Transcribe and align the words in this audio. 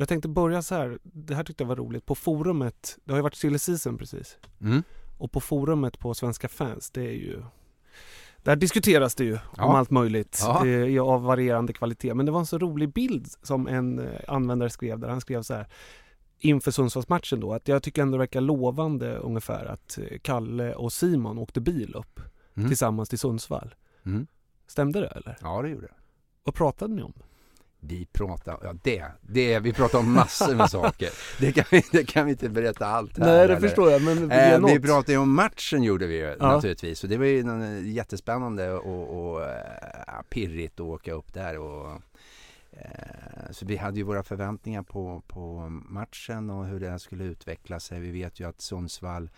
Jag 0.00 0.08
tänkte 0.08 0.28
börja 0.28 0.62
så 0.62 0.74
här, 0.74 0.98
det 1.02 1.34
här 1.34 1.44
tyckte 1.44 1.62
jag 1.64 1.68
var 1.68 1.76
roligt. 1.76 2.06
På 2.06 2.14
forumet, 2.14 2.98
det 3.04 3.12
har 3.12 3.18
ju 3.18 3.22
varit 3.22 3.34
silly 3.34 3.58
season 3.58 3.98
precis. 3.98 4.38
Mm. 4.60 4.82
Och 5.18 5.32
på 5.32 5.40
forumet 5.40 5.98
på 5.98 6.14
Svenska 6.14 6.48
fans, 6.48 6.90
det 6.90 7.02
är 7.02 7.12
ju 7.12 7.42
där 8.36 8.56
diskuteras 8.56 9.14
det 9.14 9.24
ju 9.24 9.38
Ja. 9.56 9.64
om 9.64 9.74
allt 9.74 9.90
möjligt 9.90 10.38
Ja. 10.42 10.60
Det 10.64 10.70
är 10.70 11.00
av 11.00 11.22
varierande 11.22 11.72
kvalitet. 11.72 12.14
Men 12.14 12.26
det 12.26 12.32
var 12.32 12.40
en 12.40 12.46
så 12.46 12.58
rolig 12.58 12.92
bild 12.92 13.28
som 13.42 13.68
en 13.68 13.98
eh, 13.98 14.20
användare 14.28 14.70
skrev 14.70 14.98
där 14.98 15.08
han 15.08 15.20
skrev 15.20 15.42
så 15.42 15.54
här 15.54 15.66
inför 16.38 16.70
Sundsvallsmatchen 16.70 17.40
då 17.40 17.52
att 17.52 17.68
jag 17.68 17.82
tycker 17.82 18.02
ändå 18.02 18.12
det 18.16 18.18
verkar 18.18 18.40
lovande 18.40 19.16
ungefär 19.16 19.64
att 19.66 19.98
eh, 19.98 20.18
Kalle 20.22 20.74
och 20.74 20.92
Simon 20.92 21.38
åkte 21.38 21.60
bil 21.60 21.94
upp 21.94 22.20
Mm. 22.56 22.68
tillsammans 22.70 23.08
till 23.08 23.18
Sundsvall. 23.18 23.74
Mm. 24.06 24.26
Stämde 24.66 25.00
det 25.00 25.06
eller? 25.06 25.36
Ja, 25.40 25.62
det 25.62 25.68
gjorde 25.68 25.86
det. 25.86 25.94
Vad 26.44 26.54
pratade 26.54 26.94
ni 26.94 27.02
om? 27.02 27.12
Vi 27.80 28.06
pratar, 28.12 28.58
ja 28.62 28.74
det, 28.82 29.04
det, 29.20 29.58
vi 29.58 29.72
pratar 29.72 29.98
om 29.98 30.12
massor 30.12 30.54
med 30.54 30.70
saker. 30.80 31.10
Det 31.40 31.52
kan, 31.52 31.64
vi, 31.70 31.82
det 31.92 32.04
kan 32.04 32.24
vi 32.26 32.30
inte 32.30 32.48
berätta 32.48 32.86
allt 32.86 33.18
här. 33.18 33.26
Nej 33.26 33.36
det 33.36 33.42
eller? 33.42 33.60
förstår 33.60 33.90
jag 33.90 34.02
men 34.02 34.30
Eh, 34.30 34.66
vi 34.66 34.80
pratade 34.80 35.12
ju 35.12 35.18
om 35.18 35.34
matchen 35.34 35.82
gjorde 35.82 36.06
vi 36.06 36.14
ju 36.14 36.36
Ja. 36.40 36.52
naturligtvis. 36.54 36.98
Så 36.98 37.06
det 37.06 37.16
var 37.16 37.24
ju 37.24 37.42
någon, 37.42 37.92
jättespännande 37.92 38.72
och, 38.72 39.32
och 39.32 39.42
eh, 39.42 40.22
pirrigt 40.30 40.80
att 40.80 40.86
åka 40.86 41.12
upp 41.12 41.34
där. 41.34 41.58
Och, 41.58 41.90
eh, 42.72 43.50
så 43.50 43.66
vi 43.66 43.76
hade 43.76 43.96
ju 43.96 44.02
våra 44.02 44.22
förväntningar 44.22 44.82
på, 44.82 45.22
på 45.26 45.68
matchen 45.88 46.50
och 46.50 46.66
hur 46.66 46.80
den 46.80 47.00
skulle 47.00 47.24
utveckla 47.24 47.80
sig. 47.80 48.00
Vi 48.00 48.10
vet 48.10 48.40
ju 48.40 48.48
att 48.48 48.60
Sundsvall 48.60 49.30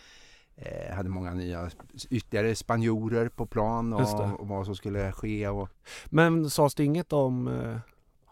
eh, 0.56 0.94
hade 0.94 1.08
många 1.08 1.34
nya 1.34 1.70
ytterligare 2.10 2.54
spanjorer 2.54 3.28
på 3.28 3.46
plan 3.46 3.92
och, 3.92 4.40
och 4.40 4.48
vad 4.48 4.66
som 4.66 4.76
skulle 4.76 5.12
ske. 5.12 5.48
Och, 5.48 5.68
Men 6.06 6.50
sades 6.50 6.74
det 6.74 6.84
inget 6.84 7.12
om, 7.12 7.48
eh, 7.48 7.76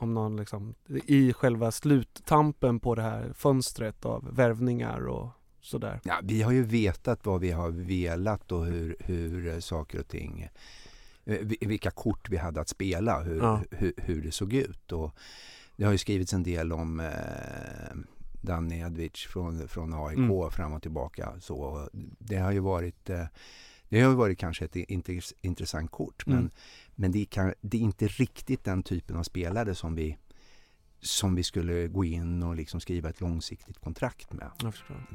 om 0.02 0.14
någon 0.14 0.36
liksom, 0.36 0.74
i 1.06 1.32
själva 1.32 1.70
sluttampen 1.70 2.80
på 2.80 2.94
det 2.94 3.02
här 3.02 3.32
fönstret 3.34 4.04
av 4.04 4.34
värvningar 4.36 5.06
och 5.08 5.28
sådär? 5.60 6.00
Ja, 6.04 6.20
vi 6.22 6.42
har 6.42 6.52
ju 6.52 6.62
vetat 6.62 7.26
vad 7.26 7.40
vi 7.40 7.50
har 7.50 7.70
velat 7.70 8.52
och 8.52 8.66
hur, 8.66 8.96
hur 9.00 9.46
eh, 9.54 9.58
saker 9.58 10.00
och 10.00 10.08
ting, 10.08 10.42
eh, 11.24 11.38
vi- 11.42 11.58
vilka 11.60 11.90
kort 11.90 12.28
vi 12.30 12.36
hade 12.36 12.60
att 12.60 12.68
spela, 12.68 13.20
hur, 13.22 13.36
Ja. 13.38 13.60
hur, 13.70 13.92
hur 13.96 14.22
det 14.22 14.30
såg 14.32 14.52
ut. 14.52 14.92
Och 14.92 15.14
det 15.76 15.84
har 15.84 15.92
ju 15.92 15.98
skrivits 15.98 16.32
en 16.34 16.42
del 16.42 16.72
om 16.72 17.00
eh, 17.00 17.96
Danny 18.42 18.78
Edwidge 18.80 19.28
från, 19.28 19.68
från 19.68 19.94
AIK 19.94 20.18
Mm. 20.18 20.50
fram 20.50 20.72
och 20.72 20.82
tillbaka. 20.82 21.32
Så 21.40 21.88
det 22.18 22.36
har 22.36 22.52
ju 22.52 22.60
varit, 22.60 23.10
eh, 23.10 23.24
det 23.90 24.00
har 24.00 24.14
varit 24.14 24.38
kanske 24.38 24.64
ett 24.64 24.74
intress- 24.74 25.34
intressant 25.42 25.90
kort. 25.90 26.26
Men, 26.26 26.38
Mm. 26.38 26.50
men 26.94 27.12
det, 27.12 27.24
kan, 27.24 27.54
det 27.60 27.76
är 27.76 27.80
inte 27.82 28.06
riktigt 28.08 28.64
den 28.64 28.82
typen 28.82 29.16
av 29.16 29.22
spelare 29.22 29.74
som 29.74 29.94
vi 29.94 30.16
som 31.02 31.34
vi 31.34 31.42
skulle 31.42 31.88
gå 31.88 32.04
in 32.04 32.42
och 32.42 32.56
liksom 32.56 32.80
skriva 32.80 33.08
ett 33.08 33.20
långsiktigt 33.20 33.78
kontrakt 33.78 34.32
med. 34.32 34.50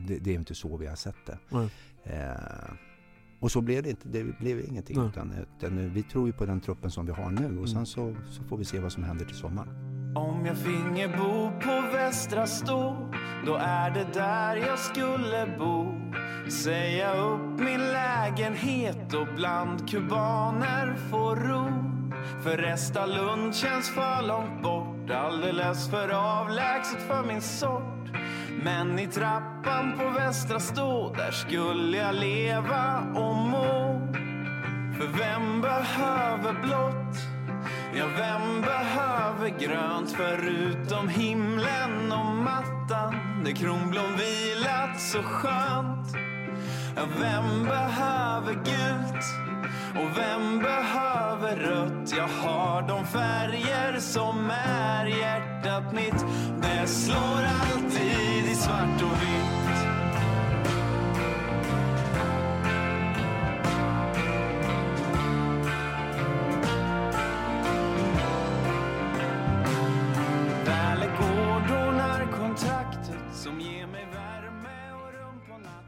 Det, 0.08 0.18
det 0.20 0.32
är 0.32 0.36
inte 0.36 0.56
så 0.56 0.78
vi 0.78 0.88
har 0.88 0.96
sett 0.96 1.26
det. 1.26 1.40
Nej. 1.50 1.70
Eh, 2.04 2.74
och 3.40 3.52
så 3.52 3.62
blev 3.62 3.84
det 3.84 3.90
inte. 3.90 4.08
Det 4.08 4.24
blev 4.40 4.60
ingenting. 4.66 4.98
Nej. 5.00 5.08
Utan, 5.08 5.34
utan 5.60 5.90
vi 5.94 6.04
tror 6.04 6.28
ju 6.28 6.34
på 6.34 6.46
den 6.46 6.62
truppen 6.62 6.92
som 6.92 7.06
vi 7.06 7.12
har 7.12 7.30
nu 7.30 7.46
och 7.46 7.52
Mm. 7.52 7.68
sen 7.68 7.86
så, 7.86 8.16
så 8.30 8.44
får 8.44 8.58
vi 8.58 8.66
se 8.66 8.80
vad 8.80 8.92
som 8.92 9.04
händer 9.04 9.26
till 9.26 9.36
sommaren. 9.36 9.70
Om 10.16 10.46
jag 10.46 10.58
finge 10.58 11.08
bo 11.08 11.52
på 11.62 11.82
Västra 11.94 12.48
Stå 12.48 13.10
Då 13.46 13.56
är 13.56 13.92
det 13.92 14.08
där 14.14 14.56
jag 14.56 14.80
skulle 14.80 15.56
bo 15.60 15.86
Säga 16.50 17.14
upp 17.16 17.60
min 17.60 17.80
lägenhet 17.80 19.14
och 19.14 19.28
bland 19.36 19.90
kubaner 19.90 20.96
få 21.12 21.36
ro 21.36 21.68
För 22.44 22.58
Resta 22.58 23.06
Lund 23.06 23.56
känns 23.56 23.90
för 23.90 24.28
långt 24.28 24.64
bort 24.64 25.10
Alldeles 25.12 25.90
för 25.90 26.10
avlägset 26.42 27.02
för 27.08 27.24
min 27.28 27.42
sort 27.42 28.10
men 28.64 29.00
i 29.00 29.08
trappan 29.08 29.98
på 29.98 30.10
Västra 30.10 30.60
Stå 30.60 31.14
Där 31.14 31.32
skulle 31.32 31.98
jag 31.98 32.16
leva 32.16 33.00
och 33.00 33.36
må 33.36 34.02
För 34.98 35.08
vem 35.08 35.62
behöver 35.62 36.54
blått? 36.62 37.36
Ja, 37.98 38.06
vem 38.18 38.62
behöver 38.62 39.60
grönt 39.60 40.12
förutom 40.12 41.10
himlen 41.10 42.12
och 42.12 42.26
mattan 42.26 43.16
där 43.46 43.52
kronblom 43.52 44.18
vilat 44.18 45.02
så 45.02 45.24
skönt? 45.24 46.16
Ja, 46.96 47.02
vem 47.20 47.64
behöver 47.64 48.54
gult? 48.54 49.26
Och 49.96 50.18
vem 50.18 50.60
behöver 50.60 51.56
rött? 51.56 52.14
Jag 52.18 52.28
har 52.28 52.82
de 52.88 53.06
färger 53.06 54.00
som 54.00 54.52
är 54.66 55.06
hjärtat 55.06 55.94
mitt. 55.94 56.26
Det 56.62 56.88
slår 56.88 57.42
alltid 57.62 58.52
i 58.52 58.56
svart 58.56 59.02
och 59.02 59.22
vitt. 59.22 59.65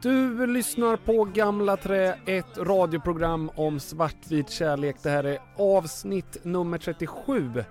Du 0.02 0.46
lyssnar 0.46 0.96
på 0.96 1.24
Gamla 1.24 1.76
Trä, 1.76 2.18
ett 2.26 2.58
radioprogram 2.58 3.50
om 3.54 3.80
svartvit 3.80 4.50
kärlek. 4.50 4.96
Det 5.02 5.10
här 5.10 5.24
är 5.24 5.38
avsnitt 5.56 6.36
nummer 6.44 6.78
37. 6.78 7.64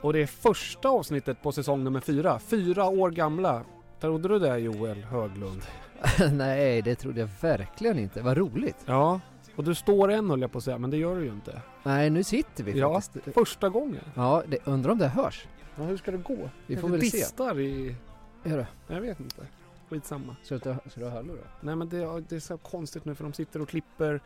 Och 0.00 0.12
det 0.12 0.22
är 0.22 0.26
första 0.26 0.88
avsnittet 0.88 1.42
på 1.42 1.52
säsong 1.52 1.84
nummer 1.84 2.00
fyra. 2.00 2.38
Fyra 2.38 2.84
år 2.88 3.10
gamla. 3.10 3.62
Trodde 4.00 4.28
du 4.28 4.38
det 4.38 4.58
Joel 4.58 5.04
Höglund? 5.04 5.62
Nej, 6.32 6.82
det 6.82 6.94
trodde 6.94 7.20
jag 7.20 7.28
verkligen 7.40 7.98
inte. 7.98 8.22
Vad 8.22 8.36
roligt. 8.36 8.76
Ja. 8.86 9.20
Och 9.56 9.64
du 9.64 9.74
står 9.74 10.10
än 10.10 10.30
höll 10.30 10.40
jag 10.40 10.52
på 10.52 10.58
att 10.58 10.64
säga, 10.64 10.78
men 10.78 10.90
det 10.90 10.96
gör 10.96 11.16
du 11.16 11.24
ju 11.24 11.30
inte. 11.30 11.60
Nej, 11.82 12.10
nu 12.10 12.24
sitter 12.24 12.64
vi 12.64 12.78
Ja, 12.78 13.00
faktiskt. 13.00 13.34
första 13.34 13.68
gången. 13.68 14.04
Ja, 14.14 14.42
det, 14.48 14.58
undrar 14.64 14.90
om 14.92 14.98
det 14.98 15.08
hörs. 15.08 15.46
Ja, 15.76 15.82
hur 15.82 15.96
ska 15.96 16.10
det 16.10 16.16
gå? 16.16 16.50
Vi 16.66 16.76
får 16.76 16.88
väl 16.88 17.00
se. 17.00 17.16
distar 17.18 17.60
i... 17.60 17.96
Gör 18.44 18.56
det? 18.56 18.66
Jag 18.94 19.00
vet 19.00 19.20
inte. 19.20 19.46
Skitsamma. 19.92 20.36
Du, 20.48 20.58
ta- 20.58 20.78
ska 20.90 21.00
du 21.00 21.06
ha 21.06 21.12
hörlurar? 21.12 21.58
Nej 21.60 21.76
men 21.76 21.88
det, 21.88 22.20
det 22.28 22.36
är 22.36 22.40
så 22.40 22.58
konstigt 22.58 23.04
nu 23.04 23.14
för 23.14 23.24
de 23.24 23.32
sitter 23.32 23.60
och 23.62 23.68
klipper 23.68 24.20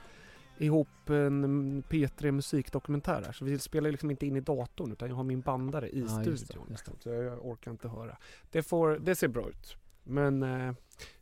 ihop 0.59 1.11
en 1.11 1.83
P3 1.83 2.31
musikdokumentär 2.31 3.23
här. 3.27 3.33
Så 3.33 3.45
vi 3.45 3.59
spelar 3.59 3.91
liksom 3.91 4.11
inte 4.11 4.27
in 4.27 4.37
i 4.37 4.41
datorn 4.41 4.93
utan 4.93 5.09
jag 5.09 5.17
har 5.17 5.25
min 5.25 5.41
bandare 5.41 5.89
i 5.89 6.01
Ja, 6.09 6.23
just 6.23 6.41
det, 6.41 6.47
studion. 6.47 6.67
just 6.71 6.85
det. 6.87 6.93
Så 7.01 7.09
jag 7.09 7.47
orkar 7.47 7.71
inte 7.71 7.89
höra. 7.89 8.17
Det, 8.51 8.63
får, 8.63 8.99
det 8.99 9.15
ser 9.15 9.29
bra 9.29 9.49
ut. 9.49 9.77
Men 10.05 10.43
eh, 10.43 10.75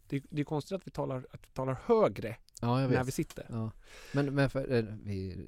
det, 0.08 0.22
det 0.30 0.40
är 0.40 0.44
konstigt 0.44 0.72
att 0.76 0.86
vi 0.86 0.90
talar, 0.90 1.16
att 1.30 1.40
vi 1.42 1.50
talar 1.54 1.76
högre 1.84 2.36
Ja, 2.60 2.86
när 2.88 3.04
vi 3.04 3.10
sitter. 3.12 3.46
Ja. 3.50 3.70
Men, 4.12 4.34
men 4.34 4.50
för, 4.50 4.64
är, 4.70 4.98
vi, 5.04 5.46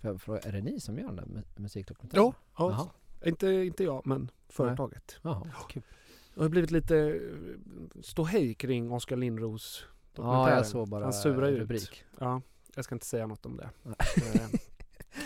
för 0.00 0.18
fråga, 0.18 0.38
är 0.40 0.52
det 0.52 0.60
ni 0.60 0.80
som 0.80 0.98
gör 0.98 1.06
den 1.06 1.16
där 1.16 1.24
mu- 1.24 1.44
musikdokumentären? 1.60 2.24
Ja, 2.24 2.34
ja. 2.56 2.90
Inte, 3.28 3.46
inte 3.48 3.84
jag, 3.84 4.06
men 4.06 4.30
företaget. 4.48 5.16
Jaha 5.22 5.46
kul. 5.68 5.82
Det 6.38 6.44
har 6.44 6.48
blivit 6.48 6.70
lite 6.70 6.96
eh, 6.98 8.00
ståhej 8.02 8.54
kring 8.54 8.92
Oskar 8.92 9.16
Lindros 9.16 9.84
Ja, 9.84 10.22
dokumentären. 10.22 10.56
jag 10.56 10.66
såg 10.66 10.88
bara 10.88 11.04
Han 11.04 11.12
surar 11.12 11.48
ut. 11.48 11.58
rubrik. 11.60 12.04
Ja, 12.20 12.40
jag 12.74 12.84
ska 12.84 12.94
inte 12.94 13.06
säga 13.06 13.26
något 13.26 13.46
om 13.46 13.56
det. 13.56 13.68
Eh, 13.84 14.40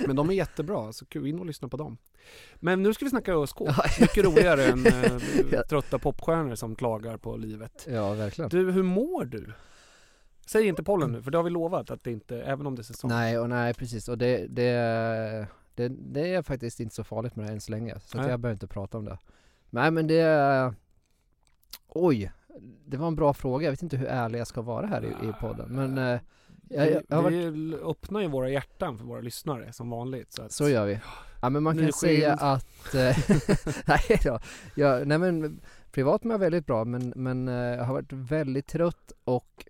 Men 0.07 0.17
de 0.17 0.31
är 0.31 0.35
jättebra, 0.35 0.93
så 0.93 1.07
kul 1.07 1.27
in 1.27 1.39
och 1.39 1.47
lyssna 1.47 1.69
på 1.69 1.77
dem. 1.77 1.97
Men 2.57 2.83
nu 2.83 2.95
ska 2.95 3.05
vi 3.05 3.11
snacka 3.11 3.33
ÖSK. 3.35 3.57
Ja. 3.61 3.75
Mycket 4.01 4.25
roligare 4.25 4.65
än 4.65 4.87
eh, 4.87 5.13
Ja. 5.53 5.63
trötta 5.69 5.99
popstjärnor 5.99 6.55
som 6.55 6.75
klagar 6.77 7.17
på 7.17 7.37
livet. 7.37 7.87
Ja, 7.91 8.15
verkligen. 8.15 8.49
Du, 8.49 8.71
hur 8.73 8.83
mår 8.83 9.25
du? 9.25 9.53
Säg 10.47 10.67
inte 10.67 10.83
pollen 10.83 11.13
nu, 11.13 11.23
för 11.23 11.31
det 11.31 11.39
har 11.39 11.43
vi 11.45 11.51
lovat 11.51 11.91
att 11.91 12.05
det 12.05 12.13
inte, 12.13 12.43
även 12.43 12.67
om 12.67 12.75
det 12.75 12.81
är 12.83 12.85
säsong. 12.85 13.11
Nej, 13.11 13.39
och 13.39 13.49
nej 13.49 13.75
precis. 13.75 14.09
Och 14.09 14.19
det, 14.19 14.47
det, 14.49 15.47
det, 15.75 15.89
det 15.89 16.35
är 16.35 16.43
faktiskt 16.43 16.81
inte 16.81 16.95
så 16.95 17.05
farligt 17.05 17.37
med 17.37 17.47
det 17.47 17.53
än 17.53 17.61
så 17.61 17.71
länge. 17.71 17.99
Så 18.01 18.21
att 18.21 18.29
jag 18.29 18.41
behöver 18.41 18.53
inte 18.55 18.67
prata 18.67 18.99
om 18.99 19.05
det. 19.05 19.19
Nej 19.71 19.91
men 19.91 20.07
det... 20.07 20.75
Oj! 21.95 22.33
Det 22.87 22.97
var 22.97 23.09
en 23.09 23.17
bra 23.17 23.35
fråga. 23.35 23.65
Jag 23.67 23.73
vet 23.73 23.83
inte 23.83 23.97
hur 23.97 24.07
ärlig 24.07 24.39
jag 24.39 24.47
ska 24.47 24.63
vara 24.63 24.87
här 24.87 25.05
i, 25.05 25.29
i 25.29 25.33
podden. 25.41 25.69
Men 25.69 25.99
eh, 25.99 26.21
jag, 26.69 27.03
jag, 27.09 27.23
varit, 27.23 27.33
vi 27.33 27.75
öppnar 27.75 28.21
ju 28.21 28.29
våra 28.29 28.51
hjärtan 28.51 28.99
för 28.99 29.05
våra 29.05 29.21
lyssnare 29.21 29.73
som 29.73 29.91
vanligt. 29.91 30.33
Så, 30.33 30.43
att, 30.43 30.53
så 30.53 30.69
gör 30.69 30.87
vi. 30.87 31.01
Ja 31.43 31.51
men 31.51 31.63
man 31.63 31.79
kan 31.79 31.93
säga 31.93 32.31
skild. 32.31 32.43
att... 32.43 32.95
eh, 32.95 33.19
nej 33.87 34.21
då. 34.25 34.39
Jag, 34.75 35.07
nej 35.07 35.19
men 35.19 35.61
privat 35.93 36.25
mår 36.25 36.35
jag 36.35 36.39
väldigt 36.39 36.67
bra 36.67 36.85
men, 36.85 37.13
men 37.17 37.49
eh, 37.49 37.55
jag 37.55 37.85
har 37.85 37.95
varit 37.95 38.13
väldigt 38.13 38.67
trött 38.67 39.13
och 39.25 39.67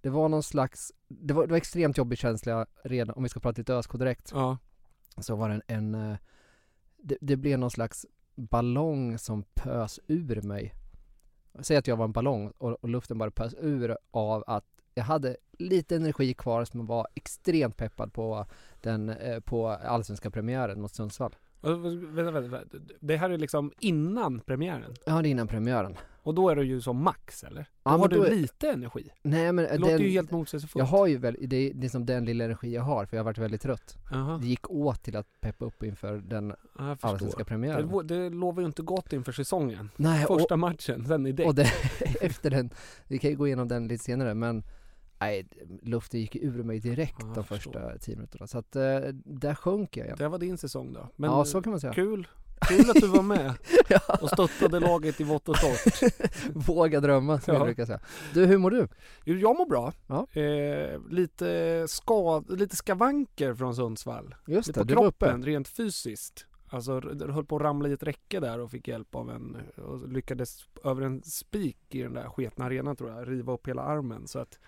det 0.00 0.10
var 0.10 0.28
någon 0.28 0.42
slags... 0.42 0.92
Det 1.08 1.34
var, 1.34 1.46
det 1.46 1.50
var 1.50 1.56
extremt 1.56 1.98
jobbig 1.98 2.18
känsla 2.18 2.66
redan, 2.84 3.16
om 3.16 3.22
vi 3.22 3.28
ska 3.28 3.40
prata 3.40 3.60
lite 3.60 3.74
ÖSK 3.74 3.92
direkt. 3.92 4.30
Ja, 4.34 4.58
så 5.18 5.36
var 5.36 5.48
det 5.48 5.54
en, 5.66 5.94
en 5.94 6.10
eh, 6.10 6.16
det, 6.96 7.16
det 7.20 7.36
blev 7.36 7.58
någon 7.58 7.70
slags 7.70 8.06
ballong 8.34 9.18
som 9.18 9.42
pös 9.54 10.00
ur 10.06 10.42
mig. 10.42 10.74
Säg 11.60 11.76
att 11.76 11.86
jag 11.86 11.96
var 11.96 12.04
en 12.04 12.12
ballong 12.12 12.52
och, 12.58 12.70
och 12.70 12.88
luften 12.88 13.18
bara 13.18 13.30
pös 13.30 13.54
ur 13.60 13.96
av 14.10 14.44
att 14.46 14.64
jag 14.94 15.04
hade 15.04 15.36
lite 15.58 15.96
energi 15.96 16.34
kvar 16.34 16.64
som 16.64 16.86
var 16.86 17.06
extremt 17.14 17.76
peppad 17.76 18.12
på 18.12 18.46
den, 18.80 19.08
eh, 19.08 19.40
på 19.40 19.68
allsvenska 19.68 20.30
premiären 20.30 20.80
mot 20.80 20.94
Sundsvall. 20.94 21.36
Vänta, 21.60 22.30
vänta, 22.30 22.40
vänta. 22.40 22.78
Det 23.00 23.16
här 23.16 23.30
är 23.30 23.38
liksom 23.38 23.72
innan 23.80 24.40
premiären. 24.40 24.94
Ja, 25.06 25.22
det 25.22 25.28
är 25.28 25.30
innan 25.30 25.48
premiären. 25.48 25.96
Och 26.24 26.34
då 26.34 26.48
är 26.48 26.56
du 26.56 26.64
ju 26.64 26.80
som 26.80 27.02
max 27.04 27.44
eller? 27.44 27.60
Då 27.62 27.66
Ja, 27.82 27.90
har 27.90 28.08
du 28.08 28.26
är- 28.26 28.30
lite 28.30 28.70
energi. 28.70 29.10
Nej 29.22 29.52
men 29.52 29.64
Det 29.64 29.78
låter 29.78 29.92
den, 29.92 30.02
ju 30.02 30.08
helt 30.10 30.30
motsägelsefullt. 30.30 30.78
jag 30.80 30.86
har 30.98 31.06
ju 31.06 31.18
väl, 31.18 31.36
det 31.40 31.56
är, 31.56 31.74
det 31.74 31.86
är 31.86 31.88
som 31.88 32.06
den 32.06 32.24
lilla 32.24 32.44
energi 32.44 32.74
jag 32.74 32.82
har 32.82 33.06
för 33.06 33.16
jag 33.16 33.22
har 33.22 33.24
varit 33.24 33.38
väldigt 33.38 33.62
trött. 33.62 33.96
Jaha, 34.10 34.38
Det 34.38 34.46
gick 34.46 34.70
åt 34.70 35.02
till 35.02 35.16
att 35.16 35.26
peppa 35.40 35.64
upp 35.64 35.82
inför 35.82 36.16
den 36.16 36.54
allsvenska 36.78 37.38
Det, 37.38 37.44
premiären. 37.44 37.88
lo- 37.88 38.02
det 38.02 38.30
lovar 38.30 38.60
ju 38.60 38.66
inte 38.66 38.82
gott 38.82 39.12
inför 39.12 39.32
säsongen. 39.32 39.90
Nej, 39.96 40.26
och, 40.26 40.38
Första 40.40 40.56
matchen, 40.56 41.06
sen 41.06 41.26
är 41.26 41.32
det. 41.32 41.44
Och 41.44 41.54
det, 41.54 41.66
efter 42.20 42.50
den, 42.50 42.70
vi 43.08 43.18
kan 43.18 43.30
ju 43.30 43.36
gå 43.36 43.46
igenom 43.46 43.68
den 43.68 43.88
lite 43.88 44.04
senare 44.04 44.34
men 44.34 44.62
Nej, 45.20 45.48
luften 45.82 46.20
gick 46.20 46.36
ur 46.36 46.62
mig 46.62 46.78
direkt 46.80 47.16
Ja, 47.20 47.32
de 47.34 47.44
förstår. 47.44 47.72
första 47.72 47.98
tio 47.98 48.16
minuterna 48.16 48.46
så 48.46 48.58
att 48.58 48.76
eh, 48.76 48.82
där 49.24 49.54
sjönk 49.54 49.96
jag 49.96 50.06
igen. 50.06 50.16
Det 50.18 50.28
var 50.28 50.38
din 50.38 50.58
säsong 50.58 50.92
då. 50.92 51.08
Men 51.16 51.30
ja, 51.30 51.44
så 51.44 51.62
kan 51.62 51.70
man 51.70 51.80
säga. 51.80 51.92
kul. 51.92 52.28
Kul 52.68 52.90
att 52.90 52.94
du 53.00 53.06
var 53.06 53.22
med 53.22 53.52
och 54.22 54.28
stöttade 54.28 54.80
laget 54.80 55.20
i 55.20 55.24
vått 55.24 55.48
och 55.48 55.56
torrt. 55.56 56.12
Våga 56.68 57.00
drömma 57.00 57.40
som 57.40 57.54
Ja. 57.54 57.60
jag 57.60 57.66
brukar 57.66 57.86
säga. 57.86 58.00
Du, 58.34 58.46
hur 58.46 58.58
mår 58.58 58.70
du? 58.70 58.88
Jo, 59.24 59.34
Jag 59.36 59.56
mår 59.58 59.66
bra. 59.66 59.92
Ja. 60.06 60.40
Eh, 60.40 61.00
lite, 61.10 61.84
skad, 61.88 62.58
lite 62.58 62.76
skavanker 62.76 63.54
från 63.54 63.74
Sundsvall. 63.74 64.34
Just 64.46 64.66
Lite 64.68 64.80
det, 64.80 64.84
på 64.84 64.88
du 64.88 64.94
var 64.94 65.04
uppe. 65.06 65.24
kroppen, 65.26 65.44
rent 65.44 65.68
fysiskt. 65.68 66.46
Alltså 66.68 67.00
höll 67.30 67.44
på 67.44 67.56
att 67.56 67.62
ramla 67.62 67.88
i 67.88 67.92
ett 67.92 68.02
räcke 68.02 68.40
där 68.40 68.58
och 68.58 68.70
fick 68.70 68.88
hjälp 68.88 69.14
av 69.14 69.30
en 69.30 69.56
och 69.76 70.08
lyckades 70.08 70.58
över 70.84 71.02
en 71.02 71.22
spik 71.22 71.78
i 71.90 72.02
den 72.02 72.14
där 72.14 72.24
sketna 72.28 72.64
arenan 72.64 72.96
tror 72.96 73.10
jag, 73.10 73.30
riva 73.30 73.52
upp 73.52 73.68
hela 73.68 73.82
armen. 73.82 74.28
Så 74.28 74.38
att 74.38 74.58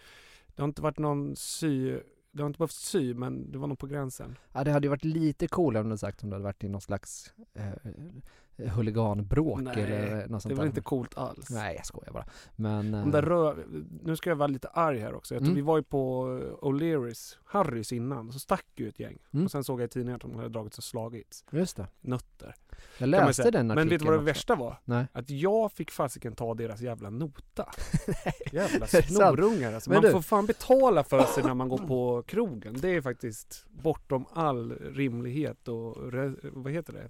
det 0.55 0.63
har 0.63 0.69
inte 0.69 0.83
varit 0.83 0.99
någon 0.99 1.37
sy, 1.37 1.99
det 2.35 2.43
har 2.43 2.47
inte 2.47 2.59
behövt 2.59 2.73
sy 2.73 3.15
men 3.15 3.53
det 3.53 3.59
var 3.59 3.67
nog 3.67 3.79
på 3.79 3.87
gränsen. 3.87 4.37
Ja, 4.53 4.65
det 4.65 4.71
hade 4.73 4.87
ju 4.87 4.91
varit 4.91 5.05
lite 5.05 5.49
coolare 5.49 5.83
om 5.85 5.91
du 5.91 5.99
sagt 5.99 6.23
om 6.23 6.31
du 6.31 6.35
hade 6.35 6.45
varit 6.45 6.65
i 6.65 6.69
någon 6.69 6.81
slags 6.81 7.35
eh, 7.55 8.71
huliganbråk 8.71 9.61
Nej, 9.61 9.83
eller 9.83 10.29
något 10.29 10.43
sånt 10.43 10.51
Det 10.55 10.55
är 10.55 10.57
där. 10.61 10.67
inte 10.67 10.81
coolt 10.81 11.19
alls. 11.19 11.51
Nej, 11.51 11.75
jag 11.77 11.87
skojar 11.87 12.13
bara. 12.13 12.27
Men... 12.57 12.91
De 12.91 13.11
där 13.11 13.23
eh, 13.23 13.27
rö- 13.27 13.87
nu 14.03 14.17
ska 14.17 14.31
jag 14.31 14.37
vara 14.37 14.47
lite 14.47 14.69
arg 14.69 14.99
här 14.99 15.15
också. 15.15 15.35
Jag 15.35 15.41
tror 15.41 15.45
Mm. 15.49 15.57
Vi 15.57 15.63
var 15.63 15.77
ju 15.77 15.83
på 15.83 16.25
O'Learys, 16.63 17.37
Harrys 17.45 17.93
innan, 17.93 18.33
så 18.33 18.39
stack 18.39 18.67
ju 18.77 18.89
ett 18.89 19.01
gäng. 19.01 19.19
Mm. 19.33 19.45
Och 19.45 19.51
sen 19.51 19.65
såg 19.65 19.81
jag 19.81 19.85
i 19.85 19.89
tidningen 19.89 20.17
att 20.17 20.23
de 20.23 20.35
hade 20.37 20.49
dragits 20.49 20.79
och 20.79 20.85
slagits. 20.85 21.45
just 21.51 21.77
det. 21.77 21.87
Nötter. 22.01 22.55
Jag 22.99 23.09
läste 23.09 23.51
den 23.51 23.71
artikeln 23.71 23.75
Men 23.75 23.89
vet 23.89 23.99
du 24.01 24.05
vad 24.05 24.15
det 24.15 24.19
också. 24.19 24.25
värsta 24.27 24.55
var? 24.55 24.79
Nej. 24.85 25.07
Att 25.13 25.31
jag 25.31 25.73
fick 25.73 25.91
fasiken 25.91 26.35
ta 26.35 26.55
deras 26.55 26.81
jävla 26.81 27.11
nota. 27.11 27.69
Jävla 28.53 28.87
snorungar 29.03 29.73
alltså. 29.73 29.91
Men 29.91 29.97
Man 29.97 30.03
du- 30.05 30.11
får 30.11 30.23
fan 30.23 30.47
betala 30.47 31.05
för 31.05 31.25
sig 31.25 31.45
när 31.45 31.55
man 31.55 31.69
går 31.69 31.79
på 31.79 32.23
krogen. 32.27 32.77
Det 32.81 32.89
är 32.89 33.01
faktiskt 33.01 33.65
bortom 33.69 34.27
all 34.33 34.73
rimlighet 34.73 35.69
och 35.69 35.97
vad 36.43 36.73
heter 36.73 36.93
det? 36.93 37.09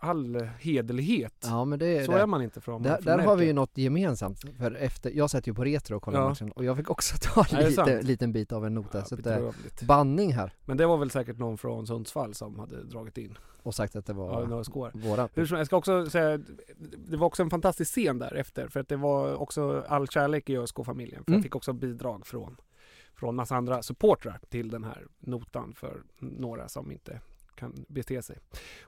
All 0.00 0.36
hederlighet. 0.60 1.34
Ja, 1.44 1.64
men 1.64 1.78
det 1.78 1.86
är 1.86 2.04
Så 2.04 2.12
det. 2.12 2.20
är 2.20 2.26
man 2.26 2.42
inte 2.42 2.60
från 2.60 2.82
Där, 2.82 2.94
från 2.94 3.04
där 3.04 3.18
har 3.18 3.36
vi 3.36 3.46
ju 3.46 3.52
något 3.52 3.78
gemensamt. 3.78 4.40
För 4.58 4.74
efter, 4.74 5.10
jag 5.10 5.30
satt 5.30 5.46
ju 5.46 5.54
på 5.54 5.64
Retro 5.64 5.96
och 5.96 6.02
kollade 6.02 6.24
Ja. 6.24 6.28
matchen 6.28 6.52
och 6.52 6.64
jag 6.64 6.76
fick 6.76 6.90
också 6.90 7.16
ta 7.20 7.40
Är 7.40 7.46
det 7.56 7.62
en 7.62 7.68
lite, 7.68 8.02
liten 8.02 8.32
bit 8.32 8.52
av 8.52 8.66
en 8.66 8.74
nota. 8.74 8.98
Ja, 8.98 9.04
så 9.04 9.14
att, 9.14 9.26
eh, 9.26 9.34
bedrövligt. 9.34 9.82
banning 9.82 10.32
här 10.32 10.52
Men 10.64 10.76
det 10.76 10.86
var 10.86 10.96
väl 10.96 11.10
säkert 11.10 11.38
någon 11.38 11.58
från 11.58 11.86
Sundsvall 11.86 12.34
som 12.34 12.58
hade 12.58 12.84
dragit 12.84 13.18
in. 13.18 13.38
och 13.62 13.74
sagt 13.74 13.96
att 13.96 14.06
det 14.06 14.12
Ja, 14.12 14.16
var 14.16 14.46
några 14.46 14.64
skår. 14.64 14.90
våra. 14.94 15.28
Hur 15.34 15.46
som, 15.46 15.58
jag 15.58 15.66
ska 15.66 15.76
också 15.76 16.10
säga, 16.10 16.38
det 17.08 17.16
var 17.16 17.26
också 17.26 17.42
en 17.42 17.50
fantastisk 17.50 17.90
scen 17.90 18.18
där 18.18 18.34
efter 18.34 18.68
för 18.68 18.80
att 18.80 18.88
det 18.88 18.96
var 18.96 19.34
också 19.34 19.84
all 19.88 20.08
kärlek 20.08 20.50
i 20.50 20.56
ÖSK-familjen. 20.58 21.24
För 21.24 21.30
Mm. 21.30 21.38
jag 21.38 21.42
fick 21.44 21.56
också 21.56 21.72
bidrag 21.72 22.26
från, 22.26 22.56
från 23.14 23.36
massa 23.36 23.56
andra 23.56 23.82
supportrar 23.82 24.40
till 24.48 24.70
den 24.70 24.84
här 24.84 25.06
notan 25.18 25.74
för 25.74 26.02
några 26.18 26.68
som 26.68 26.92
inte 26.92 27.20
kan 27.58 27.84
bete 27.88 28.22
sig. 28.22 28.38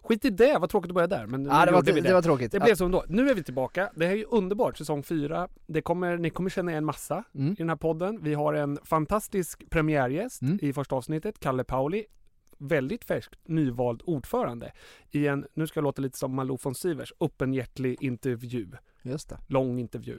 Skit 0.02 0.24
i 0.24 0.30
det, 0.30 0.58
vad 0.58 0.70
tråkigt 0.70 0.90
att 0.90 0.94
börja 0.94 1.06
där. 1.06 1.26
Men 1.26 1.44
Ja, 1.44 1.66
det, 1.66 1.72
var, 1.72 1.82
vi 1.82 2.00
det 2.00 2.14
var 2.14 2.22
tråkigt. 2.22 2.52
det 2.52 2.60
blev 2.60 2.74
som 2.74 2.90
då. 2.90 3.04
Nu 3.08 3.28
är 3.30 3.34
vi 3.34 3.42
tillbaka. 3.42 3.90
Det 3.96 4.04
här 4.06 4.12
är 4.12 4.16
ju 4.16 4.24
underbart, 4.24 4.78
säsong 4.78 5.02
fyra. 5.02 5.48
Det 5.66 5.82
kommer, 5.82 6.18
ni 6.18 6.30
kommer 6.30 6.50
känna 6.50 6.70
igen 6.70 6.84
massa 6.84 7.24
Mm. 7.34 7.52
i 7.52 7.54
den 7.54 7.68
här 7.68 7.76
podden. 7.76 8.18
Vi 8.22 8.34
har 8.34 8.54
en 8.54 8.78
fantastisk 8.84 9.70
premiärgäst 9.70 10.42
Mm. 10.42 10.58
i 10.62 10.72
första 10.72 10.96
avsnittet, 10.96 11.40
Kalle 11.40 11.64
Pauli. 11.64 12.04
Väldigt 12.62 13.04
färskt 13.04 13.48
nyvald 13.48 14.02
ordförande 14.04 14.72
i 15.10 15.26
en, 15.26 15.46
nu 15.54 15.66
ska 15.66 15.78
jag 15.78 15.84
låta 15.84 16.02
lite 16.02 16.18
som 16.18 16.34
Malou 16.34 16.58
von 16.62 16.74
Sivers, 16.74 17.12
öppenhjärtlig 17.20 17.96
intervju. 18.00 18.70
Just 19.02 19.28
det. 19.28 19.38
Lång 19.48 19.78
intervju. 19.78 20.18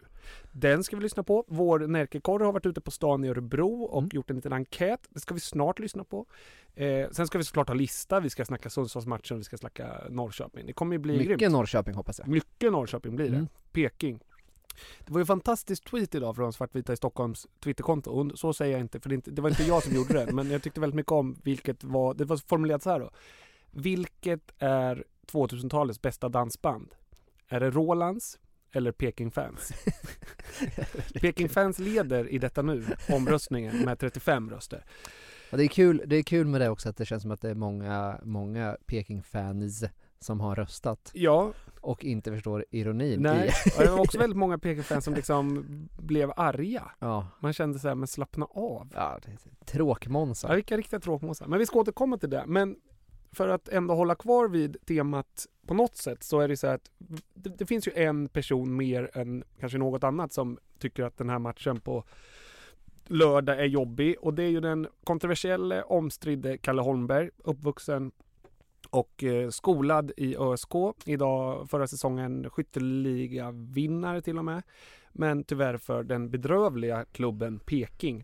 Den 0.51 0.83
ska 0.83 0.95
vi 0.95 1.01
lyssna 1.03 1.23
på. 1.23 1.45
Vår 1.47 1.79
Närkekorre 1.79 2.43
har 2.43 2.51
varit 2.53 2.65
ute 2.65 2.81
på 2.81 2.91
stan 2.91 3.23
i 3.23 3.27
Örebro 3.29 3.83
och 3.83 3.97
Mm. 4.01 4.09
gjort 4.13 4.29
en 4.29 4.35
liten 4.35 4.53
enkät. 4.53 5.07
Det 5.09 5.19
ska 5.19 5.33
vi 5.33 5.39
snart 5.39 5.79
lyssna 5.79 6.03
på. 6.03 6.25
Eh, 6.75 7.09
sen 7.11 7.27
ska 7.27 7.37
vi 7.37 7.43
såklart 7.43 7.67
ha 7.67 7.75
lista. 7.75 8.19
Vi 8.19 8.29
ska 8.29 8.45
snacka 8.45 8.69
Sundsvallsmatchen, 8.69 9.37
vi 9.37 9.43
ska 9.43 9.57
snacka 9.57 10.01
Norrköping. 10.09 10.65
Det 10.65 10.73
kommer 10.73 10.95
ju 10.95 10.99
bli 10.99 11.17
Mycket 11.17 11.39
grymt. 11.39 11.51
Norrköping 11.53 11.93
hoppas 11.95 12.19
jag. 12.19 12.27
Mycket 12.27 12.71
Norrköping 12.71 13.15
blir 13.15 13.29
det. 13.29 13.35
Mm. 13.35 13.47
Peking. 13.71 14.19
Det 15.05 15.11
var 15.13 15.19
ju 15.19 15.21
en 15.21 15.27
fantastisk 15.27 15.83
tweet 15.83 16.15
idag 16.15 16.35
från 16.35 16.53
Svartvita 16.53 16.93
i 16.93 16.97
Stockholms 16.97 17.47
Twitterkonto. 17.63 18.37
Så 18.37 18.53
säger 18.53 18.71
jag 18.71 18.81
inte, 18.81 18.99
för 18.99 19.09
det, 19.09 19.15
inte, 19.15 19.31
det 19.31 19.41
var 19.41 19.49
inte 19.49 19.63
jag 19.63 19.83
som 19.83 19.95
gjorde 19.95 20.13
den. 20.13 20.35
Men 20.35 20.51
jag 20.51 20.63
tyckte 20.63 20.79
väldigt 20.79 20.95
mycket 20.95 21.11
om 21.11 21.37
vilket 21.43 21.83
var, 21.83 22.13
det 22.13 22.25
var 22.25 22.37
formulerat 22.37 22.83
så 22.83 22.89
här 22.89 22.99
då. 22.99 23.11
Vilket 23.71 24.51
är 24.59 25.03
2000-talets 25.31 26.01
bästa 26.01 26.29
dansband? 26.29 26.95
Är 27.47 27.59
det 27.59 27.69
Rolands 27.69 28.39
eller 28.71 28.91
Peking 28.91 29.31
Fans? 29.31 29.71
Peking 31.21 31.49
Fans 31.49 31.79
leder 31.79 32.27
i 32.27 32.37
detta 32.37 32.61
nu 32.61 32.85
omröstningen 33.09 33.77
med 33.77 33.99
35 33.99 34.49
röster. 34.49 34.85
Ja, 35.49 35.57
det, 35.57 35.63
är 35.63 35.67
kul, 35.67 36.03
det 36.05 36.15
är 36.15 36.23
kul 36.23 36.47
med 36.47 36.61
det 36.61 36.69
också 36.69 36.89
att 36.89 36.97
det 36.97 37.05
känns 37.05 37.21
som 37.21 37.31
att 37.31 37.41
det 37.41 37.49
är 37.49 37.55
många, 37.55 38.19
många 38.23 38.77
Peking-fans 38.85 39.83
som 40.21 40.39
har 40.39 40.55
röstat 40.55 41.11
Ja, 41.13 41.53
och 41.81 42.05
inte 42.05 42.31
förstår 42.31 42.65
ironin 42.71 43.21
nej. 43.21 43.49
i... 43.65 43.79
Det 43.79 43.91
var 43.91 43.99
också 43.99 44.17
väldigt 44.17 44.37
många 44.37 44.57
Peking 44.57 44.83
Fans 44.83 45.05
som 45.05 45.13
liksom 45.13 45.65
blev 45.97 46.31
arga. 46.35 46.91
Ja, 46.99 47.27
Man 47.39 47.53
kände 47.53 47.79
så 47.79 47.87
här, 47.87 47.95
men 47.95 48.07
slappna 48.07 48.45
av. 48.45 48.87
ja 48.95 49.19
det 49.25 49.31
är 49.31 49.65
tråkmånsar. 49.65 50.49
Ja, 50.49 50.55
vilka 50.55 50.77
riktiga 50.77 50.99
tråkmåsar. 50.99 51.47
Men 51.47 51.59
vi 51.59 51.65
ska 51.65 51.79
återkomma 51.79 52.17
till 52.17 52.29
det. 52.29 52.43
Men 52.47 52.75
för 53.31 53.47
att 53.47 53.69
ändå 53.69 53.95
hålla 53.95 54.15
kvar 54.15 54.47
vid 54.47 54.77
temat 54.85 55.47
på 55.67 55.73
något 55.73 55.95
sätt 55.95 56.23
så 56.23 56.39
är 56.39 56.47
det 56.47 56.57
så 56.57 56.67
här 56.67 56.75
att 56.75 56.91
det, 57.33 57.49
det 57.49 57.65
finns 57.65 57.87
ju 57.87 57.91
en 57.95 58.27
person 58.27 58.75
mer 58.75 59.09
än 59.13 59.43
kanske 59.59 59.77
något 59.77 60.03
annat 60.03 60.33
som 60.33 60.57
tycker 60.79 61.03
att 61.03 61.17
den 61.17 61.29
här 61.29 61.39
matchen 61.39 61.79
på 61.79 62.03
lördag 63.05 63.59
är 63.59 63.65
jobbig 63.65 64.15
och 64.21 64.33
det 64.33 64.43
är 64.43 64.49
ju 64.49 64.59
den 64.59 64.87
kontroversiella 65.03 65.83
omstridde 65.83 66.57
Kalle 66.57 66.81
Holmberg, 66.81 67.29
uppvuxen 67.37 68.11
och 68.91 69.23
eh, 69.23 69.49
skolad 69.49 70.11
i 70.17 70.35
ÖSK. 70.37 70.73
Idag 71.05 71.69
förra 71.69 71.87
säsongen 71.87 72.49
vinnare 73.53 74.21
till 74.21 74.37
och 74.37 74.45
med. 74.45 74.63
Men 75.11 75.43
tyvärr 75.43 75.77
för 75.77 76.03
den 76.03 76.29
bedrövliga 76.29 77.05
klubben 77.05 77.59
Peking. 77.59 78.23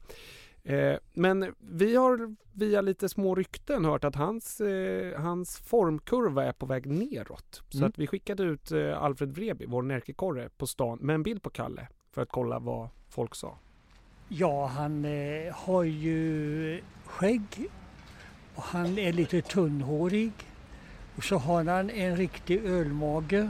Eh, 0.64 0.96
men 1.14 1.54
vi 1.60 1.96
har 1.96 2.36
via 2.54 2.82
lite 2.82 3.10
små 3.10 3.36
rykten 3.36 3.86
hört 3.86 4.04
att 4.04 4.16
hans, 4.16 4.62
eh, 4.62 5.20
hans 5.22 5.58
formkurva 5.58 6.44
är 6.46 6.52
på 6.52 6.66
väg 6.66 6.86
neråt. 6.86 7.64
Så 7.70 7.78
Mm. 7.78 7.90
att 7.90 8.00
vi 8.00 8.08
skickade 8.08 8.44
ut 8.44 8.72
eh, 8.72 9.04
Alfred 9.04 9.32
Vreby, 9.36 9.66
vår 9.66 9.82
närkekorre, 9.82 10.50
på 10.58 10.68
stan 10.68 10.98
med 11.02 11.14
en 11.14 11.24
bild 11.24 11.42
på 11.44 11.50
Kalle 11.50 11.88
för 12.12 12.22
att 12.22 12.30
kolla 12.30 12.60
vad 12.60 12.90
folk 13.10 13.36
sa. 13.36 13.58
Ja, 14.30 14.66
han 14.66 15.06
har 15.54 15.84
ju 15.84 16.82
skägg 17.06 17.70
och 18.56 18.64
han 18.64 18.98
är 18.98 19.14
lite 19.14 19.42
tunnhårig. 19.42 20.32
Och 21.18 21.24
så 21.24 21.38
har 21.38 21.66
han 21.66 21.90
en 21.90 22.18
riktig 22.18 22.66
ölmage 22.66 23.50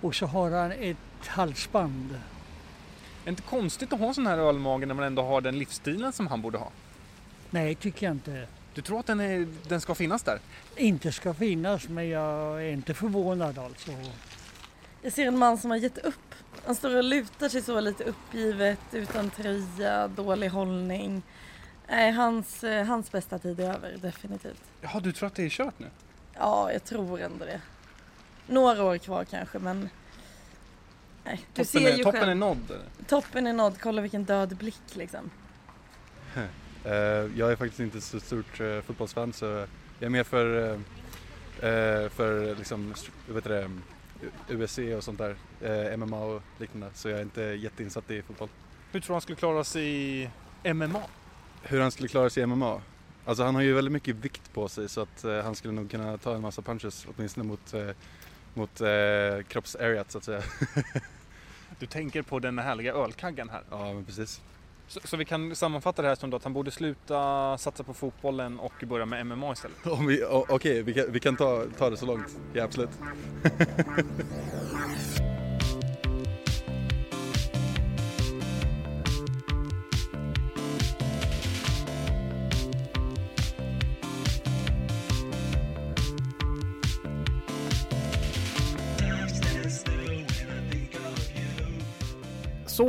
och 0.00 0.14
så 0.14 0.26
har 0.26 0.50
han 0.50 0.72
ett 0.72 1.26
halsband. 1.26 2.10
Är 2.12 3.24
det 3.24 3.30
inte 3.30 3.42
konstigt 3.42 3.92
att 3.92 4.00
ha 4.00 4.14
sån 4.14 4.26
här 4.26 4.38
ölmage 4.38 4.86
när 4.86 4.94
man 4.94 5.04
ändå 5.04 5.22
har 5.22 5.40
den 5.40 5.58
livsstilen 5.58 6.12
som 6.12 6.26
han 6.26 6.42
borde 6.42 6.58
ha? 6.58 6.70
Nej, 7.50 7.74
tycker 7.74 8.06
jag 8.06 8.14
inte. 8.14 8.46
Du 8.74 8.82
tror 8.82 9.00
att 9.00 9.06
den, 9.06 9.20
är, 9.20 9.48
den 9.68 9.80
ska 9.80 9.94
finnas 9.94 10.22
där? 10.22 10.38
Inte 10.76 11.12
ska 11.12 11.34
finnas, 11.34 11.88
men 11.88 12.08
jag 12.08 12.62
är 12.62 12.72
inte 12.72 12.94
förvånad 12.94 13.58
alltså. 13.58 13.90
Jag 15.02 15.12
ser 15.12 15.26
en 15.26 15.38
man 15.38 15.58
som 15.58 15.70
har 15.70 15.78
gett 15.78 15.98
upp. 15.98 16.34
Han 16.64 16.74
står 16.74 16.96
och 16.96 17.04
lutar 17.04 17.48
sig 17.48 17.62
så 17.62 17.80
lite 17.80 18.04
uppgivet, 18.04 18.80
utan 18.92 19.30
tröja, 19.30 20.08
dålig 20.08 20.48
hållning. 20.48 21.22
Nej, 21.88 22.12
hans, 22.12 22.64
eh, 22.64 22.86
hans 22.86 23.12
bästa 23.12 23.38
tid 23.38 23.60
är 23.60 23.74
över, 23.74 23.96
definitivt. 24.02 24.62
Jaha, 24.80 25.00
du 25.00 25.12
tror 25.12 25.26
att 25.26 25.34
det 25.34 25.44
är 25.44 25.48
kört 25.48 25.78
nu? 25.78 25.86
Ja, 26.38 26.72
jag 26.72 26.84
tror 26.84 27.20
ändå 27.20 27.44
det. 27.44 27.60
Några 28.46 28.84
år 28.84 28.98
kvar 28.98 29.24
kanske, 29.24 29.58
men... 29.58 29.88
Nej, 31.24 31.36
du 31.54 31.64
Toppen, 31.64 31.80
ser 31.80 31.92
är, 31.92 31.96
ju 31.96 32.04
toppen 32.04 32.20
själv. 32.20 32.30
är 32.30 32.34
nådd? 32.34 32.70
eller? 32.70 33.06
Toppen 33.08 33.46
är 33.46 33.52
nådd, 33.52 33.80
kolla 33.80 34.02
vilken 34.02 34.24
död 34.24 34.56
blick 34.56 34.96
liksom. 34.96 35.30
Eh, 36.84 36.92
jag 37.36 37.52
är 37.52 37.56
faktiskt 37.56 37.80
inte 37.80 38.00
så 38.00 38.20
stort 38.20 38.60
eh, 38.60 38.80
fotbollsfan 38.80 39.32
så 39.32 39.44
jag 39.44 40.06
är 40.06 40.08
mer 40.08 40.24
för, 40.24 40.74
eh, 41.62 41.70
eh, 41.70 42.08
för 42.08 42.56
liksom, 42.56 42.94
vet 43.28 43.44
du 43.44 43.50
det, 43.50 43.70
USC 44.48 44.78
och 44.96 45.04
sånt 45.04 45.18
där, 45.18 45.36
eh, 45.60 45.96
MMA 45.96 46.24
och 46.24 46.42
liknande. 46.58 46.90
Så 46.94 47.08
jag 47.08 47.18
är 47.18 47.22
inte 47.22 47.42
jätteinsatt 47.42 48.10
i 48.10 48.22
fotboll. 48.22 48.48
Hur 48.92 49.00
tror 49.00 49.08
du 49.08 49.14
han 49.14 49.20
skulle 49.20 49.36
klara 49.36 49.64
sig 49.64 49.86
i 50.22 50.30
MMA? 50.74 51.02
Hur 51.62 51.80
han 51.80 51.90
skulle 51.90 52.08
klara 52.08 52.30
sig 52.30 52.42
i 52.42 52.46
MMA? 52.46 52.80
Alltså 53.24 53.44
han 53.44 53.54
har 53.54 53.62
ju 53.62 53.72
väldigt 53.72 53.92
mycket 53.92 54.16
vikt 54.16 54.52
på 54.52 54.68
sig 54.68 54.88
så 54.88 55.00
att 55.00 55.24
eh, 55.24 55.42
han 55.42 55.54
skulle 55.54 55.74
nog 55.74 55.90
kunna 55.90 56.18
ta 56.18 56.34
en 56.34 56.40
massa 56.40 56.62
punches 56.62 57.06
åtminstone 57.16 57.46
mot, 57.46 57.74
eh, 57.74 57.88
mot 58.54 58.80
eh, 58.80 59.42
kroppsareat 59.48 60.10
så 60.10 60.18
att 60.18 60.24
säga. 60.24 60.42
Du 61.78 61.86
tänker 61.86 62.22
på 62.22 62.38
den 62.38 62.58
härliga 62.58 62.94
ölkaggen 62.94 63.48
här. 63.48 63.62
Ja 63.70 63.92
men 63.92 64.04
precis. 64.04 64.40
Så, 64.88 65.00
så 65.04 65.16
vi 65.16 65.24
kan 65.24 65.56
sammanfatta 65.56 66.02
det 66.02 66.08
här 66.08 66.14
som 66.14 66.30
då 66.30 66.36
att 66.36 66.44
han 66.44 66.52
borde 66.52 66.70
sluta 66.70 67.58
satsa 67.58 67.84
på 67.84 67.94
fotbollen 67.94 68.58
och 68.58 68.72
börja 68.86 69.06
med 69.06 69.26
MMA 69.26 69.52
istället. 69.52 69.76
Okej, 70.48 70.82
vi 70.82 70.94
kan, 70.94 71.04
vi 71.08 71.20
kan 71.20 71.36
ta, 71.36 71.64
ta 71.78 71.90
det 71.90 71.96
så 71.96 72.06
långt. 72.06 72.36
Ja 72.52 72.64
absolut. 72.64 72.90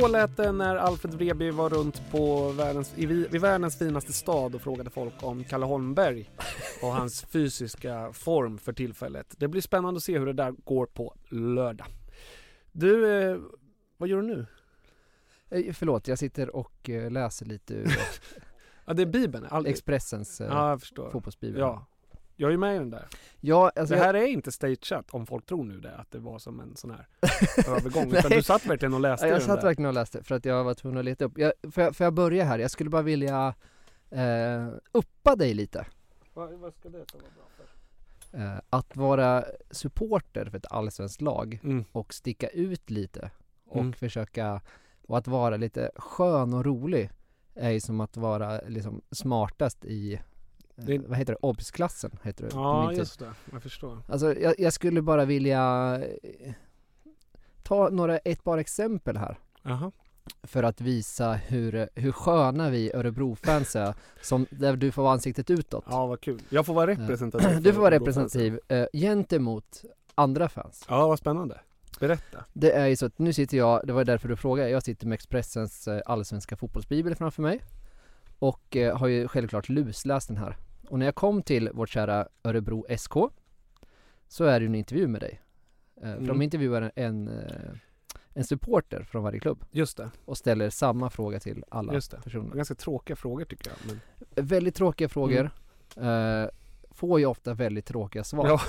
Så 0.00 0.08
lät 0.08 0.36
det 0.36 0.52
när 0.52 0.76
Alfred 0.76 1.14
Vreby 1.14 1.50
var 1.50 1.70
runt 1.70 2.10
på 2.10 2.48
världens, 2.52 2.92
i, 2.96 3.06
vi- 3.06 3.28
vid 3.28 3.40
världens 3.40 3.78
finaste 3.78 4.12
stad 4.12 4.54
och 4.54 4.62
frågade 4.62 4.90
folk 4.90 5.22
om 5.22 5.44
Kalle 5.44 5.66
Holmberg 5.66 6.30
och 6.82 6.88
hans 6.88 7.22
fysiska 7.30 8.12
form 8.12 8.58
för 8.58 8.72
tillfället. 8.72 9.34
Det 9.38 9.48
blir 9.48 9.60
spännande 9.60 9.98
att 9.98 10.02
se 10.04 10.18
hur 10.18 10.26
det 10.26 10.32
där 10.32 10.50
går 10.50 10.86
på 10.86 11.14
lördag. 11.28 11.86
Du, 12.72 13.12
eh, 13.22 13.38
vad 13.96 14.08
gör 14.08 14.16
du 14.22 14.26
nu? 14.26 14.46
Eh, 15.50 15.72
Förlåt, 15.72 16.08
jag 16.08 16.18
sitter 16.18 16.56
och 16.56 16.90
eh, 16.90 17.10
läser 17.10 17.46
lite 17.46 17.74
ur 17.74 17.96
Ja, 18.86 18.92
det 18.92 19.02
är 19.02 19.06
Bibeln. 19.06 19.46
All... 19.50 19.66
Expressens 19.66 20.40
eh, 20.40 20.46
Ja, 20.46 20.78
fotbollsbibel. 21.12 21.60
Ja. 21.60 21.86
Jag 22.36 22.48
är 22.48 22.52
ju 22.52 22.58
med 22.58 22.76
i 22.76 22.78
den 22.78 22.90
där. 22.90 23.06
ja 23.40 23.72
alltså 23.76 23.94
det 23.94 23.98
jag- 24.00 24.06
här 24.06 24.14
är 24.14 24.26
inte 24.26 24.52
stageat 24.52 25.10
om 25.10 25.26
folk 25.26 25.46
tror 25.46 25.64
nu 25.64 25.80
det, 25.80 25.96
att 25.96 26.10
det 26.10 26.18
var 26.18 26.38
som 26.38 26.60
en 26.60 26.76
sån 26.76 26.90
här 26.90 27.06
övergång. 27.76 28.12
Utan 28.12 28.30
du 28.30 28.42
satt 28.42 28.66
verkligen 28.66 28.94
och 28.94 29.00
läste 29.00 29.26
Ja, 29.26 29.32
jag 29.32 29.40
den 29.40 29.46
satt 29.46 29.60
där. 29.60 29.66
verkligen 29.68 29.88
och 29.88 29.94
läste 29.94 30.22
för 30.22 30.34
att 30.34 30.44
jag 30.44 30.64
var 30.64 30.74
tvungen 30.74 30.98
att 30.98 31.04
leta 31.04 31.24
upp. 31.24 31.38
Jag, 31.38 31.52
får, 31.72 31.82
jag, 31.82 31.96
får 31.96 32.04
jag 32.04 32.14
börja 32.14 32.44
här? 32.44 32.58
Jag 32.58 32.70
skulle 32.70 32.90
bara 32.90 33.02
vilja 33.02 33.54
eh, 34.10 34.68
uppa 34.92 35.36
dig 35.36 35.54
lite. 35.54 35.86
Vad, 36.34 36.52
vad 36.52 36.74
ska 36.74 36.88
det 36.88 36.98
vara 36.98 37.04
bra 37.36 37.46
för? 37.56 38.38
Eh, 38.38 38.60
att 38.70 38.96
vara 38.96 39.44
supporter 39.70 40.46
för 40.50 40.58
ett 40.58 40.72
allsvenskt 40.72 41.20
lag 41.20 41.60
Mm. 41.64 41.84
och 41.92 42.14
sticka 42.14 42.48
ut 42.48 42.90
lite 42.90 43.30
och 43.66 43.80
Mm. 43.80 43.92
försöka 43.92 44.60
och 45.06 45.18
att 45.18 45.26
vara 45.26 45.56
lite 45.56 45.90
skön 45.96 46.54
och 46.54 46.64
rolig 46.64 47.10
är 47.54 47.70
ju 47.70 47.80
som 47.80 48.00
att 48.00 48.16
vara 48.16 48.60
liksom 48.68 49.02
smartast 49.10 49.84
i, 49.84 50.20
Det- 50.76 50.98
vad 50.98 51.18
heter 51.18 51.32
det, 51.32 51.38
obs-klassen 51.42 52.10
heter 52.22 52.44
det 52.44 52.50
Ja, 52.54 52.92
just 52.92 53.18
det. 53.18 53.32
Jag 53.52 53.62
förstår. 53.62 53.98
Alltså 54.08 54.34
jag, 54.34 54.54
jag 54.58 54.72
skulle 54.72 55.02
bara 55.02 55.24
vilja 55.24 55.94
eh, 56.22 56.52
ta 57.62 57.88
några, 57.88 58.18
ett 58.18 58.44
par 58.44 58.58
exempel 58.58 59.16
här 59.16 59.38
Jaha. 59.62 59.92
för 60.42 60.62
att 60.62 60.80
visa 60.80 61.32
hur, 61.32 61.88
hur 61.94 62.12
sköna 62.12 62.70
vi 62.70 62.92
Örebro-fans 62.94 63.76
är, 63.76 63.94
som, 64.22 64.46
där 64.50 64.76
du 64.76 64.92
får 64.92 65.02
vara 65.02 65.12
ansiktet 65.12 65.50
utåt. 65.50 65.84
Ja, 65.90 66.06
vad 66.06 66.20
kul. 66.20 66.42
Jag 66.48 66.66
får 66.66 66.74
vara 66.74 66.86
representativ. 66.86 67.48
Du 67.62 67.72
får 67.72 67.80
vara 67.80 67.94
representativ 67.94 68.60
eh, 68.68 68.86
gentemot 68.92 69.82
andra 70.14 70.48
fans. 70.48 70.84
Ja, 70.88 71.06
vad 71.08 71.18
spännande. 71.18 71.60
Berätta. 72.00 72.44
Det 72.52 72.72
är 72.72 72.86
ju 72.86 72.96
så 72.96 73.06
att 73.06 73.18
nu 73.18 73.32
sitter 73.32 73.56
jag, 73.56 73.80
det 73.86 73.92
var 73.92 74.04
därför 74.04 74.28
du 74.28 74.36
frågade, 74.36 74.70
jag 74.70 74.82
sitter 74.82 75.06
med 75.06 75.14
Expressens 75.14 75.88
eh, 75.88 76.00
allsvenska 76.06 76.56
fotbollsbibel 76.56 77.14
framför 77.14 77.42
mig 77.42 77.60
och 78.38 78.76
eh, 78.76 78.98
har 78.98 79.06
ju 79.06 79.28
självklart 79.28 79.68
lusläst 79.68 80.28
den 80.28 80.36
här. 80.36 80.56
Och 80.88 80.98
när 80.98 81.06
jag 81.06 81.14
kom 81.14 81.42
till 81.42 81.70
vårt 81.72 81.88
kära 81.90 82.28
Örebro 82.44 82.86
SK 82.98 83.12
så 84.28 84.44
är 84.44 84.60
det 84.60 84.64
ju 84.64 84.66
en 84.68 84.74
intervju 84.74 85.08
med 85.08 85.20
dig. 85.20 85.40
Eh, 85.96 86.02
För 86.02 86.08
Mm. 86.12 86.26
de 86.26 86.42
intervjuar 86.42 86.92
en, 86.96 87.28
eh, 87.28 87.70
en 88.34 88.44
supporter 88.44 89.02
från 89.02 89.22
varje 89.22 89.40
klubb 89.40 89.64
Just 89.70 89.96
det. 89.96 90.10
och 90.24 90.38
ställer 90.38 90.70
samma 90.70 91.10
fråga 91.10 91.40
till 91.40 91.64
alla 91.68 91.94
Just 91.94 92.10
det. 92.10 92.20
personer. 92.22 92.54
Ganska 92.56 92.74
tråkiga 92.74 93.16
frågor 93.16 93.44
tycker 93.44 93.70
jag. 93.70 93.76
Men... 93.86 94.00
Väldigt 94.48 94.74
tråkiga 94.74 95.08
frågor. 95.08 95.50
Eh, 95.96 96.46
får 96.90 97.20
ju 97.20 97.26
ofta 97.26 97.54
väldigt 97.54 97.86
tråkiga 97.86 98.24
svar. 98.24 98.46
Ja. 98.48 98.60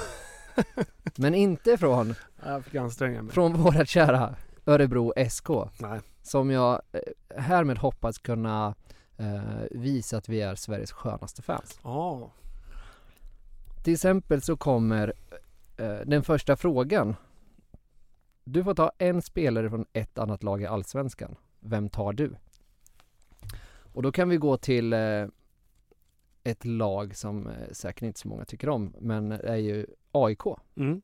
Men 1.17 1.35
inte 1.35 1.77
från, 1.77 2.15
Jag 2.45 2.65
fick 2.65 2.75
anstränga 2.75 3.21
mig. 3.21 3.33
från 3.33 3.53
våra 3.53 3.85
kära 3.85 4.35
Örebro 4.65 5.13
SK. 5.29 5.49
Nej. 5.79 5.99
Som 6.21 6.51
jag 6.51 6.81
härmed 7.35 7.77
hoppas 7.77 8.17
kunna 8.17 8.75
visa 9.71 10.17
att 10.17 10.29
vi 10.29 10.41
är 10.41 10.55
Sveriges 10.55 10.91
skönaste 10.91 11.41
fans. 11.41 11.79
Ja. 11.83 12.31
Till 13.83 13.93
exempel 13.93 14.41
så 14.41 14.57
kommer 14.57 15.13
eh, 15.77 15.99
den 16.05 16.23
första 16.23 16.55
frågan. 16.55 17.15
Du 18.43 18.63
får 18.63 18.75
ta 18.75 18.91
en 18.97 19.21
spelare 19.21 19.69
från 19.69 19.85
ett 19.93 20.17
annat 20.17 20.43
lag 20.43 20.61
i 20.61 20.65
Allsvenskan. 20.65 21.35
Vem 21.59 21.89
tar 21.89 22.13
du? 22.13 22.35
Och 23.93 24.03
då 24.03 24.11
kan 24.11 24.29
vi 24.29 24.37
gå 24.37 24.57
till 24.57 24.93
eh, 24.93 25.27
ett 26.43 26.65
lag 26.65 27.15
som 27.15 27.47
eh, 27.47 27.53
säkert 27.71 28.01
inte 28.01 28.19
så 28.19 28.27
många 28.27 28.45
tycker 28.45 28.69
om, 28.69 28.95
men 28.99 29.31
är 29.31 29.55
ju 29.55 29.85
AIK. 30.11 30.43
Mm. 30.75 31.01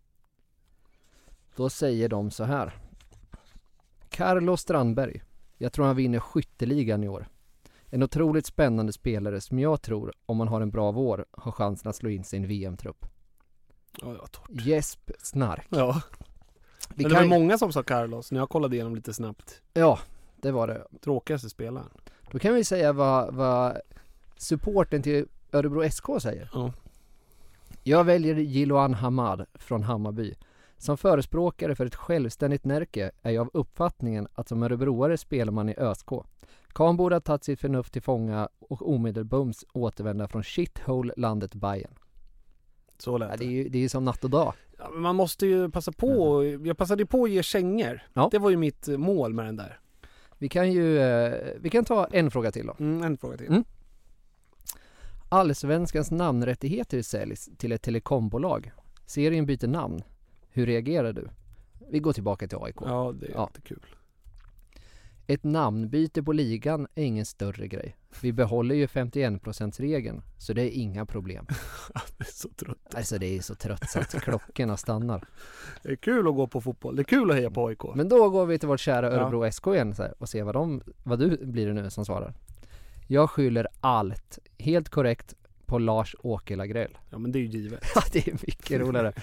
Då 1.56 1.70
säger 1.70 2.10
de 2.10 2.32
så 2.32 2.44
här. 2.44 2.74
Carlos 4.10 4.62
Strandberg. 4.62 5.22
Jag 5.58 5.74
tror 5.74 5.86
han 5.86 5.96
vinner 5.96 6.20
skytteligan 6.20 7.04
i 7.04 7.08
år. 7.08 7.28
En 7.94 8.04
otroligt 8.04 8.46
spännande 8.46 8.94
spelare 8.94 9.42
som 9.42 9.60
jag 9.60 9.82
tror, 9.82 10.14
om 10.26 10.38
man 10.38 10.48
har 10.48 10.62
en 10.62 10.72
bra 10.72 10.92
vår, 10.92 11.26
har 11.32 11.52
chansen 11.52 11.90
att 11.90 11.96
slå 11.96 12.10
in 12.10 12.24
en 12.34 12.48
VM-trupp. 12.48 13.06
Ja, 14.02 14.08
det 14.08 14.18
var 14.18 14.28
torrt. 14.28 14.50
Jesp 14.50 15.12
Snark. 15.20 15.68
Ja. 15.70 16.02
Vi 16.96 17.04
Men 17.04 17.10
det 17.12 17.16
var 17.16 17.22
kan- 17.22 17.30
många 17.30 17.58
som 17.58 17.72
sa 17.74 17.84
Carlos 17.84 18.32
när 18.32 18.40
jag 18.40 18.50
kollade 18.50 18.76
igenom 18.76 18.96
lite 18.96 19.14
snabbt. 19.14 19.62
Ja, 19.74 20.00
det 20.42 20.52
var 20.52 20.68
det. 20.68 20.88
Tråkigaste 21.04 21.50
spelaren. 21.50 21.90
Då 22.32 22.40
kan 22.40 22.54
vi 22.56 22.64
säga 22.64 22.94
vad, 22.94 23.34
vad 23.34 23.78
supporten 24.38 25.02
till 25.02 25.26
Örebro 25.52 25.90
SK 25.92 26.06
säger. 26.22 26.50
Ja. 26.54 26.74
Jag 27.84 28.04
väljer 28.04 28.36
Jiloan 28.36 28.94
Hamad 28.94 29.46
från 29.54 29.84
Hammarby. 29.84 30.36
Som 30.78 30.98
förespråkare 30.98 31.76
för 31.76 31.86
ett 31.86 31.96
självständigt 31.96 32.66
Närke 32.66 33.12
är 33.22 33.32
jag 33.32 33.42
av 33.42 33.50
uppfattningen 33.54 34.28
att 34.34 34.48
som 34.50 34.64
örebroare 34.64 35.18
spelar 35.18 35.52
man 35.52 35.70
i 35.70 35.76
ÖSK. 35.78 36.10
Karln 36.74 36.98
borde 36.98 37.16
ha 37.16 37.20
tagit 37.20 37.44
sitt 37.44 37.60
förnuft 37.60 37.94
till 37.94 38.02
fånga 38.02 38.50
och 38.60 38.90
omedelbums 38.90 39.66
återvända 39.74 40.28
från 40.28 40.44
shithole-landet 40.44 41.56
Bayern. 41.56 41.94
Så 42.98 43.18
lät 43.18 43.30
ja, 43.30 43.38
det. 43.38 43.46
Är 43.46 43.50
ju, 43.50 43.70
det 43.70 43.78
är 43.78 43.82
ju 43.82 43.90
som 43.90 44.06
natt 44.06 44.24
och 44.24 44.30
dag. 44.30 44.54
Ja, 44.78 44.90
men 44.94 45.02
man 45.02 45.16
måste 45.16 45.46
ju 45.48 45.70
passa 45.70 45.92
på. 45.92 46.44
Jag 46.66 46.78
passade 46.78 47.06
på 47.06 47.24
att 47.24 47.30
ge 47.32 47.44
kängor. 47.44 48.02
Ja. 48.14 48.28
Det 48.32 48.40
var 48.40 48.50
ju 48.50 48.58
mitt 48.58 48.88
eh, 48.88 48.98
mål 48.98 49.34
med 49.34 49.46
den 49.46 49.56
där. 49.56 49.80
Vi 50.38 50.50
kan 50.50 50.72
ju, 50.72 51.00
eh, 51.00 51.54
vi 51.60 51.70
kan 51.70 51.86
ta 51.86 52.06
en 52.06 52.32
fråga 52.32 52.52
till 52.52 52.66
då. 52.66 52.76
Mm, 52.80 53.04
en 53.04 53.18
fråga 53.18 53.38
till. 53.38 53.48
Mm. 53.48 53.64
Allsvenskans 55.30 56.12
namnrättigheter 56.12 57.02
säljs 57.02 57.50
till 57.58 57.72
ett 57.72 57.82
telekombolag. 57.82 58.72
Serien 59.06 59.46
byter 59.46 59.68
namn. 59.68 60.04
Hur 60.50 60.66
reagerar 60.66 61.14
du? 61.14 61.28
Vi 61.90 62.00
går 62.00 62.14
tillbaka 62.14 62.48
till 62.48 62.58
AIK. 62.62 62.76
Ja, 62.82 63.14
det 63.20 63.26
är 63.28 63.32
Ja. 63.32 63.44
inte 63.44 63.62
kul. 63.62 63.86
Ett 65.32 65.44
namnbyte 65.44 66.24
på 66.24 66.34
ligan 66.34 66.88
är 66.96 67.04
ingen 67.04 67.26
större 67.26 67.68
grej. 67.68 67.96
Vi 68.22 68.34
behåller 68.34 68.76
ju 68.76 68.86
51%-regeln, 68.86 70.22
så 70.38 70.54
det 70.54 70.62
är 70.62 70.70
inga 70.70 71.06
problem. 71.06 71.46
det 72.18 72.24
är 72.24 72.32
så 72.32 72.50
trött. 72.50 72.96
Alltså 72.96 73.18
det 73.18 73.38
är 73.38 73.42
så 73.42 73.56
trött 73.56 73.90
så 73.90 74.00
att 74.00 74.22
klockorna 74.22 74.78
stannar. 74.78 75.24
Det 75.84 75.92
är 75.92 75.96
kul 75.96 76.28
att 76.28 76.36
gå 76.36 76.48
på 76.48 76.62
fotboll. 76.62 76.96
Det 76.96 77.02
är 77.02 77.04
kul 77.04 77.32
att 77.32 77.36
heja 77.38 77.52
på 77.52 77.68
AIK. 77.68 77.80
Men 77.96 78.10
då 78.10 78.30
går 78.30 78.46
vi 78.46 78.60
till 78.60 78.68
vårt 78.68 78.80
kära 78.80 79.06
Ja. 79.14 79.20
Örebro 79.20 79.52
SK 79.52 79.68
igen 79.68 79.94
här, 79.98 80.14
och 80.18 80.30
ser 80.30 80.44
vad 80.44 80.56
de, 80.56 80.82
vad 81.04 81.20
du 81.20 81.46
blir 81.46 81.68
det 81.68 81.74
nu 81.74 81.90
som 81.90 82.06
svarar. 82.06 82.34
Jag 83.08 83.30
skyller 83.30 83.68
allt, 83.82 84.40
helt 84.58 84.90
korrekt, 84.90 85.34
på 85.66 85.80
Lars-Åke 85.80 86.56
Lagrell. 86.56 86.98
Ja 87.10 87.18
men 87.18 87.32
det 87.32 87.40
är 87.40 87.42
ju 87.42 87.48
givet. 87.48 87.84
Ja 87.96 88.02
det 88.14 88.28
är 88.28 88.34
mycket 88.34 88.80
roligare. 88.82 89.14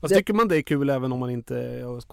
Det- 0.00 0.08
tycker 0.08 0.34
man 0.34 0.48
det 0.48 0.56
är 0.56 0.62
kul 0.62 0.90
även 0.90 1.12
om 1.12 1.18
man 1.18 1.30
inte 1.30 1.58
är 1.58 1.98
ask 1.98 2.08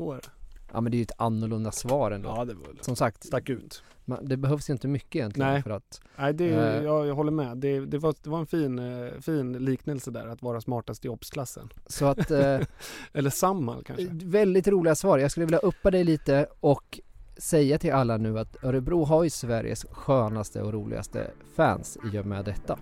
Ja 0.73 0.81
men 0.81 0.91
det 0.91 0.95
är 0.95 0.99
ju 0.99 1.03
ett 1.03 1.11
annorlunda 1.17 1.71
svar 1.71 2.11
ändå. 2.11 2.29
Ja 2.29 2.45
det 2.45 2.53
var 2.53 2.67
Som 2.81 2.95
sagt, 2.95 3.23
stack 3.25 3.49
ut. 3.49 3.83
man, 4.05 4.25
det 4.25 4.37
behövs 4.37 4.69
ju 4.69 4.73
inte 4.73 4.87
mycket 4.87 5.15
egentligen 5.15 5.51
Nej. 5.51 5.61
för 5.63 5.69
att 5.69 6.01
Nej 6.15 6.33
det, 6.33 6.45
Eh. 6.49 6.83
jag, 6.83 7.07
jag 7.07 7.15
håller 7.15 7.31
med. 7.31 7.57
Det, 7.57 7.79
det, 7.85 7.97
var, 7.97 8.15
det 8.23 8.29
var 8.29 8.39
en 8.39 8.45
fin, 8.47 8.79
eh, 8.79 9.11
fin 9.21 9.53
liknelse 9.53 10.11
där 10.11 10.27
att 10.27 10.41
vara 10.41 10.61
smartast 10.61 11.05
i 11.05 11.09
obsklassen. 11.09 11.69
Så 11.87 12.05
att 12.05 12.31
eh, 12.31 12.59
Eller 13.13 13.29
Samhall 13.29 13.83
kanske. 13.83 14.07
Väldigt 14.11 14.67
roliga 14.67 14.95
svar. 14.95 15.17
Jag 15.17 15.31
skulle 15.31 15.45
vilja 15.45 15.59
uppa 15.59 15.91
dig 15.91 16.03
lite 16.03 16.47
och 16.59 16.99
säga 17.37 17.77
till 17.79 17.93
alla 17.93 18.17
nu 18.17 18.39
att 18.39 18.63
Örebro 18.63 19.03
har 19.03 19.23
ju 19.23 19.29
Sveriges 19.29 19.85
skönaste 19.91 20.61
och 20.61 20.73
roligaste 20.73 21.31
fans 21.55 21.97
i 22.13 22.17
och 22.17 22.25
med 22.25 22.45
detta. 22.45 22.79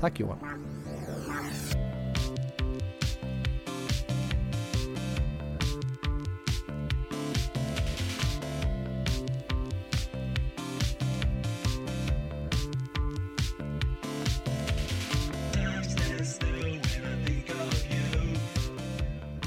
Tack 0.00 0.20
Johan. 0.20 0.38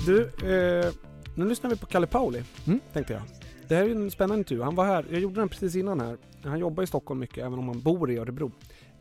Du, 0.08 0.22
eh, 0.24 0.94
nu 1.36 1.46
lyssnar 1.46 1.70
vi 1.70 1.76
på 1.78 1.86
Kalle 1.86 2.08
Pauli, 2.08 2.44
Mm. 2.68 2.80
tänkte 2.94 3.14
jag. 3.14 3.22
Det 3.68 3.76
här 3.76 3.84
är 3.84 3.88
ju 3.88 3.92
en 3.96 4.12
spännande 4.12 4.38
intervju. 4.40 4.64
Han 4.64 4.76
var 4.76 4.86
här, 4.86 5.06
jag 5.12 5.20
gjorde 5.20 5.42
den 5.42 5.50
precis 5.50 5.76
innan 5.76 6.00
här. 6.00 6.18
Han 6.44 6.60
jobbar 6.60 6.84
i 6.84 6.88
Stockholm 6.88 7.20
mycket, 7.20 7.38
även 7.38 7.60
om 7.60 7.68
han 7.68 7.82
bor 7.82 8.12
i 8.12 8.18
Örebro. 8.18 8.52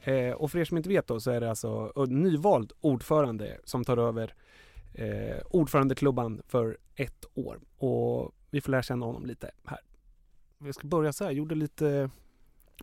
Eh, 0.02 0.30
och 0.30 0.50
för 0.50 0.58
er 0.58 0.64
som 0.64 0.76
inte 0.76 0.88
vet 0.88 1.06
då 1.06 1.20
så 1.20 1.30
är 1.30 1.40
det 1.40 1.50
alltså 1.50 1.92
nyvald 2.08 2.72
ordförande 2.80 3.58
som 3.64 3.84
tar 3.84 3.96
över 3.96 4.34
eh, 4.94 5.36
ordförandeklubban 5.50 6.42
för 6.48 6.78
ett 6.94 7.24
år. 7.34 7.60
Och 7.78 8.32
vi 8.50 8.60
får 8.60 8.70
lära 8.72 8.82
känna 8.82 9.06
honom 9.06 9.26
lite 9.26 9.50
här. 9.64 9.80
Jag 10.58 10.74
ska 10.74 10.86
börja 10.86 11.12
så 11.12 11.24
här, 11.24 11.30
jag 11.30 11.38
gjorde 11.38 11.54
lite 11.54 12.10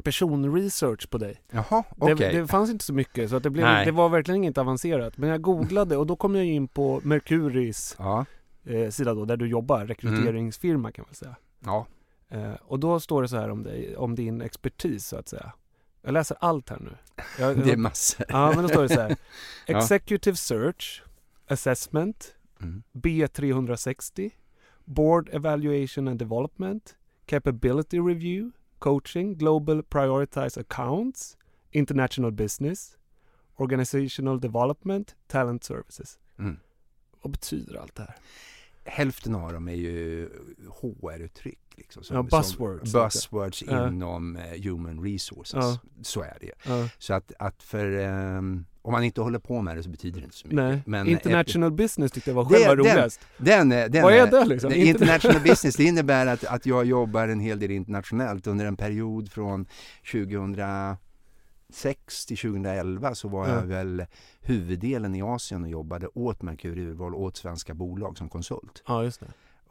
personresearch 0.03 1.09
på 1.09 1.17
dig. 1.17 1.41
Jaha, 1.51 1.83
okej. 1.97 2.15
Det, 2.15 2.41
det 2.41 2.47
fanns 2.47 2.69
inte 2.69 2.85
så 2.85 2.93
mycket 2.93 3.29
så 3.29 3.35
att 3.35 3.43
det, 3.43 3.49
blev, 3.49 3.65
Nej. 3.65 3.85
det 3.85 3.91
var 3.91 4.09
verkligen 4.09 4.43
inget 4.43 4.57
avancerat. 4.57 5.17
Men 5.17 5.29
jag 5.29 5.41
googlade 5.41 5.97
och 5.97 6.07
då 6.07 6.15
kom 6.15 6.35
jag 6.35 6.45
in 6.45 6.67
på 6.67 7.01
Mercuris 7.03 7.95
Ja, 7.99 8.25
eh, 8.65 8.89
sida 8.89 9.13
då, 9.13 9.25
där 9.25 9.37
du 9.37 9.47
jobbar, 9.47 9.85
rekryteringsfirma 9.85 10.91
kan 10.91 11.05
man 11.07 11.15
säga. 11.15 11.35
ja. 11.65 11.85
Eh, 12.29 12.53
och 12.61 12.79
då 12.79 12.99
står 12.99 13.21
det 13.21 13.27
så 13.27 13.37
här 13.37 13.49
om 13.49 13.63
dig, 13.63 13.97
om 13.97 14.15
din 14.15 14.41
expertis 14.41 15.07
så 15.07 15.17
att 15.17 15.29
säga. 15.29 15.51
Jag 16.01 16.13
läser 16.13 16.37
allt 16.39 16.69
här 16.69 16.79
nu. 16.79 16.97
Jag, 17.39 17.57
det 17.65 17.71
är 17.71 17.77
massor. 17.77 18.25
Ja, 18.29 18.51
men 18.55 18.61
då 18.63 18.69
står 18.69 18.81
det 18.83 18.89
så 18.89 19.01
här. 19.01 19.15
Executive 19.67 20.35
Search, 20.35 21.03
Assessment, 21.47 22.35
Mm. 22.61 22.83
B360, 22.93 24.31
Board 24.85 25.29
Evaluation 25.33 26.07
and 26.07 26.19
Development, 26.19 26.95
Capability 27.25 27.99
Review, 27.99 28.51
Coaching, 28.83 29.35
Global 29.37 29.83
Prioritized 29.83 30.57
Accounts, 30.61 31.37
International 31.71 32.31
Business, 32.31 32.97
Organizational 33.55 34.39
Development, 34.39 35.15
Talent 35.27 35.63
Services. 35.63 36.19
Mm. 36.39 36.57
Vad 37.21 37.31
betyder 37.31 37.75
allt 37.75 37.95
det 37.95 38.03
här? 38.03 38.15
Hälften 38.85 39.35
av 39.35 39.53
dem 39.53 39.67
är 39.67 39.73
ju 39.75 40.29
HR-uttryck. 40.81 41.59
Liksom, 41.75 42.03
som, 42.03 42.15
Ja, 42.15 42.23
buzzwords. 42.23 42.91
Som 42.91 43.01
buzzwords 43.03 43.63
Ja. 43.67 43.87
inom 43.87 44.35
eh, 44.35 44.61
human 44.63 45.03
resources. 45.03 45.53
Ja. 45.63 45.79
Så 46.01 46.21
är 46.21 46.37
det. 46.41 46.51
Ja. 46.65 46.89
Så 46.97 47.13
att, 47.13 47.31
att 47.39 47.63
för, 47.63 47.91
ehm, 47.97 48.65
om 48.85 48.91
man 48.91 49.03
inte 49.03 49.21
håller 49.21 49.39
på 49.39 49.61
med 49.61 49.77
det 49.77 49.83
så 49.83 49.89
betyder 49.89 50.19
det 50.19 50.23
inte 50.25 50.37
så 50.37 50.47
mycket. 50.47 50.55
Nej, 50.55 50.81
Men 50.85 51.07
International 51.07 51.71
Business 51.71 52.11
tyckte 52.11 52.29
jag 52.29 52.35
var 52.35 52.43
Det- 52.43 52.49
själva 52.49 52.67
den- 52.75 52.77
roligast. 52.77 53.19
Den, 53.37 53.71
är- 53.71 53.89
den 53.89 54.03
Vad 54.03 54.13
är 54.13 54.27
det 54.31 54.45
liksom? 54.45 54.69
det- 54.69 54.77
International 54.77 55.41
business, 55.41 55.75
det 55.75 55.83
innebär 55.83 56.27
att, 56.27 56.43
att 56.45 56.65
jag 56.65 56.85
jobbar 56.85 57.27
en 57.27 57.39
hel 57.39 57.59
del 57.59 57.71
internationellt 57.71 58.47
under 58.47 58.65
en 58.65 58.77
period 58.77 59.31
från 59.31 59.65
2006 60.11 62.25
till 62.25 62.37
2011 62.37 63.15
så 63.15 63.27
var 63.27 63.47
Ja. 63.47 63.55
jag 63.55 63.61
väl 63.61 64.05
huvuddelen 64.41 65.15
i 65.15 65.21
Asien 65.21 65.63
och 65.63 65.69
jobbade 65.69 66.07
åt 66.13 66.41
Merkur 66.41 66.77
Urval, 66.77 67.15
åt 67.15 67.37
svenska 67.37 67.73
bolag 67.73 68.17
som 68.17 68.29
konsult. 68.29 68.83
Ja, 68.87 69.03
just 69.03 69.19
det. 69.19 69.27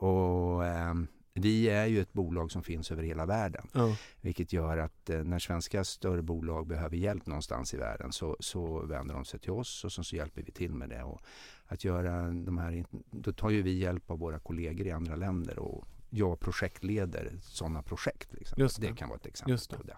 Och 0.07 0.65
ehm, 0.67 1.07
vi 1.35 1.69
är 1.69 1.87
ju 1.87 2.01
ett 2.01 2.13
bolag 2.13 2.51
som 2.51 2.63
finns 2.63 2.91
över 2.91 3.03
hela 3.03 3.27
världen. 3.27 3.69
Ja. 3.73 3.97
Vilket 4.21 4.53
gör 4.53 4.79
att 4.79 5.11
eh, 5.11 5.25
när 5.25 5.39
svenska 5.39 5.85
större 5.85 6.23
bolag 6.23 6.67
behöver 6.67 6.97
hjälp 6.97 7.27
någonstans 7.27 7.75
i 7.75 7.77
världen 7.77 8.13
så, 8.13 8.37
så 8.41 8.87
vänder 8.87 9.15
de 9.15 9.25
sig 9.25 9.41
till 9.41 9.51
oss 9.51 9.85
och 9.85 9.93
så, 9.93 10.05
så 10.05 10.17
hjälper 10.17 10.43
vi 10.43 10.53
till 10.53 10.75
med 10.75 10.89
det. 10.89 11.03
Och 11.03 11.21
att 11.67 11.85
göra 11.85 12.31
de 12.31 12.59
här, 12.59 12.85
då 13.11 13.33
tar 13.33 13.51
ju 13.51 13.63
vi 13.63 13.79
hjälp 13.79 14.11
av 14.11 14.19
våra 14.19 14.39
kollegor 14.39 14.87
i 14.87 14.91
andra 14.91 15.17
länder 15.17 15.59
och 15.59 15.85
jag 16.11 16.41
projektleder 16.41 17.39
sådana 17.43 17.83
projekt. 17.83 18.33
Liksom. 18.33 18.61
Just 18.61 18.81
det. 18.81 18.87
det 18.87 18.97
kan 18.97 19.09
vara 19.09 19.19
ett 19.19 19.27
exempel 19.27 19.53
Just 19.53 19.71
det. 19.71 19.77
på 19.77 19.83
det. 19.83 19.97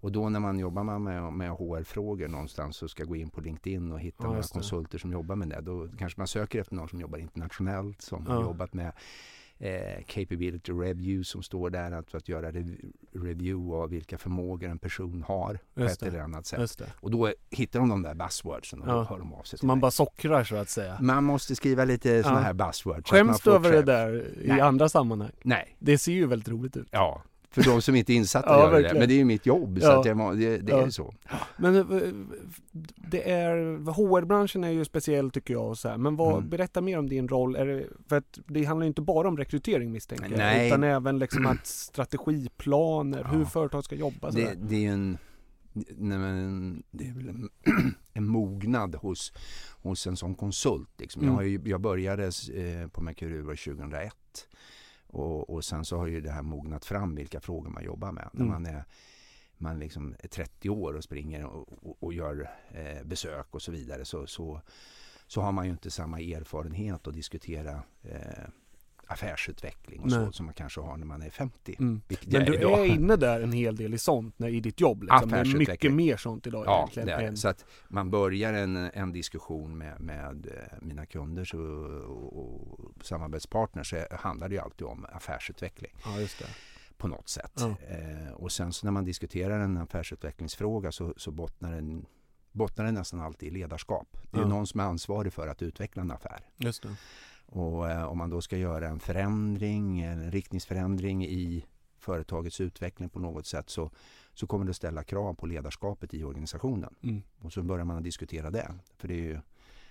Och 0.00 0.12
då 0.12 0.28
när 0.28 0.40
man 0.40 0.58
jobbar 0.58 0.98
med, 0.98 1.32
med, 1.32 1.50
HR-frågor 1.50 2.28
någonstans 2.28 2.82
och 2.82 2.90
ska 2.90 3.04
gå 3.04 3.16
in 3.16 3.30
på 3.30 3.40
LinkedIn 3.40 3.92
och 3.92 4.00
hitta 4.00 4.24
Ja, 4.24 4.28
några 4.28 4.42
konsulter 4.42 4.98
som 4.98 5.12
jobbar 5.12 5.36
med 5.36 5.48
det. 5.48 5.60
Då 5.60 5.88
kanske 5.98 6.20
man 6.20 6.26
söker 6.28 6.60
efter 6.60 6.74
någon 6.74 6.88
som 6.88 7.00
jobbar 7.00 7.18
internationellt, 7.18 8.02
som 8.02 8.26
har 8.26 8.34
Ja. 8.34 8.42
jobbat 8.42 8.74
med 8.74 8.92
eh, 9.62 10.02
capability 10.06 10.72
review 10.72 11.24
som 11.24 11.42
står 11.42 11.70
där, 11.70 11.92
att, 11.92 12.14
att 12.14 12.28
göra 12.28 12.50
rev- 12.50 12.92
review 13.12 13.76
av 13.76 13.90
vilka 13.90 14.18
förmågor 14.18 14.68
en 14.70 14.78
person 14.78 15.22
har 15.28 15.58
på 15.74 15.80
Just 15.80 15.94
ett 15.94 16.00
det. 16.00 16.06
eller 16.06 16.20
annat 16.20 16.46
sätt. 16.46 16.82
Och 17.00 17.10
då 17.10 17.32
hittar 17.50 17.78
de 17.80 17.88
de 17.88 18.02
där 18.02 18.14
buzzwordsen 18.14 18.82
och 18.82 18.88
Ja. 18.88 18.92
då 18.94 19.02
hör 19.02 19.18
de 19.18 19.32
av 19.34 19.42
sig 19.42 19.58
Så 19.58 19.66
man 19.66 19.78
mig. 19.78 19.80
bara 19.82 19.90
sockrar 19.90 20.44
så 20.44 20.56
att 20.56 20.68
säga. 20.68 20.98
Man 21.00 21.24
måste 21.24 21.56
skriva 21.56 21.84
lite 21.84 22.22
sådana 22.22 22.40
Ja. 22.40 22.44
här 22.44 22.52
buzzwords. 22.52 23.10
Skäms 23.10 23.40
du 23.40 23.50
över 23.52 23.72
det 23.72 23.82
där 23.82 24.38
i 24.42 24.48
Nej. 24.48 24.60
andra 24.60 24.88
sammanhang? 24.88 25.30
Nej. 25.42 25.76
Det 25.78 25.98
ser 25.98 26.12
ju 26.12 26.26
väldigt 26.26 26.48
roligt 26.48 26.76
ut. 26.76 26.88
Ja, 26.90 27.22
för 27.52 27.62
de 27.62 27.82
som 27.82 27.94
inte 27.94 28.12
är 28.12 28.14
insatta 28.14 28.48
Ja, 28.50 28.72
gör 28.80 28.82
det. 28.82 28.98
Men 28.98 29.08
det 29.08 29.14
är 29.14 29.18
ju 29.18 29.24
mitt 29.24 29.46
jobb 29.46 29.78
så 29.80 29.86
Ja. 29.86 30.00
att 30.00 30.06
jag, 30.06 30.38
det, 30.38 30.58
det 30.58 30.72
Ja. 30.72 30.86
är 30.86 30.90
så. 30.90 31.14
Men 31.56 31.76
eh, 31.76 31.84
det 32.96 33.30
är, 33.30 33.56
HR-branschen 33.92 34.64
är 34.64 34.70
ju 34.70 34.84
speciell 34.84 35.30
tycker 35.30 35.54
jag 35.54 35.68
och 35.68 35.78
så 35.78 35.88
här. 35.88 35.96
Men 35.96 36.16
vad, 36.16 36.36
Mm. 36.38 36.48
berätta 36.50 36.80
mer 36.80 36.98
om 36.98 37.08
din 37.08 37.28
roll. 37.28 37.56
Är 37.56 37.66
det, 37.66 37.86
för 38.08 38.16
att 38.16 38.38
det 38.46 38.64
handlar 38.64 38.84
ju 38.84 38.88
inte 38.88 39.02
bara 39.02 39.28
om 39.28 39.36
rekrytering 39.36 39.92
misstänker 39.92 40.30
jag. 40.30 40.38
Nej. 40.38 40.66
Utan 40.66 40.84
även 40.84 41.18
liksom 41.18 41.46
att 41.46 41.66
strategiplaner, 42.26 43.24
hur 43.24 43.44
företag 43.44 43.84
ska 43.84 43.94
jobba. 43.94 44.32
Så 44.32 44.38
Det, 44.38 44.44
där. 44.44 44.54
det 44.60 44.86
är 44.86 44.90
en, 44.92 45.18
nej 45.96 46.18
men, 46.18 46.82
det 46.90 47.08
är 47.08 47.12
väl 47.14 47.28
en, 47.28 47.48
en 48.12 48.26
mognad 48.26 48.94
hos, 48.94 49.32
hos 49.82 50.06
en 50.06 50.16
sån 50.16 50.34
konsult. 50.34 50.88
Liksom. 50.98 51.22
Mm. 51.22 51.32
Jag, 51.32 51.38
har 51.38 51.42
ju, 51.44 51.60
jag 51.64 51.80
började 51.80 52.24
eh, 52.26 52.88
på 52.88 53.02
Mercury 53.02 53.42
2001 53.42 54.14
och, 55.12 55.50
och 55.50 55.64
sen 55.64 55.84
så 55.84 55.96
har 55.98 56.06
ju 56.06 56.20
det 56.20 56.30
här 56.30 56.42
mognat 56.42 56.84
fram 56.84 57.14
vilka 57.14 57.40
frågor 57.40 57.70
man 57.70 57.84
jobbar 57.84 58.12
med. 58.12 58.28
När 58.32 58.40
Mm. 58.44 58.52
man 58.52 58.66
är 58.66 58.84
man 59.58 59.78
liksom 59.78 60.14
är 60.18 60.28
30 60.28 60.70
år 60.70 60.94
och 60.94 61.04
springer 61.04 61.44
och, 61.44 61.72
och, 61.86 62.02
och 62.02 62.12
gör 62.12 62.50
eh, 62.70 63.04
besök 63.04 63.46
och 63.50 63.62
så 63.62 63.72
vidare 63.72 64.04
så, 64.04 64.26
så, 64.26 64.60
så 65.26 65.40
har 65.40 65.52
man 65.52 65.64
ju 65.64 65.70
inte 65.70 65.90
samma 65.90 66.20
erfarenhet 66.20 67.06
att 67.06 67.14
diskutera 67.14 67.82
eh, 68.02 68.44
affärsutveckling 69.12 70.00
och 70.00 70.06
Nej. 70.10 70.26
så 70.26 70.32
som 70.32 70.46
man 70.46 70.54
kanske 70.54 70.80
har 70.80 70.96
när 70.96 71.06
man 71.06 71.22
är 71.22 71.30
50. 71.30 71.76
Mm. 71.78 72.00
Men 72.26 72.44
du 72.44 72.54
idag. 72.54 72.80
är 72.80 72.84
inne 72.84 73.16
där 73.16 73.40
en 73.40 73.52
hel 73.52 73.76
del 73.76 73.94
i 73.94 73.98
sånt 73.98 74.38
när, 74.38 74.48
i 74.48 74.60
ditt 74.60 74.80
jobb. 74.80 75.02
Liksom. 75.02 75.28
Det 75.30 75.36
är 75.38 75.58
mycket 75.58 75.92
mer 75.92 76.16
sånt 76.16 76.46
idag 76.46 76.64
Ja, 76.66 76.78
egentligen. 76.78 77.06
det 77.06 77.14
är 77.14 77.28
än- 77.28 77.36
Så 77.36 77.48
att 77.48 77.64
man 77.88 78.10
börjar 78.10 78.52
en, 78.52 78.76
en 78.76 79.12
diskussion 79.12 79.78
med, 79.78 80.00
med 80.00 80.46
eh, 80.46 80.78
mina 80.82 81.06
kunder 81.06 81.44
så, 81.44 81.58
och, 81.58 82.80
och 82.80 82.90
samarbetspartners 83.06 83.90
så 83.90 84.16
handlar 84.16 84.48
det 84.48 84.54
ju 84.54 84.60
alltid 84.60 84.86
om 84.86 85.06
affärsutveckling. 85.12 85.92
Ja, 86.04 86.20
just 86.20 86.38
det. 86.38 86.46
på 86.96 87.08
något 87.08 87.28
sätt. 87.28 87.52
Ja. 87.54 87.68
Eh, 87.88 88.32
och 88.32 88.52
sen 88.52 88.72
så 88.72 88.86
när 88.86 88.90
man 88.92 89.04
diskuterar 89.04 89.60
en 89.60 89.76
affärsutvecklingsfråga 89.76 90.92
så, 90.92 91.14
så 91.16 91.30
bottnar, 91.30 91.72
den, 91.72 92.06
bottnar 92.52 92.84
den 92.84 92.94
nästan 92.94 93.20
alltid 93.20 93.48
i 93.48 93.50
ledarskap. 93.58 94.16
Det 94.30 94.36
är 94.38 94.42
Ja. 94.42 94.48
någon 94.48 94.66
som 94.66 94.80
är 94.80 94.84
ansvarig 94.84 95.32
för 95.32 95.48
att 95.48 95.62
utveckla 95.62 96.02
en 96.02 96.10
affär. 96.10 96.40
Just 96.56 96.82
det. 96.82 96.88
Och 97.54 97.90
eh, 97.90 98.04
om 98.04 98.18
man 98.18 98.30
då 98.30 98.40
ska 98.40 98.56
göra 98.56 98.88
en 98.88 99.00
förändring, 99.00 100.00
en 100.00 100.30
riktningsförändring 100.30 101.24
i 101.26 101.66
företagets 101.98 102.60
utveckling 102.60 103.08
på 103.08 103.18
något 103.20 103.46
sätt 103.46 103.70
så, 103.70 103.90
så 104.34 104.46
kommer 104.46 104.64
det 104.64 104.70
att 104.70 104.76
ställa 104.76 105.04
krav 105.04 105.34
på 105.34 105.46
ledarskapet 105.46 106.14
i 106.14 106.24
organisationen. 106.24 106.94
Mm. 107.02 107.22
Och 107.40 107.52
så 107.52 107.62
börjar 107.62 107.84
man 107.84 108.02
diskutera 108.02 108.50
det. 108.50 108.74
För 108.96 109.08
det 109.08 109.14
är 109.14 109.18
ju 109.24 109.40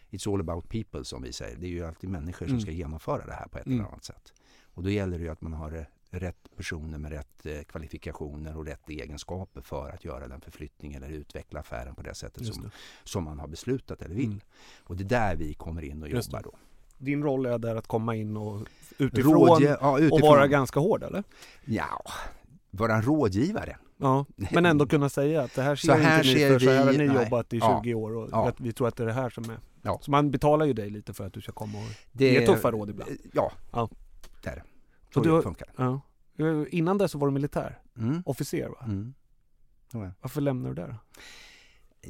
It's 0.10 0.34
all 0.34 0.42
about 0.42 0.70
people 0.70 1.06
som 1.06 1.22
vi 1.22 1.34
säger. 1.34 1.58
Det 1.58 1.66
är 1.68 1.70
ju 1.70 1.86
alltid 1.86 2.10
människor 2.10 2.46
som 2.46 2.54
Mm. 2.54 2.62
ska 2.62 2.72
genomföra 2.72 3.26
det 3.26 3.34
här 3.34 3.48
på 3.48 3.58
ett 3.58 3.66
Mm. 3.66 3.80
eller 3.80 3.90
annat 3.90 4.04
sätt. 4.04 4.34
Och 4.74 4.84
då 4.84 4.90
gäller 4.90 5.18
det 5.18 5.24
ju 5.24 5.30
att 5.30 5.42
man 5.42 5.54
har 5.54 5.86
rätt 6.10 6.56
personer 6.56 6.98
med 6.98 7.12
rätt 7.12 7.46
eh, 7.46 7.62
kvalifikationer 7.64 8.58
och 8.58 8.66
rätt 8.66 8.90
egenskaper 8.90 9.62
för 9.62 9.90
att 9.90 10.06
göra 10.06 10.28
den 10.28 10.42
förflyttningen 10.42 11.04
eller 11.04 11.16
utveckla 11.16 11.60
affären 11.60 11.96
på 11.96 12.02
det 12.02 12.14
sättet 12.16 12.42
Just 12.42 12.54
som, 12.54 12.64
det. 12.64 12.72
som 13.04 13.24
man 13.24 13.40
har 13.40 13.48
beslutat 13.48 14.02
eller 14.02 14.16
vill. 14.16 14.26
Mm. 14.26 14.40
Och 14.84 14.98
det 14.98 15.04
är 15.04 15.10
där 15.10 15.36
vi 15.36 15.54
kommer 15.54 15.82
in 15.82 16.04
och 16.04 16.10
Just 16.10 16.28
jobbar 16.30 16.40
det. 16.44 16.50
då. 16.52 16.58
Din 17.02 17.24
roll 17.24 17.46
är 17.46 17.58
där 17.58 17.76
att 17.76 17.88
komma 17.88 18.16
in 18.16 18.38
och 18.38 18.68
utifrån, 18.98 19.34
Rådge- 19.34 19.78
ja, 19.82 19.92
och 19.92 19.98
utifrån. 20.00 20.22
vara 20.22 20.48
ganska 20.48 20.80
hård 20.80 21.04
eller? 21.04 21.24
Ja, 21.66 22.02
vara 22.72 22.96
en 22.96 23.02
rådgivare. 23.02 23.78
Ja, 23.98 24.26
men 24.52 24.66
ändå 24.66 24.88
kunna 24.88 25.10
säga 25.10 25.42
att 25.42 25.56
det 25.56 25.62
här 25.62 25.76
ser 25.76 25.88
Så 25.88 25.94
här 25.94 26.18
inte 26.18 26.28
ni 26.28 26.36
ser 26.36 26.50
för 26.54 26.60
så 26.60 26.70
här 26.70 26.86
har 26.86 26.92
vi- 26.92 26.98
ni 26.98 27.08
nej. 27.08 27.24
jobbat 27.24 27.54
i 27.54 27.58
Ja. 27.58 27.82
20 27.84 27.94
år 27.94 28.16
och 28.16 28.30
Ja. 28.32 28.48
att 28.50 28.60
vi 28.60 28.74
tror 28.74 28.88
att 28.88 28.96
det 28.96 29.04
är 29.04 29.08
det 29.08 29.14
här 29.14 29.30
som 29.30 29.44
är. 29.44 29.58
Ja. 29.82 30.00
Så 30.02 30.12
man 30.12 30.32
betalar 30.32 30.66
ju 30.66 30.74
dig 30.74 30.90
lite 30.90 31.14
för 31.14 31.26
att 31.28 31.34
du 31.34 31.42
ska 31.42 31.52
komma 31.52 31.78
och 31.78 31.84
Det- 32.12 32.34
ge 32.34 32.46
tuffa 32.46 32.72
råd 32.72 32.90
ibland. 32.90 33.12
Ja, 33.34 33.52
Ja. 33.72 33.90
där. 34.44 34.64
Så 35.14 35.20
Så 35.20 35.30
du, 35.30 35.36
det 35.36 35.42
funkar. 35.42 35.68
ja. 35.78 36.02
Eh, 36.40 36.64
Innan 36.70 36.98
det 36.98 37.08
så 37.10 37.18
var 37.18 37.28
du 37.28 37.34
militär? 37.34 37.80
Mm. 37.98 38.24
Officer 38.26 38.68
va? 38.70 38.86
Mm. 38.86 39.14
Varför 40.22 40.42
lämnar 40.42 40.70
du 40.70 40.76
det 40.76 40.88
då? 40.88 40.96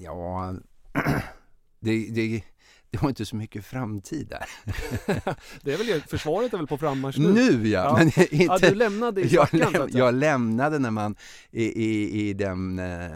Ja, 0.02 0.54
det, 1.80 2.10
det, 2.12 2.44
det 2.92 3.02
var 3.02 3.10
inte 3.10 3.26
så 3.26 3.36
mycket 3.36 3.66
framtid 3.66 4.28
där. 4.28 4.46
Det 5.62 5.74
är 5.74 5.78
väl, 5.78 6.02
försvaret 6.02 6.54
är 6.54 6.58
väl 6.58 6.68
på 6.68 6.78
frammarsch 6.78 7.18
nu? 7.18 7.34
Nu 7.34 7.68
ja, 7.68 7.96
men 7.98 8.08
inte... 8.08 8.36
Ja, 8.36 8.58
du 8.58 8.76
lämnade 8.76 9.22
i 9.22 9.28
jag, 9.34 9.50
säga. 9.50 9.88
jag 9.90 10.14
lämnade 10.14 10.80
när 10.80 10.92
man 10.92 11.16
i, 11.52 11.64
i, 11.64 12.20
i 12.30 12.34
den 12.34 12.80
eh, 12.80 13.12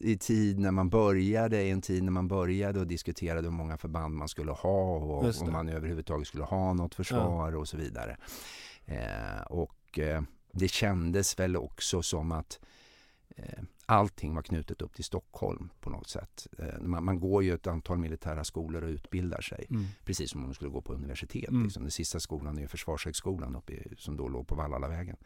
i 0.00 0.16
tid 0.16 0.58
när 0.58 0.70
man 0.70 0.88
började, 0.88 1.62
i 1.62 1.70
en 1.70 1.82
tid 1.82 2.02
när 2.02 2.10
man 2.10 2.28
började 2.28 2.80
och 2.80 2.86
diskuterade 2.86 3.42
hur 3.42 3.50
många 3.50 3.76
förband 3.76 4.14
man 4.14 4.28
skulle 4.28 4.52
ha 4.52 4.96
och 4.96 5.42
om 5.42 5.52
man 5.52 5.68
överhuvudtaget 5.68 6.28
skulle 6.28 6.44
ha 6.44 6.72
något 6.72 6.94
försvar 6.94 7.56
och 7.56 7.68
så 7.68 7.76
vidare. 7.76 8.16
Eh, 8.86 9.42
och 9.46 9.98
eh, 9.98 10.22
det 10.52 10.68
kändes 10.68 11.38
väl 11.38 11.56
också 11.56 12.02
som 12.02 12.32
att 12.32 12.60
allting 13.86 14.34
var 14.34 14.42
knutet 14.42 14.82
upp 14.82 14.94
till 14.94 15.04
Stockholm 15.04 15.70
på 15.80 15.90
något 15.90 16.08
sätt. 16.08 16.46
Eh, 16.58 16.80
man, 16.80 17.04
man 17.04 17.20
går 17.20 17.44
ju 17.44 17.54
ett 17.54 17.66
antal 17.66 17.98
militära 17.98 18.44
skolor 18.44 18.82
och 18.82 18.88
utbildar 18.88 19.40
sig. 19.40 19.66
Mm. 19.70 19.84
Precis 20.04 20.30
som 20.30 20.40
om 20.40 20.46
man 20.46 20.54
skulle 20.54 20.70
gå 20.70 20.80
på 20.80 20.92
universitet. 20.94 21.48
Mm. 21.48 21.62
Liksom. 21.64 21.82
Den 21.82 21.90
sista 21.90 22.20
skolan 22.20 22.58
är 22.58 22.66
Försvarshögskolan 22.66 23.56
uppe 23.56 23.72
i, 23.72 23.94
som 23.98 24.16
då 24.16 24.28
låg 24.28 24.48
på 24.48 24.54
Vallallavägen. 24.54 25.16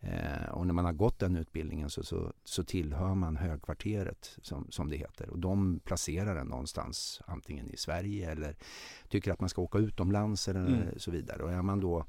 Eh, 0.00 0.48
och 0.50 0.66
när 0.66 0.74
man 0.74 0.84
har 0.84 0.92
gått 0.92 1.18
den 1.18 1.36
utbildningen 1.36 1.90
så, 1.90 2.02
så, 2.02 2.32
så 2.44 2.64
tillhör 2.64 3.14
man 3.14 3.36
högkvarteret 3.36 4.38
som, 4.42 4.66
som 4.70 4.88
det 4.88 4.96
heter. 4.96 5.30
Och 5.30 5.38
de 5.38 5.80
placerar 5.84 6.36
en 6.36 6.46
någonstans 6.46 7.20
antingen 7.26 7.70
i 7.70 7.76
Sverige 7.76 8.30
eller 8.30 8.56
tycker 9.08 9.32
att 9.32 9.40
man 9.40 9.48
ska 9.48 9.62
åka 9.62 9.78
utomlands 9.78 10.48
eller 10.48 10.66
Mm. 10.66 10.88
så 10.96 11.10
vidare. 11.10 11.42
Och 11.42 11.52
är 11.52 11.62
man 11.62 11.80
då 11.80 12.04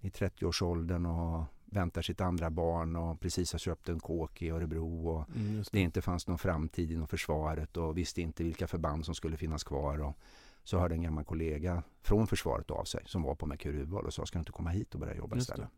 i 0.00 0.08
30-årsåldern 0.08 1.06
och 1.06 1.44
väntar 1.76 2.02
sitt 2.02 2.20
andra 2.20 2.50
barn 2.50 2.96
och 2.96 3.20
precis 3.20 3.52
har 3.52 3.58
köpt 3.58 3.88
en 3.88 4.00
kåk 4.00 4.42
i 4.42 4.50
Örebro 4.50 5.08
och 5.08 5.26
Mm, 5.34 5.56
just 5.56 5.72
det 5.72 5.80
inte 5.80 6.02
fanns 6.02 6.26
någon 6.26 6.38
framtid 6.38 6.90
inom 6.90 7.08
försvaret 7.08 7.76
och 7.76 7.98
visste 7.98 8.22
inte 8.22 8.44
vilka 8.44 8.66
förband 8.66 9.04
som 9.04 9.14
skulle 9.14 9.36
finnas 9.36 9.64
kvar. 9.64 9.98
Och 10.02 10.18
så 10.64 10.78
hörde 10.78 10.94
en 10.94 11.02
gammal 11.02 11.24
kollega 11.24 11.82
från 12.02 12.26
försvaret 12.26 12.70
av 12.70 12.84
sig 12.84 13.02
som 13.06 13.22
var 13.22 13.34
på 13.34 13.46
Merkur 13.46 13.94
och 13.94 14.14
sa 14.14 14.26
ska 14.26 14.38
du 14.38 14.40
inte 14.40 14.52
komma 14.52 14.70
hit 14.70 14.94
och 14.94 15.00
börja 15.00 15.14
jobba 15.14 15.36
Just 15.36 15.48
istället? 15.48 15.68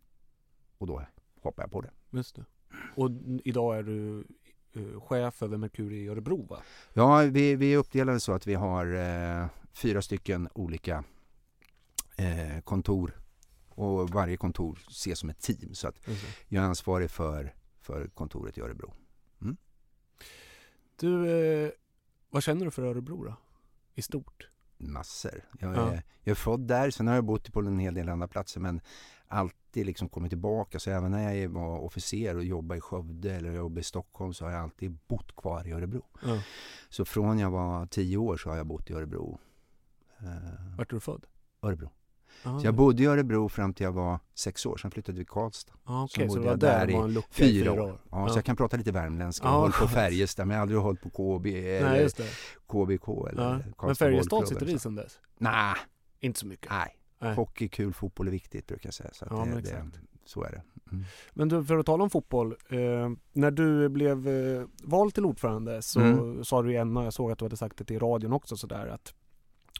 Och 0.78 0.86
då 0.86 1.02
hoppade 1.42 1.62
jag 1.62 1.72
på 1.72 1.80
det. 1.80 1.90
Just 2.10 2.36
det. 2.36 2.44
Och 2.96 3.10
idag 3.44 3.78
är 3.78 3.82
du 3.82 4.24
eh, 4.72 5.00
chef 5.00 5.42
över 5.42 5.56
Merkur 5.56 5.92
i 5.92 6.08
Örebro 6.08 6.46
va? 6.46 6.58
Ja, 6.92 7.18
vi, 7.18 7.56
vi 7.56 7.74
är 7.74 7.78
uppdelade 7.78 8.20
så 8.20 8.32
att 8.32 8.46
vi 8.46 8.54
har 8.54 8.86
eh, 8.94 9.46
fyra 9.72 10.02
stycken 10.02 10.48
olika 10.54 11.04
eh, 12.16 12.60
kontor 12.64 13.14
och 13.78 14.10
varje 14.10 14.36
kontor 14.36 14.78
ses 14.90 15.18
som 15.18 15.30
ett 15.30 15.40
team. 15.40 15.74
Så 15.74 15.88
att 15.88 16.04
det. 16.04 16.12
jag 16.48 16.64
är 16.64 16.68
ansvarig 16.68 17.10
för, 17.10 17.54
för 17.80 18.08
kontoret 18.08 18.58
i 18.58 18.60
Örebro. 18.60 18.94
Du, 21.00 21.30
eh, 21.66 21.70
vad 22.30 22.42
känner 22.42 22.64
du 22.64 22.70
för 22.70 22.82
Örebro 22.82 23.24
då? 23.24 23.34
I 23.94 24.02
stort? 24.02 24.48
massor. 24.80 25.44
Jag 25.60 25.72
är, 25.72 25.76
Ja. 25.76 25.92
jag 26.22 26.30
är 26.30 26.34
född 26.34 26.60
där, 26.60 26.90
sen 26.90 27.06
har 27.06 27.14
jag 27.14 27.24
bott 27.24 27.52
på 27.52 27.60
en 27.60 27.78
hel 27.78 27.94
del 27.94 28.08
andra 28.08 28.28
platser 28.28 28.60
men 28.60 28.80
alltid 29.28 29.86
liksom 29.86 30.08
kommit 30.08 30.30
tillbaka. 30.30 30.78
Så 30.78 30.90
även 30.90 31.10
när 31.10 31.32
jag 31.34 31.48
var 31.48 31.78
officer 31.78 32.36
och 32.36 32.44
jobbade 32.44 32.78
i 32.78 32.80
Skövde 32.80 33.34
eller 33.34 33.52
jobbade 33.52 33.80
i 33.80 33.84
Stockholm 33.84 34.34
så 34.34 34.44
har 34.44 34.52
jag 34.52 34.60
alltid 34.62 34.98
bott 35.08 35.36
kvar 35.36 35.66
i 35.66 35.72
Örebro. 35.72 36.04
Ja. 36.22 36.42
Så 36.88 37.04
från 37.04 37.38
jag 37.38 37.50
var 37.50 37.86
tio 37.86 38.16
år 38.16 38.36
så 38.36 38.50
har 38.50 38.56
jag 38.56 38.66
bott 38.66 38.90
i 38.90 38.92
Örebro. 38.92 39.38
Eh, 40.18 40.76
Vart 40.78 40.92
är 40.92 40.94
du 40.96 41.00
född? 41.00 41.26
Örebro. 41.62 41.90
Ah, 42.44 42.58
Så 42.58 42.66
jag 42.66 42.74
bodde 42.74 43.02
i 43.02 43.06
Örebro 43.06 43.48
fram 43.48 43.74
till 43.74 43.84
jag 43.84 43.92
var 43.92 44.18
sex 44.34 44.66
år, 44.66 44.76
sen 44.76 44.90
flyttade 44.90 45.18
vi 45.18 45.24
till 45.24 45.30
Karlstad. 45.32 45.72
ah, 45.84 46.06
Så 46.06 46.14
Okej, 46.16 46.28
så, 46.28 46.34
bodde 46.34 46.40
var 46.46 46.52
jag 46.52 46.58
där 46.58 46.90
i 46.90 47.18
i 47.18 47.22
fyra 47.30 47.72
år. 47.72 47.78
Ja, 47.78 47.98
Ja. 48.10 48.28
Så 48.28 48.38
jag 48.38 48.44
kan 48.44 48.56
prata 48.56 48.76
lite 48.76 48.92
värmländska 48.92 49.46
Ja, 49.46 49.54
och 49.54 49.60
hållit 49.60 49.76
på. 49.76 49.88
Färjestad 49.88 50.46
men 50.46 50.54
jag 50.54 50.58
har 50.58 50.62
aldrig 50.62 50.80
hållit 50.80 51.00
på 51.02 51.10
KB 51.10 51.44
Nej, 51.44 51.76
eller 51.76 52.16
det. 52.16 52.24
KBK 52.68 53.08
eller 53.28 53.42
Ja. 53.42 53.58
Karlstad 53.58 53.86
Men 53.86 53.94
Färjestad 53.94 54.48
sitter 54.48 54.68
i 54.68 54.72
så. 54.72 54.78
sen 54.78 54.94
dess? 54.94 55.18
Nej, 55.38 55.74
Inte 56.20 56.40
så 56.40 56.46
mycket? 56.46 56.70
nej. 56.70 56.94
Nej. 57.20 57.34
Hockey 57.34 57.64
är 57.64 57.68
kul, 57.68 57.92
fotboll 57.92 58.26
är 58.26 58.32
viktigt 58.32 58.66
brukar 58.66 58.86
jag 58.86 58.94
säga. 58.94 59.10
Så, 59.12 59.26
Ja, 59.30 59.44
det, 59.54 59.60
det, 59.60 59.84
så 60.24 60.42
är 60.44 60.50
det. 60.50 60.62
Mm. 60.92 61.04
Men 61.32 61.48
du, 61.48 61.64
för 61.64 61.78
att 61.78 61.86
tala 61.86 62.04
om 62.04 62.10
fotboll. 62.10 62.52
Eh, 62.68 62.78
när 63.32 63.50
du 63.50 63.88
blev 63.88 64.28
eh, 64.28 64.64
vald 64.82 65.14
till 65.14 65.24
ordförande 65.24 65.82
så 65.82 66.00
Mm. 66.00 66.44
sa 66.44 66.62
du 66.62 66.72
i 66.72 66.76
Emma, 66.76 67.04
jag 67.04 67.12
såg 67.12 67.32
att 67.32 67.38
du 67.38 67.44
hade 67.44 67.56
sagt 67.56 67.76
det 67.78 67.84
till 67.84 67.98
radion 68.00 68.32
också 68.32 68.56
sådär 68.56 68.86
att 68.86 69.14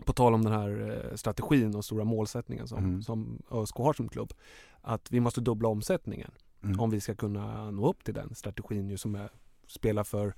på 0.05 0.13
tal 0.13 0.35
om 0.35 0.45
den 0.45 0.53
här 0.53 1.01
eh, 1.11 1.17
strategin 1.17 1.75
och 1.75 1.85
stora 1.85 2.05
målsättningen 2.05 2.69
som, 2.69 2.79
Mm. 2.79 3.03
som 3.03 3.43
ÖSK 3.51 3.77
har 3.77 3.93
som 3.93 4.09
klubb. 4.09 4.33
Att 4.81 5.13
vi 5.13 5.21
måste 5.21 5.41
dubbla 5.41 5.69
omsättningen 5.69 6.31
Mm. 6.63 6.81
om 6.81 6.91
vi 6.91 7.01
ska 7.01 7.15
kunna 7.15 7.71
nå 7.71 7.91
upp 7.91 8.05
till 8.05 8.15
den 8.15 8.35
strategin 8.35 8.89
ju 8.89 8.97
som 8.97 9.15
är 9.15 9.31
spela 9.67 10.05
för 10.05 10.35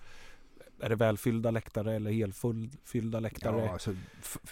är 0.82 0.88
det 0.88 0.96
välfyllda 0.96 1.50
läktare 1.50 1.94
eller 1.96 2.10
helfyllda 2.10 3.20
läktare? 3.20 3.64
Ja, 3.64 3.72
alltså, 3.72 3.96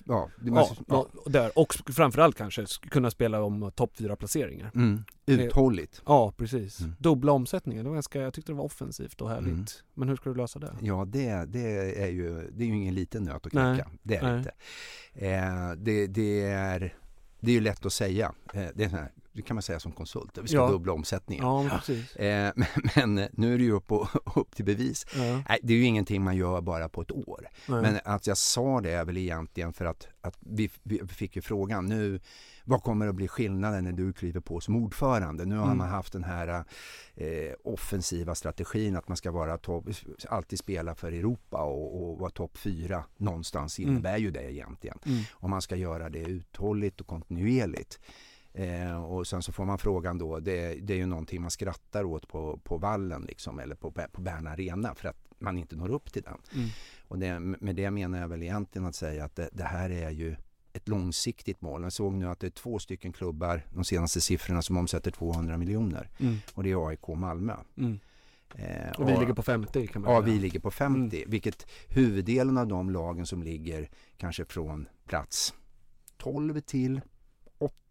ja, 0.05 0.31
det 0.41 0.51
Ja, 0.51 0.69
ja. 0.88 1.07
och 1.25 1.31
där. 1.31 1.59
Och 1.59 1.75
framförallt 1.75 2.37
kanske 2.37 2.62
sk- 2.62 2.88
kunna 2.88 3.11
spela 3.11 3.43
om 3.43 3.73
topp 3.75 3.97
fyra 3.97 4.17
placeringar. 4.17 4.71
Mm. 4.75 5.05
Uthålligt. 5.27 6.03
Ja, 6.07 6.33
precis. 6.37 6.81
Mm. 6.81 6.95
Dubbla 6.99 7.33
omsättningen. 7.33 7.85
Det 7.85 7.88
var 7.91 7.97
ganska, 7.97 8.21
jag 8.21 8.35
tyckte 8.35 8.53
det 8.53 8.57
var 8.57 8.64
offensivt 8.64 9.21
och 9.21 9.31
härligt. 9.31 9.53
Mm. 9.53 9.64
Men 9.95 10.09
hur 10.09 10.17
ska 10.17 10.31
du 10.31 10.37
lösa 10.37 10.59
det? 10.59 10.75
Ja, 10.81 11.05
det, 11.05 11.45
det, 11.45 12.03
är 12.03 12.09
ju, 12.09 12.51
det 12.51 12.64
är 12.64 12.67
ju 12.69 12.75
ingen 12.77 12.95
liten 12.95 13.23
nöt 13.25 13.47
att 13.47 13.53
Nej. 13.53 13.75
knäcka. 13.75 13.91
Det 14.03 14.17
är 14.17 14.23
Nej. 14.23 14.38
inte. 14.38 14.51
Eh, 15.14 15.71
det, 15.77 16.07
det, 16.07 16.43
är, 16.43 16.95
det 17.41 17.51
är 17.51 17.55
ju 17.55 17.61
lätt 17.61 17.87
att 17.87 17.93
säga. 17.93 18.33
Eh, 18.55 18.67
det, 18.75 18.85
är 18.85 18.88
så 18.88 18.97
här, 18.97 19.11
det 19.38 19.42
kan 19.42 19.55
man 19.57 19.62
säga 19.62 19.81
som 19.81 19.92
konsult. 19.92 20.38
Vi 20.42 20.48
ska 20.48 20.57
Ja. 20.57 20.68
dubbla 20.68 20.92
omsättningen. 20.92 21.44
Ja, 21.44 21.62
men. 21.62 21.98
Eh, 22.27 22.53
men, 22.96 23.14
men 23.14 23.29
nu 23.33 23.55
är 23.55 23.59
det 23.59 23.64
ju 23.64 23.72
upp, 23.72 23.92
och, 23.92 24.09
upp 24.37 24.57
till 24.57 24.64
bevis. 24.64 25.07
Nej, 25.48 25.59
det 25.62 25.72
är 25.72 25.77
ju 25.77 25.85
ingenting 25.85 26.22
man 26.22 26.37
gör 26.37 26.61
bara 26.61 26.88
på 26.88 27.03
ett 27.03 27.12
år. 27.12 27.48
Nej. 27.68 27.83
Men 27.83 27.98
att 28.05 28.27
jag 28.27 28.38
sa 28.38 28.81
det 28.81 28.90
är 28.90 29.05
väl 29.05 29.16
egentligen 29.16 29.72
för 29.72 29.85
att, 29.85 30.09
att 30.20 30.37
vi, 30.40 30.70
vi 30.83 30.98
fick 31.07 31.37
ju 31.37 31.42
frågan 31.42 31.87
nu 31.87 32.20
vad 32.64 32.83
kommer 32.83 33.07
att 33.09 33.14
bli 33.14 33.29
skillnaden 33.29 33.85
när 33.85 33.92
du 33.92 34.12
kliver 34.12 34.40
på 34.40 34.61
som 34.61 34.77
ordförande? 34.77 35.44
Nu 35.44 35.57
har 35.57 35.64
Mm. 35.64 35.79
man 35.79 35.88
haft 35.88 36.12
den 36.12 36.24
här 36.24 36.64
eh, 37.14 37.27
offensiva 37.64 38.35
strategin 38.35 38.96
att 38.96 39.09
man 39.09 39.16
ska 39.16 39.31
vara 39.31 39.59
topp, 39.59 39.85
alltid 40.29 40.59
spela 40.59 40.94
för 40.94 41.12
Europa 41.12 41.62
och, 41.62 42.03
och 42.11 42.18
vara 42.18 42.31
topp 42.31 42.57
fyra 42.59 43.05
någonstans 43.16 43.79
Mm. 43.79 43.90
innebär 43.90 44.16
ju 44.18 44.31
det 44.31 44.53
egentligen. 44.53 44.98
Mm. 45.07 45.22
Om 45.33 45.51
man 45.51 45.62
ska 45.62 45.77
göra 45.77 46.09
det 46.11 46.18
uthålligt 46.18 47.01
och 47.01 47.07
kontinuerligt. 47.07 48.01
Eh, 48.59 49.05
och 49.05 49.27
sen 49.27 49.42
så 49.42 49.53
får 49.53 49.64
man 49.64 49.79
frågan 49.79 50.18
då, 50.18 50.38
det, 50.40 50.75
det 50.75 50.92
är 50.92 50.97
ju 50.99 51.07
någonting 51.07 51.42
man 51.42 51.51
skrattar 51.51 52.05
åt 52.05 52.29
på, 52.29 52.61
på 52.64 52.79
vallen 52.79 53.23
liksom, 53.23 53.59
eller 53.59 53.75
på, 53.75 53.90
på 54.12 54.21
Bern 54.21 54.47
Arena 54.47 54.94
för 54.94 55.09
att 55.09 55.16
man 55.38 55.59
inte 55.59 55.77
når 55.77 55.88
upp 55.90 56.12
till 56.12 56.23
den. 56.23 56.38
Mm. 56.55 56.68
Och 57.09 57.18
det, 57.18 57.40
med 57.40 57.77
det 57.77 57.90
menar 57.90 58.21
jag 58.21 58.29
väl 58.29 58.42
egentligen 58.42 58.87
att 58.88 58.94
säga 58.94 59.25
att 59.25 59.37
det, 59.37 59.49
det 59.53 59.64
här 59.64 59.90
är 59.90 60.11
ju 60.11 60.37
ett 60.73 60.88
långsiktigt 60.88 61.61
mål. 61.61 61.83
Jag 61.83 61.92
såg 61.92 62.14
nu 62.14 62.29
att 62.29 62.40
det 62.40 62.47
är 62.47 62.51
två 62.51 62.79
stycken 62.79 63.12
klubbar, 63.12 63.62
de 63.75 63.85
senaste 63.85 64.21
siffrorna, 64.21 64.62
som 64.62 64.77
omsätter 64.77 65.11
200 65.11 65.57
miljoner. 65.57 66.11
Mm. 66.21 66.37
Och 66.55 66.62
det 66.62 66.71
är 66.71 66.88
AIK 66.88 67.09
och 67.09 67.18
Malmö. 67.18 67.57
Mm. 67.77 67.99
Eh, 68.55 68.90
Och 68.99 69.09
vi 69.09 69.16
ligger 69.16 69.35
på 69.35 69.42
50 69.42 69.87
kan 69.87 70.03
man 70.03 70.12
Ja, 70.12 70.23
säga. 70.23 70.35
vi 70.35 70.40
ligger 70.40 70.61
på 70.61 70.71
50. 70.71 71.25
Vilket 71.27 71.66
huvuddelen 71.88 72.59
av 72.59 72.66
de 72.66 72.90
lagen 72.90 73.27
som 73.27 73.42
ligger 73.42 73.90
kanske 74.16 74.44
från 74.44 74.88
plats 75.07 75.55
12 76.16 76.61
till 76.61 77.01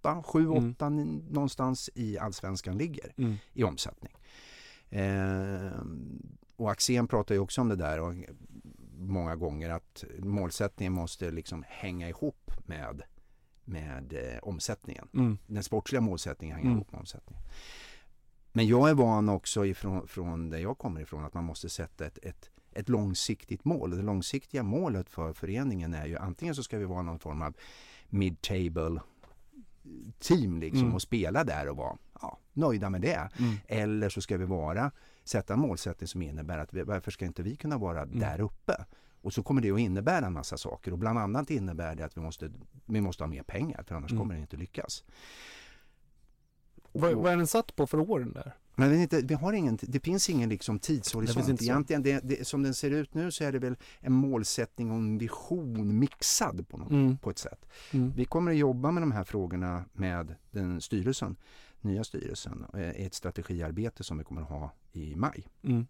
8 0.07 0.17
8, 0.19 0.23
7, 0.23 0.39
Mm. 0.51 0.71
8 0.71 0.89
någonstans 0.89 1.89
i 1.95 2.17
allsvenskan 2.17 2.77
ligger 2.77 3.13
Mm. 3.17 3.35
i 3.53 3.63
omsättning. 3.63 4.13
Eh, 4.89 5.71
och 6.55 6.71
Axén 6.71 7.07
pratar 7.07 7.35
ju 7.35 7.41
också 7.41 7.61
om 7.61 7.69
det 7.69 7.75
där 7.75 7.99
och 7.99 8.13
många 8.99 9.35
gånger 9.35 9.69
att 9.69 10.03
målsättningen 10.19 10.93
måste 10.93 11.31
liksom 11.31 11.63
hänga 11.67 12.09
ihop 12.09 12.51
med, 12.65 13.01
med 13.63 14.13
eh, 14.13 14.39
omsättningen. 14.41 15.07
Mm. 15.13 15.37
Den 15.47 15.63
sportsliga 15.63 16.01
målsättningen 16.01 16.55
hänger 16.55 16.67
Mm. 16.69 16.77
ihop 16.77 16.91
med 16.91 16.99
omsättningen. 16.99 17.43
Men 18.51 18.67
jag 18.67 18.89
är 18.89 18.93
van 18.93 19.29
också 19.29 19.65
ifrån 19.65 20.07
från 20.07 20.49
där 20.49 20.57
jag 20.57 20.77
kommer 20.77 21.01
ifrån 21.01 21.25
att 21.25 21.33
man 21.33 21.43
måste 21.43 21.69
sätta 21.69 22.05
ett, 22.05 22.17
ett, 22.23 22.49
ett 22.71 22.89
långsiktigt 22.89 23.65
mål. 23.65 23.89
Det 23.91 24.01
långsiktiga 24.01 24.63
målet 24.63 25.09
för 25.09 25.33
föreningen 25.33 25.93
är 25.93 26.05
ju 26.05 26.17
antingen 26.17 26.55
så 26.55 26.63
ska 26.63 26.77
vi 26.77 26.85
vara 26.85 27.01
någon 27.01 27.19
form 27.19 27.41
av 27.41 27.53
mid-table 28.09 29.01
team 30.19 30.59
liksom 30.59 30.83
Mm. 30.83 30.95
och 30.95 31.01
spela 31.01 31.43
där 31.43 31.69
och 31.69 31.77
vara 31.77 31.97
ja, 32.21 32.39
nöjda 32.53 32.89
med 32.89 33.01
det. 33.01 33.29
Mm. 33.39 33.55
Eller 33.67 34.09
så 34.09 34.21
ska 34.21 34.37
vi 34.37 34.45
vara, 34.45 34.91
sätta 35.23 35.53
en 35.53 35.59
målsättning 35.59 36.07
som 36.07 36.21
innebär 36.21 36.57
att 36.57 36.73
vi, 36.73 36.83
varför 36.83 37.11
ska 37.11 37.25
inte 37.25 37.43
vi 37.43 37.55
kunna 37.55 37.77
vara 37.77 38.01
Mm. 38.01 38.19
där 38.19 38.41
uppe? 38.41 38.85
Och 39.21 39.33
så 39.33 39.43
kommer 39.43 39.61
det 39.61 39.71
att 39.71 39.79
innebära 39.79 40.25
en 40.25 40.33
massa 40.33 40.57
saker 40.57 40.91
och 40.91 40.97
bland 40.97 41.19
annat 41.19 41.49
innebär 41.49 41.95
det 41.95 42.05
att 42.05 42.17
vi 42.17 42.21
måste, 42.21 42.51
vi 42.85 43.01
måste 43.01 43.23
ha 43.23 43.27
mer 43.29 43.43
pengar 43.43 43.83
för 43.83 43.95
annars 43.95 44.11
Mm. 44.11 44.21
kommer 44.21 44.35
det 44.35 44.41
inte 44.41 44.57
lyckas. 44.57 45.03
Vad, 46.91 47.13
vad 47.13 47.33
är 47.33 47.37
den 47.37 47.47
satt 47.47 47.75
på 47.75 47.87
för 47.87 47.99
åren 48.11 48.33
där? 48.33 48.55
Men 48.79 48.89
vi, 48.91 49.01
inte, 49.01 49.21
vi 49.21 49.33
har 49.33 49.53
ingen, 49.53 49.77
det 49.81 49.99
finns 49.99 50.29
ingen 50.29 50.49
liksom 50.49 50.79
tidshorisont. 50.79 51.61
Egentligen, 51.61 52.03
det, 52.03 52.19
det, 52.23 52.47
som 52.47 52.63
den 52.63 52.73
ser 52.73 52.91
ut 52.91 53.13
nu 53.13 53.31
så 53.31 53.43
är 53.43 53.51
det 53.51 53.59
väl 53.59 53.75
en 53.99 54.13
målsättning 54.13 54.91
och 54.91 54.97
en 54.97 55.17
vision 55.17 55.99
mixad 55.99 56.67
på, 56.69 56.77
något, 56.77 56.91
Mm. 56.91 57.17
på 57.17 57.29
ett 57.29 57.37
sätt. 57.37 57.65
Mm. 57.91 58.11
Vi 58.15 58.25
kommer 58.25 58.51
att 58.51 58.57
jobba 58.57 58.91
med 58.91 59.03
de 59.03 59.11
här 59.11 59.23
frågorna 59.23 59.85
med 59.93 60.35
den 60.51 60.81
styrelsen, 60.81 61.35
nya 61.81 62.03
styrelsen, 62.03 62.65
eh, 62.73 62.91
i 62.91 63.05
ett 63.05 63.13
strategiarbete 63.13 64.03
som 64.03 64.17
vi 64.17 64.23
kommer 64.23 64.41
att 64.41 64.49
ha 64.49 64.71
i 64.91 65.15
maj. 65.15 65.47
Mm. 65.63 65.87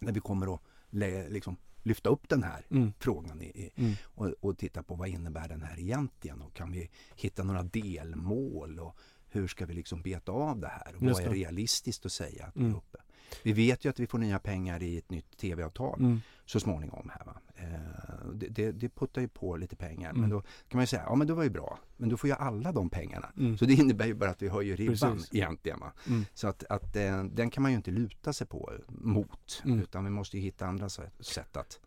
Där 0.00 0.12
vi 0.12 0.20
kommer 0.20 0.54
att 0.54 0.60
lä, 0.90 1.28
liksom, 1.28 1.56
lyfta 1.82 2.10
upp 2.10 2.28
den 2.28 2.42
här 2.42 2.66
Mm. 2.70 2.92
frågan 2.98 3.42
i, 3.42 3.70
Mm. 3.76 3.92
och, 4.04 4.26
och 4.40 4.58
titta 4.58 4.82
på 4.82 4.94
vad 4.94 5.08
innebär 5.08 5.48
den 5.48 5.62
här 5.62 5.78
egentligen 5.80 6.42
och 6.42 6.54
kan 6.54 6.72
vi 6.72 6.90
hitta 7.16 7.42
några 7.44 7.62
delmål 7.62 8.78
och 8.80 8.96
hur 9.30 9.48
ska 9.48 9.66
vi 9.66 9.74
liksom 9.74 10.02
beta 10.02 10.32
av 10.32 10.60
det 10.60 10.68
här 10.68 10.94
och 10.96 11.02
vad 11.02 11.20
är 11.22 11.30
realistiskt 11.30 12.06
att 12.06 12.12
säga 12.12 12.46
att 12.46 12.56
vi 12.56 12.60
Mm. 12.60 12.72
är 12.72 12.76
uppe. 12.78 12.98
Vi 13.42 13.52
vet 13.52 13.84
ju 13.84 13.88
att 13.88 14.00
vi 14.00 14.06
får 14.06 14.18
nya 14.18 14.38
pengar 14.38 14.82
i 14.82 14.98
ett 14.98 15.10
nytt 15.10 15.36
tv-avtal 15.38 15.98
Mm. 16.00 16.20
så 16.46 16.60
småningom 16.60 17.10
här 17.14 17.24
va. 17.26 17.40
Eh, 17.56 18.28
det, 18.34 18.46
det, 18.48 18.72
det 18.72 18.88
puttar 18.88 19.20
ju 19.20 19.28
på 19.28 19.56
lite 19.56 19.76
pengar 19.76 20.12
men 20.12 20.18
Mm. 20.24 20.30
då 20.30 20.40
kan 20.40 20.50
man 20.78 20.82
ju 20.82 20.86
säga, 20.86 21.02
ja 21.06 21.14
men 21.14 21.26
det 21.26 21.34
var 21.34 21.42
ju 21.44 21.50
bra, 21.50 21.78
men 21.96 22.08
då 22.08 22.16
får 22.16 22.30
ju 22.30 22.36
alla 22.36 22.72
de 22.72 22.90
pengarna. 22.90 23.32
Mm. 23.36 23.58
Så 23.58 23.64
det 23.64 23.72
innebär 23.74 24.06
ju 24.06 24.14
bara 24.14 24.30
att 24.30 24.42
vi 24.42 24.48
höjer 24.48 24.76
ribban 24.76 25.16
Precis. 25.16 25.34
egentligen 25.34 25.80
va. 25.80 25.92
Mm. 26.08 26.24
Så 26.34 26.48
att, 26.48 26.64
att 26.64 26.96
eh, 26.96 27.24
den 27.24 27.50
kan 27.50 27.62
man 27.62 27.72
ju 27.72 27.76
inte 27.76 27.90
luta 27.90 28.32
sig 28.32 28.46
på 28.46 28.72
mot 28.88 29.62
Mm. 29.64 29.78
utan 29.78 30.04
vi 30.04 30.10
måste 30.10 30.36
ju 30.36 30.42
hitta 30.42 30.66
andra 30.66 30.88
sätt, 30.88 31.12
sätt 31.20 31.56
att 31.56 31.80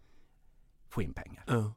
få 0.89 1.01
in 1.01 1.13
pengar. 1.13 1.43
Ja. 1.47 1.73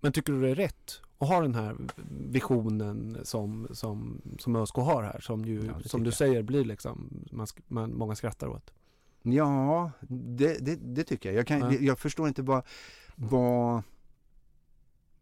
Men 0.00 0.12
tycker 0.12 0.32
du 0.32 0.40
det 0.40 0.48
är 0.50 0.54
rätt 0.54 1.00
att 1.18 1.28
ha 1.28 1.40
den 1.40 1.54
här 1.54 1.76
visionen 2.10 3.18
som, 3.24 3.68
som, 3.72 4.22
som 4.38 4.56
ÖSK 4.56 4.74
har 4.76 5.02
här? 5.02 5.20
Som 5.20 5.44
ju, 5.44 5.64
Ja, 5.66 5.80
som 5.88 6.02
du 6.02 6.06
jag. 6.06 6.14
säger, 6.14 6.42
blir 6.42 6.64
liksom, 6.64 7.24
man, 7.32 7.46
man, 7.68 7.94
många 7.94 8.14
skrattar 8.14 8.46
åt. 8.46 8.70
Ja, 9.22 9.90
det, 10.08 10.58
det, 10.66 10.76
det 10.76 11.04
tycker 11.04 11.28
jag. 11.28 11.38
Jag, 11.38 11.46
kan, 11.46 11.60
Ja. 11.60 11.72
jag 11.72 11.98
förstår 11.98 12.28
inte 12.28 12.42
vad, 12.42 12.62
vad... 13.16 13.82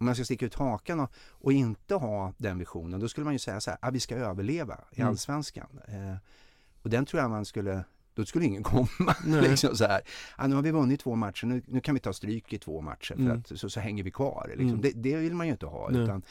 Om 0.00 0.06
man 0.06 0.14
ska 0.14 0.24
sticka 0.24 0.46
ut 0.46 0.54
hakan 0.54 1.00
och, 1.00 1.12
och 1.30 1.52
inte 1.52 1.94
ha 1.94 2.32
den 2.38 2.58
visionen, 2.58 3.00
då 3.00 3.08
skulle 3.08 3.24
man 3.24 3.32
ju 3.32 3.38
säga 3.38 3.60
så 3.60 3.70
här, 3.70 3.78
ah, 3.82 3.90
vi 3.90 4.00
ska 4.00 4.16
överleva 4.16 4.78
i 4.92 5.00
Mm. 5.00 5.08
Allsvenskan. 5.10 5.80
Eh, 5.88 6.16
och 6.82 6.90
den 6.90 7.06
tror 7.06 7.22
jag 7.22 7.30
man 7.30 7.44
skulle, 7.44 7.84
då 8.22 8.26
skulle 8.26 8.44
ingen 8.44 8.62
komma. 8.72 9.14
Liksom 9.24 9.76
så 9.76 9.84
här, 9.84 10.00
ah, 10.36 10.46
nu 10.46 10.54
har 10.54 10.62
vi 10.62 10.70
vunnit 10.70 11.00
två 11.00 11.14
matcher, 11.14 11.46
nu, 11.46 11.62
nu 11.66 11.80
kan 11.80 11.94
vi 11.94 12.00
ta 12.00 12.12
stryk 12.12 12.52
i 12.52 12.58
två 12.58 12.80
matcher 12.80 13.14
för 13.14 13.22
Mm. 13.22 13.38
att 13.38 13.58
så, 13.58 13.70
så 13.70 13.80
hänger 13.80 14.04
vi 14.04 14.10
kvar. 14.10 14.46
Liksom. 14.48 14.68
Mm. 14.68 14.80
Det, 14.80 14.92
det 14.92 15.16
vill 15.16 15.34
man 15.34 15.46
ju 15.46 15.52
inte 15.52 15.66
ha. 15.66 15.88
Nej. 15.90 16.02
Utan 16.02 16.22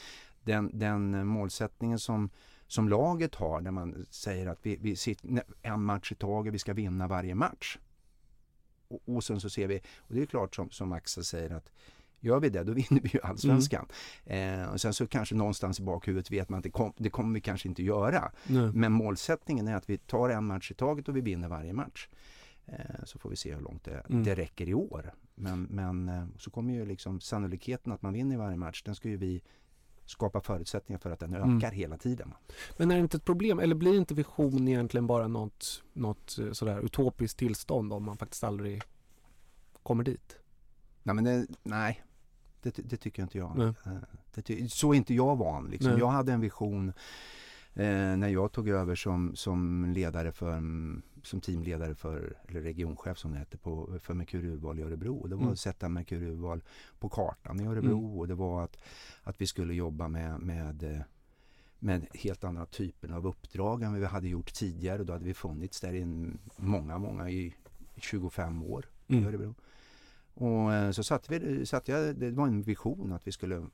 den, 0.44 0.70
den 0.78 1.26
målsättningen 1.26 1.98
som, 1.98 2.30
som 2.66 2.88
laget 2.88 3.34
har, 3.34 3.60
där 3.60 3.70
man 3.70 4.06
säger 4.10 4.46
att 4.46 4.58
vi, 4.62 4.76
vi 4.76 4.96
sitter 4.96 5.42
en 5.62 5.82
match 5.84 6.12
i 6.12 6.14
taget, 6.14 6.54
vi 6.54 6.58
ska 6.58 6.74
vinna 6.74 7.08
varje 7.08 7.34
match. 7.34 7.78
Och, 8.88 9.00
och 9.06 9.24
sen 9.24 9.40
så 9.40 9.50
ser 9.50 9.66
vi, 9.66 9.80
och 9.98 10.14
det 10.14 10.22
är 10.22 10.26
klart 10.26 10.54
som, 10.54 10.70
som 10.70 10.92
Axel 10.92 11.24
säger 11.24 11.50
att 11.50 11.70
gör 12.20 12.40
vi 12.40 12.48
det 12.48 12.64
då 12.64 12.72
vinner 12.72 13.00
vi 13.02 13.08
ju 13.08 13.20
allsvenskan. 13.22 13.86
Eh, 14.24 14.64
och 14.72 14.80
sen 14.80 14.94
så 14.94 15.06
kanske 15.06 15.34
någonstans 15.34 15.80
i 15.80 15.82
bakhuvudet 15.82 16.30
vet 16.30 16.48
man 16.48 16.58
att 16.58 16.62
det, 16.64 16.70
kom, 16.70 16.92
det 16.96 17.10
kommer 17.10 17.34
vi 17.34 17.40
kanske 17.40 17.68
inte 17.68 17.82
göra. 17.82 18.32
Nej. 18.46 18.72
Men 18.72 18.92
målsättningen 18.92 19.68
är 19.68 19.76
att 19.76 19.90
vi 19.90 19.98
tar 19.98 20.28
en 20.28 20.44
match 20.44 20.70
i 20.70 20.74
taget 20.74 21.08
och 21.08 21.16
vi 21.16 21.20
vinner 21.20 21.48
varje 21.48 21.72
match. 21.72 22.08
Eh, 22.66 23.04
så 23.04 23.18
får 23.18 23.30
vi 23.30 23.36
se 23.36 23.54
hur 23.54 23.60
långt 23.62 23.84
det, 23.84 24.02
Mm. 24.10 24.24
det 24.24 24.34
räcker 24.34 24.68
i 24.68 24.74
år. 24.74 25.14
Men, 25.34 25.62
men 25.62 26.08
eh, 26.08 26.24
så 26.38 26.50
kommer 26.50 26.74
ju 26.74 26.86
liksom 26.86 27.20
sannolikheten 27.20 27.92
att 27.92 28.02
man 28.02 28.12
vinner 28.12 28.36
varje 28.36 28.56
match, 28.56 28.82
den 28.82 28.94
ska 28.94 29.08
ju 29.08 29.16
vi 29.16 29.42
skapa 30.06 30.40
förutsättningar 30.40 30.98
för 30.98 31.10
att 31.10 31.20
den 31.20 31.34
Mm. 31.34 31.56
ökar 31.56 31.70
hela 31.72 31.96
tiden. 31.96 32.34
Men 32.76 32.90
är 32.90 32.94
det 32.94 33.00
inte 33.00 33.16
ett 33.16 33.24
problem, 33.24 33.58
eller 33.58 33.74
blir 33.74 33.98
inte 33.98 34.14
vision 34.14 34.68
egentligen 34.68 35.06
bara 35.06 35.28
något, 35.28 35.82
något 35.92 36.38
eh, 36.38 36.52
sådär 36.52 36.80
utopiskt 36.84 37.38
tillstånd 37.38 37.92
om 37.92 38.04
man 38.04 38.16
faktiskt 38.16 38.44
aldrig 38.44 38.82
kommer 39.82 40.04
dit? 40.04 40.36
Nej, 41.02 41.14
men 41.14 41.24
det, 41.24 41.46
nej. 41.62 42.02
Det, 42.62 42.70
det 42.90 42.96
tycker 42.96 43.22
inte 43.22 43.38
jag. 43.38 43.58
Eh, 43.58 43.72
Det, 44.34 44.72
så 44.72 44.92
är 44.92 44.96
inte 44.96 45.14
jag 45.14 45.36
van. 45.36 45.70
Liksom. 45.70 45.98
Jag 45.98 46.08
hade 46.08 46.32
en 46.32 46.40
vision 46.40 46.88
eh, 47.74 48.16
när 48.16 48.28
jag 48.28 48.52
tog 48.52 48.68
över 48.68 48.94
som, 48.94 49.36
som 49.36 49.86
ledare 49.86 50.32
för 50.32 50.62
som 51.22 51.40
teamledare 51.40 51.94
för, 51.94 52.36
eller 52.48 52.60
regionchef 52.60 53.18
som 53.18 53.32
det 53.32 53.38
heter, 53.38 53.58
på, 53.58 53.98
för 54.02 54.14
Merkur 54.14 54.44
Urval 54.44 54.78
i 54.78 54.82
Örebro. 54.82 55.26
Det 55.26 55.34
var 55.34 55.42
Mm. 55.42 55.52
att 55.52 55.58
sätta 55.58 55.88
Merkur 55.88 56.22
Urval 56.22 56.62
på 56.98 57.08
kartan 57.08 57.60
i 57.60 57.66
Örebro 57.66 57.98
Mm. 57.98 58.18
och 58.18 58.28
det 58.28 58.34
var 58.34 58.64
att, 58.64 58.76
att 59.22 59.40
vi 59.40 59.46
skulle 59.46 59.74
jobba 59.74 60.08
med, 60.08 60.40
med 60.40 60.82
eh, 60.82 61.00
med 61.80 62.06
helt 62.14 62.44
andra 62.44 62.66
typer 62.66 63.08
av 63.08 63.26
uppdrag 63.26 63.82
än 63.82 63.94
vi 63.94 64.04
hade 64.06 64.28
gjort 64.28 64.54
tidigare. 64.54 65.04
Då 65.04 65.12
hade 65.12 65.24
vi 65.24 65.34
funnits 65.34 65.80
där 65.80 65.94
i 65.94 66.30
många, 66.56 66.98
många 66.98 67.30
i 67.30 67.54
25 67.96 68.62
år 68.62 68.86
i 69.06 69.12
Mm. 69.16 69.28
Örebro. 69.28 69.54
Och 70.40 70.72
eh, 70.74 70.90
så 70.90 71.02
satte 71.02 71.38
vi, 71.38 71.66
satte 71.66 71.92
jag, 71.92 72.16
det 72.16 72.30
var 72.30 72.46
en 72.46 72.62
vision 72.62 73.12
att 73.12 73.26
vi 73.26 73.32
skulle 73.32 73.66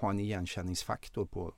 ha 0.00 0.10
en 0.10 0.20
igenkänningsfaktor 0.20 1.24
på, 1.26 1.52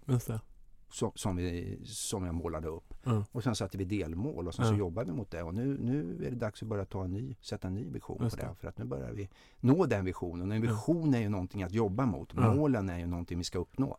som, 0.91 1.13
som, 1.15 1.37
vi, 1.37 1.79
som 1.85 2.25
jag 2.25 2.35
målade 2.35 2.69
upp. 2.69 2.95
Ja. 3.05 3.25
Och 3.33 3.43
sen 3.43 3.55
satte 3.55 3.79
vi 3.79 3.85
delmål 3.85 4.49
och 4.49 4.55
sen 4.55 4.65
Ja. 4.65 4.71
så 4.73 4.79
jobbade 4.79 5.11
vi 5.11 5.17
mot 5.17 5.31
det. 5.31 5.43
Och 5.43 5.55
nu, 5.55 5.79
nu 5.81 6.27
är 6.27 6.31
det 6.31 6.37
dags 6.37 6.63
att 6.63 6.69
börja 6.69 6.85
ta 6.85 7.05
en 7.05 7.13
ny, 7.13 7.37
sätta 7.41 7.69
en 7.69 7.75
ny 7.75 7.91
vision 7.91 8.19
Just 8.23 8.37
på 8.37 8.43
det. 8.43 8.49
det. 8.49 8.55
För 8.55 8.69
att 8.69 8.79
nu 8.79 8.85
börjar 8.85 9.13
vi 9.13 9.29
nå 9.61 9.87
den 9.87 10.05
visionen. 10.05 10.51
Och 10.51 10.57
en 10.57 10.63
vision 10.63 11.15
är 11.15 11.21
ju 11.21 11.29
någonting 11.29 11.63
att 11.63 11.73
jobba 11.73 12.07
mot. 12.07 12.35
Målen 12.35 12.89
är 12.89 12.99
ju 12.99 13.07
någonting 13.07 13.39
vi 13.39 13.45
ska 13.45 13.59
uppnå. 13.59 13.99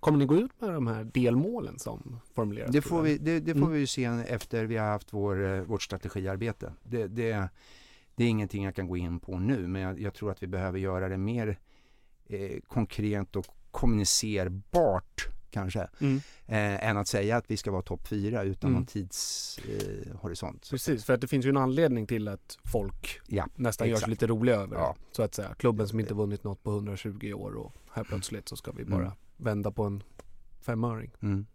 Kommer 0.00 0.18
ni 0.18 0.24
gå 0.26 0.36
ut 0.36 0.60
med 0.60 0.70
de 0.74 0.86
här 0.86 1.04
delmålen 1.04 1.78
som 1.78 2.20
formuleras? 2.34 2.70
Det 2.72 2.82
får 2.82 3.02
vi, 3.02 3.18
det, 3.18 3.40
det 3.40 3.52
får 3.52 3.58
Mm. 3.60 3.72
vi 3.72 3.78
ju 3.78 3.86
se 3.86 4.04
efter 4.04 4.64
vi 4.64 4.76
har 4.76 4.86
haft 4.88 5.12
vår, 5.12 5.44
eh, 5.54 5.60
vårt 5.62 5.82
strategiarbete. 5.82 6.72
Det, 6.82 7.06
det, 7.06 7.48
det 8.22 8.26
är 8.26 8.30
ingenting 8.30 8.64
jag 8.64 8.74
kan 8.74 8.86
gå 8.88 8.96
in 8.96 9.20
på 9.20 9.38
nu 9.38 9.66
men 9.66 9.82
jag, 9.82 10.00
jag 10.00 10.14
tror 10.14 10.30
att 10.30 10.42
vi 10.42 10.46
behöver 10.46 10.78
göra 10.78 11.08
det 11.08 11.16
mer 11.18 11.58
eh, 12.26 12.60
konkret 12.66 13.36
och 13.36 13.46
kommunicerbart 13.70 15.28
kanske. 15.50 15.88
Mm. 16.00 16.16
Eh, 16.46 16.88
än 16.88 16.96
att 16.96 17.08
säga 17.08 17.36
att 17.36 17.50
vi 17.50 17.56
ska 17.56 17.70
vara 17.70 17.82
topp 17.82 18.08
fyra 18.08 18.42
utan 18.42 18.70
Mm. 18.70 18.78
någon 18.80 18.86
tidshorisont. 18.86 20.64
Eh. 20.66 20.70
Precis, 20.70 21.04
för 21.04 21.12
att 21.14 21.20
det 21.20 21.26
finns 21.28 21.46
ju 21.46 21.48
en 21.48 21.56
anledning 21.56 22.06
till 22.06 22.28
att 22.28 22.58
folk 22.72 23.20
Ja, 23.26 23.46
nästan 23.54 23.88
gör 23.88 23.96
sig 23.96 24.10
lite 24.10 24.26
roliga 24.26 24.54
över 24.56 24.76
Ja. 24.76 24.96
det. 24.98 25.16
Så 25.16 25.22
att 25.22 25.34
säga. 25.34 25.54
Klubben 25.54 25.88
som 25.88 26.00
inte 26.00 26.14
vunnit 26.14 26.44
något 26.44 26.62
på 26.62 26.70
120 26.70 27.32
år 27.32 27.52
och 27.54 27.72
här 27.92 28.04
plötsligt 28.04 28.48
så 28.48 28.56
ska 28.56 28.72
vi 28.72 28.84
bara 28.84 29.02
Mm. 29.02 29.12
vända 29.36 29.70
på 29.72 29.84
en 29.84 30.02
femöring. 30.60 31.10
Mm. 31.22 31.46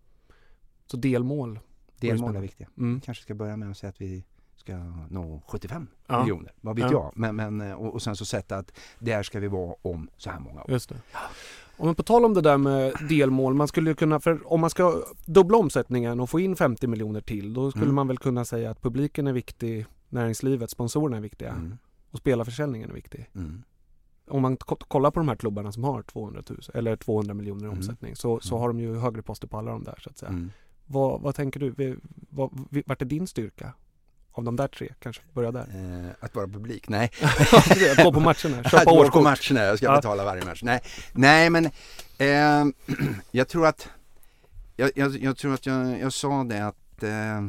Så 0.85 0.97
delmål. 0.97 1.59
Delmål 1.99 2.35
är 2.35 2.41
viktiga. 2.41 2.67
Mm. 2.77 3.01
kanske 3.01 3.23
ska 3.23 3.33
börja 3.35 3.57
med 3.57 3.71
att 3.71 3.77
säga 3.77 3.89
att 3.89 4.01
vi 4.01 4.23
ska 4.67 4.77
nå 5.09 5.41
75 5.47 5.87
Ja. 6.07 6.19
miljoner. 6.19 6.51
Vad 6.61 6.75
vet 6.75 6.91
Ja. 6.91 6.91
jag? 6.91 7.11
Men, 7.15 7.35
men, 7.35 7.61
eh, 7.61 7.73
och, 7.73 7.93
och 7.93 8.01
sen 8.01 8.15
så 8.15 8.25
sätta 8.25 8.57
att 8.57 8.71
där 8.99 9.23
ska 9.23 9.39
vi 9.39 9.47
vara 9.47 9.75
om 9.81 10.09
så 10.17 10.29
här 10.29 10.39
många 10.39 10.61
år. 10.63 10.71
Just 10.71 10.89
det. 10.89 10.95
Men 11.79 11.95
på 11.95 12.03
tal 12.03 12.25
om 12.25 12.33
det 12.33 12.41
där 12.41 12.57
med 12.57 12.93
delmål, 13.09 13.53
man 13.53 13.67
skulle 13.67 13.93
kunna, 13.93 14.19
för 14.19 14.53
om 14.53 14.61
man 14.61 14.69
ska 14.69 15.01
dubbla 15.25 15.57
omsättningen 15.57 16.19
och 16.19 16.29
få 16.29 16.39
in 16.39 16.55
50 16.55 16.87
miljoner 16.87 17.21
till, 17.21 17.53
då 17.53 17.71
skulle 17.71 17.83
Mm. 17.85 17.95
man 17.95 18.07
väl 18.07 18.17
kunna 18.17 18.45
säga 18.45 18.71
att 18.71 18.81
publiken 18.81 19.27
är 19.27 19.33
viktig, 19.33 19.85
näringslivet, 20.09 20.69
sponsorerna 20.69 21.17
är 21.17 21.21
viktiga 21.21 21.49
Mm. 21.51 21.77
och 22.11 22.17
spelarförsäljningen 22.19 22.89
är 22.89 22.93
viktig. 22.93 23.29
Mm. 23.35 23.63
Om 24.29 24.41
man 24.41 24.57
ko- 24.57 24.75
kollar 24.87 25.11
på 25.11 25.19
de 25.19 25.27
här 25.27 25.35
klubbarna 25.35 25.71
som 25.71 25.83
har 25.83 26.01
200 26.01 26.41
000 26.49 26.59
eller 26.73 26.95
200 26.95 27.33
miljoner 27.33 27.61
i 27.63 27.65
Mm. 27.65 27.77
omsättning 27.77 28.15
så, 28.15 28.39
så 28.39 28.55
Mm. 28.55 28.61
har 28.61 28.67
de 28.67 28.79
ju 28.79 28.95
högre 28.97 29.21
poster 29.21 29.47
på 29.47 29.57
alla 29.57 29.71
de 29.71 29.83
där 29.83 29.99
så 30.03 30.09
att 30.09 30.17
säga. 30.17 30.29
Mm. 30.29 30.51
Vad, 30.85 31.21
vad 31.21 31.35
tänker 31.35 31.59
du? 31.59 31.99
Vad, 32.29 32.49
vart 32.85 33.01
är 33.01 33.05
din 33.05 33.27
styrka? 33.27 33.73
Av 34.37 34.43
de 34.43 34.55
där 34.55 34.67
tre, 34.67 34.93
kanske 34.99 35.21
börja 35.33 35.51
där. 35.51 35.67
Eh, 36.07 36.25
att 36.25 36.35
vara 36.35 36.47
publik? 36.47 36.89
Nej. 36.89 37.11
att 37.97 38.03
gå 38.03 38.13
på 38.13 38.19
matcherna, 38.19 38.59
Att 38.65 38.71
köpa 38.71 38.83
gå 38.85 38.91
på 38.91 38.97
årskort. 39.01 39.23
matcherna, 39.23 39.65
jag 39.65 39.77
ska 39.77 39.85
Ja. 39.87 39.95
betala 39.95 40.23
varje 40.23 40.45
match. 40.45 40.63
Nej, 40.63 40.81
Nej 41.13 41.49
men 41.49 41.65
eh, 42.17 42.65
jag 43.31 43.47
tror 43.47 43.67
att 43.67 43.89
Jag, 44.75 44.91
jag, 44.95 45.17
jag 45.17 45.37
tror 45.37 45.53
att 45.53 45.65
jag, 45.65 45.99
jag 45.99 46.13
sa 46.13 46.43
det 46.43 46.67
att 46.67 47.03
eh, 47.03 47.47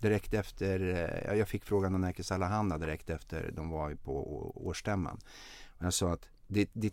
direkt 0.00 0.34
efter, 0.34 0.80
eh, 1.28 1.38
jag 1.38 1.48
fick 1.48 1.64
frågan 1.64 1.94
av 1.94 2.00
Närke 2.00 2.24
Salahanna 2.24 2.78
direkt 2.78 3.10
efter 3.10 3.50
de 3.56 3.70
var 3.70 3.94
på 3.94 4.16
å- 4.16 4.52
årsstämman. 4.56 5.18
Och 5.78 5.84
jag 5.84 5.94
sa 5.94 6.12
att 6.12 6.28
det, 6.46 6.68
det 6.72 6.86
är 6.86 6.92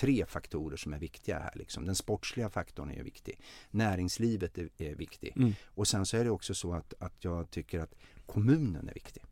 tre 0.00 0.26
faktorer 0.26 0.76
som 0.76 0.92
är 0.92 0.98
viktiga 0.98 1.38
här. 1.38 1.52
Liksom. 1.54 1.84
Den 1.84 1.94
sportsliga 1.94 2.48
faktorn 2.48 2.90
är 2.90 3.02
viktig. 3.02 3.40
Näringslivet 3.70 4.58
är, 4.58 4.68
är 4.78 4.94
viktig. 4.94 5.32
Mm. 5.36 5.52
Och 5.64 5.88
sen 5.88 6.06
så 6.06 6.16
är 6.16 6.24
det 6.24 6.30
också 6.30 6.54
så 6.54 6.72
att, 6.72 6.94
att 6.98 7.24
jag 7.24 7.50
tycker 7.50 7.80
att 7.80 7.94
kommunen 8.26 8.88
är 8.88 8.94
viktig 8.94 9.22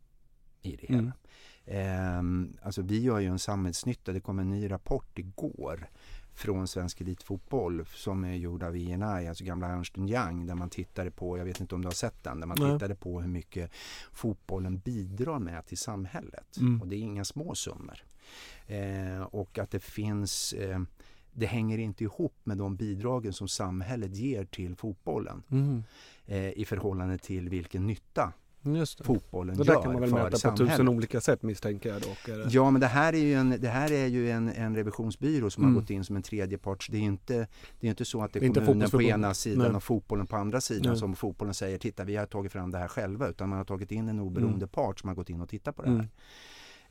i 0.61 0.75
det 0.75 0.87
hela. 0.87 0.99
Mm. 0.99 1.11
Ehm, 1.65 2.57
alltså 2.61 2.81
vi 2.81 3.01
gör 3.01 3.19
ju 3.19 3.27
en 3.27 3.39
samhällsnytta. 3.39 4.11
Det 4.11 4.19
kom 4.19 4.39
en 4.39 4.49
ny 4.49 4.71
rapport 4.71 5.19
igår 5.19 5.89
från 6.33 6.67
Svensk 6.67 7.01
Elitfotboll 7.01 7.85
som 7.85 8.23
är 8.23 8.35
gjord 8.35 8.63
av 8.63 8.77
INI, 8.77 9.27
alltså 9.27 9.43
gamla 9.43 9.67
Ernst 9.67 9.97
Young, 9.97 10.45
där 10.45 10.55
man 10.55 10.69
tittade 10.69 11.11
på, 11.11 11.37
jag 11.37 11.45
vet 11.45 11.61
inte 11.61 11.75
om 11.75 11.81
du 11.81 11.87
har 11.87 11.93
sett 11.93 12.23
den, 12.23 12.39
där 12.39 12.47
man 12.47 12.57
Nej. 12.59 12.71
tittade 12.71 12.95
på 12.95 13.21
hur 13.21 13.29
mycket 13.29 13.71
fotbollen 14.11 14.79
bidrar 14.79 15.39
med 15.39 15.65
till 15.65 15.77
samhället. 15.77 16.57
Mm. 16.57 16.81
Och 16.81 16.87
det 16.87 16.95
är 16.95 16.99
inga 16.99 17.25
små 17.25 17.55
summor. 17.55 18.03
Eh, 18.67 19.21
och 19.21 19.59
att 19.59 19.71
det 19.71 19.79
finns 19.79 20.53
eh, 20.53 20.79
det 21.31 21.45
hänger 21.45 21.77
inte 21.77 22.03
ihop 22.03 22.33
med 22.43 22.57
de 22.57 22.75
bidragen 22.75 23.33
som 23.33 23.47
samhället 23.47 24.15
ger 24.15 24.45
till 24.45 24.75
fotbollen 24.75 25.43
Mm. 25.51 25.83
eh, 26.25 26.49
i 26.51 26.65
förhållande 26.65 27.17
till 27.17 27.49
vilken 27.49 27.87
nytta 27.87 28.33
Just 28.61 28.97
det. 28.97 29.03
fotbollen 29.03 29.57
Det 29.57 29.63
gör 29.63 29.73
där 29.75 29.81
kan 29.81 29.91
man 29.93 30.01
väl 30.01 30.11
mäta 30.11 30.29
på 30.31 30.37
samhället. 30.37 30.71
tusen 30.71 30.87
olika 30.87 31.21
sätt 31.21 31.43
misstänker 31.43 31.89
jag 31.89 32.01
dock. 32.01 32.27
Är 32.27 32.37
det? 32.37 32.47
Ja 32.49 32.71
men 32.71 32.81
det 32.81 32.87
här 32.87 33.13
är 33.13 33.17
ju 33.17 33.33
en, 33.33 33.49
det 33.61 33.67
här 33.69 33.91
är 33.91 34.05
ju 34.07 34.31
en, 34.31 34.49
en 34.49 34.75
revisionsbyrå 34.75 35.49
som 35.49 35.63
Mm. 35.63 35.75
har 35.75 35.81
gått 35.81 35.89
in 35.89 36.03
som 36.03 36.15
en 36.15 36.21
tredjeparts. 36.21 36.87
Det 36.87 36.97
är 36.97 37.01
inte, 37.01 37.47
det 37.79 37.87
är 37.87 37.89
inte 37.89 38.05
så 38.05 38.21
att 38.23 38.33
det 38.33 38.39
är 38.39 38.43
Inte 38.43 38.59
kommunen 38.59 38.89
på 38.89 39.01
ena 39.01 39.33
sidan 39.33 39.67
Nej. 39.67 39.75
och 39.75 39.83
fotbollen 39.83 40.27
på 40.27 40.35
andra 40.35 40.61
sidan 40.61 40.91
Nej. 40.91 40.99
som 40.99 41.15
fotbollen 41.15 41.53
säger 41.53 41.77
titta 41.77 42.03
vi 42.03 42.15
har 42.15 42.25
tagit 42.25 42.51
fram 42.51 42.71
det 42.71 42.77
här 42.77 42.87
själva 42.87 43.27
utan 43.27 43.49
man 43.49 43.57
har 43.57 43.65
tagit 43.65 43.91
in 43.91 44.09
en 44.09 44.19
oberoende 44.19 44.67
part 44.67 44.99
som 44.99 45.07
har 45.07 45.15
gått 45.15 45.29
in 45.29 45.41
och 45.41 45.49
tittat 45.49 45.75
på 45.75 45.81
det 45.81 45.89
här. 45.89 46.07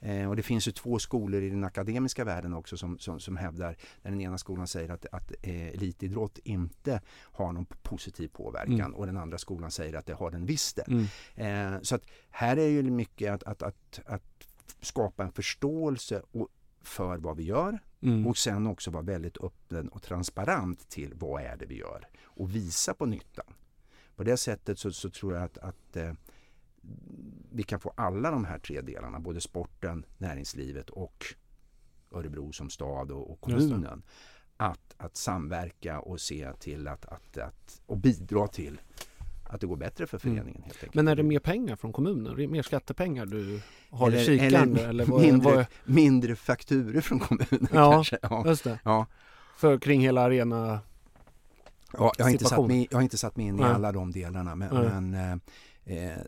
Eh, 0.01 0.29
och 0.29 0.37
det 0.37 0.43
finns 0.43 0.69
ju 0.69 0.73
två 0.73 0.99
skolor 0.99 1.43
i 1.43 1.51
den 1.51 1.65
akademiska 1.65 2.25
världen 2.25 2.55
också 2.55 2.77
som, 2.77 2.99
som, 2.99 3.21
som 3.21 3.37
hävdar, 3.37 3.77
där 4.03 4.11
den 4.11 4.21
ena 4.21 4.39
skolan 4.39 4.67
säger 4.67 4.89
att, 4.89 5.07
att 5.13 5.33
eh, 5.43 5.69
elitidrott 5.69 6.39
inte 6.39 7.01
har 7.23 7.53
någon 7.53 7.67
positiv 7.83 8.29
påverkan 8.29 8.81
Mm. 8.81 8.95
och 8.95 9.07
den 9.07 9.17
andra 9.17 9.39
skolan 9.39 9.71
säger 9.71 9.95
att 9.95 10.07
det 10.07 10.15
har 10.15 10.31
den 10.31 10.47
visst 10.47 10.77
det. 10.77 10.85
Mm. 10.89 11.75
Eh, 11.75 11.81
så 11.83 11.95
att 11.95 12.03
här 12.31 12.57
är 12.57 12.69
ju 12.69 12.83
mycket 12.83 13.33
att, 13.33 13.43
att, 13.43 13.63
att, 13.63 14.01
att 14.07 14.23
skapa 14.81 15.25
en 15.25 15.33
förståelse 15.33 16.23
och, 16.31 16.49
för 16.83 17.19
vad 17.19 17.37
vi 17.37 17.43
gör 17.43 17.79
Mm. 18.03 18.27
och 18.27 18.39
sen 18.39 18.67
också 18.67 18.91
vara 18.91 19.03
väldigt 19.03 19.37
öppen 19.37 19.89
och 19.89 20.03
transparent 20.03 20.89
till 20.89 21.13
vad 21.15 21.43
är 21.43 21.57
det 21.57 21.67
vi 21.67 21.79
gör 21.79 22.09
och 22.25 22.55
visa 22.55 22.95
på 22.95 23.07
nyttan. 23.07 23.55
På 24.17 24.25
det 24.25 24.37
sättet 24.37 24.79
så, 24.79 24.93
så 24.93 25.11
tror 25.11 25.35
jag 25.35 25.43
att, 25.43 25.59
att 25.59 25.97
eh, 25.97 26.13
vi 27.53 27.62
kan 27.62 27.81
få 27.81 27.92
alla 27.96 28.31
de 28.31 28.44
här 28.44 28.59
tre 28.59 28.81
delarna, 28.81 29.20
både 29.20 29.40
sporten, 29.40 30.05
näringslivet 30.18 30.90
och 30.90 31.25
Örebro 32.12 32.53
som 32.53 32.70
stad 32.70 33.11
och, 33.11 33.31
och 33.31 33.40
kommunen. 33.40 34.03
Att, 34.57 34.94
att 34.96 35.16
samverka 35.16 36.01
och 36.01 36.20
se 36.20 36.53
till 36.53 36.88
att, 36.88 37.07
att, 37.07 37.38
att 37.38 37.81
och 37.87 37.99
bidra 37.99 38.49
till 38.49 38.81
att 39.49 39.61
det 39.61 39.66
går 39.66 39.77
bättre 39.77 40.07
för 40.07 40.20
Mm. 40.27 40.37
föreningen 40.37 40.62
helt 40.62 40.77
enkelt. 40.77 40.94
Men 40.94 41.09
är 41.09 41.16
det 41.16 41.22
mer 41.22 41.38
pengar 41.38 41.77
från 41.77 41.92
kommunen? 41.92 42.51
Mer 42.51 42.62
skattepengar 42.62 43.27
du 43.27 43.61
har 43.90 44.11
i 44.11 44.14
Eller- 44.14 44.25
kikaren? 44.25 44.77
eller 44.77 44.88
Eller, 44.88 45.05
vad, 45.07 45.20
mindre, 45.22 45.55
vad, 45.55 45.66
mindre 45.85 46.37
fakturer 46.37 47.01
från 47.01 47.18
kommunen 47.18 47.68
Ja, 47.72 47.92
kanske. 47.92 48.18
Ja. 48.22 48.42
just 48.46 48.64
det. 48.64 48.79
Ja. 48.85 49.07
För 49.57 49.79
kring 49.79 50.01
hela 50.01 50.20
arena 50.22 50.81
Ja, 51.92 52.12
jag, 52.18 52.25
har 52.25 52.31
inte 52.31 52.44
satt 52.44 52.66
mig, 52.68 52.87
jag 52.90 52.99
har 52.99 53.03
inte 53.03 53.18
satt 53.18 53.37
mig 53.37 53.46
in 53.46 53.59
i 53.59 53.62
Nej. 53.62 53.70
alla 53.72 53.92
de 53.92 54.12
delarna 54.12 54.55
men, 54.55 54.75
men 54.75 55.14
eh, 55.33 55.37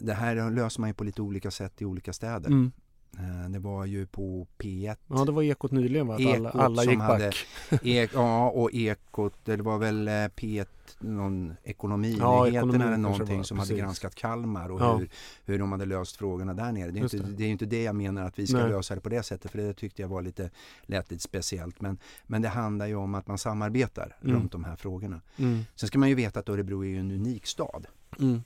det 0.00 0.12
här 0.14 0.50
löser 0.50 0.80
man 0.80 0.90
ju 0.90 0.94
på 0.94 1.04
lite 1.04 1.22
olika 1.22 1.50
sätt 1.50 1.82
i 1.82 1.84
olika 1.84 2.12
städer. 2.12 2.48
Mm. 2.50 2.72
Eh, 3.18 3.50
det 3.50 3.58
var 3.58 3.84
ju 3.84 4.06
på 4.06 4.46
P1 4.58 4.96
Ja, 5.08 5.24
det 5.24 5.32
var 5.32 5.42
Ekot 5.42 5.72
nyligen 5.72 6.06
va? 6.06 6.14
Att 6.14 6.20
alla, 6.26 6.48
Ekot 6.48 6.60
alla 6.60 6.82
som 6.82 6.92
gick 6.92 7.00
hade- 7.00 7.24
back. 7.24 7.46
E, 7.84 8.08
ja, 8.14 8.50
och 8.50 8.70
Ekot, 8.74 9.34
det 9.44 9.56
var 9.56 9.78
väl 9.78 10.08
eh, 10.08 10.12
P1, 10.12 10.66
någon 11.00 11.54
ekonomi, 11.64 12.16
Ja, 12.20 12.48
ekonomi 12.48 12.84
eller 12.84 12.96
någonting 12.96 13.36
var, 13.36 13.42
som 13.44 13.58
hade 13.58 13.68
precis. 13.68 13.82
granskat 13.82 14.14
Kalmar 14.14 14.68
och 14.70 14.80
Ja. 14.80 14.96
hur, 14.96 15.10
hur 15.44 15.58
de 15.58 15.72
hade 15.72 15.84
löst 15.86 16.16
frågorna 16.16 16.54
där 16.54 16.72
nere. 16.72 16.90
Det 16.90 16.98
är, 16.98 17.02
Just 17.02 17.14
inte, 17.14 17.26
det. 17.26 17.32
det 17.36 17.44
är 17.44 17.48
inte 17.48 17.66
det 17.66 17.82
jag 17.82 17.94
menar 17.96 18.22
att 18.24 18.38
vi 18.38 18.46
ska 18.46 18.56
Nej. 18.58 18.68
lösa 18.68 18.94
det 18.94 19.00
på 19.00 19.08
det 19.08 19.22
sättet 19.22 19.50
för 19.50 19.58
det 19.58 19.74
tyckte 19.74 20.02
jag 20.02 20.08
var 20.08 20.22
lite, 20.22 20.50
lät 20.82 21.10
lite 21.10 21.22
speciellt. 21.22 21.80
Men, 21.80 21.98
men 22.26 22.42
det 22.42 22.48
handlar 22.48 22.86
ju 22.86 22.94
om 22.94 23.14
att 23.14 23.26
man 23.26 23.38
samarbetar 23.38 24.16
Mm. 24.24 24.36
runt 24.36 24.52
de 24.52 24.64
här 24.64 24.76
frågorna. 24.76 25.20
Mm. 25.36 25.62
Sen 25.74 25.86
ska 25.86 25.98
man 25.98 26.08
ju 26.08 26.14
veta 26.14 26.40
att 26.40 26.48
Örebro 26.48 26.84
är 26.84 26.88
ju 26.88 26.98
en 27.00 27.10
unik 27.10 27.46
stad 27.46 27.86
Mm. 28.20 28.42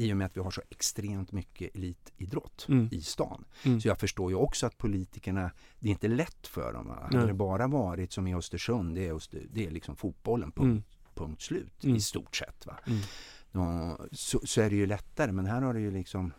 I 0.00 0.12
och 0.12 0.16
med 0.16 0.26
att 0.26 0.36
vi 0.36 0.40
har 0.40 0.50
så 0.50 0.62
extremt 0.70 1.32
mycket 1.32 1.76
elitidrott 1.76 2.66
Mm. 2.68 2.88
i 2.92 3.00
stan. 3.02 3.44
Mm. 3.64 3.80
Så 3.80 3.88
jag 3.88 3.98
förstår 3.98 4.30
ju 4.30 4.36
också 4.36 4.66
att 4.66 4.78
politikerna, 4.78 5.50
det 5.78 5.88
är 5.88 5.90
inte 5.90 6.08
lätt 6.08 6.46
för 6.46 6.72
dem. 6.72 6.90
Hade 7.02 7.26
det 7.26 7.34
bara 7.34 7.66
varit 7.66 8.12
som 8.12 8.26
i 8.26 8.34
Östersund, 8.34 8.94
det 8.94 9.06
är, 9.08 9.12
Öster, 9.14 9.42
det 9.52 9.66
är 9.66 9.70
liksom 9.70 9.96
fotbollen, 9.96 10.52
punkt, 10.52 10.64
Mm. 10.64 10.82
punkt 11.14 11.42
slut 11.42 11.84
Mm. 11.84 11.96
i 11.96 12.00
stort 12.00 12.36
sett. 12.36 12.66
Va? 12.66 12.78
Mm. 12.86 13.00
Ja, 13.52 13.98
så, 14.12 14.40
så 14.44 14.60
är 14.60 14.70
det 14.70 14.76
ju 14.76 14.86
lättare 14.86 15.32
men 15.32 15.46
här 15.46 15.62
har 15.62 15.74
det 15.74 15.80
ju 15.80 15.90
liksom 15.90 16.32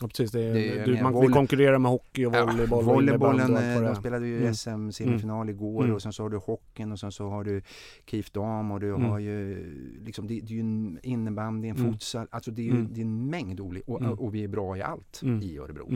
Ja, 0.00 0.08
precis. 0.08 0.30
Det 0.30 0.52
Det 0.52 0.84
du, 0.84 1.02
man 1.02 1.14
volley- 1.14 1.20
vill 1.20 1.32
konkurrera 1.32 1.78
med 1.78 1.90
hockey 1.90 2.24
och 2.26 2.32
volleyboll 2.32 2.78
och 2.78 2.84
volleybollen, 2.84 3.54
och 3.76 3.82
de 3.82 3.94
spelade 3.96 4.26
ju 4.26 4.38
Mm. 4.40 4.54
SM-semifinal 4.54 5.48
igår 5.50 5.82
Mm. 5.84 5.94
och 5.94 6.02
sen 6.02 6.12
så 6.12 6.22
har 6.22 6.30
du 6.30 6.36
hockeyn 6.36 6.92
och 6.92 6.98
sen 7.00 7.12
så 7.12 7.28
har 7.28 7.44
du 7.44 7.62
KIF 8.06 8.30
dam 8.32 8.70
och 8.70 8.80
du 8.80 8.88
Mm. 8.94 9.04
har 9.04 9.18
ju 9.18 9.64
liksom, 10.04 10.26
det, 10.26 10.34
det 10.40 10.52
är 10.52 10.54
ju 10.54 10.60
en 10.60 10.98
innebandy, 11.02 11.68
en 11.68 11.76
Mm. 11.76 11.92
futsal, 11.92 12.26
alltså 12.30 12.50
det 12.50 12.62
är 12.62 12.64
ju 12.64 12.70
Mm. 12.70 12.88
det 12.92 13.00
är 13.00 13.04
en 13.04 13.30
mängd 13.30 13.60
olika 13.60 13.92
och, 13.92 14.00
Mm. 14.00 14.12
och 14.12 14.34
vi 14.34 14.44
är 14.44 14.48
bra 14.48 14.76
i 14.76 14.82
allt 14.82 15.20
Mm. 15.22 15.42
i 15.42 15.58
Örebro. 15.58 15.88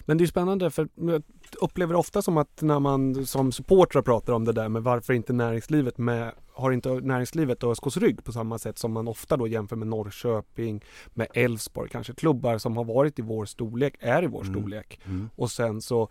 Men 0.00 0.18
det 0.18 0.24
är 0.24 0.26
spännande 0.26 0.70
för 0.70 0.88
jag 0.94 1.22
upplever 1.60 1.94
ofta 1.94 2.22
som 2.22 2.36
att 2.36 2.62
när 2.62 2.80
man 2.80 3.26
som 3.26 3.52
supportrar 3.52 4.02
pratar 4.02 4.32
om 4.32 4.44
det 4.44 4.52
där 4.52 4.68
med 4.68 4.82
varför 4.82 5.12
inte 5.14 5.32
näringslivet 5.32 5.98
med 5.98 6.32
har 6.52 6.72
inte 6.72 6.88
näringslivet 6.88 7.64
ÖSKs 7.64 7.96
rygg 7.96 8.24
på 8.24 8.32
samma 8.32 8.58
sätt 8.58 8.78
som 8.78 8.92
man 8.92 9.08
ofta 9.08 9.36
då 9.36 9.46
jämför 9.48 9.76
med 9.76 9.88
Norrköping, 9.88 10.84
med 11.14 11.26
Elfsborg 11.34 11.90
kanske. 11.90 12.12
Klubbar 12.14 12.58
som 12.58 12.76
har 12.76 12.84
varit 12.84 13.18
i 13.18 13.22
vår 13.22 13.44
storlek, 13.44 13.94
är 14.00 14.22
i 14.24 14.26
vår 14.26 14.42
Mm. 14.42 14.54
storlek. 14.54 15.00
Mm. 15.04 15.30
Och 15.36 15.50
sen 15.50 15.80
så, 15.82 16.08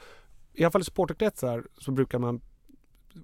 i 0.54 0.64
alla 0.64 0.72
fall 0.72 0.82
i 0.82 0.86
supporterkretsar 0.86 1.64
så 1.78 1.92
brukar 1.92 2.20
man 2.20 2.42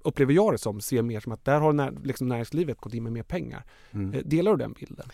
upplever 0.02 0.34
jag 0.34 0.54
det 0.54 0.58
som, 0.58 0.82
se 0.82 1.02
mer 1.02 1.20
som 1.20 1.32
att 1.32 1.46
där 1.46 1.60
har 1.60 1.74
när, 1.74 1.92
liksom 2.04 2.28
näringslivet 2.28 2.78
gått 2.78 2.94
in 2.94 3.04
med 3.04 3.14
mer 3.14 3.24
pengar. 3.24 3.64
Mm. 3.92 4.14
Eh, 4.14 4.22
Delar 4.26 4.52
du 4.52 4.58
den 4.58 4.74
bilden? 4.74 5.10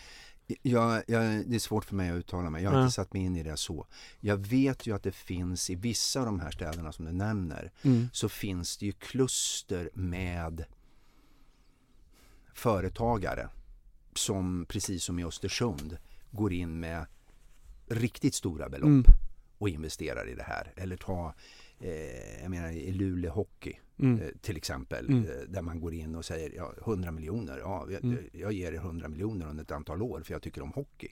Jag, 0.62 1.03
jag, 1.08 1.49
det 1.49 1.55
är 1.55 1.60
svårt 1.60 1.86
för 1.86 1.95
mig 1.95 2.10
att 2.10 2.15
uttala 2.15 2.49
mig. 2.49 2.63
Jag 2.63 2.71
har 2.71 2.77
Ja. 2.77 2.84
inte 2.84 2.93
satt 2.95 3.13
mig 3.13 3.21
in 3.21 3.36
i 3.36 3.43
det 3.43 3.58
så. 3.58 3.88
Jag 4.19 4.38
vet 4.38 4.88
ju 4.88 4.95
att 4.95 5.03
det 5.03 5.12
finns 5.12 5.69
i 5.69 5.75
vissa 5.75 6.19
av 6.19 6.25
de 6.25 6.39
här 6.39 6.51
städerna 6.51 6.91
som 6.91 7.05
du 7.05 7.12
nämner 7.12 7.71
Mm. 7.84 8.10
så 8.13 8.29
finns 8.29 8.77
det 8.77 8.86
ju 8.86 8.91
kluster 8.91 9.89
med 9.93 10.65
företagare 12.53 13.49
som 14.13 14.65
precis 14.69 15.03
som 15.03 15.19
i 15.19 15.23
Östersund 15.25 15.97
går 16.31 16.53
in 16.53 16.79
med 16.79 17.05
riktigt 17.88 18.34
stora 18.36 18.69
belopp 18.69 18.88
Mm. 18.88 19.03
och 19.58 19.69
investerar 19.69 20.29
i 20.29 20.36
det 20.36 20.43
här. 20.43 20.73
Eller 20.75 20.97
ta, 20.97 21.34
eh, 21.79 22.41
jag 22.41 22.49
menar 22.51 22.69
i 22.71 22.91
Luleå 22.91 23.31
Hockey 23.31 23.79
Mm. 23.99 24.21
eh, 24.21 24.27
till 24.41 24.58
exempel, 24.58 25.10
Mm. 25.10 25.23
eh, 25.23 25.29
där 25.47 25.62
man 25.62 25.79
går 25.79 25.93
in 25.93 26.15
och 26.15 26.25
säger 26.25 26.51
ja, 26.55 26.73
100 26.86 27.12
miljoner, 27.12 27.58
ja, 27.58 27.88
jag, 27.91 28.03
Mm. 28.03 28.17
jag 28.31 28.53
ger 28.53 28.71
er 28.71 28.77
100 28.77 29.08
miljoner 29.10 29.49
under 29.49 29.63
ett 29.63 29.71
antal 29.71 30.01
år 30.01 30.21
för 30.21 30.34
jag 30.34 30.41
tycker 30.41 30.62
om 30.62 30.71
hockey. 30.71 31.08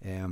Eh, 0.00 0.28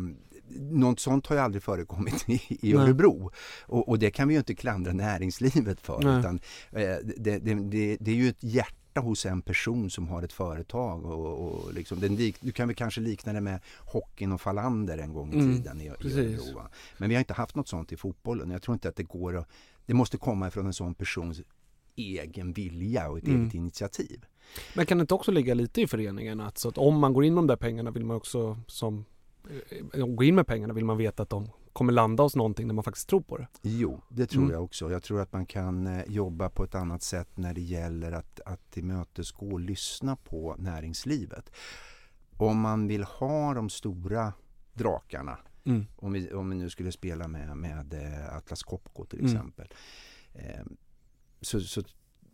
något 0.60 1.00
sånt 1.00 1.26
har 1.26 1.36
ju 1.36 1.42
aldrig 1.42 1.62
förekommit 1.62 2.24
i, 2.28 2.40
i. 2.62 2.74
Örebro 2.74 3.30
och, 3.66 3.88
och 3.88 3.98
det 3.98 4.10
kan 4.10 4.28
vi 4.28 4.34
ju 4.34 4.38
inte 4.38 4.54
klandra 4.54 4.92
näringslivet 4.92 5.80
för 5.80 6.00
Nej. 6.02 6.18
utan 6.20 6.40
eh, 6.70 6.96
det, 7.16 7.38
det, 7.38 7.54
det, 7.54 7.96
det 8.00 8.10
är 8.10 8.14
ju 8.14 8.28
ett 8.28 8.42
hjärta 8.44 9.00
hos 9.00 9.26
en 9.26 9.42
person 9.42 9.90
som 9.90 10.08
har 10.08 10.22
ett 10.22 10.32
företag 10.32 11.04
och, 11.06 11.38
och 11.66 11.74
liksom, 11.74 12.00
den 12.00 12.16
lik, 12.16 12.36
du 12.40 12.52
kan 12.52 12.68
väl 12.68 12.76
kanske 12.76 13.00
likna 13.00 13.32
det 13.32 13.40
med 13.40 13.60
hockeyn 13.78 14.32
och 14.32 14.40
Falander 14.40 14.98
en 14.98 15.12
gång 15.12 15.32
i 15.32 15.38
Mm, 15.38 15.56
tiden 15.56 15.80
i, 15.80 15.86
i 15.86 15.90
precis. 15.90 16.16
Örebro. 16.48 16.62
Men 16.98 17.08
vi 17.08 17.14
har 17.14 17.20
inte 17.20 17.34
haft 17.34 17.54
något 17.54 17.68
sånt 17.68 17.92
i 17.92 17.96
fotbollen. 17.96 18.50
Jag 18.50 18.62
tror 18.62 18.72
inte 18.74 18.88
att 18.88 18.96
det 18.96 19.02
går 19.02 19.36
att, 19.36 19.48
det 19.86 19.94
måste 19.94 20.18
komma 20.18 20.48
ifrån 20.48 20.66
en 20.66 20.72
sån 20.72 20.94
persons 20.94 21.40
egen 21.96 22.52
vilja 22.52 23.10
och 23.10 23.18
ett 23.18 23.26
Mm. 23.26 23.40
eget 23.42 23.54
initiativ. 23.54 24.24
Men 24.74 24.86
kan 24.86 24.98
det 24.98 25.02
inte 25.02 25.14
också 25.14 25.30
ligga 25.32 25.54
lite 25.54 25.80
i 25.80 25.86
föreningen 25.86 26.40
att, 26.40 26.58
så 26.58 26.68
att 26.68 26.78
om 26.78 26.98
man 26.98 27.12
går 27.12 27.24
in 27.24 27.34
med 27.34 27.38
de 27.38 27.46
där 27.46 27.56
pengarna 27.56 27.90
vill 27.90 28.04
man 28.04 28.16
också 28.16 28.58
som 28.66 29.04
eh, 29.94 30.06
gå 30.06 30.24
in 30.24 30.34
med 30.34 30.46
pengarna 30.46 30.74
vill 30.74 30.84
man 30.84 30.96
veta 30.96 31.22
att 31.22 31.30
de 31.30 31.48
kommer 31.72 31.92
landa 31.92 32.22
hos 32.22 32.36
någonting 32.36 32.66
när 32.66 32.74
man 32.74 32.84
faktiskt 32.84 33.08
tror 33.08 33.20
på 33.20 33.36
det. 33.38 33.46
Jo, 33.62 34.00
det 34.08 34.26
tror 34.26 34.42
Mm. 34.42 34.54
jag 34.54 34.64
också. 34.64 34.90
Jag 34.90 35.02
tror 35.02 35.20
att 35.20 35.32
man 35.32 35.46
kan 35.46 35.86
eh, 35.86 36.02
jobba 36.08 36.50
på 36.50 36.64
ett 36.64 36.74
annat 36.74 37.02
sätt 37.02 37.28
när 37.36 37.54
det 37.54 37.60
gäller 37.60 38.12
att, 38.12 38.40
att 38.46 38.70
tillmötesgå 38.70 39.50
och 39.52 39.60
lyssna 39.60 40.16
på 40.16 40.56
näringslivet. 40.58 41.50
Om 42.36 42.60
man 42.60 42.86
vill 42.88 43.02
ha 43.04 43.54
de 43.54 43.70
stora 43.70 44.32
drakarna, 44.74 45.38
Mm. 45.64 45.86
om 45.96 46.12
vi, 46.12 46.32
om 46.32 46.50
vi 46.50 46.56
nu 46.56 46.70
skulle 46.70 46.92
spela 46.92 47.28
med, 47.28 47.56
med 47.56 47.94
eh, 47.94 48.36
Atlas 48.36 48.62
Copco 48.62 49.04
till 49.04 49.18
Mm. 49.20 49.32
exempel, 49.32 49.68
eh, 50.34 50.64
så, 51.40 51.60
så 51.60 51.82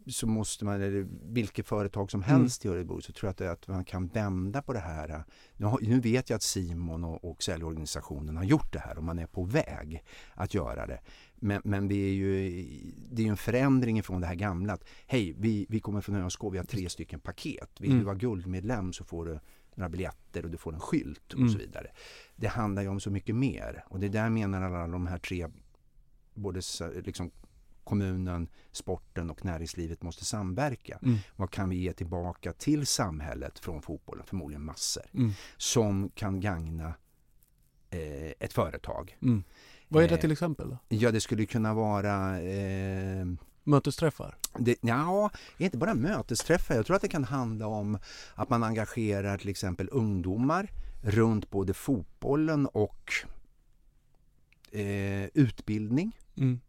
så 0.07 0.27
måste 0.27 0.65
man, 0.65 0.75
eller 0.83 1.07
vilket 1.33 1.67
företag 1.69 2.11
som 2.11 2.23
helst 2.23 2.65
i 2.65 2.69
Örebro, 2.69 3.01
så 3.01 3.13
tror 3.13 3.27
jag 3.29 3.31
att, 3.31 3.39
det, 3.39 3.51
att 3.51 3.69
man 3.69 3.85
kan 3.85 4.07
vända 4.07 4.63
på 4.63 4.73
det 4.73 4.79
här. 4.79 5.25
Nu, 5.57 5.67
har, 5.67 5.79
nu 5.83 6.01
vet 6.01 6.31
jag 6.31 6.37
att 6.37 6.43
Simon 6.43 7.05
och, 7.05 7.25
och 7.25 7.43
säljorganisationen 7.43 8.37
har 8.37 8.45
gjort 8.45 8.73
det 8.73 8.79
här 8.79 8.99
och 8.99 9.05
man 9.05 9.19
är 9.19 9.27
på 9.27 9.45
väg 9.45 10.05
att 10.35 10.55
göra 10.55 10.87
det. 10.87 11.01
Men, 11.35 11.63
men 11.65 11.89
vi 11.89 12.09
är 12.09 12.13
ju, 12.13 12.51
det 13.11 13.23
är 13.23 13.29
en 13.29 13.37
förändring 13.37 14.03
från 14.03 14.21
det 14.21 14.27
här 14.27 14.35
gamla 14.35 14.73
att 14.73 14.85
hej, 15.07 15.35
vi, 15.39 15.67
vi 15.69 15.81
kommer 15.81 16.01
från 16.01 16.17
ÖSK, 16.17 16.41
vi 16.53 16.59
har 16.59 16.65
tre 16.65 16.89
stycken 16.89 17.21
paket. 17.21 17.81
Vill 17.81 17.91
Mm. 17.91 17.99
du 18.01 18.05
vara 18.05 18.17
guldmedlem 18.17 18.93
så 18.93 19.05
får 19.05 19.25
du 19.27 19.39
några 19.75 19.89
biljetter 19.89 20.45
och 20.45 20.51
du 20.51 20.57
får 20.59 20.73
en 20.75 20.81
skylt 20.81 21.33
och 21.33 21.39
Mm. 21.39 21.53
så 21.53 21.59
vidare. 21.59 21.87
Det 22.37 22.47
handlar 22.49 22.83
ju 22.83 22.89
om 22.89 23.01
så 23.01 23.11
mycket 23.11 23.35
mer 23.35 23.85
och 23.89 24.01
det 24.01 24.09
där 24.09 24.31
menar 24.31 24.63
alla 24.63 24.87
de 24.87 25.07
här 25.07 25.19
tre, 25.19 25.49
både 26.35 26.61
liksom 27.05 27.31
kommunen, 27.85 28.49
sporten 28.73 29.31
och 29.31 29.45
näringslivet 29.45 30.03
måste 30.03 30.25
samverka. 30.25 30.99
Mm. 31.03 31.19
Vad 31.37 31.51
kan 31.51 31.69
vi 31.69 31.77
ge 31.77 31.93
tillbaka 31.93 32.53
till 32.53 32.87
samhället 32.87 33.59
från 33.59 33.83
fotbollen? 33.83 34.27
Förmodligen 34.27 34.65
massor. 34.65 35.05
Mm. 35.15 35.33
Som 35.57 36.11
kan 36.15 36.41
gagna 36.41 36.95
eh, 37.91 38.33
ett 38.41 38.53
företag. 38.53 39.19
Mm. 39.23 39.45
Vad 39.89 40.05
är 40.05 40.09
det 40.09 40.15
Eh, 40.15 40.21
till 40.21 40.33
exempel? 40.33 40.71
Då? 40.71 40.79
Ja, 40.89 41.11
det 41.11 41.21
skulle 41.21 41.47
kunna 41.47 41.75
vara 41.75 42.41
eh, 42.41 43.27
Mötesträffar? 43.65 44.37
det, 44.59 44.77
ja, 44.81 45.31
inte 45.59 45.77
bara 45.77 45.95
mötesträffar. 45.95 46.75
Jag 46.75 46.87
tror 46.87 46.97
att 46.97 47.03
det 47.03 47.09
kan 47.09 47.25
handla 47.25 47.67
om 47.67 47.99
att 48.35 48.49
man 48.49 48.63
engagerar 48.63 49.39
till 49.39 49.49
exempel 49.49 49.89
ungdomar 49.93 50.71
runt 51.03 51.51
både 51.51 51.75
fotbollen 51.75 52.67
och 52.67 53.13
eh, 54.73 55.25
utbildning. 55.35 56.19
Mm. 56.37 56.61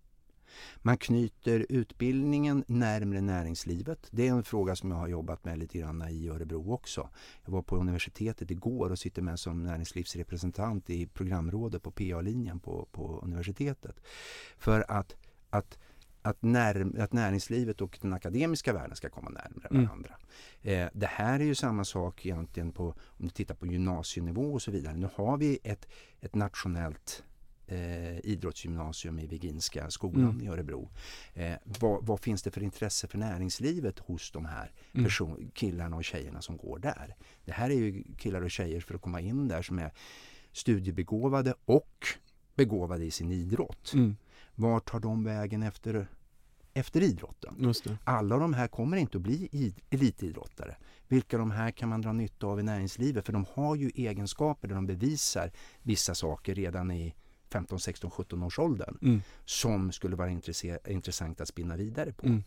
Man 0.81 0.97
knyter 0.97 1.65
utbildningen 1.69 2.63
närmre 2.67 3.21
näringslivet. 3.21 4.07
Det 4.11 4.27
är 4.27 4.31
en 4.31 4.43
fråga 4.43 4.75
som 4.75 4.91
jag 4.91 4.97
har 4.97 5.07
jobbat 5.07 5.45
med 5.45 5.59
lite 5.59 5.77
grann 5.77 6.09
i 6.09 6.29
Örebro 6.29 6.73
också. 6.73 7.09
Jag 7.45 7.51
var 7.51 7.61
på 7.61 7.77
universitetet 7.77 8.51
igår 8.51 8.89
och 8.89 8.99
sitter 8.99 9.21
med 9.21 9.39
som 9.39 9.63
näringslivsrepresentant 9.63 10.89
i 10.89 11.07
programrådet 11.07 11.83
på 11.83 11.91
PA-linjen 11.91 12.59
på, 12.59 12.87
på 12.91 13.19
universitetet. 13.23 13.95
För 14.57 14.85
att, 14.91 15.15
att, 15.49 15.77
att, 16.21 16.37
när, 16.41 16.99
att 16.99 17.13
näringslivet 17.13 17.81
och 17.81 17.99
den 18.01 18.13
akademiska 18.13 18.73
världen 18.73 18.95
ska 18.95 19.09
komma 19.09 19.29
närmare 19.29 19.67
Mm. 19.71 19.85
varandra. 19.85 20.15
Eh, 20.61 20.89
det 20.93 21.07
här 21.07 21.39
är 21.39 21.43
ju 21.43 21.55
samma 21.55 21.85
sak 21.85 22.25
egentligen 22.25 22.71
på, 22.71 22.85
om 22.87 23.25
du 23.25 23.29
tittar 23.29 23.55
på 23.55 23.65
gymnasienivå 23.65 24.53
och 24.53 24.61
så 24.61 24.71
vidare. 24.71 24.95
Nu 24.95 25.09
har 25.15 25.37
vi 25.37 25.59
ett, 25.63 25.87
ett 26.21 26.35
nationellt 26.35 27.23
eh, 27.67 28.17
idrottsgymnasium 28.25 29.19
i 29.19 29.27
Viginska 29.27 29.89
skolan 29.89 30.29
Mm. 30.29 30.41
i 30.41 30.47
Örebro. 30.47 30.89
Eh, 31.33 31.53
vad, 31.79 32.05
vad 32.05 32.19
finns 32.19 32.43
det 32.43 32.51
för 32.51 32.63
intresse 32.63 33.07
för 33.07 33.17
näringslivet 33.17 33.99
hos 33.99 34.31
de 34.31 34.45
här 34.45 34.71
Mm. 34.93 35.05
person, 35.05 35.51
killarna 35.53 35.95
och 35.95 36.03
tjejerna 36.03 36.41
som 36.41 36.57
går 36.57 36.79
där? 36.79 37.15
Det 37.45 37.51
här 37.51 37.69
är 37.69 37.73
ju 37.75 38.03
killar 38.17 38.41
och 38.41 38.51
tjejer 38.51 38.81
för 38.81 38.95
att 38.95 39.01
komma 39.01 39.21
in 39.21 39.47
där 39.47 39.61
som 39.61 39.79
är 39.79 39.91
studiebegåvade 40.51 41.53
och 41.65 42.07
begåvade 42.55 43.05
i 43.05 43.11
sin 43.11 43.31
idrott. 43.31 43.91
Mm. 43.93 44.15
Vart 44.55 44.89
tar 44.91 44.99
de 44.99 45.23
vägen 45.23 45.63
efter, 45.63 46.07
efter 46.73 47.01
idrotten? 47.01 47.55
Alla 48.03 48.37
de 48.37 48.53
här 48.53 48.67
kommer 48.67 48.97
inte 48.97 49.17
att 49.17 49.21
bli 49.21 49.47
id- 49.51 49.79
elitidrottare. 49.89 50.75
Vilka 51.07 51.37
de 51.37 51.51
här 51.51 51.71
kan 51.71 51.89
man 51.89 52.01
dra 52.01 52.13
nytta 52.13 52.47
av 52.47 52.59
i 52.59 52.63
näringslivet? 52.63 53.25
För 53.25 53.33
de 53.33 53.45
har 53.53 53.75
ju 53.75 53.91
egenskaper 53.95 54.67
där 54.67 54.75
de 54.75 54.85
bevisar 54.87 55.51
vissa 55.81 56.15
saker 56.15 56.55
redan 56.55 56.91
i 56.91 57.13
15, 57.53 57.79
16, 57.79 58.11
17 58.11 58.43
års 58.43 58.59
åldern 58.59 58.97
Mm. 59.01 59.21
som 59.45 59.91
skulle 59.91 60.15
vara 60.15 60.29
intressant 60.87 61.41
att 61.41 61.47
spinna 61.47 61.75
vidare 61.77 62.11
på. 62.13 62.25
Mm. 62.25 62.43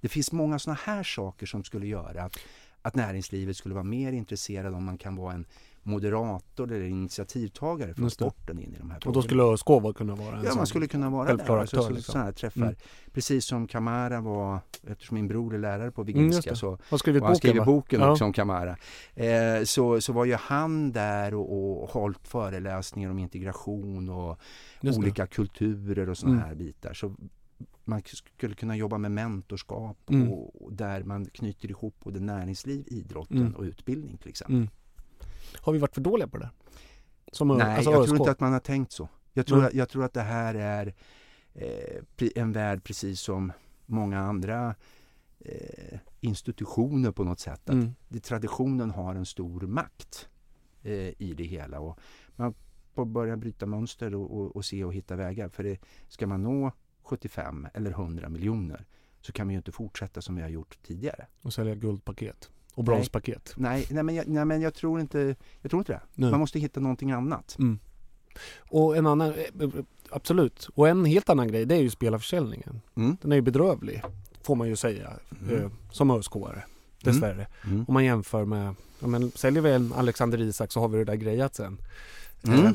Det 0.00 0.08
finns 0.08 0.32
många 0.32 0.58
sådana 0.58 0.78
här 0.84 1.02
saker 1.02 1.46
som 1.46 1.64
skulle 1.64 1.86
göra 1.86 2.22
att, 2.22 2.36
att 2.82 2.94
näringslivet 2.94 3.56
skulle 3.56 3.74
vara 3.74 3.84
mer 3.84 4.12
intresserad 4.12 4.74
om 4.74 4.84
man 4.84 4.98
kan 4.98 5.16
vara 5.16 5.34
en 5.34 5.44
moderator 5.82 6.72
eller 6.72 6.84
initiativtagare 6.86 7.94
från 7.94 8.10
sporten 8.10 8.58
in 8.58 8.74
i 8.74 8.78
de 8.78 8.90
här 8.90 8.96
Och 8.96 9.02
frågorna. 9.02 9.14
då 9.20 9.22
skulle 9.22 9.42
vara- 9.42 9.92
kunna 9.94 10.14
vara 10.14 10.36
en 10.38 10.44
Ja, 10.44 10.54
man 10.54 10.66
skulle 10.66 10.86
kunna 10.86 11.10
vara 11.10 11.36
där. 11.36 11.56
Alltså, 11.58 11.82
så, 11.82 11.90
liksom. 11.90 12.20
Här 12.20 12.32
träffar. 12.32 12.62
Mm. 12.62 12.74
Precis 13.12 13.44
som 13.44 13.66
Kamara 13.66 14.20
var, 14.20 14.58
eftersom 14.86 15.14
min 15.14 15.28
bror 15.28 15.54
är 15.54 15.58
lärare 15.58 15.90
på 15.90 16.02
Mm, 16.02 16.14
Viginska 16.14 16.50
det. 16.50 16.56
så 16.56 16.78
Har 16.90 16.98
skrivit 16.98 17.22
och 17.22 17.26
han 17.26 17.32
boken, 17.34 17.38
skriver 17.38 17.58
va? 17.58 17.64
boken 17.64 18.00
Ja. 18.00 18.10
också 18.12 18.24
om 18.24 18.32
Kamara. 18.32 18.76
Eh, 19.14 19.64
så, 19.64 20.00
så 20.00 20.12
var 20.12 20.24
ju 20.24 20.34
han 20.34 20.92
där 20.92 21.34
och, 21.34 21.82
och 21.82 21.88
hållit 21.90 22.28
föreläsningar 22.28 23.10
om 23.10 23.18
integration 23.18 24.08
och 24.08 24.38
olika 24.82 25.26
kulturer 25.26 26.08
och 26.08 26.18
sådana 26.18 26.36
Mm. 26.36 26.48
här 26.48 26.54
bitar. 26.54 26.92
Så 26.94 27.14
man 27.84 28.02
skulle 28.36 28.54
kunna 28.54 28.76
jobba 28.76 28.98
med 28.98 29.10
mentorskap 29.10 30.10
Mm. 30.10 30.28
och, 30.32 30.62
och 30.64 30.72
där 30.72 31.02
man 31.02 31.26
knyter 31.26 31.70
ihop 31.70 31.94
både 32.04 32.20
näringsliv, 32.20 32.84
idrotten 32.86 33.36
Mm. 33.38 33.54
och 33.54 33.62
utbildning 33.62 34.16
till 34.16 34.28
exempel. 34.28 34.68
Mm. 35.50 35.60
Har 35.62 35.72
vi 35.72 35.78
varit 35.78 35.94
för 35.94 36.00
dåliga 36.00 36.28
på 36.28 36.38
det? 36.38 36.50
Som 37.32 37.48
Nej, 37.48 37.76
alltså 37.76 37.90
jag 37.90 38.04
tror 38.04 38.16
inte 38.18 38.30
att 38.30 38.40
man 38.40 38.52
har 38.52 38.60
tänkt 38.60 38.92
så. 38.92 39.08
Jag 39.32 39.46
tror, 39.46 39.58
Nej. 39.58 39.66
att, 39.66 39.74
jag 39.74 39.88
tror 39.88 40.04
att 40.04 40.12
det 40.12 40.22
här 40.22 40.54
är 40.54 40.94
eh, 41.54 42.28
en 42.34 42.52
värld 42.52 42.84
precis 42.84 43.20
som 43.20 43.52
många 43.86 44.20
andra 44.20 44.74
eh, 45.38 45.98
institutioner 46.20 47.12
på 47.12 47.24
något 47.24 47.40
sätt. 47.40 47.60
Att 47.70 47.74
Mm. 47.74 47.94
det, 48.08 48.20
traditionen 48.20 48.90
har 48.90 49.14
en 49.14 49.26
stor 49.26 49.60
makt 49.60 50.28
eh, 50.82 51.22
i 51.22 51.34
det 51.36 51.44
hela. 51.44 51.80
Och 51.80 51.98
man 52.36 52.54
får 52.94 53.04
börja 53.04 53.36
bryta 53.36 53.66
mönster 53.66 54.14
och, 54.14 54.38
och, 54.40 54.56
och 54.56 54.64
se 54.64 54.84
och 54.84 54.94
hitta 54.94 55.16
vägar. 55.16 55.48
För 55.48 55.62
det, 55.62 55.80
ska 56.08 56.26
man 56.26 56.42
nå 56.42 56.72
75 57.02 57.66
eller 57.74 57.90
100 57.90 58.28
miljoner 58.28 58.86
så 59.20 59.32
kan 59.32 59.46
man 59.46 59.52
ju 59.52 59.56
inte 59.58 59.72
fortsätta 59.72 60.20
som 60.22 60.36
vi 60.36 60.42
har 60.42 60.48
gjort 60.48 60.78
tidigare. 60.82 61.26
Och 61.42 61.52
sälja 61.52 61.74
guldpaket. 61.74 62.50
Och 62.80 62.84
bronspaket. 62.84 63.52
Nej, 63.56 63.86
nej, 63.90 64.02
men, 64.02 64.14
jag, 64.14 64.28
nej 64.28 64.44
men 64.44 64.60
jag 64.60 64.74
tror 64.74 65.00
inte, 65.00 65.36
jag 65.60 65.70
tror 65.70 65.80
inte 65.80 65.92
det. 65.92 66.00
Nej. 66.14 66.30
Man 66.30 66.40
måste 66.40 66.58
hitta 66.58 66.80
någonting 66.80 67.10
annat. 67.10 67.56
Mm. 67.58 67.78
Och 68.58 68.96
en 68.96 69.06
annan, 69.06 69.28
eh, 69.28 69.68
absolut. 70.10 70.68
Och 70.74 70.88
en 70.88 71.04
helt 71.04 71.28
annan 71.28 71.48
grej 71.48 71.64
det 71.66 71.74
är 71.74 71.80
ju 71.82 71.90
spelarförsäljningen. 71.90 72.80
Mm. 72.94 73.16
Den 73.22 73.32
är 73.32 73.36
ju 73.36 73.42
bedrövlig. 73.42 74.02
Får 74.42 74.54
man 74.54 74.68
ju 74.68 74.76
säga. 74.76 75.10
Mm. 75.42 75.56
Eh, 75.56 75.70
som 75.90 76.10
ÖSK-are. 76.10 76.62
Dessvärre. 77.02 77.46
Mm. 77.64 77.84
Om 77.88 77.94
man 77.94 78.04
jämför 78.04 78.44
med, 78.44 78.74
ja, 79.00 79.06
men 79.06 79.30
säljer 79.30 79.62
vi 79.62 79.72
en 79.72 79.92
Alexander 79.92 80.40
Isak 80.40 80.72
så 80.72 80.80
har 80.80 80.88
vi 80.88 80.98
det 80.98 81.04
där 81.04 81.14
grejat 81.14 81.54
sen. 81.54 81.78
Mm. 82.44 82.66
Eh, 82.66 82.72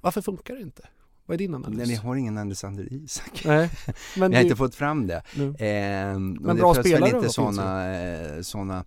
varför 0.00 0.20
funkar 0.22 0.54
det 0.54 0.60
inte? 0.62 0.88
Vad 1.26 1.34
är 1.34 1.38
din 1.38 1.54
analys? 1.54 1.78
Nej, 1.78 1.86
vi 1.86 1.94
har 1.94 2.16
ingen 2.16 2.38
Alexander 2.38 2.92
Isak. 2.92 3.42
Nej, 3.44 3.70
men 4.16 4.30
vi 4.30 4.36
har 4.36 4.42
du- 4.42 4.48
inte 4.48 4.56
fått 4.56 4.74
fram 4.74 5.06
det. 5.06 5.22
Och 5.34 5.60
Men 6.20 6.56
bra 6.56 6.74
spelare 6.74 7.10
inte 7.10 7.26
eh, 7.26 8.42
såna 8.42 8.84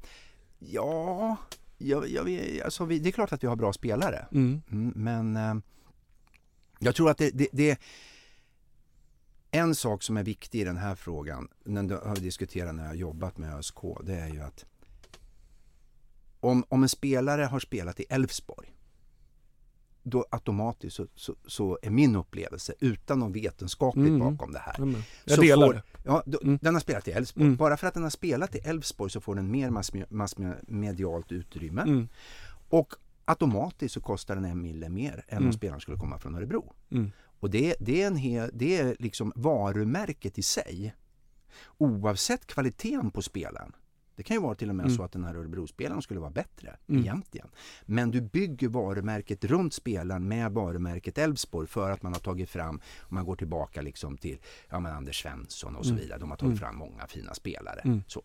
Ja, 0.59 1.37
jag, 1.77 2.09
jag, 2.09 2.59
alltså 2.65 2.85
vi, 2.85 2.99
det 2.99 3.09
är 3.09 3.11
klart 3.11 3.33
att 3.33 3.43
vi 3.43 3.47
har 3.47 3.55
bra 3.55 3.73
spelare. 3.73 4.27
Mm. 4.31 4.61
Mm, 4.71 4.93
men 4.95 5.35
eh, 5.35 5.63
jag 6.79 6.95
tror 6.95 7.09
att 7.09 7.17
det, 7.17 7.29
det, 7.29 7.47
det 7.51 7.79
en 9.51 9.75
sak 9.75 10.03
som 10.03 10.17
är 10.17 10.23
viktig 10.23 10.61
i 10.61 10.63
den 10.63 10.77
här 10.77 10.95
frågan, 10.95 11.47
när 11.63 11.83
du 11.83 11.95
har 11.95 12.15
vi 12.15 12.21
diskuterat 12.21 12.75
när 12.75 12.83
jag 12.83 12.89
har 12.89 12.95
jobbat 12.95 13.37
med 13.37 13.55
ÖSK, 13.55 13.77
det 14.03 14.15
är 14.15 14.27
ju 14.27 14.41
att 14.41 14.65
om, 16.39 16.65
om 16.69 16.83
en 16.83 16.89
spelare 16.89 17.41
har 17.43 17.59
spelat 17.59 17.99
i 17.99 18.05
Elfsborg 18.09 18.74
då 20.07 20.25
automatiskt 20.31 20.95
så, 20.95 21.07
så, 21.15 21.35
så 21.47 21.79
är 21.81 21.89
min 21.89 22.15
upplevelse, 22.15 22.73
utan 22.79 23.19
någon 23.19 23.31
vetenskapligt 23.31 24.07
Mm. 24.07 24.19
bakom 24.19 24.51
det 24.53 24.59
här. 24.59 24.75
Men 24.79 25.03
jag 25.25 25.35
så 25.35 25.41
delar 25.41 25.67
får, 25.67 25.81
ja, 26.03 26.23
då, 26.25 26.39
Mm. 26.43 26.59
Den 26.61 26.73
har 26.73 26.81
spelat 26.81 27.07
i 27.07 27.11
Elfsborg. 27.11 27.45
Mm. 27.45 27.55
Bara 27.57 27.77
för 27.77 27.87
att 27.87 27.93
den 27.93 28.03
har 28.03 28.09
spelat 28.09 28.55
i 28.55 28.59
Elfsborg 28.59 29.11
så 29.11 29.21
får 29.21 29.35
den 29.35 29.51
mer 29.51 29.69
massme- 29.69 30.05
massmedialt 30.09 31.31
utrymme. 31.31 31.81
Mm. 31.81 32.07
Och 32.69 32.93
automatiskt 33.25 33.93
så 33.93 34.01
kostar 34.01 34.35
den 34.35 34.45
en 34.45 34.61
mille 34.61 34.89
mer 34.89 35.25
än 35.27 35.37
Mm. 35.37 35.47
om 35.47 35.53
spelaren 35.53 35.81
skulle 35.81 35.97
komma 35.97 36.19
från 36.19 36.35
Örebro. 36.35 36.73
Mm. 36.91 37.11
Och 37.39 37.49
det, 37.49 37.75
det, 37.79 38.01
är 38.01 38.07
en 38.07 38.15
hel, 38.15 38.49
det 38.53 38.77
är 38.77 38.95
liksom 38.99 39.31
varumärket 39.35 40.37
i 40.37 40.41
sig. 40.43 40.95
Oavsett 41.77 42.47
kvaliteten 42.47 43.11
på 43.11 43.21
spelaren. 43.21 43.71
Det 44.16 44.24
kan 44.24 44.36
ju 44.38 44.41
vara 44.41 44.55
till 44.55 44.70
och 44.70 44.76
med 44.76 44.86
Mm. 44.86 44.97
så 44.97 45.03
att 45.03 45.11
den 45.11 45.24
här 45.24 45.36
Örebro-spelaren 45.36 46.01
skulle 46.01 46.20
vara 46.20 46.32
bättre 46.32 46.76
Mm. 46.89 47.01
egentligen. 47.01 47.47
Men 47.86 48.11
du 48.11 48.22
bygger 48.22 48.68
varumärket 48.68 49.43
runt 49.45 49.74
spelaren 49.74 50.28
med 50.28 50.51
varumärket 50.51 51.18
Elfsborg 51.18 51.68
för 51.68 51.91
att 51.91 52.03
man 52.03 52.13
har 52.13 52.20
tagit 52.20 52.49
fram, 52.49 52.82
om 53.01 53.16
man 53.16 53.26
går 53.26 53.36
tillbaka 53.36 53.82
liksom 53.82 54.18
till 54.18 54.38
ja, 54.70 54.80
men 54.80 54.91
Anders 54.95 55.22
Svensson 55.24 55.76
och 55.76 55.86
så 55.86 55.91
Mm. 55.91 56.01
vidare. 56.03 56.20
De 56.20 56.30
har 56.30 56.38
tagit 56.38 56.49
Mm. 56.51 56.57
fram 56.59 56.76
många 56.76 57.07
fina 57.07 57.34
spelare. 57.34 57.82
Mm. 57.84 58.01
Så. 58.07 58.22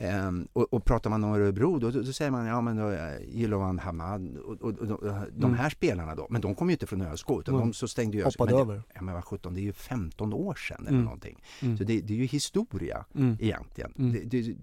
Ehm, 0.00 0.48
och, 0.52 0.72
och 0.74 0.84
pratar 0.84 1.10
man 1.10 1.24
om 1.24 1.32
Örebro 1.32 1.78
då, 1.78 1.90
då, 1.90 2.00
då 2.02 2.12
säger 2.12 2.30
man 2.30 2.46
ja 2.46 2.60
men 2.60 2.76
då, 2.76 2.90
eh, 2.90 3.18
Jiloan 3.28 3.78
Hamad 3.78 4.36
och, 4.36 4.62
och, 4.62 4.78
och 4.78 4.86
de, 4.86 4.98
de 5.36 5.44
Mm. 5.44 5.54
här 5.54 5.70
spelarna 5.70 6.14
då, 6.14 6.26
men 6.30 6.40
de 6.40 6.54
kom 6.54 6.68
ju 6.68 6.72
inte 6.72 6.86
från 6.86 7.02
ÖSK 7.02 7.30
utan 7.30 7.54
Mm. 7.54 7.66
de 7.68 7.72
så 7.74 7.88
stängde 7.88 8.16
ju 8.16 8.24
ÖSK. 8.26 8.38
Men, 8.38 8.48
över. 8.48 8.74
Det, 8.74 8.82
ja 8.94 9.02
men 9.02 9.14
vad 9.14 9.24
sjutton, 9.24 9.54
det 9.54 9.60
är 9.60 9.62
ju 9.62 9.72
15 9.72 10.32
år 10.32 10.54
sedan 10.54 10.80
eller 10.80 10.90
Mm. 10.90 11.04
någonting. 11.04 11.42
Mm. 11.62 11.76
Så 11.78 11.84
det, 11.84 12.00
det 12.00 12.12
är 12.12 12.16
ju 12.18 12.24
historia 12.24 13.04
Mm. 13.14 13.36
egentligen. 13.40 13.92
Det, 13.96 14.40
det, 14.42 14.56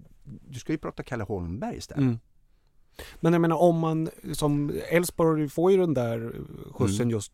du 0.48 0.58
ska 0.58 0.72
ju 0.72 0.78
prata 0.78 1.02
Kalle 1.02 1.24
Holmberg 1.24 1.76
istället. 1.76 2.02
Mm. 2.02 2.18
Men 3.20 3.32
jag 3.32 3.42
menar 3.42 3.56
om 3.56 3.78
man 3.78 4.10
som 4.32 4.72
Elfsborg 4.90 5.48
får 5.48 5.70
ju 5.72 5.76
den 5.78 5.94
där 5.94 6.32
skjutsen 6.72 7.00
Mm. 7.02 7.10
just 7.10 7.32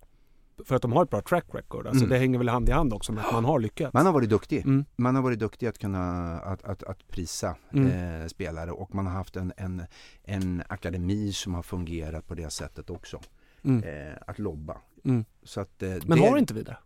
för 0.64 0.76
att 0.76 0.82
de 0.82 0.92
har 0.92 1.02
ett 1.04 1.10
bra 1.10 1.20
track 1.20 1.44
record. 1.52 1.86
Alltså 1.86 2.04
Mm. 2.04 2.10
det 2.10 2.18
hänger 2.18 2.38
väl 2.38 2.48
hand 2.48 2.68
i 2.68 2.72
hand 2.72 2.92
också 2.92 3.12
med 3.12 3.24
att 3.26 3.32
man 3.32 3.44
har 3.44 3.58
lyckats. 3.60 3.94
Man 3.94 4.06
har 4.06 4.12
varit 4.12 4.30
duktig. 4.30 4.64
Mm. 4.64 4.84
Man 4.96 5.14
har 5.14 5.22
varit 5.22 5.38
duktig 5.38 5.66
att 5.66 5.78
kunna 5.78 6.32
att, 6.40 6.64
att, 6.64 6.82
att 6.82 7.08
prisa 7.08 7.56
Mm. 7.72 8.20
eh, 8.22 8.26
spelare 8.26 8.70
och 8.70 8.94
man 8.94 9.06
har 9.06 9.12
haft 9.12 9.36
en, 9.36 9.52
en, 9.56 9.82
en 10.24 10.62
akademi 10.68 11.32
som 11.32 11.54
har 11.54 11.62
fungerat 11.62 12.26
på 12.26 12.34
det 12.34 12.50
sättet 12.50 12.90
också. 12.90 13.20
Mm. 13.64 13.82
Eh, 13.84 14.14
att 14.26 14.38
lobba. 14.38 14.80
Mm. 15.04 15.24
Så 15.42 15.60
att, 15.60 15.82
eh, 15.82 15.88
Men 16.06 16.18
det- 16.18 16.28
har 16.28 16.38
inte 16.38 16.54
vi 16.54 16.62
det? 16.62 16.76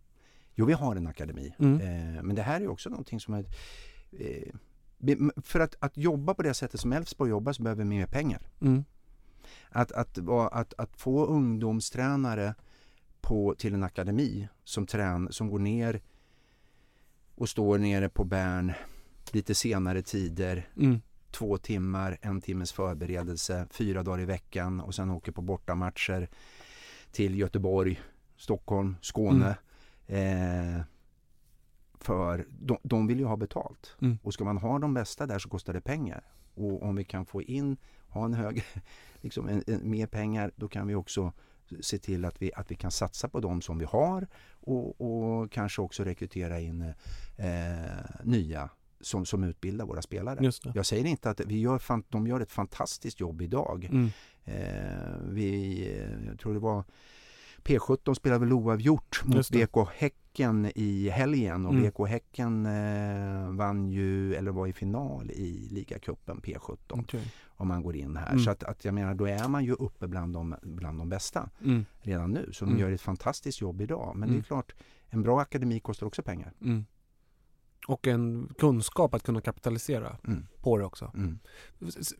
Jo, 0.55 0.65
vi 0.65 0.73
har 0.73 0.95
en 0.95 1.07
akademi. 1.07 1.53
Mm. 1.59 1.81
Eh, 2.17 2.23
men 2.23 2.35
det 2.35 2.41
här 2.41 2.61
är 2.61 2.67
också 2.67 2.89
någonting 2.89 3.19
som 3.19 3.33
är... 3.33 3.45
För 5.43 5.59
att, 5.59 5.75
att 5.79 5.97
jobba 5.97 6.33
på 6.33 6.43
det 6.43 6.53
sättet 6.53 6.79
som 6.79 6.93
Elfsborg 6.93 7.29
jobbar 7.29 7.53
så 7.53 7.63
behöver 7.63 7.83
vi 7.83 7.89
mer 7.89 8.07
pengar. 8.07 8.41
Mm. 8.61 8.85
Att, 9.69 9.91
att, 9.91 10.17
att, 10.51 10.73
att 10.77 10.97
få 10.97 11.25
ungdomstränare 11.25 12.55
på, 13.21 13.55
till 13.57 13.73
en 13.73 13.83
akademi 13.83 14.47
som, 14.63 14.85
trän, 14.85 15.27
som 15.31 15.49
går 15.49 15.59
ner 15.59 16.01
och 17.35 17.49
står 17.49 17.77
nere 17.77 18.09
på 18.09 18.23
Bern 18.23 18.73
lite 19.31 19.55
senare 19.55 20.01
tider, 20.01 20.69
Mm. 20.77 21.01
två 21.31 21.57
timmar, 21.57 22.17
en 22.21 22.41
timmes 22.41 22.71
förberedelse, 22.71 23.67
fyra 23.71 24.03
dagar 24.03 24.21
i 24.21 24.25
veckan 24.25 24.81
och 24.81 24.95
sen 24.95 25.09
åker 25.09 25.31
på 25.31 25.41
bortamatcher 25.41 26.29
till 27.11 27.39
Göteborg, 27.39 28.01
Stockholm, 28.37 28.95
Skåne. 29.01 29.57
Eh, 30.07 30.81
för 32.07 32.45
de, 32.59 32.77
de 32.83 33.07
vill 33.07 33.19
ju 33.19 33.25
ha 33.25 33.37
betalt. 33.37 33.95
Mm. 34.01 34.17
Och 34.23 34.33
ska 34.33 34.43
man 34.43 34.57
ha 34.57 34.79
de 34.79 34.93
bästa 34.93 35.25
där 35.25 35.39
så 35.39 35.49
kostar 35.49 35.73
det 35.73 35.81
pengar. 35.81 36.23
Och 36.55 36.83
om 36.83 36.95
vi 36.95 37.03
kan 37.03 37.25
få 37.25 37.41
in, 37.41 37.77
ha 38.07 38.25
en 38.25 38.33
hög, 38.33 38.63
liksom 39.21 39.47
en, 39.47 39.63
en, 39.67 39.89
mer 39.89 40.07
pengar, 40.07 40.51
då 40.55 40.67
kan 40.67 40.87
vi 40.87 40.95
också 40.95 41.33
se 41.81 41.97
till 41.97 42.25
att 42.25 42.41
vi, 42.41 42.51
att 42.53 42.71
vi 42.71 42.75
kan 42.75 42.91
satsa 42.91 43.29
på 43.29 43.39
de 43.39 43.61
som 43.61 43.79
vi 43.79 43.85
har 43.85 44.27
och, 44.51 45.01
och 45.01 45.51
kanske 45.51 45.81
också 45.81 46.03
rekrytera 46.03 46.59
in 46.59 46.93
eh, 47.37 47.45
nya 48.23 48.69
som, 49.01 49.25
som 49.25 49.43
utbildar 49.43 49.85
våra 49.85 50.01
spelare. 50.01 50.37
Jag 50.75 50.85
säger 50.85 51.05
inte 51.05 51.29
att 51.29 51.41
vi 51.45 51.59
gör, 51.59 51.79
fan- 51.79 52.03
de 52.09 52.27
gör 52.27 52.39
ett 52.39 52.51
fantastiskt 52.51 53.19
jobb 53.19 53.41
idag. 53.41 53.85
Mm. 53.85 54.09
Eh, 54.43 55.31
vi, 55.31 55.51
jag 56.27 56.39
tror 56.39 56.53
det 56.53 56.59
var 56.59 56.83
P17 57.63 58.13
spelade 58.13 58.39
väl 58.39 58.53
oavgjort 58.53 59.21
mot 59.25 59.35
Just 59.35 59.51
det. 59.51 59.59
Häcken 60.37 60.71
i 60.75 61.09
helgen 61.09 61.65
och 61.65 61.73
Mm. 61.73 61.83
BK 61.89 62.07
Häcken 62.07 62.65
eh, 62.65 63.51
vann 63.51 63.89
ju, 63.89 64.33
eller 64.35 64.51
var 64.51 64.67
i 64.67 64.73
final 64.73 65.31
i 65.31 65.67
ligacupen 65.71 66.41
P17 66.41 66.77
Okej. 66.89 67.33
om 67.47 67.67
man 67.67 67.83
går 67.83 67.95
in 67.95 68.17
här. 68.17 68.29
Mm. 68.31 68.39
Så 68.43 68.51
att, 68.51 68.63
att 68.63 68.85
jag 68.85 68.93
menar, 68.93 69.15
då 69.15 69.25
är 69.25 69.47
man 69.47 69.65
ju 69.65 69.73
uppe 69.73 70.07
bland 70.07 70.33
de, 70.33 70.55
bland 70.61 70.99
de 70.99 71.09
bästa 71.09 71.49
Mm. 71.63 71.85
redan 72.01 72.31
nu. 72.31 72.49
Så 72.53 72.65
de 72.65 72.71
Mm. 72.71 72.81
gör 72.81 72.91
ett 72.91 73.01
fantastiskt 73.01 73.61
jobb 73.61 73.81
idag. 73.81 74.11
Men 74.15 74.21
det 74.29 74.33
Mm. 74.33 74.39
är 74.39 74.43
klart, 74.43 74.73
en 75.09 75.21
bra 75.21 75.41
akademi 75.41 75.79
kostar 75.79 76.07
också 76.07 76.21
pengar. 76.23 76.53
Och 77.87 78.07
en 78.07 78.53
kunskap 78.57 79.13
att 79.13 79.23
kunna 79.23 79.41
kapitalisera 79.41 80.17
Mm. 80.27 80.47
på 80.61 80.77
det 80.77 80.85
också. 80.85 81.11
Mm. 81.15 81.39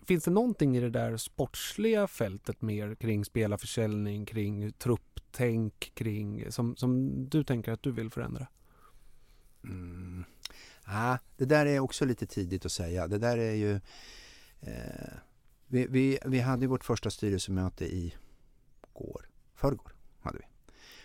Finns 0.06 0.24
det 0.24 0.32
någonting 0.32 0.78
i 0.78 0.80
det 0.80 0.90
där 0.90 1.18
sportsliga 1.18 2.08
fältet 2.08 2.62
mer 2.62 2.96
kring 2.96 3.26
spelarförsäljning, 3.26 4.26
kring 4.26 4.72
trupptänk, 4.74 5.92
kring 5.96 6.52
som, 6.52 6.76
som 6.76 7.14
du 7.30 7.44
tänker 7.44 7.72
att 7.72 7.84
du 7.84 7.92
vill 7.92 8.10
förändra? 8.10 8.48
Mm. 9.64 10.24
Ah, 10.84 11.18
det 11.38 11.46
där 11.46 11.66
är 11.66 11.80
också 11.80 12.06
lite 12.06 12.26
tidigt 12.28 12.66
att 12.66 12.72
säga. 12.72 13.08
Det 13.08 13.18
där 13.18 13.38
är 13.38 13.54
ju... 13.54 13.74
Eh, 14.62 15.14
vi, 15.68 15.88
vi, 15.90 16.20
vi 16.26 16.40
hade 16.40 16.68
vårt 16.68 16.84
första 16.86 17.10
styrelsemöte 17.10 17.86
i 17.86 18.14
går, 18.94 19.30
förrgår 19.56 19.92
hade 20.20 20.38
vi. 20.38 20.44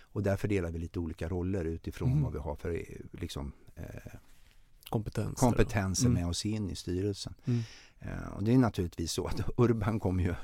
Och 0.01 0.23
där 0.23 0.37
fördelar 0.37 0.71
vi 0.71 0.79
lite 0.79 0.99
olika 0.99 1.29
roller 1.29 1.65
utifrån 1.65 2.11
Mm. 2.11 2.23
vad 2.23 2.33
vi 2.33 2.39
har 2.39 2.57
för 2.57 2.71
eh, 2.75 2.97
liksom, 3.21 3.53
eh, 3.77 4.13
Kompetens. 4.93 5.40
kompetenser 5.40 6.07
Mm. 6.07 6.20
med 6.22 6.30
oss 6.30 6.47
in 6.47 6.70
i 6.70 6.76
styrelsen. 6.76 7.34
Mm. 7.45 7.61
Eh, 7.99 8.28
och 8.36 8.45
det 8.45 8.53
är 8.53 8.59
naturligtvis 8.59 9.12
så 9.12 9.26
att 9.26 9.40
Urban 9.57 10.01
kommer 10.01 10.22
ju 10.24 10.34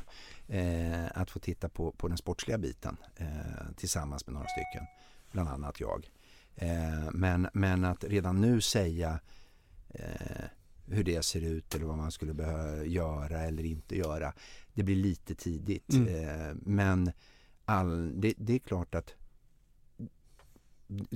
eh, 0.59 1.07
att 1.15 1.31
få 1.31 1.39
titta 1.39 1.69
på, 1.69 1.93
på 1.93 2.09
den 2.09 2.17
sportsliga 2.17 2.59
biten 2.59 2.97
eh, 3.17 3.27
tillsammans 3.77 4.27
med 4.27 4.35
några 4.35 4.47
stycken, 4.49 4.87
bland 5.33 5.49
annat 5.49 5.81
jag. 5.81 6.11
Eh, 6.57 7.11
men, 7.13 7.49
men 7.53 7.85
att 7.85 8.05
redan 8.05 8.41
nu 8.41 8.61
säga 8.61 9.21
eh, 9.89 10.45
hur 10.87 11.05
det 11.05 11.25
ser 11.25 11.41
ut 11.41 11.75
eller 11.75 11.87
vad 11.87 11.97
man 11.97 12.13
skulle 12.13 12.35
behöva 12.35 12.85
göra 12.85 13.41
eller 13.41 13.65
inte 13.65 13.97
göra, 13.97 14.33
det 14.75 14.83
blir 14.83 14.97
lite 14.97 15.35
tidigt. 15.35 15.93
Mm. 15.93 16.61
Men 16.63 17.13
all, 17.65 18.21
det, 18.21 18.35
det 18.37 18.55
är 18.55 18.59
klart 18.59 18.95
att 18.95 19.15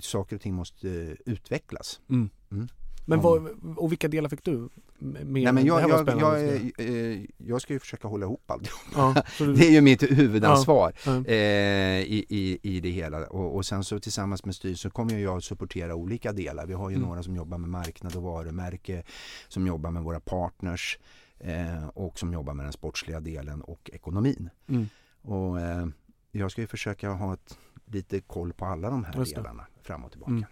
saker 0.00 0.36
och 0.36 0.42
ting 0.42 0.54
måste 0.54 0.88
utvecklas. 1.26 2.00
Mm. 2.08 2.30
Mm. 2.50 2.68
Men 3.04 3.20
vad, 3.20 3.48
och 3.76 3.92
vilka 3.92 4.08
delar 4.08 4.28
fick 4.28 4.44
du? 4.44 4.68
Med, 4.98 5.26
Nej, 5.26 5.52
men 5.52 5.66
jag, 5.66 5.90
jag, 5.90 6.08
jag, 6.20 6.42
eh, 6.78 7.20
jag 7.36 7.62
ska 7.62 7.72
ju 7.72 7.78
försöka 7.78 8.08
hålla 8.08 8.26
ihop 8.26 8.50
allt. 8.50 8.70
Ja, 8.94 9.14
du- 9.38 9.54
det 9.54 9.66
är 9.66 9.70
ju 9.70 9.80
mitt 9.80 10.02
huvudansvar 10.02 10.92
Ja, 11.06 11.12
ja. 11.16 11.24
eh, 11.26 12.00
i, 12.00 12.26
i, 12.28 12.58
i 12.62 12.80
det 12.80 12.90
hela. 12.90 13.26
Och, 13.26 13.56
och 13.56 13.66
sen 13.66 13.84
så 13.84 14.00
tillsammans 14.00 14.44
med 14.44 14.54
styrelsen 14.54 14.90
kommer 14.90 15.18
jag 15.18 15.36
att 15.36 15.44
supportera 15.44 15.94
olika 15.94 16.32
delar. 16.32 16.66
Vi 16.66 16.74
har 16.74 16.90
ju 16.90 16.96
Mm. 16.96 17.08
några 17.08 17.22
som 17.22 17.36
jobbar 17.36 17.58
med 17.58 17.70
marknad 17.70 18.16
och 18.16 18.22
varumärke, 18.22 19.02
som 19.48 19.66
jobbar 19.66 19.90
med 19.90 20.02
våra 20.02 20.20
partners 20.20 20.98
eh, 21.38 21.86
och 21.88 22.18
som 22.18 22.32
jobbar 22.32 22.54
med 22.54 22.66
den 22.66 22.72
sportsliga 22.72 23.20
delen 23.20 23.60
och 23.62 23.90
ekonomin. 23.92 24.50
Mm. 24.68 24.88
Och 25.22 25.60
eh, 25.60 25.86
jag 26.32 26.50
ska 26.50 26.60
ju 26.60 26.66
försöka 26.66 27.10
ha 27.10 27.34
ett, 27.34 27.58
lite 27.86 28.20
koll 28.20 28.52
på 28.52 28.64
alla 28.64 28.90
de 28.90 29.04
här 29.04 29.24
delarna 29.34 29.66
fram 29.82 30.04
och 30.04 30.10
tillbaka. 30.10 30.30
Mm. 30.32 30.44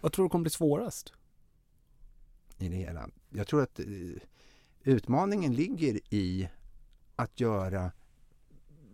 Vad 0.00 0.12
tror 0.12 0.24
du 0.24 0.28
kommer 0.28 0.42
bli 0.42 0.50
svårast? 0.50 1.12
I 2.62 2.68
det 2.68 2.76
hela. 2.76 3.08
Jag 3.30 3.46
tror 3.46 3.62
att 3.62 3.78
eh, 3.80 3.86
utmaningen 4.82 5.54
ligger 5.54 6.00
i 6.14 6.48
att 7.16 7.40
göra 7.40 7.92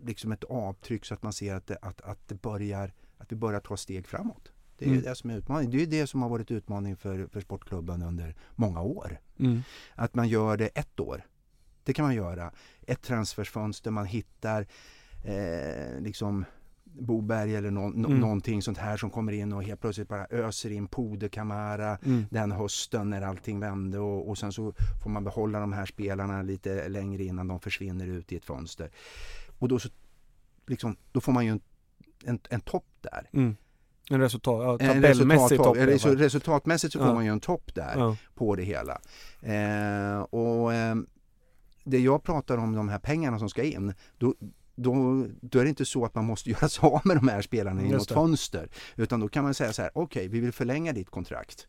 liksom 0.03 0.31
ett 0.31 0.43
avtryck 0.43 1.05
så 1.05 1.13
att 1.13 1.23
man 1.23 1.33
ser 1.33 1.55
att 1.55 1.67
det, 1.67 1.77
att, 1.81 2.01
att 2.01 2.27
det 2.27 2.35
börjar, 2.41 2.93
att 3.17 3.31
vi 3.31 3.35
börjar 3.35 3.59
ta 3.59 3.77
steg 3.77 4.07
framåt. 4.07 4.51
Det 4.77 4.85
är 4.85 4.89
Mm. 4.89 5.01
det 5.01 5.15
som 5.15 5.29
är 5.29 5.37
utmaningen. 5.37 5.71
Det 5.71 5.77
är 5.77 5.79
ju 5.79 5.85
det 5.85 6.07
som 6.07 6.21
har 6.21 6.29
varit 6.29 6.51
utmaning 6.51 6.95
för, 6.95 7.27
för 7.27 7.41
sportklubben 7.41 8.01
under 8.01 8.35
många 8.55 8.81
år. 8.81 9.19
Mm. 9.39 9.61
Att 9.95 10.15
man 10.15 10.27
gör 10.27 10.57
det 10.57 10.67
ett 10.67 10.99
år. 10.99 11.25
Det 11.83 11.93
kan 11.93 12.05
man 12.05 12.15
göra. 12.15 12.51
Ett 12.87 13.01
transfersfönster, 13.01 13.91
man 13.91 14.05
hittar 14.05 14.67
eh, 15.25 16.01
liksom 16.01 16.45
Boberg 16.93 17.55
eller 17.55 17.71
nå- 17.71 17.89
nå- 17.89 18.07
Mm. 18.07 18.19
någonting 18.19 18.61
sånt 18.61 18.77
här 18.77 18.97
som 18.97 19.09
kommer 19.09 19.31
in 19.31 19.53
och 19.53 19.63
helt 19.63 19.81
plötsligt 19.81 20.07
bara 20.07 20.25
öser 20.29 20.71
in 20.71 20.87
Pode 20.87 21.29
Kamara 21.29 21.97
Mm. 22.05 22.25
den 22.29 22.51
hösten 22.51 23.09
när 23.09 23.21
allting 23.21 23.59
vände 23.59 23.99
och, 23.99 24.29
och 24.29 24.37
sen 24.37 24.51
så 24.51 24.73
får 25.03 25.09
man 25.09 25.23
behålla 25.23 25.59
de 25.59 25.73
här 25.73 25.85
spelarna 25.85 26.41
lite 26.41 26.89
längre 26.89 27.23
innan 27.23 27.47
de 27.47 27.59
försvinner 27.59 28.07
ut 28.07 28.31
i 28.31 28.35
ett 28.35 28.45
fönster. 28.45 28.89
Och 29.59 29.67
då, 29.67 29.79
så, 29.79 29.89
liksom, 30.67 30.95
då 31.11 31.21
får 31.21 31.31
man 31.31 31.45
ju 31.45 31.51
en, 31.51 31.61
en, 32.25 32.39
en 32.49 32.61
topp 32.61 32.85
där. 33.01 33.29
Mm. 33.33 33.55
En 34.11 34.19
resultat, 34.19 34.63
ja, 34.81 34.87
En 34.87 34.93
tabellmässig 35.01 35.35
resultat- 35.35 35.57
topp. 35.65 35.77
i 35.77 35.81
alla 35.81 35.91
resu- 35.91 35.99
fall. 36.07 36.17
Resultatmässigt 36.17 36.93
så 36.93 36.99
får 36.99 37.07
Ja. 37.07 37.13
man 37.13 37.25
ju 37.25 37.31
en 37.31 37.39
topp 37.39 37.75
där 37.75 37.93
Ja. 37.95 38.15
på 38.35 38.55
det 38.55 38.63
hela. 38.63 38.99
Eh, 39.41 40.21
och 40.21 40.73
eh, 40.73 40.95
det 41.83 41.99
jag 41.99 42.23
pratar 42.23 42.57
om, 42.57 42.75
de 42.75 42.89
här 42.89 42.99
pengarna 42.99 43.39
som 43.39 43.49
ska 43.49 43.63
in, 43.63 43.93
då, 44.17 44.35
då, 44.83 45.25
då 45.41 45.59
är 45.59 45.63
det 45.63 45.69
inte 45.69 45.85
så 45.85 46.05
att 46.05 46.15
man 46.15 46.25
måste 46.25 46.49
göra 46.53 46.69
sig 46.69 46.87
av 46.87 47.01
med 47.03 47.17
de 47.17 47.27
här 47.27 47.41
spelarna 47.41 47.81
i 47.81 47.89
något 47.91 48.11
fönster. 48.11 48.69
Utan 48.95 49.19
då 49.19 49.27
kan 49.27 49.43
man 49.43 49.53
säga 49.53 49.73
så 49.73 49.81
här, 49.81 49.91
okej 49.93 50.27
vi 50.27 50.39
vill 50.39 50.51
förlänga 50.51 50.93
ditt 50.93 51.09
kontrakt. 51.09 51.67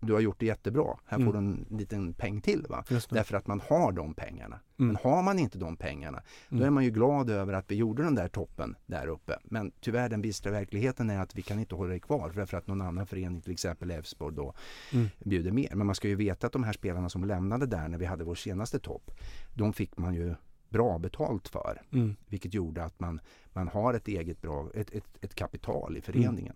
Du 0.00 0.12
har 0.12 0.20
gjort 0.20 0.40
det 0.40 0.46
jättebra, 0.46 0.98
här 1.06 1.16
Mm. 1.18 1.26
får 1.26 1.32
du 1.32 1.38
en 1.38 1.66
liten 1.70 2.14
peng 2.14 2.40
till. 2.40 2.66
Va? 2.68 2.84
Därför 3.14 3.36
att 3.36 3.46
man 3.46 3.60
har 3.68 3.92
de 3.92 4.14
pengarna. 4.14 4.60
Mm. 4.78 4.86
Men 4.86 4.96
har 5.02 5.22
man 5.22 5.38
inte 5.38 5.58
de 5.58 5.76
pengarna, 5.76 6.22
då 6.48 6.56
Mm. 6.56 6.66
är 6.66 6.70
man 6.70 6.84
ju 6.84 6.90
glad 6.90 7.30
över 7.30 7.52
att 7.52 7.70
vi 7.70 7.74
gjorde 7.74 8.02
den 8.02 8.14
där 8.14 8.28
toppen 8.28 8.76
där 8.86 9.06
uppe. 9.06 9.38
Men 9.44 9.72
tyvärr 9.80 10.08
den 10.08 10.22
bistra 10.22 10.52
verkligheten 10.52 11.10
är 11.10 11.20
att 11.20 11.34
vi 11.34 11.42
kan 11.42 11.58
inte 11.60 11.74
hålla 11.74 11.92
det 11.92 12.00
kvar 12.00 12.32
därför 12.34 12.56
att 12.56 12.66
någon 12.66 12.80
annan 12.82 13.06
förening, 13.06 13.40
till 13.40 13.52
exempel 13.52 13.90
Elfsborg 13.90 14.36
då, 14.36 14.54
Mm. 14.92 15.06
bjuder 15.24 15.50
mer. 15.52 15.74
Men 15.74 15.86
man 15.86 15.94
ska 15.94 16.08
ju 16.08 16.14
veta 16.14 16.46
att 16.46 16.52
de 16.52 16.64
här 16.64 16.72
spelarna 16.72 17.08
som 17.08 17.24
lämnade 17.24 17.66
där 17.66 17.88
när 17.88 17.98
vi 17.98 18.04
hade 18.06 18.24
vår 18.24 18.34
senaste 18.34 18.78
topp, 18.78 19.10
de 19.54 19.72
fick 19.72 19.96
man 19.96 20.14
ju 20.14 20.34
bra 20.68 20.98
betalt 20.98 21.48
för. 21.48 21.82
Mm. 21.92 22.16
Vilket 22.28 22.54
gjorde 22.54 22.84
att 22.84 23.00
man, 23.00 23.20
man 23.52 23.68
har 23.68 23.94
ett 23.94 24.08
eget 24.08 24.42
bra, 24.42 24.68
ett, 24.74 24.90
ett, 24.90 25.04
ett 25.20 25.34
kapital 25.34 25.96
i 25.96 26.00
föreningen. 26.00 26.54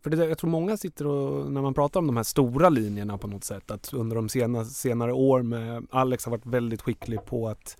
För 0.00 0.10
det 0.10 0.16
där, 0.16 0.28
jag 0.28 0.38
tror 0.38 0.50
många 0.50 0.76
sitter 0.76 1.06
och, 1.06 1.52
när 1.52 1.62
man 1.62 1.74
pratar 1.74 2.00
om 2.00 2.06
de 2.06 2.16
här 2.16 2.24
stora 2.24 2.68
linjerna 2.68 3.18
på 3.18 3.26
något 3.26 3.44
sätt, 3.44 3.70
att 3.70 3.92
under 3.92 4.16
de 4.16 4.28
sena, 4.28 4.64
senare 4.64 5.12
år 5.12 5.42
med 5.42 5.86
Alex 5.90 6.24
har 6.24 6.30
varit 6.30 6.46
väldigt 6.46 6.82
skicklig 6.82 7.24
på 7.24 7.48
att 7.48 7.76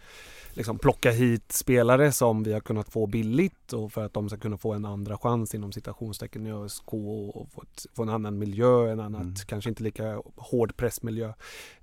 liksom 0.54 0.78
plocka 0.78 1.10
hit 1.10 1.52
spelare 1.52 2.12
som 2.12 2.42
vi 2.42 2.52
har 2.52 2.60
kunnat 2.60 2.88
få 2.88 3.06
billigt 3.06 3.72
och 3.72 3.92
för 3.92 4.04
att 4.04 4.14
de 4.14 4.28
ska 4.28 4.38
kunna 4.38 4.56
få 4.56 4.72
en 4.72 4.84
andra 4.84 5.18
chans 5.18 5.54
inom 5.54 5.72
citationstecken 5.72 6.46
i 6.46 6.52
ÖSK 6.52 6.92
och 6.94 7.48
få, 7.52 7.62
ett, 7.62 7.86
få 7.94 8.02
en 8.02 8.08
annan 8.08 8.38
miljö, 8.38 8.92
en 8.92 9.00
annat, 9.00 9.20
Mm. 9.20 9.34
kanske 9.46 9.70
inte 9.70 9.82
lika 9.82 10.22
hård 10.36 10.76
pressmiljö. 10.76 11.32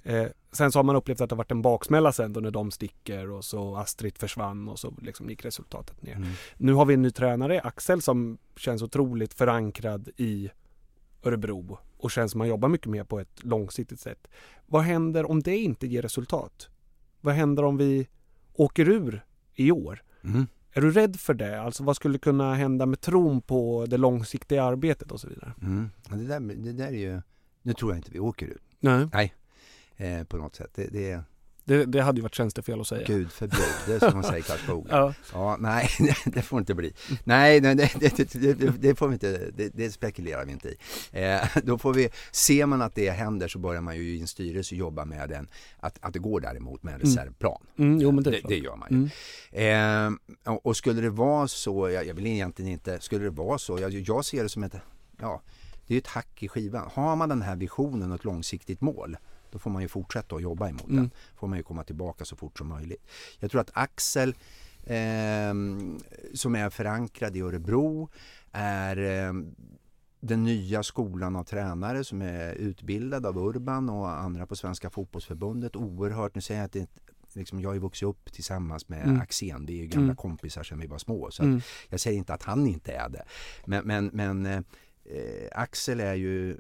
Eh, 0.04 0.26
sen 0.58 0.72
så 0.72 0.80
har 0.80 0.84
man 0.84 0.96
upplevt 0.96 1.22
att 1.22 1.30
det 1.30 1.34
har 1.34 1.38
varit 1.38 1.52
en 1.52 1.62
baksmälla 1.62 2.12
sen 2.12 2.34
då 2.34 2.40
när 2.40 2.52
de 2.52 2.72
sticker 2.72 3.32
och 3.32 3.46
så 3.46 3.76
Astrid 3.76 4.18
försvann 4.18 4.70
och 4.70 4.80
så 4.80 4.94
liksom 5.02 5.30
gick 5.30 5.46
resultatet 5.46 6.02
ner. 6.02 6.16
Mm. 6.16 6.30
Nu 6.58 6.74
har 6.74 6.86
vi 6.86 6.94
en 6.94 7.02
ny 7.02 7.12
tränare, 7.12 7.62
Axel, 7.62 8.02
som 8.02 8.38
känns 8.56 8.82
otroligt 8.82 9.34
förankrad 9.34 10.10
i 10.18 10.50
Örebro 11.24 11.78
och 11.98 12.12
känns 12.12 12.32
som 12.32 12.40
man 12.40 12.48
jobbar 12.48 12.70
mycket 12.70 12.88
mer 12.88 13.04
på 13.04 13.20
ett 13.20 13.44
långsiktigt 13.44 14.00
sätt. 14.00 14.28
Vad 14.66 14.82
händer 14.82 15.32
om 15.32 15.42
det 15.42 15.58
inte 15.58 15.88
ger 15.88 16.02
resultat? 16.02 16.70
Vad 17.22 17.34
händer 17.34 17.64
om 17.64 17.78
vi 17.78 18.08
åker 18.54 18.90
ur 18.90 19.26
i 19.56 19.72
år? 19.72 20.04
Mm. 20.24 20.48
Är 20.72 20.82
du 20.82 20.92
rädd 20.92 21.20
för 21.20 21.34
det? 21.34 21.62
Alltså 21.62 21.84
vad 21.84 21.96
skulle 21.96 22.18
kunna 22.18 22.54
hända 22.54 22.86
med 22.86 23.02
tron 23.02 23.42
på 23.42 23.86
det 23.90 23.98
långsiktiga 23.98 24.64
arbetet 24.64 25.12
och 25.12 25.20
så 25.20 25.28
vidare? 25.28 25.54
Mm. 25.62 25.90
Det, 26.10 26.16
där, 26.16 26.40
det 26.40 26.74
där 26.74 26.88
är 26.88 26.92
ju... 26.92 27.22
Nu 27.62 27.74
tror 27.74 27.92
jag 27.92 28.00
inte 28.00 28.12
vi 28.12 28.20
åker 28.20 28.48
ut. 28.48 28.62
Nej. 28.80 29.08
Nej. 29.14 29.34
Eh, 29.98 30.24
på 30.24 30.38
något 30.38 30.56
sätt. 30.56 30.72
Det, 30.76 30.88
det, 30.88 31.22
Det, 31.66 31.86
det 31.86 32.02
hade 32.02 32.18
ju 32.18 32.22
varit 32.22 32.36
tjänstefel 32.36 32.82
att 32.82 32.88
säga. 32.88 33.08
Gud 33.08 33.32
förbjud, 33.32 33.62
det 33.88 33.94
är 33.94 34.00
som 34.00 34.14
man 34.14 34.24
säger 34.24 34.40
i 34.40 34.42
Karlskoga. 34.48 34.88
Ja. 34.92 35.14
ja, 35.34 35.58
nej, 35.60 35.90
det 36.26 36.42
får 36.42 36.60
inte 36.60 36.74
bli. 36.76 36.94
Nej, 37.24 37.62
nej 37.62 37.76
det, 38.80 38.96
får 38.96 39.08
vi 39.08 39.14
inte, 39.14 39.52
det, 39.74 39.92
spekulerar 39.92 40.46
vi 40.46 40.52
inte 40.52 40.70
i. 40.70 40.78
Eh, 41.12 41.42
då 41.64 41.78
får 41.78 41.94
vi, 41.94 42.10
ser 42.32 42.66
man 42.66 42.82
att 42.82 42.96
det 42.96 43.10
händer 43.10 43.48
så 43.48 43.60
börjar 43.60 43.82
man 43.82 43.96
ju 43.98 44.04
i 44.18 44.22
en 44.22 44.28
styrelse 44.28 44.76
jobba 44.76 45.06
med 45.06 45.30
den, 45.30 45.48
att, 45.80 45.98
att 46.02 46.14
det 46.14 46.20
går 46.20 46.40
däremot 46.42 46.84
med 46.84 46.94
en 46.94 47.02
Mm. 47.02 47.08
reservplan. 47.10 47.62
Mm, 47.78 48.00
jo, 48.02 48.12
men 48.12 48.24
det 48.24 48.38
är 48.38 48.48
det, 48.48 48.58
gör 48.58 48.76
man 48.76 48.88
ju. 48.92 49.10
Mm. 49.60 50.18
Eh, 50.46 50.54
och, 50.54 50.66
och 50.66 50.78
skulle 50.78 51.02
det 51.02 51.10
vara 51.10 51.48
så, 51.48 51.90
jag, 51.90 52.06
jag 52.08 52.14
vill 52.14 52.28
egentligen 52.28 52.72
inte, 52.72 53.00
skulle 53.00 53.24
det 53.24 53.30
vara 53.30 53.58
så, 53.58 53.80
jag, 53.80 53.92
jag 53.92 54.26
ser 54.26 54.44
det 54.44 54.50
som 54.50 54.64
ett, 54.64 54.76
ja, 55.22 55.42
det 55.88 55.94
är 55.94 55.98
ett 55.98 56.08
hack 56.08 56.44
i 56.44 56.48
skivan. 56.48 56.90
Har 56.94 57.16
man 57.16 57.30
den 57.30 57.42
här 57.42 57.56
visionen 57.56 58.12
och 58.12 58.16
ett 58.20 58.26
långsiktigt 58.26 58.82
mål, 58.82 59.18
då 59.52 59.60
får 59.60 59.70
man 59.72 59.82
ju 59.82 59.88
fortsätta 59.88 60.36
att 60.36 60.42
jobba 60.42 60.70
emot 60.70 60.84
Mm. 60.88 60.96
den. 60.96 61.12
får 61.36 61.48
man 61.48 61.58
ju 61.60 61.64
komma 61.64 61.84
tillbaka 61.84 62.26
så 62.26 62.36
fort 62.36 62.58
som 62.58 62.68
möjligt. 62.68 63.06
Jag 63.40 63.52
tror 63.52 63.62
att 63.62 63.72
Axel, 63.74 64.36
ehm, 64.86 66.00
som 66.34 66.56
är 66.56 66.70
förankrad 66.70 67.36
i 67.38 67.42
Örebro, 67.42 68.10
är 68.52 68.98
ehm, 68.98 69.56
den 70.20 70.44
nya 70.44 70.84
skolan 70.84 71.36
av 71.36 71.44
tränare 71.44 72.04
som 72.04 72.22
är 72.22 72.54
utbildad 72.54 73.26
av 73.26 73.38
Urban 73.38 73.90
och 73.90 74.10
andra 74.10 74.46
på 74.48 74.56
Svenska 74.56 74.90
fotbollsförbundet. 74.90 75.76
Oerhört, 75.76 76.36
nu 76.36 76.42
säger 76.42 76.62
jag 76.62 76.66
att 76.66 76.74
det 76.74 76.88
Liksom, 77.34 77.60
jag 77.62 77.70
har 77.70 77.74
ju 77.74 77.80
vuxit 77.80 78.08
upp 78.08 78.34
tillsammans 78.34 78.90
med 78.90 79.04
Mm. 79.04 79.22
Axén, 79.22 79.66
vi 79.66 79.78
är 79.78 79.82
ju 79.82 79.88
gamla 79.88 80.04
Mm. 80.04 80.16
kompisar 80.16 80.64
sedan 80.64 80.80
vi 80.80 80.88
var 80.88 80.98
små. 80.98 81.32
Så 81.32 81.44
Mm. 81.44 81.62
jag 81.90 82.00
säger 82.00 82.18
inte 82.18 82.34
att 82.34 82.44
han 82.44 82.68
inte 82.68 82.92
är 82.92 83.10
det. 83.10 83.24
Men, 83.66 83.88
men, 83.88 84.10
men 84.14 84.46
eh, 84.46 84.62
Axel 85.52 86.00
är 86.00 86.14
ju 86.14 86.58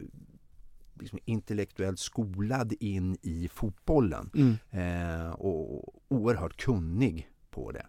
liksom 1.00 1.20
intellektuellt 1.26 2.00
skolad 2.00 2.74
in 2.80 3.18
i 3.22 3.48
fotbollen 3.48 4.30
Mm. 4.34 4.56
eh, 4.72 5.30
och 5.32 5.96
oerhört 6.08 6.58
kunnig 6.62 7.30
på 7.50 7.72
det. 7.72 7.86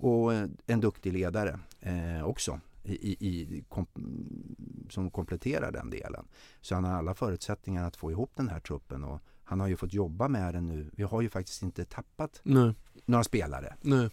Och 0.00 0.32
en 0.66 0.80
duktig 0.80 1.12
ledare 1.12 1.58
eh, 1.80 2.24
också 2.24 2.60
i, 2.82 3.28
i, 3.28 3.64
kom, 3.68 3.86
som 4.90 5.10
kompletterar 5.10 5.72
den 5.72 5.90
delen. 5.90 6.26
Så 6.60 6.74
han 6.74 6.84
har 6.84 6.92
alla 6.92 7.14
förutsättningar 7.14 7.84
att 7.86 7.96
få 7.96 8.10
ihop 8.10 8.30
den 8.34 8.48
här 8.48 8.60
truppen 8.60 9.04
och 9.04 9.20
han 9.44 9.60
har 9.60 9.68
ju 9.68 9.76
fått 9.76 9.92
jobba 9.94 10.28
med 10.28 10.54
den 10.54 10.68
nu. 10.68 10.90
Vi 10.92 11.02
har 11.02 11.22
ju 11.22 11.28
faktiskt 11.28 11.62
inte 11.62 11.84
tappat 11.84 12.40
Nej. 12.42 12.74
några 13.06 13.24
spelare. 13.24 13.76
Nej. 13.80 14.10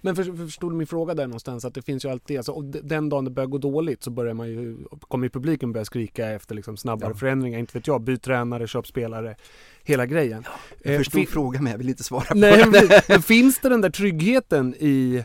Men 0.00 0.16
för, 0.16 0.24
för, 0.24 0.36
förstod 0.36 0.72
du 0.72 0.76
min 0.76 0.86
fråga 0.86 1.14
där 1.14 1.26
någonstans? 1.26 1.64
Att 1.64 1.74
det 1.74 1.82
finns 1.82 2.04
ju 2.04 2.08
alltid, 2.08 2.36
alltså, 2.36 2.52
och 2.52 2.64
den 2.64 3.08
dagen 3.08 3.24
det 3.24 3.30
börjar 3.30 3.46
gå 3.46 3.58
dåligt 3.58 4.02
så 4.02 4.10
börjar 4.10 4.34
man 4.34 4.48
ju, 4.48 4.78
kommer 5.00 5.26
ju 5.26 5.30
publiken 5.30 5.72
börja 5.72 5.84
skrika 5.84 6.30
efter 6.30 6.54
liksom 6.54 6.76
snabbare 6.76 7.10
Ja. 7.10 7.16
förändringar. 7.16 7.58
Inte 7.58 7.78
vet 7.78 7.86
jag, 7.86 8.00
byt 8.02 8.22
tränare, 8.22 8.66
köp 8.66 8.86
spelare, 8.86 9.36
hela 9.82 10.06
grejen. 10.06 10.44
Jag 10.82 10.92
Eh, 10.94 10.98
förstod 10.98 11.20
fin- 11.20 11.26
frågan 11.26 11.62
men 11.64 11.70
jag 11.70 11.78
vill 11.78 11.88
inte 11.88 12.04
svara 12.04 12.24
på 12.24 12.34
Nej, 12.38 12.64
den. 12.72 12.88
men, 13.08 13.22
finns 13.22 13.60
det 13.60 13.68
den 13.68 13.80
där 13.80 13.90
tryggheten 13.90 14.74
i, 14.78 15.24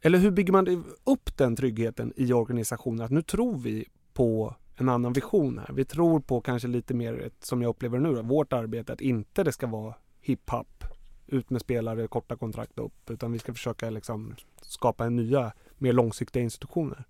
eller 0.00 0.18
hur 0.18 0.30
bygger 0.30 0.52
man 0.52 0.84
upp 1.04 1.36
den 1.36 1.56
tryggheten 1.56 2.12
i 2.16 2.32
organisationen? 2.32 3.00
Att 3.04 3.10
nu 3.10 3.22
tror 3.22 3.58
vi 3.58 3.84
på 4.14 4.54
en 4.78 4.88
annan 4.88 5.12
vision 5.12 5.58
här. 5.58 5.74
Vi 5.74 5.84
tror 5.84 6.20
på 6.20 6.40
kanske 6.40 6.68
lite 6.68 6.94
mer, 6.94 7.20
ett, 7.26 7.44
som 7.44 7.62
jag 7.62 7.68
upplever 7.68 7.98
nu, 7.98 8.14
då, 8.14 8.22
vårt 8.22 8.52
arbete, 8.52 8.92
att 8.92 9.00
inte 9.00 9.44
det 9.44 9.52
ska 9.52 9.66
vara 9.66 9.94
hiphop, 10.20 10.84
ut 11.26 11.50
med 11.50 11.60
spelare, 11.60 12.08
korta 12.08 12.36
kontrakt 12.36 12.78
upp, 12.78 13.10
utan 13.10 13.32
vi 13.32 13.38
ska 13.38 13.52
försöka 13.52 13.90
liksom 13.90 14.34
skapa 14.62 15.08
nya, 15.08 15.52
mer 15.78 15.92
långsiktiga 15.92 16.42
institutioner. 16.42 17.04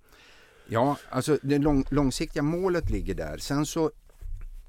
Ja, 0.69 0.97
alltså 1.11 1.39
det 1.43 1.59
lång, 1.59 1.85
långsiktiga 1.91 2.43
målet 2.43 2.91
ligger 2.91 3.15
där. 3.15 3.39
Sen 3.39 3.67
så 3.67 3.91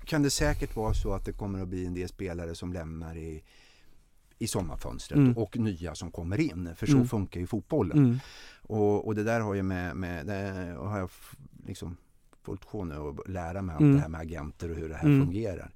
kan 0.06 0.24
det 0.24 0.30
säkert 0.30 0.76
vara 0.76 0.94
så 0.94 1.14
att 1.14 1.26
det 1.26 1.34
kommer 1.34 1.62
att 1.62 1.68
bli 1.68 1.86
en 1.86 1.94
del 1.94 2.08
spelare 2.08 2.56
som 2.56 2.74
lämnar 2.74 3.16
i, 3.18 3.44
i 4.38 4.48
sommarfönstret 4.48 5.18
Mm. 5.18 5.38
och 5.38 5.58
nya 5.58 5.96
som 5.96 6.12
kommer 6.12 6.40
in. 6.40 6.76
För 6.76 6.86
så 6.88 6.94
Mm. 6.96 7.08
funkar 7.08 7.40
ju 7.40 7.48
fotbollen. 7.48 7.98
Mm. 7.98 8.20
Och, 8.62 9.08
och 9.08 9.16
det 9.16 9.24
där 9.24 9.40
har 9.40 9.54
ju 9.54 9.64
med, 9.64 9.96
med 9.96 10.26
det 10.26 10.76
har 10.80 11.00
jag 11.00 11.10
liksom 11.66 11.98
fullt 12.44 12.66
sjå 12.66 12.84
nu 12.84 12.96
att 12.96 13.28
lära 13.30 13.62
mig 13.62 13.74
allt 13.74 13.82
Mm. 13.82 13.96
det 13.96 14.02
här 14.02 14.10
med 14.10 14.22
agenter 14.22 14.70
och 14.72 14.76
hur 14.76 14.90
det 14.90 14.96
här 14.96 15.06
Mm. 15.08 15.26
fungerar. 15.26 15.72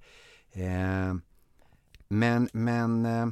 Eh, 0.51 1.15
men, 2.07 2.49
men 2.53 3.05
eh, 3.05 3.27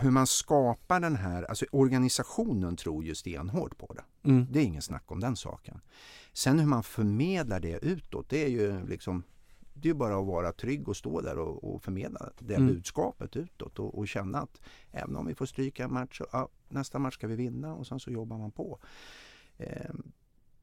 hur 0.00 0.10
man 0.10 0.26
skapar 0.26 1.00
den 1.00 1.16
här, 1.16 1.42
alltså 1.42 1.64
organisationen 1.72 2.76
tror 2.76 3.04
ju 3.04 3.14
stenhårt 3.14 3.78
på 3.78 3.94
det. 3.94 4.28
Mm. 4.28 4.46
Det 4.50 4.58
är 4.60 4.64
ingen 4.64 4.82
snack 4.82 5.04
om 5.06 5.20
den 5.20 5.36
saken. 5.36 5.80
Sen 6.32 6.58
hur 6.58 6.66
man 6.66 6.82
förmedlar 6.82 7.60
det 7.60 7.78
utåt, 7.84 8.28
det 8.28 8.44
är 8.44 8.48
ju 8.48 8.86
liksom 8.86 9.22
det 9.80 9.88
är 9.88 9.94
bara 9.94 10.18
att 10.20 10.26
vara 10.26 10.52
trygg 10.52 10.88
och 10.88 10.96
stå 10.96 11.20
där 11.20 11.38
och, 11.38 11.74
och 11.74 11.82
förmedla 11.82 12.30
det 12.38 12.54
Mm. 12.54 12.66
budskapet 12.74 13.36
utåt 13.36 13.78
och, 13.78 13.98
och 13.98 14.08
känna 14.08 14.38
att 14.38 14.60
även 14.92 15.16
om 15.16 15.26
vi 15.26 15.34
får 15.34 15.46
stryka 15.46 15.84
en 15.84 15.92
match, 15.92 16.18
så, 16.18 16.26
ja, 16.32 16.48
nästa 16.68 16.98
match 16.98 17.14
ska 17.14 17.26
vi 17.26 17.36
vinna 17.36 17.74
och 17.74 17.86
sen 17.86 18.00
så 18.00 18.10
jobbar 18.10 18.38
man 18.38 18.50
på. 18.50 18.78
Eh, 19.58 19.90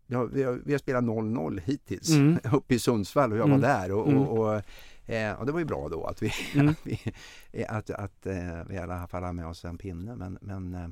ja, 0.07 0.23
vi, 0.23 0.43
har, 0.43 0.61
vi 0.65 0.71
har 0.71 0.79
spelat 0.79 1.03
0-0 1.03 1.59
hittills 1.59 2.09
Mm. 2.09 2.37
uppe 2.53 2.75
i 2.75 2.79
Sundsvall 2.79 3.31
och 3.31 3.37
jag 3.37 3.47
Mm. 3.47 3.61
var 3.61 3.67
där 3.67 3.91
och, 3.91 4.07
Mm. 4.07 4.21
och, 4.21 4.55
och, 4.55 4.61
eh, 5.05 5.33
och 5.33 5.45
det 5.45 5.51
var 5.51 5.59
ju 5.59 5.65
bra 5.65 5.89
då 5.89 6.03
att 6.05 6.21
vi, 6.23 6.31
Mm. 6.55 6.67
att, 6.69 6.77
vi, 6.83 7.65
att, 7.65 7.89
att 7.89 8.25
eh, 8.25 8.63
vi 8.67 8.75
i 8.75 8.77
alla 8.77 9.07
fall 9.07 9.23
har 9.23 9.33
med 9.33 9.47
oss 9.47 9.65
en 9.65 9.77
pinne 9.77 10.15
men, 10.15 10.37
men 10.41 10.73
eh, 10.75 10.87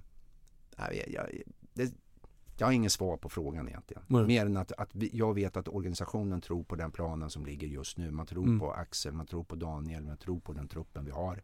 jag, 0.78 1.10
jag, 1.10 1.26
det, 1.74 1.94
jag 2.58 2.68
har 2.68 2.72
inget 2.72 2.92
svar 2.92 3.18
på 3.18 3.30
frågan 3.30 3.68
egentligen. 3.68 4.04
Nej. 4.08 4.26
Mer 4.26 4.46
än 4.46 4.58
att, 4.58 4.72
att 4.72 4.96
vi, 4.96 5.10
jag 5.14 5.34
vet 5.34 5.58
att 5.58 5.68
organisationen 5.68 6.42
tror 6.42 6.64
på 6.64 6.76
den 6.76 6.92
planen 6.92 7.30
som 7.30 7.46
ligger 7.46 7.68
just 7.68 7.98
nu. 7.98 8.12
Man 8.12 8.26
tror 8.26 8.44
Mm. 8.44 8.60
på 8.60 8.72
Axel, 8.72 9.14
man 9.14 9.26
tror 9.26 9.44
på 9.44 9.56
Daniel, 9.56 10.04
man 10.06 10.18
tror 10.18 10.40
på 10.40 10.54
den 10.54 10.68
truppen 10.68 11.06
vi 11.06 11.12
har. 11.12 11.42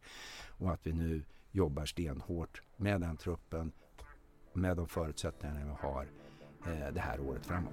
Och 0.48 0.70
att 0.72 0.86
vi 0.86 0.92
nu 0.92 1.22
jobbar 1.50 1.84
stenhårt 1.86 2.62
med 2.76 3.00
den 3.00 3.16
truppen, 3.16 3.72
med 4.52 4.76
de 4.76 4.88
förutsättningarna 4.88 5.64
vi 5.64 5.88
har 5.88 6.06
eh, 6.66 6.92
det 6.94 7.00
här 7.00 7.20
året 7.20 7.46
framåt. 7.46 7.72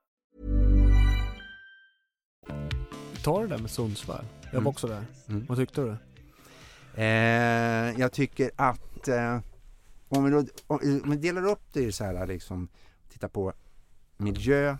Ta 3.23 3.41
det 3.41 3.47
där 3.47 3.57
med 3.57 3.71
Sundsvall. 3.71 4.25
Jag 4.43 4.51
var 4.51 4.57
Mm. 4.59 4.67
också 4.67 4.87
där. 4.87 5.05
Mm. 5.29 5.45
Vad 5.49 5.57
tyckte 5.57 5.81
du? 5.81 5.95
Eh, 7.01 7.99
jag 7.99 8.11
tycker 8.11 8.51
att 8.55 9.07
eh, 9.07 9.39
om, 10.09 10.23
vi 10.23 10.31
då, 10.31 10.45
om 10.67 10.79
vi 11.05 11.15
delar 11.17 11.45
upp 11.51 11.61
det 11.73 11.81
i 11.81 11.91
så 11.91 12.03
här 12.03 12.27
liksom, 12.27 12.67
titta 13.09 13.29
på 13.29 13.53
miljö, 14.17 14.77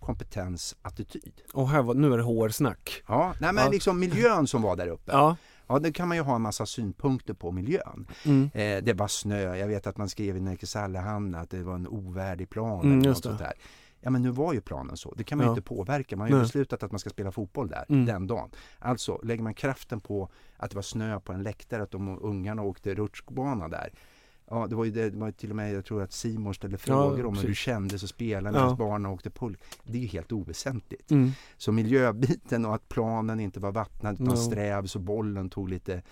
kompetens, 0.00 0.76
attityd. 0.82 1.40
Och 1.52 1.68
här 1.68 1.82
var, 1.82 1.94
nu 1.94 2.12
är 2.12 2.16
det 2.18 2.22
HR-snack. 2.24 3.02
Ja, 3.08 3.34
nej 3.40 3.52
men 3.52 3.64
Ja. 3.64 3.70
liksom 3.70 4.00
miljön 4.00 4.46
som 4.46 4.62
var 4.62 4.76
där 4.76 4.88
uppe. 4.88 5.12
Ja. 5.12 5.36
Ja, 5.68 5.78
det 5.78 5.92
kan 5.92 6.08
man 6.08 6.16
ju 6.16 6.22
ha 6.22 6.34
en 6.34 6.42
massa 6.42 6.66
synpunkter 6.66 7.34
på 7.34 7.52
miljön. 7.52 8.06
Mm. 8.24 8.50
Eh, 8.54 8.84
det 8.84 8.92
var 8.92 9.08
snö, 9.08 9.56
jag 9.56 9.66
vet 9.68 9.86
att 9.86 9.96
man 9.96 10.08
skrev 10.08 10.36
i 10.36 10.40
Nerikes 10.40 10.76
Allehanda 10.76 11.38
att 11.38 11.50
det 11.50 11.62
var 11.62 11.74
en 11.74 11.88
ovärdig 11.88 12.50
plan 12.50 12.80
Mm, 12.80 12.98
eller 13.00 13.08
något 13.08 13.22
sånt 13.24 13.38
där. 13.38 13.52
Ja 14.06 14.10
men 14.10 14.22
nu 14.22 14.30
var 14.30 14.52
ju 14.52 14.60
planen 14.60 14.96
så, 14.96 15.14
det 15.16 15.24
kan 15.24 15.38
man 15.38 15.44
ju 15.44 15.48
Ja. 15.48 15.52
inte 15.52 15.62
påverka. 15.68 16.16
Man 16.16 16.24
har 16.24 16.28
ju 16.28 16.34
Nej. 16.34 16.42
beslutat 16.42 16.82
att 16.82 16.90
man 16.92 16.98
ska 16.98 17.10
spela 17.10 17.32
fotboll 17.32 17.68
där 17.68 17.84
Mm. 17.88 18.06
den 18.06 18.26
dagen. 18.26 18.50
Alltså 18.78 19.20
lägger 19.24 19.42
man 19.42 19.54
kraften 19.54 20.00
på 20.00 20.28
att 20.56 20.70
det 20.70 20.74
var 20.74 20.82
snö 20.82 21.20
på 21.20 21.32
en 21.32 21.42
läktare, 21.42 21.82
att 21.82 21.90
de 21.90 22.18
ungarna 22.22 22.62
åkte 22.62 22.94
rutschbana 22.94 23.68
där. 23.68 23.92
Ja, 24.50 24.66
det 24.66 24.74
var 24.76 24.84
ju 24.84 24.90
det, 24.90 25.10
det 25.10 25.18
var 25.18 25.30
till 25.30 25.50
och 25.50 25.56
med, 25.56 25.74
jag 25.74 25.84
tror 25.84 26.02
att 26.02 26.12
Simon 26.12 26.54
ställde 26.54 26.78
frågor 26.78 27.26
om 27.26 27.36
hur 27.38 27.48
du 27.48 27.54
kände 27.54 27.98
så 27.98 28.06
spelade 28.08 28.58
Ja. 28.58 28.62
medan 28.64 28.76
barnen 28.76 29.06
åkte 29.12 29.30
pull. 29.30 29.56
Det 29.84 29.98
är 29.98 30.02
ju 30.02 30.08
helt 30.08 30.32
oväsentligt. 30.32 31.10
Mm. 31.10 31.30
Så 31.56 31.72
miljöbiten 31.72 32.64
och 32.66 32.74
att 32.74 32.88
planen 32.88 33.40
inte 33.40 33.60
var 33.60 33.72
vattnad 33.72 34.14
utan 34.14 34.26
Ja. 34.26 34.36
sträv 34.36 34.86
så 34.86 34.98
bollen 34.98 35.50
tog 35.50 35.68
lite 35.68 36.02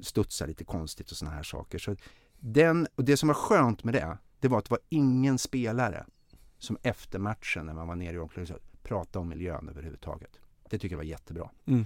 studsade 0.00 0.48
lite 0.48 0.64
konstigt 0.64 1.10
och 1.10 1.16
såna 1.16 1.30
här 1.30 1.42
saker. 1.42 1.78
Så 1.78 1.96
den, 2.38 2.86
och 2.94 3.04
det 3.04 3.16
som 3.16 3.26
var 3.26 3.34
skönt 3.34 3.84
med 3.84 3.94
det, 3.94 4.18
det 4.40 4.48
var 4.48 4.58
att 4.58 4.64
det 4.64 4.70
var 4.70 4.80
ingen 4.88 5.38
spelare 5.38 6.06
som 6.60 6.78
efter 6.82 7.18
matchen 7.18 7.66
när 7.66 7.74
man 7.74 7.88
var 7.88 7.94
nere 7.96 8.14
i 8.16 8.18
omklädningsrummet 8.18 8.82
pratade 8.82 9.18
om 9.18 9.28
miljön 9.28 9.68
överhuvudtaget. 9.68 10.40
Det 10.70 10.78
tycker 10.78 10.92
jag 10.94 10.98
var 10.98 11.04
jättebra. 11.04 11.50
Mm. 11.66 11.80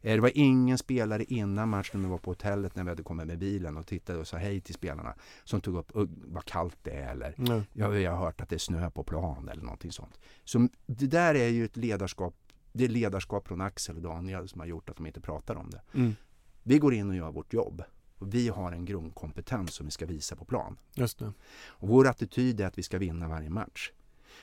Eh, 0.00 0.14
Det 0.14 0.20
var 0.20 0.32
ingen 0.34 0.78
spelare 0.78 1.24
innan 1.24 1.68
matchen 1.68 2.00
när 2.02 2.08
vi 2.08 2.10
var 2.10 2.18
på 2.18 2.30
hotellet 2.30 2.76
när 2.76 2.84
vi 2.84 2.90
hade 2.90 3.02
kommit 3.02 3.26
med 3.26 3.38
bilen 3.38 3.76
och 3.76 3.86
tittade 3.86 4.18
och 4.18 4.26
sa 4.28 4.36
hej 4.36 4.60
till 4.60 4.74
spelarna 4.74 5.14
som 5.44 5.60
tog 5.60 5.76
upp 5.76 5.90
"Ugh, 5.94 6.10
vad 6.24 6.44
kallt 6.44 6.76
det 6.82 6.90
är 6.90 7.10
eller 7.12 7.34
Nej. 7.36 7.62
ja, 7.72 7.94
jag 7.98 8.10
har 8.12 8.18
hört 8.24 8.40
att 8.40 8.48
det 8.48 8.56
är 8.56 8.58
snö 8.58 8.90
på 8.90 9.02
plan 9.02 9.48
eller 9.48 9.62
någonting 9.62 9.92
sånt. 9.92 10.18
Så 10.44 10.68
det 10.86 11.06
där 11.06 11.34
är 11.34 11.48
ju 11.48 11.64
ett 11.64 11.76
ledarskap, 11.76 12.34
det 12.72 12.84
är 12.84 12.88
ledarskap 12.88 13.48
från 13.48 13.60
Axel 13.60 13.96
och 13.96 14.02
Daniel 14.02 14.48
som 14.48 14.60
har 14.60 14.66
gjort 14.66 14.90
att 14.90 14.96
de 14.96 15.06
inte 15.06 15.20
pratar 15.20 15.54
om 15.56 15.70
det. 15.70 15.80
Mm. 15.94 16.14
Vi 16.62 16.78
går 16.78 16.94
in 16.94 17.10
och 17.10 17.16
gör 17.16 17.30
vårt 17.32 17.52
jobb 17.52 17.82
och 18.18 18.34
vi 18.34 18.48
har 18.48 18.72
en 18.72 18.84
grundkompetens 18.84 19.74
som 19.74 19.86
vi 19.86 19.92
ska 19.92 20.06
visa 20.06 20.36
på 20.36 20.44
plan. 20.44 20.78
Just 20.94 21.18
det. 21.18 21.32
Och 21.68 21.88
vår 21.88 22.06
attityd 22.08 22.60
är 22.60 22.66
att 22.66 22.78
vi 22.78 22.82
ska 22.82 22.98
vinna 22.98 23.28
varje 23.28 23.50
match. 23.50 23.92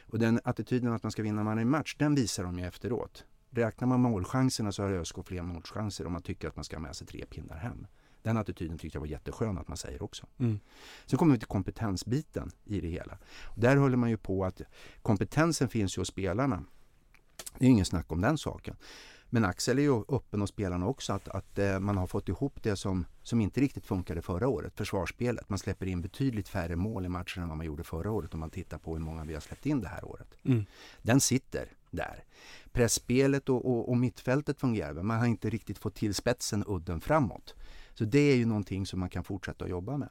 Och 0.07 0.19
den 0.19 0.39
attityden 0.43 0.93
att 0.93 1.03
man 1.03 1.11
ska 1.11 1.23
vinna 1.23 1.43
varje 1.43 1.65
match, 1.65 1.95
den 1.99 2.15
visar 2.15 2.43
de 2.43 2.59
ju 2.59 2.65
efteråt. 2.65 3.25
Räknar 3.49 3.87
man 3.87 3.99
målchanserna 3.99 4.71
så 4.71 4.83
har 4.83 4.91
ÖSK 4.91 5.15
fler 5.25 5.41
målchanser 5.41 6.05
om 6.05 6.13
man 6.13 6.21
tycker 6.21 6.47
att 6.47 6.55
man 6.55 6.65
ska 6.65 6.75
ha 6.75 6.81
med 6.81 6.95
sig 6.95 7.07
tre 7.07 7.25
pinnar 7.25 7.57
hem. 7.57 7.87
Den 8.21 8.37
attityden 8.37 8.77
tyckte 8.77 8.95
jag 8.95 9.01
var 9.01 9.07
jätteskön 9.07 9.57
att 9.57 9.67
man 9.67 9.77
säger 9.77 10.03
också. 10.03 10.27
Mm. 10.37 10.59
Sen 11.05 11.19
kommer 11.19 11.33
vi 11.33 11.39
till 11.39 11.47
kompetensbiten 11.47 12.51
i 12.63 12.81
det 12.81 12.87
hela. 12.87 13.17
Där 13.55 13.75
håller 13.75 13.97
man 13.97 14.09
ju 14.09 14.17
på 14.17 14.45
att 14.45 14.61
kompetensen 15.01 15.69
finns 15.69 15.97
ju 15.97 16.01
hos 16.01 16.07
spelarna. 16.07 16.63
Det 17.57 17.65
är 17.65 17.69
ingen 17.69 17.85
snack 17.85 18.11
om 18.11 18.21
den 18.21 18.37
saken. 18.37 18.75
Men 19.29 19.45
Axel 19.45 19.79
är 19.79 19.83
ju 19.83 20.03
öppen 20.09 20.41
hos 20.41 20.49
spelarna 20.49 20.87
också 20.87 21.13
att, 21.13 21.27
att 21.27 21.59
eh, 21.59 21.79
man 21.79 21.97
har 21.97 22.07
fått 22.07 22.29
ihop 22.29 22.63
det 22.63 22.75
som, 22.75 23.05
som 23.23 23.41
inte 23.41 23.61
riktigt 23.61 23.85
funkade 23.85 24.21
förra 24.21 24.47
året, 24.47 24.77
försvarsspelet. 24.77 25.49
Man 25.49 25.59
släpper 25.59 25.85
in 25.85 26.01
betydligt 26.01 26.49
färre 26.49 26.75
mål 26.75 27.05
i 27.05 27.09
matchen 27.09 27.43
än 27.43 27.49
vad 27.49 27.57
man 27.57 27.65
gjorde 27.65 27.83
förra 27.83 28.11
året 28.11 28.33
om 28.33 28.39
man 28.39 28.49
tittar 28.49 28.77
på 28.77 28.93
hur 28.93 29.01
många 29.01 29.23
vi 29.23 29.33
har 29.33 29.41
släppt 29.41 29.65
in 29.65 29.81
det 29.81 29.87
här 29.87 30.05
året. 30.05 30.27
Mm. 30.43 30.65
Den 31.01 31.21
sitter 31.21 31.69
där. 31.91 32.23
Pressspelet 32.71 33.49
och, 33.49 33.65
och, 33.65 33.89
och 33.89 33.97
mittfältet 33.97 34.59
fungerar, 34.59 34.93
men 34.93 35.05
man 35.05 35.19
har 35.19 35.27
inte 35.27 35.49
riktigt 35.49 35.77
fått 35.77 35.95
till 35.95 36.15
spetsen, 36.15 36.63
udden 36.67 37.01
framåt. 37.01 37.55
Så 37.93 38.05
det 38.05 38.19
är 38.19 38.35
ju 38.35 38.45
någonting 38.45 38.85
som 38.85 38.99
man 38.99 39.09
kan 39.09 39.23
fortsätta 39.23 39.65
att 39.65 39.71
jobba 39.71 39.97
med. 39.97 40.09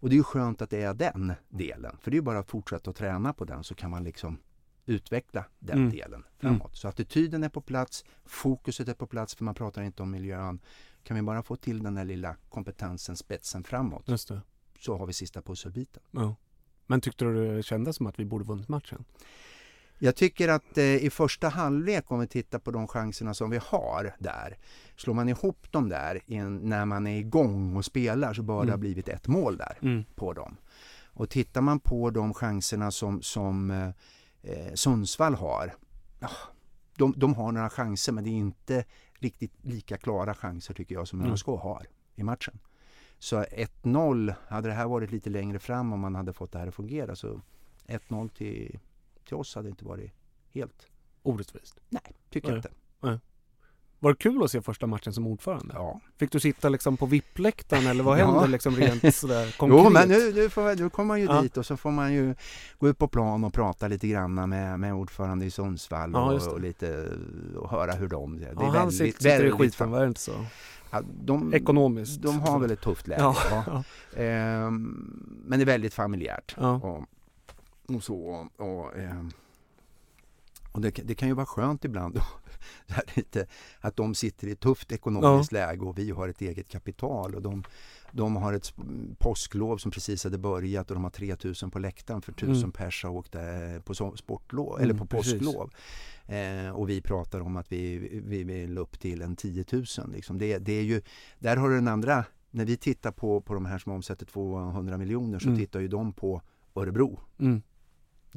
Och 0.00 0.08
det 0.08 0.14
är 0.14 0.16
ju 0.16 0.22
skönt 0.22 0.62
att 0.62 0.70
det 0.70 0.82
är 0.82 0.94
den 0.94 1.32
delen, 1.48 1.96
för 2.00 2.10
det 2.10 2.14
är 2.14 2.18
ju 2.18 2.22
bara 2.22 2.38
att 2.38 2.50
fortsätta 2.50 2.90
att 2.90 2.96
träna 2.96 3.32
på 3.32 3.44
den 3.44 3.64
så 3.64 3.74
kan 3.74 3.90
man 3.90 4.04
liksom 4.04 4.38
utveckla 4.88 5.44
den 5.58 5.78
Mm. 5.78 5.90
delen 5.90 6.24
framåt. 6.38 6.76
Så 6.76 6.88
attityden 6.88 7.44
är 7.44 7.48
på 7.48 7.60
plats, 7.60 8.04
fokuset 8.24 8.88
är 8.88 8.94
på 8.94 9.06
plats 9.06 9.34
för 9.34 9.44
man 9.44 9.54
pratar 9.54 9.82
inte 9.82 10.02
om 10.02 10.10
miljön. 10.10 10.60
Kan 11.02 11.16
vi 11.16 11.22
bara 11.22 11.42
få 11.42 11.56
till 11.56 11.82
den 11.82 11.94
där 11.94 12.04
lilla 12.04 12.36
kompetensen, 12.48 13.16
spetsen 13.16 13.64
framåt 13.64 14.06
det. 14.06 14.40
så 14.78 14.96
har 14.98 15.06
vi 15.06 15.12
sista 15.12 15.42
pusselbiten. 15.42 16.02
Ja. 16.10 16.34
Men 16.86 17.00
tyckte 17.00 17.24
du 17.24 17.56
det 17.56 17.62
kändes 17.62 17.96
som 17.96 18.06
att 18.06 18.18
vi 18.18 18.24
borde 18.24 18.44
vunnit 18.44 18.68
matchen? 18.68 19.04
Jag 20.00 20.16
tycker 20.16 20.48
att 20.48 20.78
eh, 20.78 20.84
i 20.96 21.10
första 21.10 21.48
halvlek 21.48 22.10
om 22.12 22.20
vi 22.20 22.26
tittar 22.26 22.58
på 22.58 22.70
de 22.70 22.88
chanserna 22.88 23.34
som 23.34 23.50
vi 23.50 23.58
har 23.62 24.14
där. 24.18 24.58
Slår 24.96 25.14
man 25.14 25.28
ihop 25.28 25.72
dem 25.72 25.88
där 25.88 26.20
en, 26.26 26.56
när 26.56 26.84
man 26.84 27.06
är 27.06 27.18
igång 27.18 27.76
och 27.76 27.84
spelar 27.84 28.34
så 28.34 28.42
bör 28.42 28.54
det 28.56 28.62
Mm. 28.62 28.70
ha 28.70 28.76
blivit 28.76 29.08
ett 29.08 29.28
mål 29.28 29.56
där 29.56 29.78
Mm. 29.82 30.04
på 30.14 30.32
dem. 30.32 30.56
Och 31.04 31.30
tittar 31.30 31.60
man 31.60 31.80
på 31.80 32.10
de 32.10 32.34
chanserna 32.34 32.90
som, 32.90 33.22
som 33.22 33.70
eh, 33.70 33.88
eh, 34.42 34.74
Sundsvall 34.74 35.34
har. 35.34 35.74
Ja, 36.20 36.30
de, 36.96 37.14
de 37.16 37.34
har 37.34 37.52
några 37.52 37.70
chanser 37.70 38.12
men 38.12 38.24
det 38.24 38.30
är 38.30 38.32
inte 38.32 38.84
riktigt 39.14 39.52
lika 39.62 39.96
klara 39.96 40.34
chanser 40.34 40.74
tycker 40.74 40.94
jag 40.94 41.08
som 41.08 41.20
Mm. 41.20 41.32
ÖSK 41.32 41.46
har 41.46 41.86
i 42.14 42.22
matchen. 42.22 42.58
Så 43.18 43.42
1-0, 43.42 44.34
hade 44.48 44.68
det 44.68 44.74
här 44.74 44.86
varit 44.86 45.10
lite 45.10 45.30
längre 45.30 45.58
fram 45.58 45.92
om 45.92 46.00
man 46.00 46.14
hade 46.14 46.32
fått 46.32 46.52
det 46.52 46.58
här 46.58 46.66
att 46.66 46.74
fungera 46.74 47.16
så 47.16 47.40
1-0 47.86 48.28
till, 48.28 48.78
till 49.24 49.34
oss 49.36 49.54
hade 49.54 49.68
inte 49.68 49.84
varit 49.84 50.12
helt 50.52 50.86
Orättvist? 51.22 51.78
Nej, 51.88 52.16
tycker 52.30 52.48
jag 52.48 52.54
Nej. 52.54 52.58
inte. 52.58 52.70
Nej. 53.00 53.18
Var 54.00 54.10
det 54.10 54.16
kul 54.18 54.42
att 54.44 54.50
se 54.50 54.62
första 54.62 54.86
matchen 54.86 55.12
som 55.12 55.26
ordförande? 55.26 55.74
Ja. 55.76 56.00
Fick 56.18 56.32
du 56.32 56.40
sitta 56.40 56.68
liksom 56.68 56.96
på 56.96 57.06
VIP-läktaren 57.06 57.86
eller 57.86 58.04
vad 58.04 58.18
Ja. 58.20 58.24
händer 58.30 58.48
liksom 58.48 58.76
rent 58.76 59.14
sådär 59.14 59.54
konkret? 59.58 59.80
Jo, 59.84 59.90
men 59.90 60.08
nu, 60.08 60.32
nu, 60.34 60.48
får, 60.50 60.76
nu 60.76 60.90
kommer 60.90 61.08
man 61.08 61.20
ju 61.20 61.26
Ja. 61.26 61.42
dit 61.42 61.56
och 61.56 61.66
så 61.66 61.76
får 61.76 61.90
man 61.90 62.12
ju 62.12 62.34
gå 62.78 62.88
ut 62.88 62.98
på 62.98 63.08
plan 63.08 63.44
och 63.44 63.52
prata 63.52 63.88
lite 63.88 64.08
grann 64.08 64.34
med, 64.48 64.80
med 64.80 64.94
ordförande 64.94 65.44
i 65.46 65.50
Sundsvall 65.50 66.10
Ja, 66.12 66.32
och, 66.34 66.52
och 66.52 66.60
lite 66.60 67.08
och 67.56 67.70
höra 67.70 67.92
hur 67.92 68.08
de... 68.08 68.38
Det 68.40 68.46
är 68.46 68.54
Ja, 68.60 68.70
han 68.78 68.92
sitter, 68.92 69.12
sitter 69.22 69.44
i 69.44 69.50
skiten, 69.50 69.90
var 69.90 70.00
det 70.00 70.06
inte 70.08 70.20
så? 70.20 70.44
Ja, 70.90 71.02
de, 71.24 71.54
Ekonomiskt. 71.54 72.22
De 72.22 72.40
har 72.40 72.58
väl 72.58 72.70
ett 72.70 72.80
tufft 72.80 73.06
läge. 73.08 73.22
Ja, 73.22 73.36
Ja. 73.50 73.64
ja. 74.16 74.22
Ehm, 74.22 75.42
men 75.46 75.58
det 75.58 75.62
är 75.62 75.66
väldigt 75.66 75.94
familjärt. 75.94 76.54
Ja. 76.58 76.72
Och, 76.74 77.04
och 77.96 78.02
så. 78.02 78.48
Och, 78.56 78.96
ehm, 78.98 79.30
och 80.72 80.80
det, 80.80 80.90
kan- 80.90 81.06
det 81.06 81.14
kan 81.14 81.28
ju 81.28 81.34
vara 81.34 81.46
skönt 81.46 81.84
ibland 81.84 82.20
lite, 83.16 83.46
att 83.80 83.96
de 83.96 84.14
sitter 84.14 84.46
i 84.48 84.50
ett 84.52 84.60
tufft 84.60 84.92
ekonomiskt 84.92 85.52
läge 85.52 85.80
och 85.84 85.98
vi 85.98 86.10
har 86.10 86.28
ett 86.28 86.40
eget 86.40 86.68
kapital. 86.68 87.34
Och 87.34 87.42
de, 87.42 87.64
de 88.12 88.36
har 88.36 88.52
ett 88.52 88.74
påsklov 89.18 89.76
som 89.78 89.90
precis 89.90 90.24
hade 90.24 90.38
börjat 90.38 90.90
och 90.90 90.94
de 90.96 91.04
har 91.04 91.10
3000 91.10 91.70
på 91.70 91.78
läktaren 91.78 92.22
för 92.22 92.32
1000 92.32 92.54
Mm. 92.56 92.72
pers 92.72 93.04
har 93.04 93.10
åkt 93.10 93.34
eh, 93.34 93.42
på 93.84 93.94
sportlov, 94.16 94.74
Mm, 94.76 94.82
eller 94.84 94.94
på 94.94 95.06
påsklov. 95.06 95.70
Eh, 96.26 96.70
och 96.70 96.88
vi 96.88 97.00
pratar 97.00 97.40
om 97.40 97.56
att 97.56 97.72
vi, 97.72 97.98
vi 98.26 98.44
vill 98.44 98.78
upp 98.78 99.00
till 99.00 99.22
en 99.22 99.36
10 99.36 99.64
000. 99.72 99.84
Liksom. 100.12 100.38
Det, 100.38 100.58
det 100.58 100.72
är 100.72 100.82
ju, 100.82 101.02
där 101.38 101.56
har 101.56 101.68
du 101.68 101.74
den 101.74 101.88
andra, 101.88 102.24
när 102.50 102.64
vi 102.64 102.76
tittar 102.76 103.10
på, 103.12 103.40
på 103.40 103.54
de 103.54 103.66
här 103.66 103.78
som 103.78 103.92
omsätter 103.92 104.26
200 104.26 104.98
miljoner 104.98 105.38
så 105.38 105.48
Mm. 105.48 105.60
tittar 105.60 105.80
ju 105.80 105.88
de 105.88 106.12
på 106.12 106.42
Örebro. 106.74 107.20
Mm. 107.40 107.62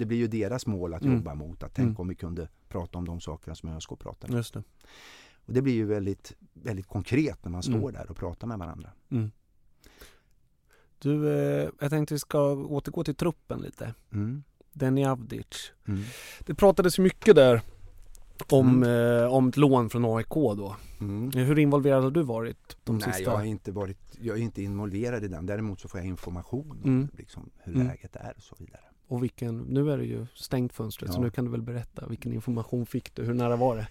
Det 0.01 0.05
blir 0.05 0.17
ju 0.17 0.27
deras 0.27 0.65
mål 0.65 0.93
att 0.93 1.01
Mm. 1.01 1.15
jobba 1.15 1.35
mot. 1.35 1.63
Att 1.63 1.73
tänk 1.73 1.85
Mm. 1.85 1.97
om 2.01 2.07
vi 2.07 2.15
kunde 2.15 2.47
prata 2.69 2.97
om 2.97 3.05
de 3.05 3.19
sakerna 3.21 3.55
som 3.55 3.69
ÖSK 3.69 3.89
pratar 3.99 4.29
om. 4.29 4.35
Just 4.35 4.53
det. 4.53 4.63
Och 5.45 5.53
det 5.53 5.61
blir 5.61 5.73
ju 5.73 5.85
väldigt, 5.85 6.33
väldigt 6.53 6.87
konkret 6.87 7.43
när 7.43 7.51
man 7.51 7.63
står 7.63 7.73
Mm. 7.75 7.93
där 7.93 8.09
och 8.11 8.17
pratar 8.17 8.47
med 8.47 8.59
varandra. 8.59 8.89
Mm. 9.11 9.31
Du, 10.99 11.29
eh, 11.29 11.69
jag 11.79 11.89
tänkte 11.89 12.13
vi 12.13 12.19
ska 12.19 12.51
återgå 12.55 13.03
till 13.03 13.15
truppen 13.15 13.59
lite. 13.59 13.93
Mm. 14.13 14.43
Denny 14.73 15.05
Avdic. 15.05 15.71
Mm. 15.87 16.01
Det 16.45 16.53
pratades 16.55 16.99
mycket 16.99 17.35
där 17.35 17.61
om, 18.49 18.83
Mm. 18.83 19.23
eh, 19.23 19.33
om 19.33 19.47
ett 19.49 19.57
lån 19.57 19.89
från 19.89 20.05
AIK 20.05 20.29
då. 20.55 20.75
Mm. 20.99 21.31
Hur 21.31 21.59
involverad 21.59 22.03
har 22.03 22.11
du 22.11 22.21
varit 22.23 22.77
de 22.83 22.97
Nej, 22.97 23.03
sista? 23.03 23.21
jag 23.23 23.37
har 23.37 23.43
inte 23.43 23.71
varit, 23.71 24.17
jag 24.21 24.37
är 24.37 24.41
inte 24.41 24.61
involverad 24.63 25.23
i 25.23 25.27
den. 25.27 25.45
Däremot 25.45 25.79
så 25.79 25.87
får 25.87 25.99
jag 25.99 26.07
information 26.07 26.71
om 26.83 26.89
Mm. 26.89 27.07
liksom, 27.17 27.49
hur 27.63 27.75
Mm. 27.75 27.87
läget 27.87 28.15
är 28.15 28.33
och 28.37 28.43
så 28.43 28.55
vidare. 28.59 28.81
Och 29.11 29.23
vilken, 29.23 29.57
nu 29.57 29.91
är 29.91 29.97
det 29.97 30.05
ju 30.05 30.27
stängt 30.33 30.73
fönstret 30.73 31.11
så 31.13 31.19
Ja. 31.19 31.23
nu 31.23 31.29
kan 31.29 31.45
du 31.45 31.51
väl 31.51 31.61
berätta, 31.61 32.07
vilken 32.07 32.33
information 32.33 32.85
fick 32.85 33.15
du? 33.15 33.23
Hur 33.23 33.33
nära 33.33 33.55
var 33.55 33.75
det? 33.77 33.87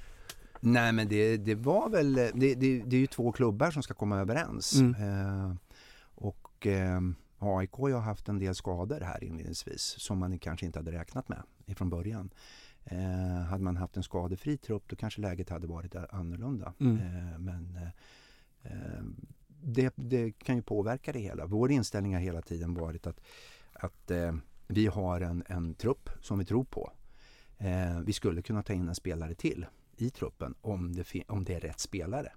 Nej 0.60 0.92
men 0.92 1.08
det, 1.08 1.36
det 1.36 1.54
var 1.54 1.88
väl, 1.88 2.14
det, 2.14 2.30
det, 2.34 2.54
det 2.54 2.96
är 2.96 3.00
ju 3.00 3.06
två 3.06 3.32
klubbar 3.32 3.70
som 3.70 3.82
ska 3.82 3.94
komma 3.94 4.18
överens. 4.18 4.74
Mm. 4.74 4.94
Eh, 4.94 5.54
och 6.14 6.66
eh, 6.66 7.00
AIK 7.38 7.72
har 7.72 8.00
haft 8.00 8.28
en 8.28 8.38
del 8.38 8.54
skador 8.54 9.00
här 9.00 9.24
inledningsvis 9.24 9.82
som 9.98 10.18
man 10.18 10.38
kanske 10.38 10.66
inte 10.66 10.78
hade 10.78 10.92
räknat 10.92 11.28
med 11.28 11.42
ifrån 11.66 11.90
början. 11.90 12.30
Eh, 12.84 13.44
hade 13.48 13.64
man 13.64 13.76
haft 13.76 13.96
en 13.96 14.02
skadefri 14.02 14.56
trupp 14.56 14.82
då 14.86 14.96
kanske 14.96 15.20
läget 15.20 15.50
hade 15.50 15.66
varit 15.66 15.94
annorlunda. 15.94 16.72
Mm. 16.80 16.96
Eh, 16.96 17.38
men 17.38 17.76
eh, 17.76 18.72
eh, 18.72 19.02
det, 19.62 19.92
det 19.96 20.32
kan 20.32 20.56
ju 20.56 20.62
påverka 20.62 21.12
det 21.12 21.20
hela. 21.20 21.46
Vår 21.46 21.70
inställning 21.70 22.14
har 22.14 22.20
hela 22.20 22.42
tiden 22.42 22.74
varit 22.74 23.06
att, 23.06 23.20
att 23.72 24.10
eh, 24.10 24.32
vi 24.70 24.86
har 24.86 25.20
en, 25.20 25.44
en 25.46 25.74
trupp 25.74 26.10
som 26.20 26.38
vi 26.38 26.44
tror 26.44 26.64
på. 26.64 26.92
Eh, 27.58 28.00
vi 28.00 28.12
skulle 28.12 28.42
kunna 28.42 28.62
ta 28.62 28.72
in 28.72 28.88
en 28.88 28.94
spelare 28.94 29.34
till 29.34 29.66
i 29.96 30.10
truppen 30.10 30.54
om 30.60 30.92
det, 30.92 31.04
om 31.28 31.44
det 31.44 31.54
är 31.54 31.60
rätt 31.60 31.80
spelare 31.80 32.32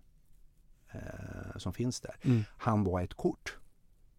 eh, 0.92 1.58
som 1.58 1.74
finns 1.74 2.02
där. 2.02 2.16
Mm. 2.22 2.44
Han 2.58 2.84
var 2.84 3.02
ett 3.02 3.14
kort 3.14 3.58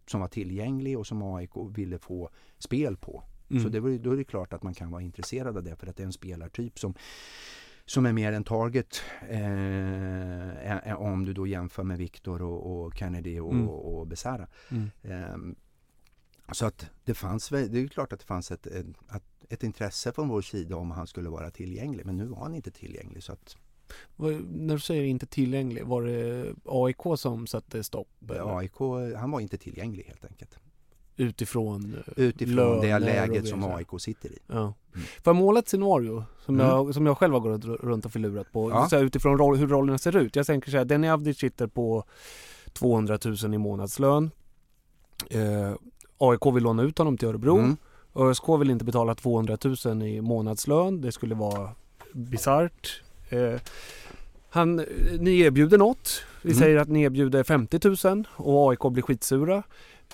som 0.06 0.20
var 0.20 0.28
tillgänglig 0.28 0.98
och 0.98 1.06
som 1.06 1.22
AIK 1.22 1.50
ville 1.76 1.98
få 1.98 2.30
spel 2.58 2.96
på. 2.96 3.24
Mm. 3.50 3.62
Så 3.62 3.68
det 3.68 3.80
var, 3.80 3.90
då 3.98 4.12
är 4.12 4.16
det 4.16 4.24
klart 4.24 4.52
att 4.52 4.62
man 4.62 4.74
kan 4.74 4.90
vara 4.90 5.02
intresserad 5.02 5.56
av 5.56 5.62
det 5.62 5.76
för 5.76 5.86
att 5.86 5.96
det 5.96 6.02
är 6.02 6.06
en 6.06 6.12
spelartyp 6.12 6.78
som, 6.78 6.94
som 7.84 8.06
är 8.06 8.12
mer 8.12 8.32
en 8.32 8.44
target 8.44 9.02
eh, 9.28 10.94
om 10.96 11.24
du 11.24 11.32
då 11.32 11.46
jämför 11.46 11.82
med 11.82 11.98
Victor 11.98 12.42
och, 12.42 12.84
och 12.84 12.94
Kennedy 12.96 13.40
och, 13.40 13.52
Mm. 13.52 13.68
och 13.68 14.06
Besara. 14.06 14.46
Mm. 14.70 14.90
Ehm, 15.02 15.56
så 16.53 16.66
att 16.66 16.86
det 17.05 17.14
fanns, 17.14 17.49
det 17.49 17.78
är 17.78 17.88
klart 17.88 18.12
att 18.12 18.20
det 18.20 18.26
fanns 18.26 18.51
ett, 18.51 18.66
ett, 18.66 18.86
ett 19.49 19.62
intresse 19.62 20.12
från 20.12 20.28
vår 20.28 20.42
sida 20.42 20.76
om 20.76 20.90
han 20.90 21.07
skulle 21.07 21.28
vara 21.28 21.51
tillgänglig 21.51 22.07
men 22.07 22.16
nu 22.16 22.24
var 22.26 22.38
han 22.38 22.55
inte 22.55 22.70
tillgänglig 22.70 23.22
så 23.22 23.32
att 23.32 23.57
När 24.16 24.74
du 24.74 24.80
säger 24.80 25.05
inte 25.05 25.26
tillgänglig, 25.26 25.84
var 25.84 26.03
det 26.03 26.55
AIK 26.64 27.18
som 27.18 27.47
satte 27.47 27.84
stopp? 27.84 28.09
eller? 28.30 28.59
AIK, 28.59 28.78
han 29.18 29.30
var 29.30 29.40
inte 29.40 29.59
tillgänglig 29.59 30.05
helt 30.05 30.24
enkelt. 30.24 30.59
Utifrån, 31.16 31.95
eh, 32.07 32.24
Utifrån 32.24 32.80
det 32.80 32.99
läget 32.99 33.49
som. 33.49 33.64
AIK 33.64 33.88
sitter 34.01 34.28
i. 34.32 34.38
Ja. 34.47 34.74
Får 34.92 35.01
jag 35.24 35.36
måla 35.36 35.59
ett 35.59 35.68
scenario 35.68 36.24
som, 36.45 36.55
Mm. 36.55 36.66
jag, 36.66 36.95
som 36.95 37.07
jag 37.07 37.18
själv 37.18 37.32
har 37.34 37.40
gått 37.40 37.64
runt 37.64 38.05
och 38.07 38.12
förlurat 38.12 38.53
på? 38.53 38.70
Ja. 38.70 38.88
Så 38.88 38.99
utifrån 38.99 39.38
roll, 39.38 39.57
hur 39.57 39.66
rollerna 39.66 39.99
ser 39.99 40.16
ut. 40.16 40.36
Jag 40.36 40.47
tänker 40.47 40.70
så 40.70 40.76
här, 40.76 40.84
Denny 40.84 41.09
Avdic 41.09 41.38
sitter 41.38 41.66
på 41.66 42.05
200 42.72 43.18
000 43.24 43.55
i 43.55 43.59
månadslön. 43.59 44.30
Eh, 45.30 45.74
AIK 46.30 46.54
vill 46.54 46.62
låna 46.64 46.82
ut 46.82 46.98
honom 46.98 47.18
till 47.18 47.28
Örebro. 47.28 47.58
Mm. 47.58 47.76
ÖSK 48.14 48.44
vill 48.60 48.70
inte 48.70 48.84
betala 48.84 49.14
200 49.14 49.58
000 49.84 50.02
i 50.02 50.20
månadslön. 50.20 51.00
Det 51.00 51.12
skulle 51.12 51.34
vara 51.34 51.70
bisarrt. 52.12 53.02
Eh, 53.28 53.60
han, 54.50 54.76
ni 55.18 55.40
erbjuder 55.40 55.78
något. 55.78 56.22
Vi 56.42 56.50
Mm. 56.50 56.60
säger 56.62 56.76
att 56.76 56.88
ni 56.88 57.02
erbjuder 57.02 57.42
50 57.42 58.06
000 58.08 58.24
och 58.36 58.70
AIK 58.70 58.80
blir 58.92 59.02
skitsura. 59.02 59.62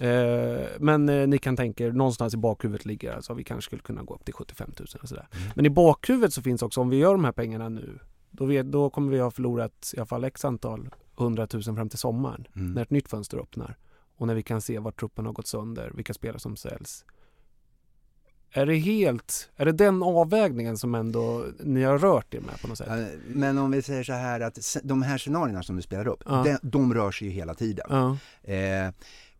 Eh, 0.01 0.67
men 0.79 1.09
eh, 1.09 1.27
ni 1.29 1.39
kan 1.39 1.57
tänka 1.57 1.85
er 1.87 1.93
någonstans 1.93 2.35
i 2.35 2.37
bakhuvudet 2.37 2.85
ligger 2.87 3.13
alltså 3.13 3.35
vi 3.35 3.45
kanske 3.45 3.69
skulle 3.69 3.83
kunna 3.83 4.03
gå 4.03 4.15
upp 4.15 4.25
till 4.25 4.35
75 4.35 4.71
000 4.79 4.87
och 5.03 5.09
sådär. 5.09 5.29
Mm. 5.33 5.49
Men 5.55 5.67
i 5.67 5.71
bakhuvudet 5.71 6.33
så 6.33 6.43
finns 6.43 6.63
också 6.63 6.81
om 6.81 6.89
vi 6.91 6.97
gör 6.97 7.13
de 7.13 7.25
här 7.25 7.33
pengarna 7.33 7.69
nu 7.69 7.99
då, 8.31 8.45
vet, 8.45 8.67
då 8.67 8.91
kommer 8.91 9.13
vi 9.13 9.19
ha 9.19 9.31
förlorat 9.31 9.93
i 9.97 9.99
alla 9.99 10.07
fall 10.07 10.25
x 10.25 10.45
antal 10.45 10.89
100 11.19 11.47
000 11.53 11.63
fram 11.63 11.89
till 11.89 11.99
sommaren 11.99 12.47
Mm. 12.57 12.73
när 12.73 12.83
ett 12.83 12.91
nytt 12.91 13.09
fönster 13.09 13.39
öppnar 13.39 13.77
och 14.21 14.27
när 14.27 14.35
vi 14.35 14.43
kan 14.43 14.61
se 14.61 14.79
var 14.79 14.93
truppen 14.93 15.27
har 15.27 15.33
gått 15.33 15.47
sönder, 15.47 15.91
vilka 15.95 16.15
spelare 16.15 16.39
som 16.41 16.57
säljs. 16.57 17.05
Är 18.53 18.67
det 18.67 18.77
helt, 18.77 19.51
är 19.57 19.65
det 19.65 19.73
den 19.73 20.03
avvägningen 20.03 20.79
som 20.79 20.95
ändå 20.95 21.47
ni 21.61 21.83
har 21.83 21.99
rört 21.99 22.35
er 22.35 22.41
med 22.41 22.61
på 22.61 22.69
något 22.69 22.79
sätt? 22.79 23.11
Men 23.27 23.59
om 23.59 23.71
vi 23.71 23.83
säger 23.83 24.05
så 24.05 24.13
här 24.13 24.41
att 24.41 24.77
de 24.83 25.03
här 25.03 25.19
scenarierna 25.19 25.63
som 25.63 25.77
du 25.77 25.83
spelar 25.83 26.09
upp, 26.09 26.23
Ja. 26.27 26.43
de, 26.45 26.59
de 26.69 26.95
rör 26.95 27.11
sig 27.11 27.27
ju 27.29 27.33
hela 27.35 27.55
tiden. 27.55 27.87
Ja. 27.91 28.17
Eh, 28.53 28.93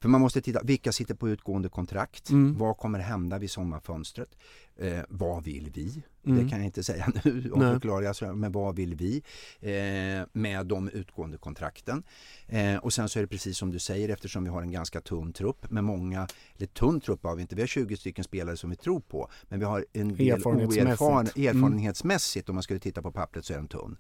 för 0.03 0.09
man 0.09 0.21
måste 0.21 0.41
titta, 0.41 0.63
vilka 0.63 0.93
sitter 0.93 1.15
på 1.15 1.29
utgående 1.29 1.69
kontrakt? 1.69 2.31
Mm. 2.31 2.59
Vad 2.59 2.77
kommer 2.77 2.99
hända 2.99 3.39
vid 3.39 3.51
sommarfönstret? 3.51 4.29
Eh, 4.77 5.01
vad 5.09 5.45
vill 5.45 5.71
vi? 5.75 6.03
Mm. 6.27 6.45
Det 6.45 6.51
kan 6.51 6.59
jag 6.59 6.67
inte 6.67 6.83
säga 6.83 7.07
nu 7.25 7.43
förklara, 7.43 8.09
alltså, 8.09 8.33
men 8.35 8.53
vad 8.53 8.77
vill 8.77 8.95
vi 8.95 9.23
eh, 9.61 10.27
med 10.33 10.67
de 10.67 10.89
utgående 10.89 11.39
kontrakten? 11.39 12.03
Eh, 12.47 12.77
och 12.77 12.93
sen 12.93 13.09
så 13.09 13.19
är 13.19 13.23
det 13.23 13.27
precis 13.27 13.59
som 13.59 13.71
du 13.71 13.79
säger 13.79 14.09
eftersom 14.09 14.45
vi 14.45 14.51
har 14.51 14.63
en 14.63 14.71
ganska 14.71 15.01
tunn 15.01 15.33
trupp 15.33 15.71
med 15.71 15.85
många, 15.85 16.29
eller 16.57 16.67
tunn 16.67 17.01
trupp 17.01 17.23
har 17.25 17.37
vi 17.37 17.43
inte, 17.43 17.55
vi 17.55 17.63
har 17.63 17.67
20 17.67 17.97
stycken 17.97 18.25
spelare 18.25 18.57
som 18.57 18.71
vi 18.71 18.77
tror 18.77 19.01
på 19.01 19.29
men 19.49 19.59
vi 19.59 19.65
har 19.65 19.87
en 19.93 20.17
del 20.17 20.29
Erfarenhetsmässigt. 20.29 20.87
oerfaren, 21.01 21.29
Mm. 21.37 21.57
erfarenhetsmässigt 21.57 22.49
om 22.49 22.55
man 22.55 22.63
skulle 22.63 22.81
titta 22.81 23.03
på 23.03 23.13
pappret 23.13 23.45
så 23.45 23.53
är 23.53 23.57
den 23.57 23.69
tunn. 23.69 23.97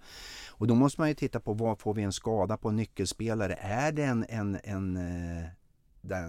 Och 0.48 0.66
då 0.66 0.74
måste 0.74 1.00
man 1.00 1.08
ju 1.08 1.14
titta 1.14 1.40
på 1.40 1.52
vad 1.54 1.78
får 1.80 1.94
vi 1.94 2.02
en 2.02 2.12
skada 2.12 2.56
på 2.56 2.68
en 2.68 2.76
nyckelspelare? 2.76 3.54
Är 3.54 3.92
det 3.92 4.04
en, 4.04 4.26
en, 4.28 4.58
en 4.64 4.98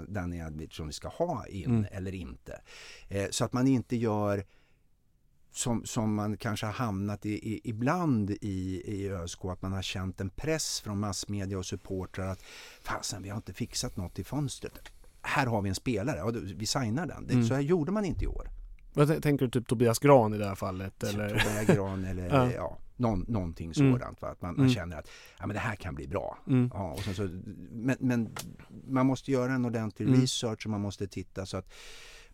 Danny 0.07 0.41
Advic 0.41 0.73
som 0.73 0.87
vi 0.87 0.93
ska 0.93 1.07
ha 1.07 1.47
in 1.47 1.65
Mm. 1.65 1.85
eller 1.91 2.15
inte? 2.15 2.61
Eh, 3.07 3.27
så 3.29 3.45
att 3.45 3.53
man 3.53 3.67
inte 3.67 3.95
gör 3.95 4.43
som, 5.53 5.85
som 5.85 6.15
man 6.15 6.37
kanske 6.37 6.65
har 6.65 6.73
hamnat 6.73 7.25
i, 7.25 7.29
i 7.53 7.61
ibland 7.63 8.29
i, 8.31 8.81
i 8.85 9.09
ÖSK, 9.11 9.45
att 9.45 9.61
man 9.61 9.71
har 9.73 9.81
känt 9.81 10.21
en 10.21 10.29
press 10.29 10.81
från 10.81 10.99
massmedia 10.99 11.57
och 11.57 11.65
supportrar 11.65 12.27
att 12.27 12.41
fasen 12.81 13.23
vi 13.23 13.29
har 13.29 13.37
inte 13.37 13.53
fixat 13.53 13.97
något 13.97 14.19
i 14.19 14.23
fönstret. 14.23 14.91
Här 15.21 15.45
har 15.47 15.61
vi 15.61 15.69
en 15.69 15.75
spelare, 15.75 16.17
ja, 16.17 16.31
vi 16.55 16.65
signar 16.65 17.05
den. 17.05 17.27
Det, 17.27 17.33
Mm. 17.33 17.47
Så 17.47 17.53
här 17.53 17.61
gjorde 17.61 17.91
man 17.91 18.05
inte 18.05 18.23
i 18.23 18.27
år. 18.27 18.49
Vad 18.93 19.23
tänker 19.23 19.45
du 19.45 19.51
typ 19.51 19.67
Tobias 19.67 19.99
Gran 19.99 20.33
i 20.33 20.37
det 20.37 20.47
här 20.47 20.55
fallet? 20.55 21.03
Eller? 21.03 21.29
Tobias 21.29 21.65
Gran 21.77 22.05
eller 22.05 22.29
Ja. 22.35 22.51
ja. 22.51 22.77
Någon, 23.01 23.25
någonting 23.27 23.71
Mm. 23.77 23.91
sådant. 23.93 24.21
Va? 24.21 24.27
Att 24.27 24.41
man, 24.41 24.51
man 24.55 24.59
Mm. 24.65 24.73
känner 24.75 24.97
att 24.99 25.07
ja, 25.39 25.47
men 25.47 25.53
det 25.53 25.59
här 25.59 25.75
kan 25.75 25.95
bli 25.95 26.07
bra. 26.07 26.37
Mm. 26.47 26.71
Ja, 26.73 26.91
och 26.91 26.99
sen 26.99 27.15
så, 27.15 27.29
men, 27.71 27.95
men 27.99 28.29
man 28.87 29.05
måste 29.05 29.31
göra 29.31 29.53
en 29.53 29.65
ordentlig 29.65 30.07
Mm. 30.07 30.21
research 30.21 30.65
och 30.65 30.69
man 30.71 30.81
måste 30.81 31.07
titta 31.07 31.45
så 31.45 31.57
att 31.57 31.73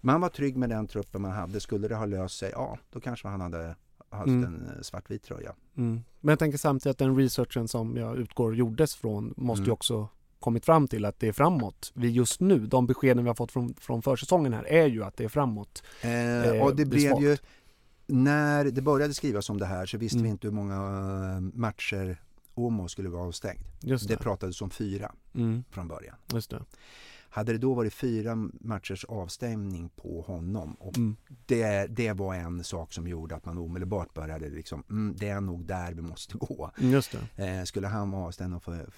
man 0.01 0.21
var 0.21 0.29
trygg 0.29 0.57
med 0.57 0.69
den 0.69 0.87
truppen 0.87 1.21
man 1.21 1.31
hade. 1.31 1.59
Skulle 1.59 1.87
det 1.87 1.95
ha 1.95 2.05
löst 2.05 2.37
sig, 2.37 2.51
ja 2.53 2.77
då 2.91 2.99
kanske 2.99 3.27
han 3.27 3.41
hade 3.41 3.75
haft 4.09 4.27
Mm. 4.27 4.43
en 4.43 4.65
eh, 4.75 4.81
svartvit 4.81 5.23
tröja. 5.23 5.55
Mm. 5.77 6.01
Men 6.19 6.31
jag 6.31 6.39
tänker 6.39 6.57
samtidigt 6.57 6.91
att 6.91 6.97
den 6.97 7.15
researchen 7.17 7.67
som 7.67 7.97
jag 7.97 8.17
utgår 8.17 8.55
gjordes 8.55 8.95
från 8.95 9.33
måste 9.37 9.61
ju 9.61 9.65
Mm. 9.65 9.73
också 9.73 10.07
kommit 10.39 10.65
fram 10.65 10.87
till 10.87 11.05
att 11.05 11.19
det 11.19 11.27
är 11.27 11.31
framåt. 11.31 11.91
Vi 11.95 12.09
just 12.09 12.39
nu, 12.41 12.59
de 12.59 12.87
beskeden 12.87 13.23
vi 13.23 13.27
har 13.27 13.35
fått 13.35 13.51
från, 13.51 13.73
från 13.73 14.01
försäsongen 14.01 14.53
här 14.53 14.63
är 14.67 14.85
ju 14.87 15.03
att 15.03 15.17
det 15.17 15.23
är 15.23 15.29
framåt. 15.29 15.83
Eh, 16.01 16.43
Eh, 16.47 16.63
och 16.63 16.75
det 16.75 16.85
blev 16.85 17.09
svagt. 17.09 17.21
ju, 17.23 17.37
när 18.07 18.65
det 18.65 18.81
började 18.81 19.13
skrivas 19.13 19.49
om 19.49 19.57
det 19.57 19.65
här 19.65 19.85
så 19.85 19.97
visste 19.97 20.17
Mm. 20.17 20.23
vi 20.23 20.29
inte 20.29 20.47
hur 20.47 20.53
många 20.53 20.75
eh, 20.75 21.41
matcher 21.59 22.21
Åmo 22.55 22.87
skulle 22.87 23.09
vara 23.09 23.23
avstängd. 23.27 23.59
Just 23.81 24.07
det 24.07 24.13
det. 24.13 24.23
pratades 24.23 24.61
om 24.61 24.69
fyra 24.69 25.11
Mm. 25.35 25.63
från 25.69 25.87
början. 25.87 26.15
Just 26.33 26.49
det. 26.49 26.63
Hade 27.29 27.51
det 27.51 27.57
då 27.57 27.73
varit 27.73 27.93
fyra 27.93 28.35
matchers 28.61 29.05
avstängning 29.05 29.89
på 29.89 30.21
honom 30.21 30.73
och 30.73 30.97
Mm. 30.97 31.15
det, 31.45 31.87
det 31.87 32.13
var 32.13 32.35
en 32.35 32.63
sak 32.63 32.93
som 32.93 33.07
gjorde 33.07 33.35
att 33.35 33.45
man 33.45 33.57
omedelbart 33.57 34.13
började 34.13 34.49
liksom, 34.49 34.83
mm, 34.89 35.15
det 35.19 35.29
är 35.29 35.41
nog 35.41 35.65
där 35.65 35.93
vi 35.93 36.01
måste 36.01 36.37
gå. 36.37 36.71
Mm, 36.79 36.91
Just 36.91 37.15
det. 37.35 37.45
Eh, 37.47 37.63
skulle 37.63 37.87
han 37.87 38.11
vara 38.11 38.25
avstängd 38.25 38.63
för 38.63 38.89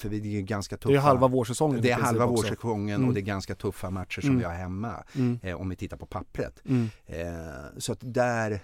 det 0.00 0.16
är 0.16 0.20
ju 0.20 0.42
ganska 0.42 0.76
tuffa... 0.76 0.92
Det 0.92 0.96
är 0.98 1.00
halva 1.00 1.28
vårsäsongen 1.28 1.80
Det 1.82 1.90
är 1.90 1.94
halva 2.00 2.24
också. 2.24 2.46
vårsäsongen 2.46 2.96
Mm. 2.96 3.08
och 3.08 3.14
det 3.14 3.20
är 3.20 3.22
ganska 3.22 3.54
tuffa 3.54 3.90
matcher 3.90 4.20
som 4.20 4.28
Mm. 4.30 4.38
vi 4.38 4.44
har 4.44 4.54
hemma. 4.54 5.04
Mm. 5.14 5.38
Eh, 5.42 5.60
om 5.60 5.68
vi 5.68 5.76
tittar 5.76 5.96
på 5.96 6.06
pappret. 6.06 6.62
Mm. 6.64 6.88
Eh, 7.06 7.78
så 7.78 7.92
att 7.92 7.98
där 8.02 8.60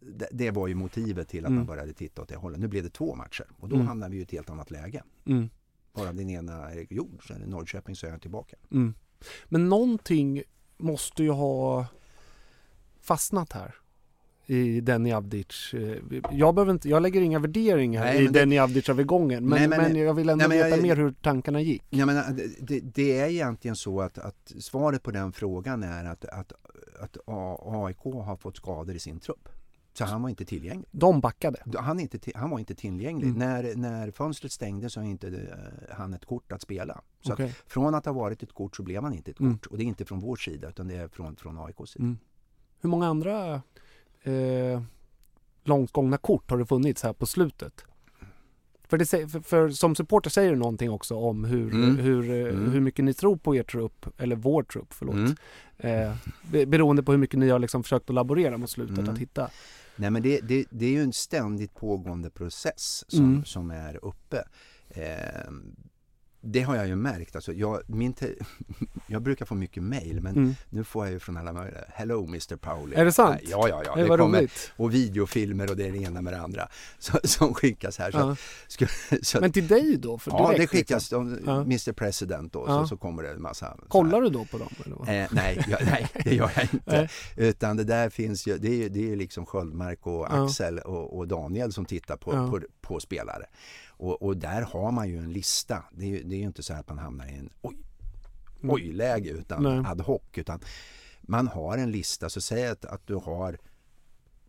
det, 0.00 0.28
det 0.32 0.50
var 0.50 0.66
ju 0.66 0.74
motivet 0.74 1.28
till 1.28 1.46
att 1.46 1.52
man 1.52 1.66
började 1.66 1.92
titta 1.92 2.22
åt 2.22 2.28
det 2.28 2.36
hållet. 2.36 2.60
Nu 2.60 2.68
blev 2.68 2.82
det 2.82 2.90
två 2.90 3.14
matcher 3.14 3.46
och 3.60 3.68
då 3.68 3.76
hamnar 3.82 4.08
vi 4.08 4.16
i 4.18 4.22
ett 4.22 4.30
helt 4.30 4.50
annat 4.50 4.70
läge. 4.70 5.02
Bara 5.92 6.12
den 6.12 6.30
ena 6.30 6.70
är 6.70 6.92
gjord, 6.92 7.28
sen 7.28 7.42
i 7.42 7.46
Norrköping 7.46 7.96
så 7.96 8.06
är 8.06 8.10
jag 8.10 8.20
tillbaka. 8.22 8.56
Men 9.48 9.68
någonting 9.68 10.42
måste 10.76 11.22
ju 11.22 11.30
ha 11.30 11.86
fastnat 13.00 13.52
här 13.52 13.74
i 14.46 14.80
Denny 14.80 15.12
Avdic. 15.12 15.74
Eh, 15.74 15.80
Jag, 16.32 16.54
behöver 16.54 16.72
inte, 16.72 16.88
jag 16.88 17.02
lägger 17.02 17.20
inga 17.20 17.38
värderingar 17.38 18.04
Nej, 18.04 18.20
i 18.20 18.24
men 18.24 18.32
det- 18.32 18.38
Denny 18.40 18.58
Avdic 18.58 18.88
över 18.88 19.02
gången. 19.04 19.48
Men, 19.48 19.58
Nej, 19.58 19.68
men, 19.68 19.78
men- 19.92 19.96
jag 19.96 20.14
vill 20.14 20.28
ändå 20.28 20.42
nej, 20.42 20.48
men 20.48 20.56
veta 20.58 20.76
jag- 20.76 20.82
mer 20.82 20.96
hur 20.96 21.12
tankarna 21.12 21.60
gick. 21.60 21.82
Jag 21.90 22.06
menar, 22.06 22.30
det, 22.32 22.46
det, 22.60 22.80
det 22.80 23.18
är 23.20 23.28
egentligen 23.28 23.76
så 23.76 24.00
att, 24.00 24.18
att 24.18 24.52
svaret 24.58 25.02
på 25.02 25.10
den 25.10 25.32
frågan 25.32 25.82
är 25.82 26.04
att, 26.04 26.24
att, 26.24 26.52
att 27.00 27.16
AIK 27.26 27.98
har 28.04 28.36
fått 28.36 28.56
skador 28.56 28.94
i 28.94 28.98
sin 28.98 29.20
trupp. 29.20 29.48
Så 29.92 30.04
han 30.04 30.22
var 30.22 30.28
inte 30.30 30.44
tillgänglig. 30.44 30.88
De 30.90 31.20
backade. 31.20 31.58
Han, 31.76 32.00
inte, 32.00 32.18
han 32.34 32.50
var 32.50 32.58
inte 32.58 32.74
tillgänglig. 32.74 33.26
Mm. 33.26 33.38
När, 33.38 33.74
när 33.76 34.10
fönstret 34.10 34.52
stängde 34.52 34.90
så 34.90 35.00
var 35.00 35.06
inte 35.06 35.28
eh, 35.28 35.94
han 35.96 36.14
ett 36.14 36.24
kort 36.26 36.52
att 36.52 36.62
spela. 36.62 37.00
Så 37.20 37.32
Okej. 37.32 37.46
att 37.46 37.72
från 37.72 37.94
att 37.94 38.04
ha 38.06 38.12
varit 38.12 38.42
ett 38.42 38.52
kort 38.52 38.76
så 38.76 38.82
blev 38.82 39.02
han 39.02 39.12
inte 39.14 39.30
ett 39.30 39.40
Mm. 39.40 39.52
kort. 39.58 39.66
Och 39.66 39.76
det 39.78 39.82
är 39.84 39.86
inte 39.86 40.04
från 40.04 40.20
vår 40.20 40.36
sida 40.36 40.68
utan 40.68 40.88
det 40.88 40.94
är 40.96 41.08
från, 41.08 41.36
från 41.36 41.58
AIKs 41.58 41.90
sida. 41.90 42.04
Mm. 42.04 42.18
Hur 42.80 42.88
många 42.90 43.06
andra 43.06 43.62
eh, 44.22 44.82
långt 45.64 45.92
gångna 45.92 46.18
kort 46.18 46.50
har 46.50 46.58
det 46.58 46.66
funnits 46.66 47.02
här 47.02 47.12
på 47.12 47.26
slutet? 47.26 47.84
För, 48.88 48.98
det, 48.98 49.06
för, 49.06 49.40
för 49.40 49.70
som 49.70 49.94
supporter 49.94 50.30
säger 50.30 50.50
det 50.50 50.56
någonting 50.56 50.90
också 50.90 51.14
om 51.14 51.44
hur, 51.44 51.74
Mm. 51.74 51.96
hur, 51.96 52.30
eh, 52.30 52.52
Mm. 52.54 52.70
hur 52.72 52.80
mycket 52.80 53.04
ni 53.04 53.14
tror 53.14 53.36
på 53.36 53.56
er 53.56 53.62
trupp, 53.62 54.06
eller 54.18 54.36
vår 54.36 54.62
trupp, 54.62 54.94
förlåt. 54.94 55.14
Mm. 55.14 55.34
Eh, 55.78 56.16
be- 56.50 56.66
beroende 56.66 57.02
på 57.02 57.12
hur 57.12 57.18
mycket 57.18 57.38
ni 57.40 57.48
har 57.48 57.58
liksom 57.58 57.82
försökt 57.82 58.10
att 58.10 58.14
laborera 58.14 58.58
mot 58.58 58.70
slutet 58.70 58.98
Mm. 58.98 59.10
att 59.14 59.18
hitta. 59.18 59.50
Nej 59.96 60.10
men 60.10 60.22
det, 60.22 60.40
det, 60.40 60.64
det 60.70 60.86
är 60.86 60.90
ju 60.90 61.02
en 61.02 61.12
ständigt 61.12 61.74
pågående 61.74 62.30
process 62.30 63.04
som, 63.08 63.24
Mm. 63.24 63.44
som 63.44 63.70
är 63.70 64.04
uppe. 64.04 64.44
Eh, 64.88 65.50
det 66.46 66.62
har 66.62 66.76
jag 66.76 66.86
ju 66.86 66.96
märkt. 66.96 67.36
Alltså, 67.36 67.52
jag, 67.52 67.80
min 67.86 68.14
jag 69.06 69.22
brukar 69.22 69.46
få 69.46 69.54
mycket 69.54 69.82
mail 69.82 70.20
men 70.20 70.36
Mm. 70.36 70.54
nu 70.70 70.84
får 70.84 71.04
jag 71.06 71.12
ju 71.12 71.18
från 71.18 71.36
alla 71.36 71.52
möjliga. 71.52 71.80
Hello 71.88 72.24
Mr 72.26 72.56
Pauli. 72.56 72.96
Är 72.96 73.04
det 73.04 73.12
sant? 73.12 73.40
Ja, 73.44 73.68
ja, 73.68 73.82
ja. 73.86 73.94
Det 73.96 74.04
var 74.04 74.18
roligt. 74.18 74.72
Och 74.76 74.94
videofilmer 74.94 75.70
och 75.70 75.76
det 75.76 75.86
är 75.86 75.92
det 75.92 75.98
ena 75.98 76.20
med 76.22 76.32
det 76.32 76.40
andra 76.40 76.68
så, 76.98 77.18
som 77.24 77.54
skickas 77.54 77.98
här. 77.98 78.10
Så, 78.10 78.18
att- 78.18 78.38
ska, 78.66 78.86
så, 79.22 79.40
Men 79.40 79.52
till 79.52 79.66
dig 79.66 79.96
då? 79.96 80.18
För 80.18 80.30
ja, 80.30 80.52
det 80.56 80.66
skickas. 80.66 81.02
liksom? 81.02 81.30
De, 81.30 81.40
Ja. 81.46 81.60
Mr 81.60 81.92
President 81.92 82.52
då, 82.52 82.64
Ja. 82.68 82.80
så, 82.82 82.86
så 82.88 82.96
kommer 82.96 83.22
det 83.22 83.30
en 83.30 83.42
massa. 83.42 83.76
Kollar 83.88 84.20
du 84.20 84.28
då 84.28 84.44
på 84.44 84.58
dem? 84.58 84.68
Eller 84.84 84.96
vad? 84.96 85.08
Eh, 85.08 85.26
nej, 85.30 85.64
jag, 85.68 85.80
nej, 85.86 86.08
det 86.24 86.34
gör 86.34 86.50
jag 86.56 86.64
inte. 86.74 87.08
Utan 87.36 87.76
det 87.76 87.84
där 87.84 88.10
finns 88.10 88.46
ju, 88.46 88.58
det 88.58 88.84
är 88.84 88.88
det 88.88 89.12
är 89.12 89.16
liksom 89.16 89.46
Sköldmark 89.46 90.06
och. 90.06 90.44
Axel 90.44 90.78
och, 90.78 91.16
och 91.18 91.28
Daniel 91.28 91.72
som 91.72 91.84
tittar 91.84 92.16
på, 92.16 92.34
Ja. 92.34 92.50
på, 92.50 92.60
på 92.80 93.00
spelare. 93.00 93.46
Och, 93.96 94.22
och 94.22 94.36
där 94.36 94.62
har 94.62 94.90
man 94.92 95.08
ju 95.08 95.18
en 95.18 95.32
lista. 95.32 95.84
Det 95.92 96.04
är 96.06 96.24
det 96.24 96.34
är 96.34 96.38
ju 96.38 96.44
inte 96.44 96.62
så 96.62 96.74
att 96.74 96.88
man 96.88 96.98
hamnar 96.98 97.26
i 97.26 97.34
en 97.38 97.50
oj, 97.62 97.76
Mm. 98.62 98.74
oj-läge 98.74 99.30
utan 99.30 99.62
Nej. 99.62 99.82
ad 99.86 100.02
hoc. 100.02 100.22
Utan 100.34 100.60
man 101.22 101.46
har 101.48 101.78
en 101.78 101.90
lista. 101.90 102.28
Så 102.28 102.40
säg 102.40 102.66
att, 102.66 102.84
att 102.84 103.06
du 103.06 103.14
har 103.14 103.58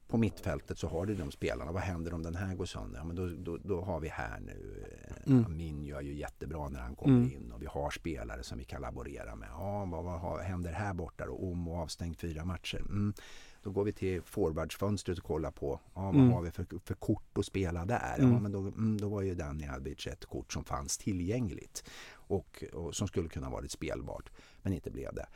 på 0.08 0.18
mittfältet 0.18 0.78
så 0.78 0.88
har 0.88 1.06
du 1.06 1.16
de 1.16 1.32
spelarna. 1.32 1.72
Vad 1.72 1.82
händer 1.84 2.14
om 2.14 2.24
den 2.24 2.36
här 2.36 2.56
går 2.56 2.66
sönder? 2.66 3.00
Ja, 3.00 3.04
men 3.06 3.16
då, 3.16 3.28
då, 3.28 3.58
då 3.58 3.82
har 3.82 4.00
vi 4.00 4.08
här 4.08 4.40
nu. 4.40 4.84
eh, 5.26 5.32
Mm. 5.32 5.46
Amin 5.46 5.84
gör 5.84 6.02
ju 6.02 6.14
jättebra 6.16 6.70
när 6.70 6.80
han 6.80 6.96
kommer 6.96 7.18
Mm. 7.18 7.32
in 7.32 7.52
och 7.52 7.62
vi 7.62 7.66
har 7.66 7.92
spelare 7.92 8.44
som 8.44 8.58
vi 8.58 8.64
kan 8.64 8.82
laborera 8.82 9.36
med. 9.36 9.50
Ja, 9.52 9.86
vad, 9.86 10.04
vad 10.04 10.40
händer 10.42 10.72
här 10.72 10.94
borta 10.94 11.26
då? 11.26 11.34
Om 11.52 11.68
och 11.68 11.78
avstängt 11.78 12.20
fyra 12.20 12.46
matcher. 12.46 12.78
Mm. 12.80 13.14
Då 13.68 13.72
går 13.74 13.84
vi 13.84 13.94
till 13.94 14.22
forwardsfönstret 14.22 15.18
och 15.18 15.24
kollar 15.24 15.52
på 15.52 15.80
ja, 15.94 16.02
vad 16.02 16.16
Mm. 16.16 16.32
har 16.32 16.42
vi 16.42 16.52
för, 16.52 16.66
för 16.86 16.94
kort 16.94 17.38
att 17.38 17.46
spela 17.46 17.86
där. 17.86 18.16
Ja, 18.18 18.24
Mm. 18.24 18.44
men 18.44 18.52
då, 18.52 18.60
mm, 18.60 18.98
då 19.02 19.10
var 19.10 19.22
ju 19.22 19.36
Danny 19.36 19.66
Albic 19.66 20.08
ett 20.08 20.26
kort 20.26 20.54
som 20.54 20.64
fanns 20.66 20.98
tillgängligt 20.98 21.84
och, 22.14 22.64
och 22.74 22.96
som 22.96 23.08
skulle 23.08 23.30
kunna 23.30 23.50
varit 23.50 23.72
spelbart 23.72 24.30
men 24.62 24.74
inte 24.74 24.92
blev 24.92 25.14
det. 25.16 25.28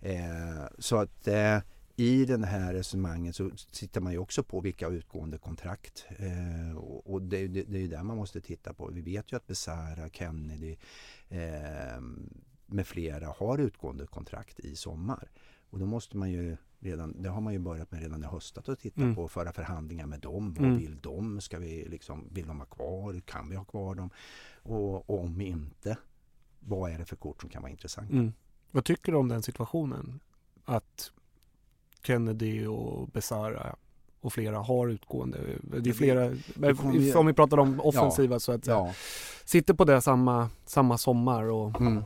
Eh, 0.00 0.66
så 0.78 0.96
att 0.96 1.28
eh, 1.28 1.58
i 1.96 2.24
den 2.24 2.44
här 2.44 2.72
resonemanget 2.74 3.36
så 3.36 3.50
tittar 3.72 4.00
man 4.00 4.12
ju 4.12 4.18
också 4.18 4.42
på 4.42 4.60
vilka 4.60 4.88
utgående 4.88 5.38
kontrakt 5.38 6.06
eh, 6.18 6.76
och, 6.76 7.12
och 7.12 7.22
det, 7.22 7.48
det, 7.48 7.62
det 7.62 7.76
är 7.78 7.82
ju 7.82 7.88
där 7.88 8.02
man 8.02 8.16
måste 8.16 8.40
titta 8.40 8.72
på. 8.74 8.90
Vi 8.92 9.00
vet 9.00 9.32
ju 9.32 9.36
att 9.36 9.46
Besara, 9.46 10.08
Kennedy 10.12 10.76
eh, 11.28 12.00
med 12.66 12.86
flera 12.86 13.26
har 13.36 13.58
utgående 13.58 14.06
kontrakt 14.06 14.60
i 14.60 14.76
sommar. 14.76 15.30
Och 15.70 15.78
då 15.78 15.86
måste 15.86 16.16
man 16.16 16.30
ju 16.30 16.56
redan, 16.86 17.22
det 17.22 17.28
har 17.28 17.40
man 17.40 17.52
ju 17.52 17.58
börjat 17.58 17.92
med 17.92 18.00
redan 18.02 18.22
i 18.24 18.26
höstas 18.26 18.68
att 18.68 18.80
titta 18.80 19.00
Mm. 19.02 19.14
på 19.14 19.22
och 19.22 19.30
föra 19.30 19.52
förhandlingar 19.52 20.06
med 20.06 20.20
dem. 20.20 20.54
Vad 20.58 20.66
Mm. 20.66 20.78
vill 20.78 20.98
de? 21.00 21.40
Ska 21.40 21.58
vi 21.58 21.84
liksom, 21.88 22.28
vill 22.32 22.46
de 22.46 22.58
ha 22.58 22.66
kvar? 22.66 23.20
Kan 23.20 23.48
vi 23.50 23.56
ha 23.56 23.64
kvar 23.64 23.94
dem? 23.94 24.10
Och, 24.62 25.10
och 25.10 25.20
om 25.24 25.40
inte, 25.40 25.96
vad 26.60 26.90
är 26.92 26.98
det 26.98 27.04
för 27.04 27.16
kort 27.16 27.40
som 27.40 27.50
kan 27.50 27.62
vara 27.62 27.70
intressanta? 27.72 28.12
Mm. 28.12 28.32
Vad 28.70 28.84
tycker 28.84 29.12
du 29.12 29.18
om 29.18 29.28
den 29.28 29.42
situationen? 29.42 30.20
Att 30.64 31.12
Kennedy 32.02 32.66
och 32.66 33.08
Besara 33.08 33.76
och 34.20 34.32
flera 34.32 34.58
har 34.58 34.88
utgående. 34.88 35.38
Det 35.62 35.90
är 35.90 35.94
flera, 35.94 36.32
det 36.54 37.14
om 37.16 37.26
vi 37.26 37.32
pratar 37.32 37.58
om 37.58 37.80
offensiva 37.80 38.40
så 38.40 38.52
att. 38.52 38.66
Ja. 38.66 38.94
Sitter 39.44 39.74
på 39.74 39.84
det 39.84 40.00
samma, 40.00 40.50
samma 40.64 40.98
sommar 40.98 41.44
och 41.44 41.80
Mm. 41.80 42.02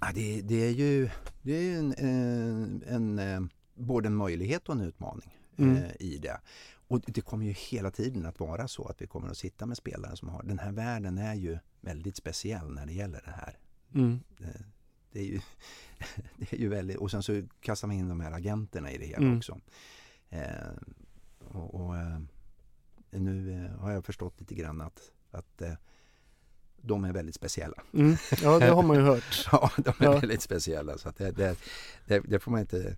Ja, 0.00 0.06
det, 0.14 0.40
det 0.40 0.66
är 0.66 0.70
ju, 0.70 1.10
det 1.42 1.52
är 1.56 1.62
ju 1.62 1.78
en, 1.78 1.94
en, 1.98 2.82
en, 2.88 3.18
eh, 3.18 3.40
både 3.80 4.06
en 4.06 4.16
möjlighet 4.16 4.68
och 4.68 4.74
en 4.74 4.80
utmaning 4.80 5.36
Mm. 5.56 5.76
eh, 5.76 5.90
i 6.00 6.18
det. 6.18 6.40
Och 6.88 7.00
det 7.06 7.20
kommer 7.20 7.44
ju 7.46 7.52
hela 7.52 7.90
tiden 7.90 8.26
att 8.26 8.40
vara 8.40 8.68
så 8.68 8.84
att 8.88 9.02
vi 9.02 9.06
kommer 9.06 9.28
att 9.28 9.36
sitta 9.36 9.66
med 9.66 9.76
spelare 9.76 10.16
som 10.16 10.28
har... 10.28 10.42
Den 10.42 10.58
här 10.58 10.72
världen 10.72 11.18
är 11.18 11.34
ju 11.34 11.58
väldigt 11.80 12.16
speciell 12.16 12.70
när 12.74 12.86
det 12.86 12.92
gäller 12.92 13.22
det 13.24 13.30
här. 13.30 13.58
Mm. 13.94 14.20
Det, 14.38 14.62
det 15.12 15.20
är 15.20 15.24
ju, 15.24 15.40
det 16.36 16.52
är 16.52 16.56
ju 16.58 16.68
väldigt... 16.68 16.96
Och 16.96 17.10
sen 17.10 17.22
så 17.22 17.42
kastar 17.60 17.88
man 17.88 17.96
in 17.96 18.08
de 18.08 18.20
här 18.20 18.32
agenterna 18.32 18.90
i 18.92 18.98
det 18.98 19.06
hela 19.06 19.18
Mm. 19.26 19.36
också. 19.36 19.60
Eh, 20.30 20.42
och 21.38 21.74
och 21.74 21.96
eh, 21.96 22.18
nu 23.10 23.52
eh, 23.64 23.80
har 23.80 23.90
jag 23.92 24.04
förstått 24.04 24.40
lite 24.40 24.54
grann 24.54 24.80
att, 24.80 25.00
att 25.30 25.62
eh, 25.62 25.72
de 26.82 27.04
är 27.04 27.12
väldigt 27.12 27.34
speciella. 27.34 27.82
Mm. 27.94 28.16
Ja, 28.42 28.58
det 28.58 28.66
har 28.70 28.82
man 28.82 28.96
ju 28.96 29.02
hört. 29.12 29.48
ja, 29.52 29.70
de 29.76 29.88
är 29.88 29.94
Ja. 30.04 30.12
väldigt 30.18 30.42
speciella. 30.42 30.98
Så 30.98 31.12
det, 31.16 31.30
det, 31.30 31.56
det, 32.06 32.20
det 32.20 32.38
får 32.38 32.50
man 32.50 32.60
inte... 32.60 32.96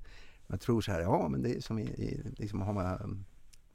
Man 0.52 0.58
tror 0.58 0.80
så 0.80 0.92
här, 0.92 1.00
ja 1.00 1.28
men 1.28 1.42
det 1.42 1.54
är 1.56 1.60
som 1.60 1.78
i, 1.78 1.82
i 1.82 2.20
liksom 2.36 2.60
har 2.60 2.72
man... 2.72 2.84
sagt 2.98 3.24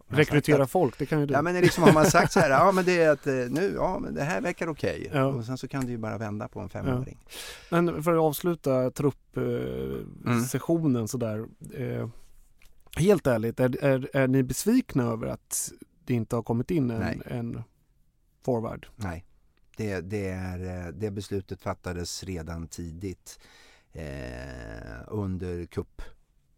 rekrytera 0.08 0.64
att- 0.64 0.72
folk, 0.72 0.98
det 1.00 1.06
kan 1.06 1.20
ju 1.20 1.26
du. 1.26 1.34
Ja 1.34 1.42
men 1.42 1.56
liksom 1.62 1.84
har 1.84 1.94
man 1.94 2.06
sagt 2.06 2.32
så 2.32 2.40
här, 2.40 2.50
ja 2.50 2.72
men 2.72 2.86
det 2.86 3.02
är 3.02 3.10
att 3.12 3.28
eh, 3.28 3.34
nu, 3.34 3.74
ja 3.76 4.00
men 4.00 4.14
det 4.14 4.24
här 4.24 4.42
verkar 4.42 4.68
okej. 4.68 5.10
Ja. 5.14 5.26
Och 5.26 5.46
sen 5.46 5.58
så 5.58 5.68
kan 5.68 5.86
du 5.86 5.92
ju 5.92 5.98
bara 5.98 6.18
vända 6.18 6.48
på 6.48 6.60
en 6.60 6.70
femåring. 6.70 7.18
Men 7.72 8.04
för 8.04 8.14
att 8.14 8.20
avsluta 8.22 8.92
truppsessionen 8.92 10.18
Mm. 10.26 10.38
eh, 10.38 10.44
sessionen 10.44 11.08
sådär. 11.08 11.46
Eh, 11.74 12.10
helt 12.98 13.28
ärligt, 13.28 13.60
är, 13.60 13.84
är, 13.84 14.10
är 14.14 14.28
ni 14.28 14.44
besvikna 14.44 15.04
över 15.04 15.28
att 15.28 15.72
det 16.06 16.14
inte 16.14 16.36
har 16.36 16.44
kommit 16.44 16.72
in 16.72 16.92
en, 16.92 17.00
Nej. 17.00 17.22
en 17.26 17.64
forward? 18.46 18.88
Nej, 18.96 19.26
det, 19.78 20.02
det, 20.02 20.28
är, 20.28 20.86
eh, 20.88 20.94
det 20.94 21.12
beslutet 21.12 21.62
fattades 21.62 22.24
redan 22.24 22.68
tidigt 22.68 23.40
eh, 23.94 25.02
under 25.08 25.66
cup, 25.66 26.02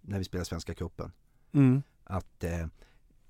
när 0.10 0.18
vi 0.18 0.24
spelade 0.24 0.46
Svenska 0.46 0.74
cupen. 0.74 1.12
Mm. 1.54 1.84
Att 2.04 2.44
eh, 2.44 2.68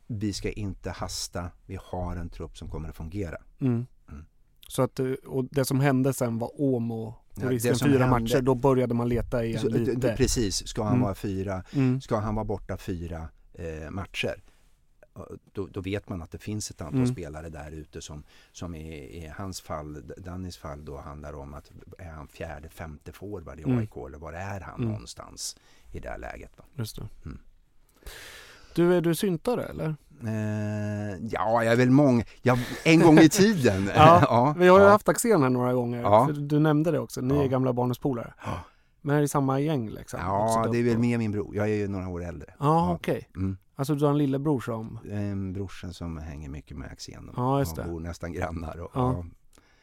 vi 0.08 0.34
ska 0.34 0.52
inte 0.52 0.90
hasta, 0.92 1.50
vi 1.66 1.80
har 1.84 2.16
en 2.16 2.30
trupp 2.30 2.58
som 2.58 2.70
kommer 2.70 2.90
att 2.90 2.96
fungera. 2.96 3.38
Mm. 3.60 3.86
Mm. 4.10 4.26
Så 4.68 4.82
att, 4.82 5.00
eh, 5.00 5.12
och 5.12 5.46
det 5.46 5.66
som 5.66 5.80
hände 5.80 6.14
sen 6.14 6.40
var 6.40 6.62
Åmo 6.62 7.04
och 7.08 7.16
Ja, 7.44 7.50
risken 7.50 7.76
som 7.76 7.88
fyra 7.88 8.04
hände- 8.06 8.20
matcher, 8.20 8.42
då 8.42 8.56
började 8.56 8.94
man 8.94 9.10
leta 9.10 9.46
igen 9.46 9.62
Så, 9.62 9.70
det- 9.70 9.78
lite. 9.80 10.16
precis, 10.18 10.68
ska 10.68 10.84
han 10.84 10.92
Mm. 10.94 11.04
vara 11.04 11.16
fyra, 11.16 11.64
Mm. 11.74 12.02
ska 12.02 12.18
han 12.20 12.36
vara 12.36 12.46
borta 12.46 12.78
fyra 12.78 13.28
eh, 13.54 13.90
matcher 13.92 14.42
då, 15.54 15.68
då 15.68 15.82
vet 15.82 16.10
man 16.10 16.22
att 16.22 16.32
det 16.32 16.38
finns 16.38 16.72
ett 16.72 16.82
antal 16.82 16.96
Mm. 17.00 17.12
spelare 17.12 17.50
där 17.50 17.72
ute 17.72 18.02
som, 18.02 18.24
som 18.52 18.76
i, 18.76 18.94
i 19.24 19.32
hans 19.38 19.62
fall, 19.62 20.04
Dannys 20.18 20.58
fall 20.58 20.86
då 20.86 20.98
handlar 20.98 21.34
om 21.34 21.54
att 21.54 21.72
är 21.98 22.10
han 22.12 22.28
fjärde, 22.28 22.70
femte 22.70 23.12
forward 23.12 23.60
i 23.60 23.64
Mm. 23.64 23.78
AIK 23.78 23.98
eller 24.08 24.18
var 24.18 24.34
är 24.34 24.60
han 24.60 24.76
Mm. 24.80 24.92
någonstans 24.92 25.58
i 25.92 26.00
det 26.00 26.10
här 26.10 26.18
läget? 26.18 26.52
Va? 26.58 26.64
Just 26.76 26.96
det. 26.96 27.08
Mm. 27.26 27.40
Du, 28.76 28.94
är 28.94 29.02
du 29.02 29.16
syntare 29.16 29.64
eller? 29.64 29.96
Eh, 30.24 31.18
ja, 31.32 31.64
jag 31.64 31.74
är 31.74 31.76
väl 31.78 31.90
många, 31.92 32.24
ja, 32.42 32.58
en 32.84 33.00
gång 33.00 33.20
i 33.20 33.30
tiden. 33.40 33.90
Ja, 33.96 34.56
vi 34.58 34.68
har 34.68 34.80
ju 34.80 34.86
ja. 34.86 34.92
haft 34.92 35.10
Axén 35.10 35.42
här 35.44 35.50
några 35.50 35.74
gånger. 35.74 36.02
Ja. 36.02 36.30
Du 36.34 36.60
nämnde 36.60 36.92
det 36.92 37.00
också, 37.00 37.22
ni 37.22 37.36
Ja. 37.36 37.44
är 37.44 37.48
gamla 37.48 37.74
barndomspolare. 37.74 38.34
Ja. 38.46 38.60
Men 39.02 39.16
är 39.16 39.22
i 39.22 39.28
samma 39.28 39.60
gäng 39.60 39.90
liksom? 39.90 40.20
Ja, 40.24 40.66
det 40.72 40.78
är 40.78 40.84
väl 40.84 40.98
mer 40.98 41.18
min 41.18 41.32
bror. 41.32 41.56
Jag 41.56 41.70
är 41.70 41.74
ju 41.76 41.88
några 41.88 42.08
år 42.08 42.24
äldre. 42.24 42.54
Ja, 42.60 42.94
okej. 42.94 43.30
Mm. 43.36 43.58
Alltså 43.76 43.96
du 43.96 44.06
har 44.06 44.12
en 44.12 44.18
lillebror 44.18 44.60
som... 44.60 45.00
En 45.12 45.54
brorsan 45.54 45.94
som 45.94 46.18
hänger 46.18 46.50
mycket 46.50 46.78
med 46.78 46.92
Axén. 46.92 47.30
Ja, 47.36 47.60
just 47.60 47.78
och 47.78 47.84
det. 47.84 47.90
bor 47.90 48.00
nästan 48.00 48.34
grannar. 48.34 48.80
Och, 48.80 48.92
Ja. 48.94 49.26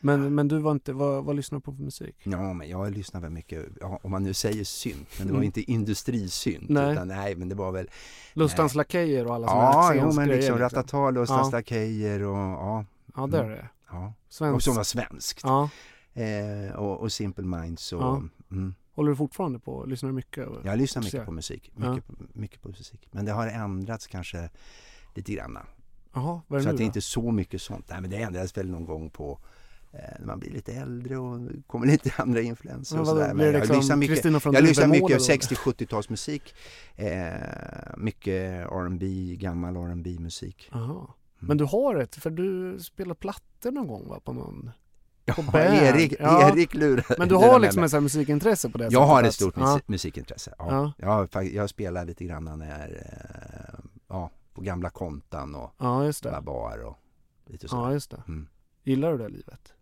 Men, 0.07 0.35
men 0.35 0.49
du 0.49 0.59
var 0.59 0.73
inte, 0.73 0.93
vad, 0.93 1.25
vad 1.25 1.37
lyssnar 1.37 1.59
du 1.59 1.63
på 1.63 1.73
för 1.75 1.83
musik? 1.83 2.17
Ja, 2.23 2.53
men 2.53 2.69
jag 2.69 2.93
lyssnar 2.93 3.21
väl 3.21 3.31
mycket, 3.31 3.67
ja, 3.81 4.01
om 4.03 4.11
man 4.11 4.23
nu 4.23 4.35
säger 4.35 4.65
synt, 4.65 5.09
men 5.19 5.27
det 5.27 5.33
var 5.33 5.39
Mm. 5.39 5.47
inte 5.47 5.61
industrisynt. 5.73 6.69
Nej. 6.69 6.93
Utan, 6.93 7.09
nej, 7.09 7.35
men 7.37 7.49
det 7.49 7.55
var 7.55 7.73
väl... 7.73 7.91
Lustans. 8.33 8.75
Lakejer 8.75 9.27
och 9.27 9.35
alla 9.35 9.47
här 9.47 9.55
Ja, 9.57 9.95
jo, 9.95 10.13
men 10.13 10.27
grejer, 10.27 10.37
liksom 10.43 10.59
Ratata, 10.59 11.11
Lustans 11.11 11.49
Ja. 11.53 11.59
Lakejer 11.59 12.23
och 12.23 12.37
ja. 12.37 12.85
Ja, 13.17 13.27
det 13.27 13.39
är 13.39 13.45
Mm. 13.45 13.57
det. 13.57 13.69
Ja. 13.91 14.13
Svensk. 14.29 14.55
Och 14.57 14.63
som 14.63 14.75
var 14.77 14.85
svenskt. 14.85 15.41
Ja. 15.43 15.71
Eh, 16.15 16.75
och, 16.77 17.01
och 17.01 17.13
Simple 17.13 17.45
Minds 17.45 17.93
och... 17.93 18.03
Ja. 18.03 18.23
Mm. 18.51 18.75
Håller 18.95 19.11
du 19.11 19.17
fortfarande 19.17 19.59
på? 19.59 19.85
Lyssnar 19.85 20.09
du 20.11 20.15
mycket? 20.15 20.49
Jag 20.65 20.79
lyssnar 20.79 21.03
mycket 21.03 21.25
på 21.25 21.33
musik. 21.33 21.73
Ja. 21.77 21.95
Mycket, 21.95 22.11
mycket 22.35 22.63
på 22.63 22.69
musik. 22.69 23.09
Men 23.11 23.25
det 23.25 23.33
har 23.33 23.47
ändrats 23.47 24.07
kanske 24.07 24.51
lite 25.15 25.33
grann. 25.33 25.59
Jaha, 26.13 26.41
vad 26.47 26.57
är 26.61 26.61
det 26.61 26.63
Så 26.63 26.69
nu 26.69 26.71
att 26.71 26.77
det 26.79 26.83
är 26.83 26.85
då? 26.85 26.87
inte 26.87 27.01
så 27.01 27.31
mycket 27.31 27.63
sånt. 27.63 27.87
Nej, 27.89 28.01
men 28.01 28.11
det 28.11 28.17
ändras 28.17 28.57
väl 28.57 28.71
någon 28.71 28.85
gång 28.85 29.11
på 29.11 29.39
när 30.19 30.27
man 30.27 30.39
blir 30.39 30.51
lite 30.51 30.73
äldre 30.73 31.19
och 31.19 31.41
kommer 31.67 31.87
lite 31.87 32.13
andra 32.23 32.41
influenser 32.41 32.95
Men 32.97 33.01
och 33.01 33.07
sådär. 33.07 33.35
det 33.35 33.45
jag 33.45 33.55
liksom 33.55 33.77
lyssnar 33.77 33.97
mycket, 33.97 34.25
jag 34.45 34.65
lyssnar 34.65 34.87
mycket 34.87 35.19
då? 35.19 35.25
60-70-talsmusik. 35.25 36.55
Eh, 36.97 37.97
mycket 37.97 38.67
R&B, 38.71 39.37
gammal 39.37 39.77
R&B 39.77 40.17
musik. 40.21 40.69
Jaha. 40.73 41.07
Men 41.39 41.57
du 41.57 41.65
har 41.65 41.97
ett, 41.97 42.15
för 42.17 42.31
du 42.31 42.79
spelar 42.81 43.15
plattor 43.15 43.71
någon 43.71 43.87
gång 43.87 44.09
va? 44.09 44.21
På 44.25 44.33
någon... 44.33 44.71
På 45.27 45.43
Ja. 45.45 45.75
Erik, 45.75 46.15
Ja. 46.21 46.51
Erik 46.51 46.75
lurar. 46.75 47.19
Men 47.19 47.29
du 47.29 47.35
har 47.35 47.61
liksom 47.61 47.85
ett 47.85 48.03
musikintresse 48.03 48.71
på 48.71 48.79
det 48.79 48.85
Jag 48.85 48.93
sättet 48.93 49.09
har 49.09 49.23
ett 49.23 49.35
stort 49.35 49.55
ja. 49.57 49.73
musik, 49.73 49.89
musikintresse. 49.89 50.55
Ja. 50.59 50.93
Ja. 50.99 51.27
Jag, 51.33 51.47
jag 51.47 51.71
spelar 51.71 52.05
lite 52.05 52.25
grann 52.25 52.45
när, 52.45 52.89
eh, 52.89 53.85
ja, 54.09 54.31
på 54.55 54.61
gamla 54.61 54.91
kontan 54.91 55.55
och 55.55 55.73
Ja, 55.79 56.05
just 56.05 56.23
det. 56.23 56.31
Babar 56.31 56.79
och 56.79 56.97
lite 57.47 57.69
så. 57.69 57.77
Ja, 57.77 57.93
just 57.93 58.11
det. 58.11 58.23
Mm. 58.29 58.49
Gillar 58.85 59.13
du 59.13 59.19
det 59.19 59.29
livet? 59.29 59.75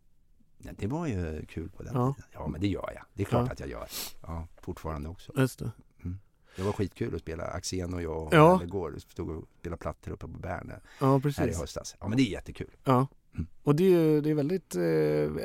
Ja, 0.64 0.70
det 0.78 0.86
var 0.86 1.06
ju 1.06 1.46
kul 1.46 1.70
på 1.70 1.82
den 1.82 1.94
Ja. 1.94 2.14
tiden. 2.14 2.30
Ja, 2.32 2.46
men 2.48 2.60
det 2.60 2.66
gör 2.68 2.92
jag. 2.94 3.04
Det 3.14 3.22
är 3.22 3.26
klart 3.26 3.46
Ja. 3.46 3.52
att 3.52 3.60
jag 3.60 3.68
gör. 3.68 3.88
Ja, 4.22 4.46
fortfarande 4.60 5.08
också. 5.08 5.32
Just 5.36 5.58
det. 5.58 5.72
Mm. 6.04 6.18
Det 6.56 6.62
var 6.62 6.72
skitkul 6.72 7.14
att 7.14 7.20
spela 7.20 7.44
Axén 7.44 7.94
och 7.94 8.02
jag 8.02 8.22
och 8.22 8.34
Ja. 8.34 8.62
igår 8.62 8.94
stod 8.98 9.30
och 9.30 9.44
spelade 9.60 9.80
plattor 9.80 10.12
uppe 10.12 10.26
på 10.26 10.38
Bärne 10.38 10.80
Ja, 11.00 11.18
här 11.36 11.48
i 11.48 11.54
höstas. 11.54 11.96
Ja, 12.00 12.08
men 12.08 12.16
det 12.16 12.22
är 12.22 12.30
jättekul. 12.30 12.70
Ja. 12.84 13.06
Mm. 13.34 13.46
Och 13.62 13.76
det 13.76 13.84
är 13.84 13.88
ju 13.90 14.20
det 14.20 14.30
är 14.30 14.34
väldigt, 14.34 14.74
eh, 14.74 14.82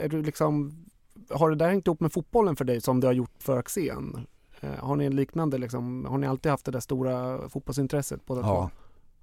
är 0.03 0.07
du 0.09 0.21
liksom 0.21 0.85
har 1.29 1.49
det 1.49 1.55
där 1.55 1.69
hängt 1.69 1.87
ihop 1.87 1.99
med 1.99 2.13
fotbollen 2.13 2.55
för 2.55 2.65
dig 2.65 2.81
som 2.81 2.99
det 2.99 3.07
har 3.07 3.13
gjort 3.13 3.33
för 3.43 3.57
Axén? 3.57 4.27
Eh, 4.61 4.71
har 4.75 4.95
ni 4.95 5.05
en 5.05 5.15
liknande 5.15 5.57
liksom, 5.57 6.05
har 6.05 6.17
ni 6.17 6.27
alltid 6.27 6.49
haft 6.51 6.65
det 6.65 6.71
där 6.71 6.79
stora 6.79 7.49
fotbollsintresset 7.49 8.25
båda 8.25 8.41
Ja, 8.41 8.69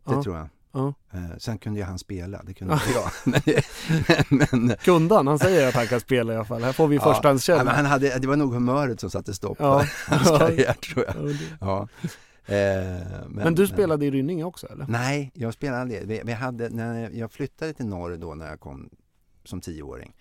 två? 0.05 0.11
det 0.11 0.17
Ja. 0.17 0.23
tror 0.23 0.37
jag. 0.37 0.49
Ja. 0.77 0.95
Eh, 1.13 1.37
sen 1.39 1.59
kunde 1.59 1.79
ju 1.81 1.85
han 1.87 1.99
spela, 1.99 2.43
det 2.43 2.55
kunde 2.55 2.75
inte 2.75 2.91
jag. 2.95 3.11
men, 4.29 4.49
men, 4.67 4.77
Kunde 4.77 5.15
han? 5.15 5.27
Han 5.27 5.39
säger 5.39 5.69
att 5.69 5.75
han 5.75 5.87
kan 5.87 6.01
spela 6.01 6.33
i 6.33 6.37
alla 6.37 6.45
fall. 6.45 6.65
Här 6.65 6.73
får 6.73 6.89
vi 6.89 6.97
ja, 6.97 7.03
förstahandskälla. 7.03 7.65
men 7.65 7.75
han 7.75 7.87
hade, 7.87 8.19
det 8.19 8.27
var 8.29 8.37
nog 8.37 8.53
humöret 8.55 9.01
som 9.01 9.11
satte 9.11 9.35
stopp 9.35 9.57
Ja. 9.61 9.79
på 10.09 10.15
hans 10.15 10.29
Ja. 10.29 10.39
karriär 10.39 10.73
tror 10.73 11.05
jag. 11.07 11.17
Ja, 11.61 11.89
Ja. 12.49 12.55
Eh, 12.55 13.01
Men, 13.29 13.55
du 13.55 13.67
spelade 13.67 14.07
i 14.07 14.11
Rynninge 14.11 14.45
också 14.45 14.67
eller? 14.67 14.87
Nej, 14.89 15.31
jag 15.35 15.55
spelade 15.55 15.81
aldrig. 15.83 16.07
Vi, 16.07 16.21
vi 16.25 16.33
hade, 16.33 16.69
när 16.69 17.11
jag 17.11 17.33
flyttade 17.33 17.73
till 17.73 17.87
norr 17.87 18.17
då 18.17 18.35
när 18.35 18.49
jag 18.49 18.61
kom 18.61 18.91
som 19.45 19.61
tioåring. 19.61 20.13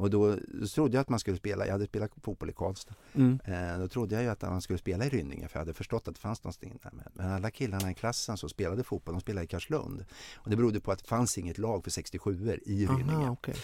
Och 0.00 0.10
då, 0.10 0.36
då 0.48 0.66
trodde 0.66 0.96
jag 0.96 1.00
att 1.02 1.08
man 1.08 1.18
skulle 1.18 1.36
spela, 1.36 1.66
jag 1.66 1.72
hade 1.72 1.86
spelat 1.86 2.10
fotboll 2.22 2.50
i 2.50 2.52
Karlstad. 2.52 2.94
Mm. 3.14 3.40
Eh, 3.44 3.78
då 3.78 3.88
trodde 3.88 4.14
jag 4.14 4.24
ju 4.24 4.30
att 4.30 4.42
man 4.42 4.60
skulle 4.60 4.78
spela 4.78 5.04
i 5.04 5.08
Rynninge 5.08 5.48
för 5.48 5.58
jag 5.58 5.60
hade 5.60 5.74
förstått 5.74 6.08
att 6.08 6.14
det 6.14 6.20
fanns 6.20 6.44
någonting 6.44 6.78
där. 6.82 6.92
Men, 6.92 7.32
alla 7.32 7.50
killarna 7.50 7.90
i 7.90 7.94
klassen 7.94 8.36
som 8.36 8.48
spelade 8.48 8.84
fotboll, 8.84 9.14
de 9.14 9.20
spelade 9.20 9.44
i 9.44 9.46
Karlslund. 9.46 10.04
Och 10.34 10.50
det 10.50 10.56
berodde 10.56 10.80
på 10.80 10.92
att 10.92 10.98
det 10.98 11.04
fanns 11.04 11.38
inget 11.38 11.58
lag 11.58 11.84
för 11.84 11.90
67 11.90 12.60
i 12.66 12.86
Rynninge. 12.86 13.12
Aha, 13.12 13.30
okej. 13.30 13.54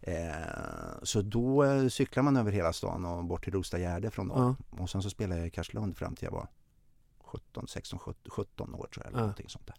Eh, 0.00 1.02
så 1.02 1.22
då 1.22 1.64
eh, 1.64 1.88
cyklar 1.88 2.22
man 2.22 2.36
över 2.36 2.52
hela 2.52 2.72
stan 2.72 3.04
och 3.04 3.24
bort 3.24 3.44
till 3.44 3.52
Rostagärde 3.52 4.10
från 4.10 4.26
norr. 4.26 4.56
Och 4.70 4.90
sen 4.90 5.02
så 5.02 5.10
spelade 5.10 5.40
jag 5.40 5.46
i 5.46 5.50
Karlslund 5.50 5.96
fram 5.96 6.16
till 6.16 6.24
jag 6.24 6.32
var 6.32 6.48
17, 7.24 7.68
16, 7.68 7.98
17, 7.98 8.30
17 8.30 8.74
år 8.74 8.88
tror 8.94 9.04
jag. 9.04 9.06
Eller 9.06 9.20
någonting 9.20 9.48
sånt 9.48 9.66
där. 9.66 9.76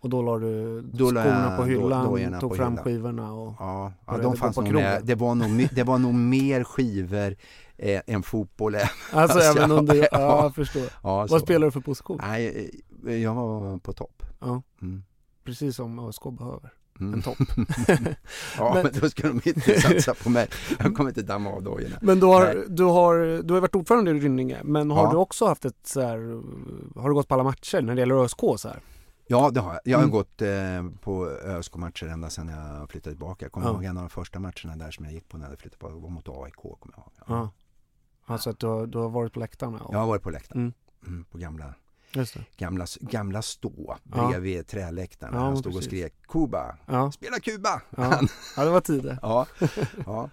Och 0.00 0.10
då 0.10 0.22
la 0.22 0.38
du 0.38 0.80
Då 0.80 1.10
la 1.10 1.22
skorna 1.22 1.48
jag 1.48 1.56
på 1.56 1.64
hyllan, 1.64 2.04
då- 2.04 2.10
dojorna 2.10 2.40
tog 2.40 2.50
på 2.50 2.56
fram 2.56 2.72
hyllan. 2.72 2.84
skivorna 2.84 3.32
och 3.32 3.54
Ja, 3.58 3.92
ja 4.06 4.16
de 4.18 4.36
fanns 4.36 4.56
på 4.56 4.62
nog 4.62 4.72
med. 4.74 5.00
Det 5.04 5.14
var 5.14 5.34
nog, 5.34 5.68
det 5.72 5.82
var 5.82 5.98
nog 5.98 6.14
mer 6.14 6.64
skivor 6.64 7.36
eh, 7.76 8.00
än 8.06 8.22
fotboll. 8.22 8.76
Alltså 9.12 9.38
även 9.38 9.70
under, 9.70 9.94
ja, 9.96 10.06
ja, 10.12 10.42
jag 10.42 10.54
förstår. 10.54 10.82
Ja, 10.82 11.16
Vad 11.16 11.30
så. 11.30 11.38
spelar 11.38 11.66
du 11.66 11.70
för 11.70 11.80
position? 11.80 12.18
Nej, 12.22 12.70
eh, 13.06 13.16
jag 13.16 13.34
var 13.34 13.78
på 13.78 13.92
topp. 13.92 14.22
Ja. 14.40 14.62
Mm. 14.82 15.02
Precis 15.44 15.76
som 15.76 15.98
ÖSK 16.08 16.22
behöver. 16.38 16.72
Mm. 17.00 17.14
En 17.14 17.22
topp. 17.22 17.38
ja, 18.58 18.80
men, 18.82 19.00
då 19.00 19.08
ska 19.10 19.28
de 19.28 19.40
inte 19.44 19.80
satsa 19.80 20.14
på 20.14 20.30
mig. 20.30 20.48
Jag 20.78 20.94
kommer 20.96 21.10
inte 21.10 21.22
damma 21.22 21.50
av 21.50 21.62
dojorna. 21.62 21.96
Men 22.02 22.20
du 22.20 22.26
har, 22.26 22.44
Nej. 22.44 22.64
du 22.68 22.84
har, 22.84 23.42
du 23.42 23.54
har 23.54 23.60
varit 23.60 23.74
ordförande 23.74 24.10
i 24.10 24.14
Rynninge, 24.14 24.58
men 24.64 24.90
har 24.90 25.04
Ja. 25.04 25.10
du 25.10 25.16
också 25.16 25.46
haft 25.46 25.64
ett 25.64 25.76
så 25.86 26.00
här, 26.00 26.18
har 27.00 27.08
du 27.08 27.14
gått 27.14 27.28
på 27.28 27.34
alla 27.34 27.44
matcher 27.44 27.80
när 27.82 27.94
det 27.94 28.00
gäller 28.00 28.24
ÖSK 28.24 28.40
så 28.56 28.68
här? 28.68 28.78
Ja, 29.30 29.50
det 29.50 29.60
har 29.60 29.72
jag. 29.72 29.80
Jag 29.84 29.98
har 29.98 30.02
Mm. 30.04 30.12
gått 30.12 30.42
eh, 30.42 31.00
på 31.00 31.26
ÖSK-matcher 31.30 32.06
ända 32.06 32.30
sedan 32.30 32.48
jag 32.48 32.90
flyttade 32.90 33.16
tillbaka. 33.16 33.44
Jag 33.44 33.52
kommer 33.52 33.66
Ja. 33.66 33.72
ihåg 33.72 33.84
en 33.84 33.96
av 33.96 34.02
de 34.02 34.10
första 34.10 34.38
matcherna 34.40 34.76
där 34.76 34.90
som 34.90 35.04
jag 35.04 35.14
gick 35.14 35.28
på 35.28 35.38
när 35.38 35.48
jag 35.50 35.58
flyttade 35.58 35.70
tillbaka 35.78 35.94
var 35.94 36.08
mot 36.10 36.28
AIK. 36.28 36.54
Kommer 36.56 36.94
jag 36.96 36.98
ihåg. 36.98 37.12
Ja. 37.26 37.50
Alltså 38.26 38.50
att 38.50 38.58
du 38.58 38.66
har, 38.66 38.86
du 38.86 38.98
har 38.98 39.08
varit 39.08 39.32
på 39.32 39.40
läktarna? 39.40 39.78
och- 39.78 39.94
Jag 39.94 39.98
har 39.98 40.06
varit 40.06 40.22
på 40.22 40.30
läktaren. 40.30 40.60
Mm. 40.60 40.72
Mm, 41.06 41.24
på 41.24 41.38
gamla, 41.38 41.74
gamla, 42.56 42.86
gamla 43.00 43.42
stå 43.42 43.96
Ja. 44.14 44.28
bredvid 44.28 44.66
träläktaren. 44.66 45.34
Ja, 45.34 45.40
han 45.40 45.56
stod 45.56 45.72
och 45.72 45.78
precis. 45.78 45.90
skrek 45.90 46.14
Kuba, 46.28 46.76
Ja. 46.86 47.12
spela 47.12 47.38
Kuba! 47.40 47.80
Ja. 47.90 48.20
ja, 48.56 48.64
det 48.64 48.70
var 48.70 48.80
tider. 48.80 49.18
ja. 49.22 49.46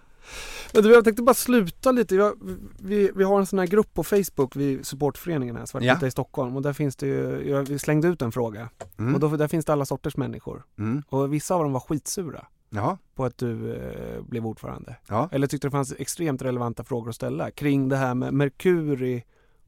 Men 0.73 0.83
du, 0.83 0.93
jag 0.93 1.03
tänkte 1.03 1.23
bara 1.23 1.33
sluta 1.33 1.91
lite. 1.91 2.15
Jag, 2.15 2.33
vi, 2.79 3.11
vi 3.15 3.23
har 3.23 3.39
en 3.39 3.45
sån 3.45 3.59
här 3.59 3.67
grupp 3.67 3.93
på 3.93 4.03
Facebook, 4.03 4.55
vi 4.55 4.83
supportföreningen 4.83 5.55
här, 5.55 5.65
Svartvita 5.65 5.97
Ja. 6.01 6.07
i 6.07 6.11
Stockholm. 6.11 6.55
Och 6.55 6.61
där 6.61 6.73
finns 6.73 6.95
det 6.95 7.07
ju, 7.07 7.49
jag, 7.49 7.63
vi 7.67 7.79
slängde 7.79 8.07
ut 8.07 8.21
en 8.21 8.31
fråga. 8.31 8.69
Mm. 8.99 9.13
Och 9.13 9.19
då, 9.19 9.27
där 9.37 9.47
finns 9.47 9.65
det 9.65 9.73
alla 9.73 9.85
sorters 9.85 10.17
människor. 10.17 10.63
Mm. 10.79 11.03
Och 11.09 11.33
vissa 11.33 11.55
av 11.55 11.63
dem 11.63 11.73
var 11.73 11.79
skitsura 11.79 12.45
Jaha. 12.69 12.97
på 13.15 13.25
att 13.25 13.37
du 13.37 13.73
eh, 13.75 14.21
blev 14.23 14.45
ordförande. 14.47 14.95
Ja. 15.07 15.29
Eller 15.31 15.47
tyckte 15.47 15.67
det 15.67 15.71
fanns 15.71 15.93
extremt 15.99 16.41
relevanta 16.41 16.83
frågor 16.83 17.09
att 17.09 17.15
ställa 17.15 17.51
kring 17.51 17.89
det 17.89 17.97
här 17.97 18.15
med 18.15 18.33
Merkuri 18.33 19.23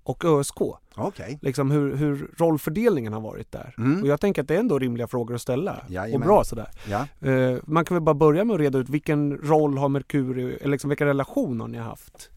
och 0.09 0.25
ÖSK. 0.25 0.61
Okej. 0.95 1.39
Liksom 1.41 1.71
hur, 1.71 1.95
hur 1.95 2.31
rollfördelningen 2.37 3.13
har 3.13 3.21
varit 3.21 3.51
där. 3.51 3.75
Mm. 3.77 4.01
Och 4.01 4.07
jag 4.07 4.21
tänker 4.21 4.41
att 4.41 4.47
det 4.47 4.55
är 4.55 4.59
ändå 4.59 4.79
rimliga 4.79 5.07
frågor 5.07 5.35
att 5.35 5.41
ställa. 5.41 5.83
Och 5.85 5.91
Jajamän. 5.91 6.27
bra 6.27 6.43
sådär. 6.43 6.67
Ja. 6.89 7.27
Eh, 7.29 7.57
man 7.65 7.85
kan 7.85 7.95
väl 7.95 8.03
bara 8.03 8.15
börja 8.15 8.43
med 8.45 8.53
att 8.53 8.59
reda 8.59 8.79
ut 8.79 8.89
vilken 8.89 9.37
roll 9.37 9.77
har 9.77 9.89
Merkuri, 9.89 10.57
eller 10.61 10.71
liksom 10.71 10.89
vilka 10.89 11.05
relationer 11.05 11.61
har 11.63 11.67
ni 11.67 11.77
haft? 11.77 12.29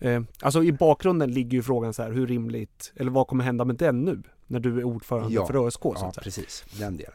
Eh, 0.00 0.22
alltså 0.42 0.62
i 0.64 0.72
bakgrunden 0.72 1.30
ligger 1.32 1.50
ju 1.56 1.62
frågan 1.62 1.94
så 1.94 2.02
här, 2.02 2.10
hur 2.12 2.26
rimligt, 2.26 2.92
eller 2.96 3.10
vad 3.10 3.26
kommer 3.26 3.44
hända 3.44 3.64
med 3.64 3.76
den 3.76 4.04
nu? 4.04 4.22
När 4.46 4.60
du 4.60 4.78
är 4.78 4.84
ordförande 4.84 5.34
Ja, 5.34 5.46
för 5.46 5.66
ÖSK 5.66 5.82
så 5.82 5.92
ja 5.94 6.12
säga. 6.12 6.22
precis. 6.22 6.64
Den 6.78 6.96
delen. 6.96 7.12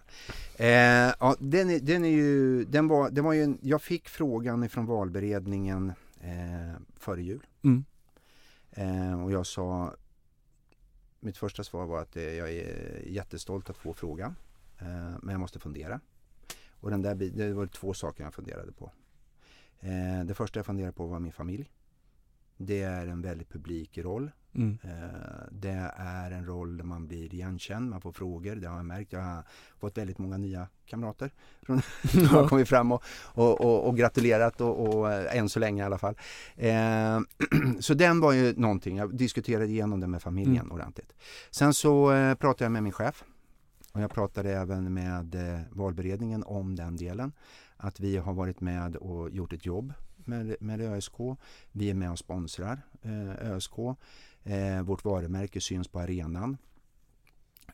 Eh, 0.55 1.13
ja, 1.19 1.35
den, 1.39 1.69
är, 1.69 1.79
den 1.79 2.05
är 2.05 2.09
ju, 2.09 2.63
den 2.65 2.87
var, 2.87 3.09
det 3.09 3.21
var 3.21 3.33
ju 3.33 3.43
en, 3.43 3.57
jag 3.61 3.81
fick 3.81 4.09
frågan 4.09 4.63
ifrån 4.63 4.85
valberedningen 4.85 5.93
eh, 6.21 6.81
före 6.99 7.21
jul. 7.23 7.45
Mm. 7.63 7.85
Eh, 8.72 9.24
och 9.24 9.32
jag 9.32 9.45
sa, 9.45 9.95
mitt 11.19 11.38
första 11.38 11.63
svar 11.63 11.86
var 11.86 12.01
att 12.01 12.15
eh, 12.15 12.24
jag 12.24 12.51
är 12.51 13.01
jättestolt 13.07 13.69
att 13.69 13.78
få 13.78 13.93
frågan. 13.93 14.36
Eh, 14.80 15.15
men 15.22 15.30
jag 15.30 15.39
måste 15.39 15.59
fundera. 15.59 15.99
Och 16.72 16.89
den 16.89 17.01
där, 17.01 17.15
det 17.15 17.53
var 17.53 17.67
två 17.67 17.93
saker 17.93 18.24
jag 18.24 18.34
funderade 18.34 18.72
på. 18.72 18.91
Eh, 19.80 20.26
det 20.26 20.34
första 20.34 20.59
jag 20.59 20.65
funderade 20.65 20.93
på 20.93 21.05
var 21.05 21.19
min 21.19 21.32
familj. 21.32 21.72
Det 22.57 22.82
är 22.82 23.07
en 23.07 23.22
väldigt 23.22 23.49
publik 23.49 23.97
roll. 23.97 24.32
Mm. 24.55 24.77
Eh, 24.83 24.89
Det 25.51 25.91
är 25.97 26.31
en 26.31 26.45
roll 26.45 26.77
där 26.77 26.83
man 26.83 27.07
blir 27.07 27.33
igenkänd, 27.33 27.89
man 27.89 28.01
får 28.01 28.11
frågor. 28.11 28.55
Det 28.55 28.67
har 28.67 28.75
jag 28.75 28.85
märkt. 28.85 29.13
Jag 29.13 29.19
har 29.21 29.43
fått 29.79 29.97
väldigt 29.97 30.17
många 30.17 30.37
nya 30.37 30.67
kamrater 30.85 31.31
som 32.11 32.25
har 32.27 32.47
kommit 32.47 32.69
fram 32.69 32.91
och, 32.91 33.03
och, 33.23 33.61
och, 33.61 33.87
och 33.87 33.97
gratulerat 33.97 34.61
och, 34.61 34.87
och 34.97 35.11
eh, 35.11 35.37
än 35.37 35.49
så 35.49 35.59
länge 35.59 35.83
i 35.83 35.85
alla 35.85 35.97
fall. 35.97 36.15
Eh, 36.55 37.19
så 37.79 37.93
den 37.93 38.19
var 38.19 38.31
ju 38.33 38.53
någonting. 38.57 38.97
Jag 38.97 39.15
diskuterade 39.15 39.65
igenom 39.67 39.99
det 39.99 40.07
med 40.07 40.21
familjen 40.21 40.65
Mm. 40.65 40.71
ordentligt. 40.71 41.13
Sen 41.51 41.73
så 41.73 42.11
eh, 42.13 42.35
pratade 42.35 42.65
jag 42.65 42.71
med 42.71 42.83
min 42.83 42.91
chef 42.91 43.23
och 43.93 44.01
jag 44.01 44.11
pratade 44.11 44.51
även 44.53 44.93
med 44.93 45.35
valberedningen 45.71 46.43
om 46.43 46.75
den 46.75 46.95
delen. 46.97 47.31
Att 47.77 47.99
vi 47.99 48.17
har 48.17 48.33
varit 48.33 48.61
med 48.61 48.95
och 48.95 49.29
gjort 49.29 49.53
ett 49.53 49.65
jobb 49.65 49.93
med, 50.15 50.55
med 50.59 50.81
ÖSK. 50.81 51.13
Vi 51.71 51.89
är 51.89 51.93
med 51.93 52.11
och 52.11 52.19
sponsrar 52.19 52.81
eh, 53.01 53.51
ÖSK. 53.51 53.73
Eh, 54.43 54.81
vårt 54.81 55.05
varumärke 55.05 55.61
syns 55.61 55.87
på 55.87 55.99
arenan. 55.99 56.57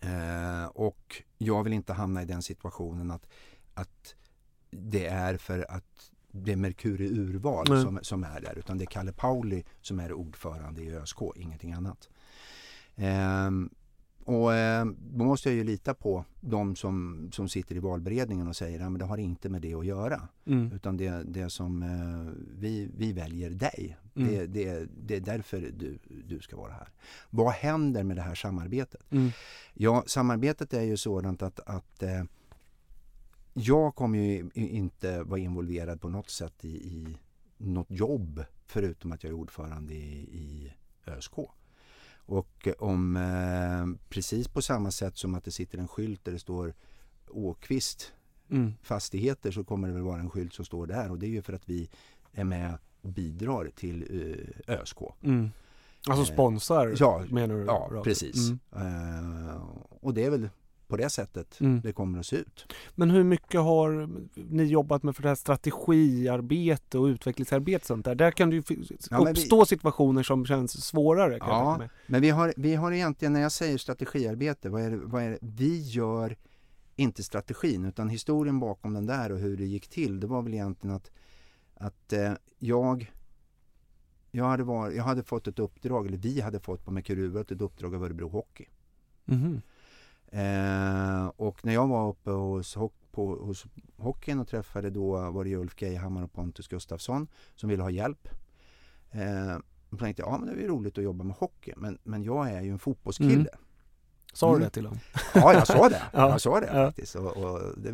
Eh, 0.02 0.66
och 0.66 1.24
jag 1.38 1.64
vill 1.64 1.74
inte 1.74 1.94
hamna 1.94 2.22
i 2.22 2.26
den 2.26 2.42
situationen 2.42 3.12
att, 3.12 3.28
att 3.74 4.16
det 4.72 5.06
är 5.06 5.38
för 5.38 5.72
att 5.72 6.12
det 6.32 6.52
är 6.52 6.56
Mercury 6.56 7.08
Urval 7.08 7.68
som, 7.68 8.00
som 8.02 8.24
är 8.24 8.42
där 8.42 8.58
utan 8.58 8.78
det 8.78 8.84
är 8.84 8.86
Kalle 8.86 9.14
Pauli 9.14 9.64
som 9.82 10.00
är 10.00 10.14
ordförande 10.14 10.82
i 10.82 10.96
ÖSK, 10.96 11.22
ingenting 11.36 11.74
annat. 11.74 12.10
Ehm, 12.96 13.70
och 14.28 14.54
eh, 14.54 14.86
då 15.14 15.26
måste 15.26 15.50
jag 15.50 15.56
ju 15.56 15.64
lita 15.64 15.94
på 15.94 16.26
de 16.42 16.76
som, 16.76 17.30
som 17.34 17.50
sitter 17.50 17.76
i 17.76 17.80
valberedningen 17.80 18.48
och 18.48 18.56
säger 18.56 18.80
att 18.80 19.00
det 19.00 19.06
har 19.06 19.18
inte 19.18 19.50
med 19.50 19.62
det 19.62 19.74
att 19.74 19.86
göra. 19.86 20.28
Mm. 20.46 20.72
Utan 20.72 20.98
det, 20.98 21.24
det 21.24 21.50
som 21.50 21.84
eh, 21.84 22.34
vi, 22.60 22.90
vi 22.98 23.14
väljer 23.14 23.50
dig. 23.50 23.98
Mm. 24.16 24.30
Det, 24.30 24.48
det, 24.48 24.88
det 25.06 25.16
är 25.16 25.20
därför 25.20 25.62
du, 25.62 26.00
du 26.28 26.40
ska 26.40 26.58
vara 26.58 26.72
här. 26.72 26.90
Vad 27.30 27.54
händer 27.54 28.04
med 28.04 28.18
det 28.18 28.22
här 28.22 28.36
samarbetet? 28.36 29.12
Mm. 29.12 29.32
Ja, 29.74 30.04
samarbetet 30.08 30.74
är 30.74 30.84
ju 30.84 30.98
sådant 30.98 31.42
att, 31.42 31.60
att 31.60 32.04
eh, 32.04 32.24
jag 33.54 33.96
kommer 33.96 34.20
ju 34.20 34.50
inte 34.54 35.24
vara 35.24 35.40
involverad 35.40 36.02
på 36.02 36.10
något 36.10 36.30
sätt 36.30 36.66
i, 36.66 36.68
i 36.68 37.18
något 37.58 37.92
jobb 37.92 38.44
förutom 38.66 39.12
att 39.12 39.24
jag 39.24 39.30
är 39.30 39.36
ordförande 39.36 39.94
i, 39.94 40.20
i 40.22 40.74
ÖSK. 41.06 41.34
Och 42.28 42.68
om 42.80 43.16
eh, 43.18 44.10
precis 44.10 44.48
på 44.48 44.62
samma 44.62 44.92
sätt 44.92 45.18
som 45.18 45.36
att 45.36 45.44
det 45.44 45.52
sitter 45.52 45.78
en 45.78 45.88
skylt 45.88 46.26
där 46.26 46.32
det 46.32 46.40
står 46.40 46.74
Åkvist 47.30 48.14
Mm. 48.50 48.74
fastigheter 48.82 49.52
så 49.52 49.64
kommer 49.64 49.88
det 49.88 49.94
väl 49.94 50.04
vara 50.04 50.20
en 50.20 50.30
skylt 50.30 50.54
som 50.54 50.66
står 50.66 50.88
där 50.88 51.12
och 51.12 51.20
det 51.20 51.26
är 51.26 51.30
ju 51.30 51.42
för 51.42 51.54
att 51.54 51.70
vi 51.70 51.90
är 52.32 52.44
med 52.44 52.78
och 53.02 53.10
bidrar 53.10 53.72
till 53.76 54.02
eh, 54.68 54.76
ÖSK. 54.76 54.98
Mm. 55.22 55.50
Alltså 56.08 56.32
Eh, 56.32 56.34
sponsrar 56.36 56.96
ja, 57.00 57.24
menar 57.30 57.56
du? 57.56 57.66
Ja, 57.66 58.02
precis. 58.04 58.50
Mm. 58.50 58.60
Eh, 59.50 59.62
och 59.90 60.14
det 60.14 60.24
är 60.26 60.30
väl 60.32 60.50
på 60.88 60.98
det 60.98 61.10
sättet 61.10 61.60
Mm. 61.62 61.82
det 61.82 61.94
kommer 61.94 62.20
att 62.20 62.26
se 62.26 62.36
ut. 62.36 62.74
Men 62.96 63.10
hur 63.12 63.24
mycket 63.24 63.62
har 63.62 64.10
ni 64.36 64.64
jobbat 64.64 65.04
med 65.04 65.16
för 65.16 65.24
det 65.24 65.28
här 65.30 65.36
strategiarbete 65.36 66.98
och 67.00 67.06
utvecklingsarbete 67.06 67.86
sånt 67.88 68.06
där? 68.06 68.16
Där 68.16 68.32
kan 68.32 68.50
det 68.50 68.56
ju 68.56 68.64
Ja, 68.70 68.76
men 69.12 69.26
vi- 69.26 69.32
uppstå 69.32 69.66
situationer 69.66 70.24
som 70.24 70.46
känns 70.46 70.86
svårare 70.86 71.40
kan 71.40 71.50
Ja, 71.50 71.82
men 72.08 72.22
vi 72.22 72.30
har, 72.30 72.54
vi 72.58 72.76
har 72.76 72.92
egentligen, 72.92 73.34
när 73.34 73.42
jag 73.42 73.52
säger 73.52 73.78
strategiarbete, 73.78 74.70
vad 74.70 74.82
är, 74.82 74.92
det, 74.92 74.98
vad 74.98 75.24
är 75.24 75.30
det? 75.30 75.38
Vi 75.42 75.82
gör 75.82 76.38
inte 76.96 77.24
strategin 77.24 77.86
utan 77.86 78.10
historien 78.10 78.60
bakom 78.60 78.94
den 78.94 79.06
där 79.06 79.32
och 79.32 79.40
hur 79.40 79.58
det 79.58 79.66
gick 79.66 79.88
till, 79.88 80.20
det 80.20 80.28
var 80.28 80.42
väl 80.42 80.54
egentligen 80.54 80.96
att, 80.96 81.12
att 81.76 82.14
eh, 82.14 82.32
jag 82.60 83.12
jag 84.32 84.46
hade, 84.46 84.64
var, 84.64 84.92
jag 84.92 85.04
hade 85.04 85.24
fått 85.24 85.48
ett 85.48 85.60
uppdrag, 85.60 86.08
eller 86.08 86.18
vi 86.18 86.42
hade 86.42 86.60
fått 86.60 86.86
på 86.86 86.92
Merkuruvret 86.92 87.52
ett 87.52 87.62
uppdrag 87.62 87.96
av 87.96 88.04
Örebro 88.04 88.30
Hockey. 88.30 88.66
Mhm. 89.26 89.62
Eh, 90.32 91.28
och 91.36 91.66
när 91.66 91.74
jag 91.74 91.88
var 91.88 92.10
uppe 92.10 92.30
hos, 92.30 92.76
hock, 92.76 92.94
på, 93.12 93.36
hos 93.36 93.66
hockeyn 93.98 94.40
och 94.40 94.48
träffade 94.48 94.90
då 94.90 95.32
var 95.32 95.44
det 95.44 95.50
ju 95.50 95.58
Ulf 95.58 95.82
Geihammar 95.82 96.24
och 96.24 96.34
Pontus 96.34 96.68
Gustafsson 96.68 97.28
som 97.56 97.70
ville 97.70 97.84
ha 97.84 97.90
hjälp. 97.90 98.28
Eh, 99.12 99.58
då 99.90 99.98
tänkte 99.98 100.22
jag, 100.22 100.32
ja 100.32 100.38
men 100.38 100.48
det 100.48 100.56
är 100.56 100.62
ju 100.62 100.68
roligt 100.68 100.98
att 100.98 101.04
jobba 101.04 101.24
med 101.24 101.36
hockey, 101.36 101.74
men, 101.78 101.98
men 102.04 102.24
jag 102.24 102.52
är 102.52 102.62
ju 102.62 102.72
en 102.72 102.80
fotbollskille. 102.80 103.34
Mm. 103.34 103.48
Sa 104.38 104.48
du 104.48 104.56
Mm. 104.56 104.64
det 104.64 104.70
till 104.70 104.84
dem? 104.84 105.00
Ja, 105.34 105.54
jag 105.54 105.68
sa 105.68 105.90
det. 105.90 106.02
Ja, 106.14 106.30
Jag 106.30 106.42
sa 106.42 106.60
det 106.60 106.68
faktiskt. 106.68 107.16
Och, 107.16 107.38
och, 107.38 107.62
det, 107.78 107.94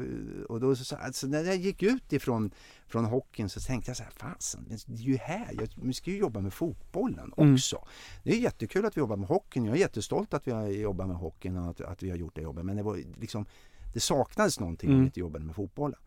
och 0.49 0.60
då 0.60 0.76
så, 0.76 0.95
alltså, 0.95 1.28
när 1.28 1.44
jag 1.44 1.56
gick 1.56 1.84
ut 1.84 2.14
ifrån 2.14 2.52
från 2.88 3.06
hockeyn 3.06 3.49
så 3.49 3.60
tänkte 3.60 3.90
jag 3.90 3.98
så 3.98 4.03
här, 4.03 4.11
fasen, 4.11 4.65
det 4.70 4.94
är 4.94 4.98
ju 4.98 5.18
här, 5.18 5.48
jag, 5.60 5.70
vi 5.84 5.94
ska 5.94 6.11
ju 6.11 6.18
jobba 6.18 6.40
med 6.40 6.53
fotbollen 6.53 7.34
Mm. 7.38 7.53
också. 7.53 7.86
Det 8.24 8.32
är 8.32 8.38
jättekul 8.38 8.86
att 8.86 8.98
vi 8.98 8.99
jobbar 8.99 9.15
med 9.18 9.28
hockeyn, 9.28 9.65
jag 9.65 9.76
är 9.76 9.80
jättestolt 9.80 10.34
att 10.34 10.48
vi 10.48 10.52
har 10.52 10.68
jobbat 10.68 11.07
med 11.07 11.18
hockeyn 11.18 11.57
och 11.57 11.70
att, 11.70 11.82
att 11.82 12.03
vi 12.03 12.10
har 12.10 12.18
gjort 12.18 12.36
det 12.36 12.41
jobbet, 12.41 12.65
men 12.65 12.76
det 12.76 12.84
var 12.84 12.98
liksom, 13.20 13.45
det 13.94 13.99
saknades 13.99 14.60
någonting 14.60 14.90
Mm. 14.90 14.99
vi 15.02 15.06
inte 15.06 15.20
jobbade 15.20 15.45
med 15.45 15.56
fotbollen. 15.56 15.99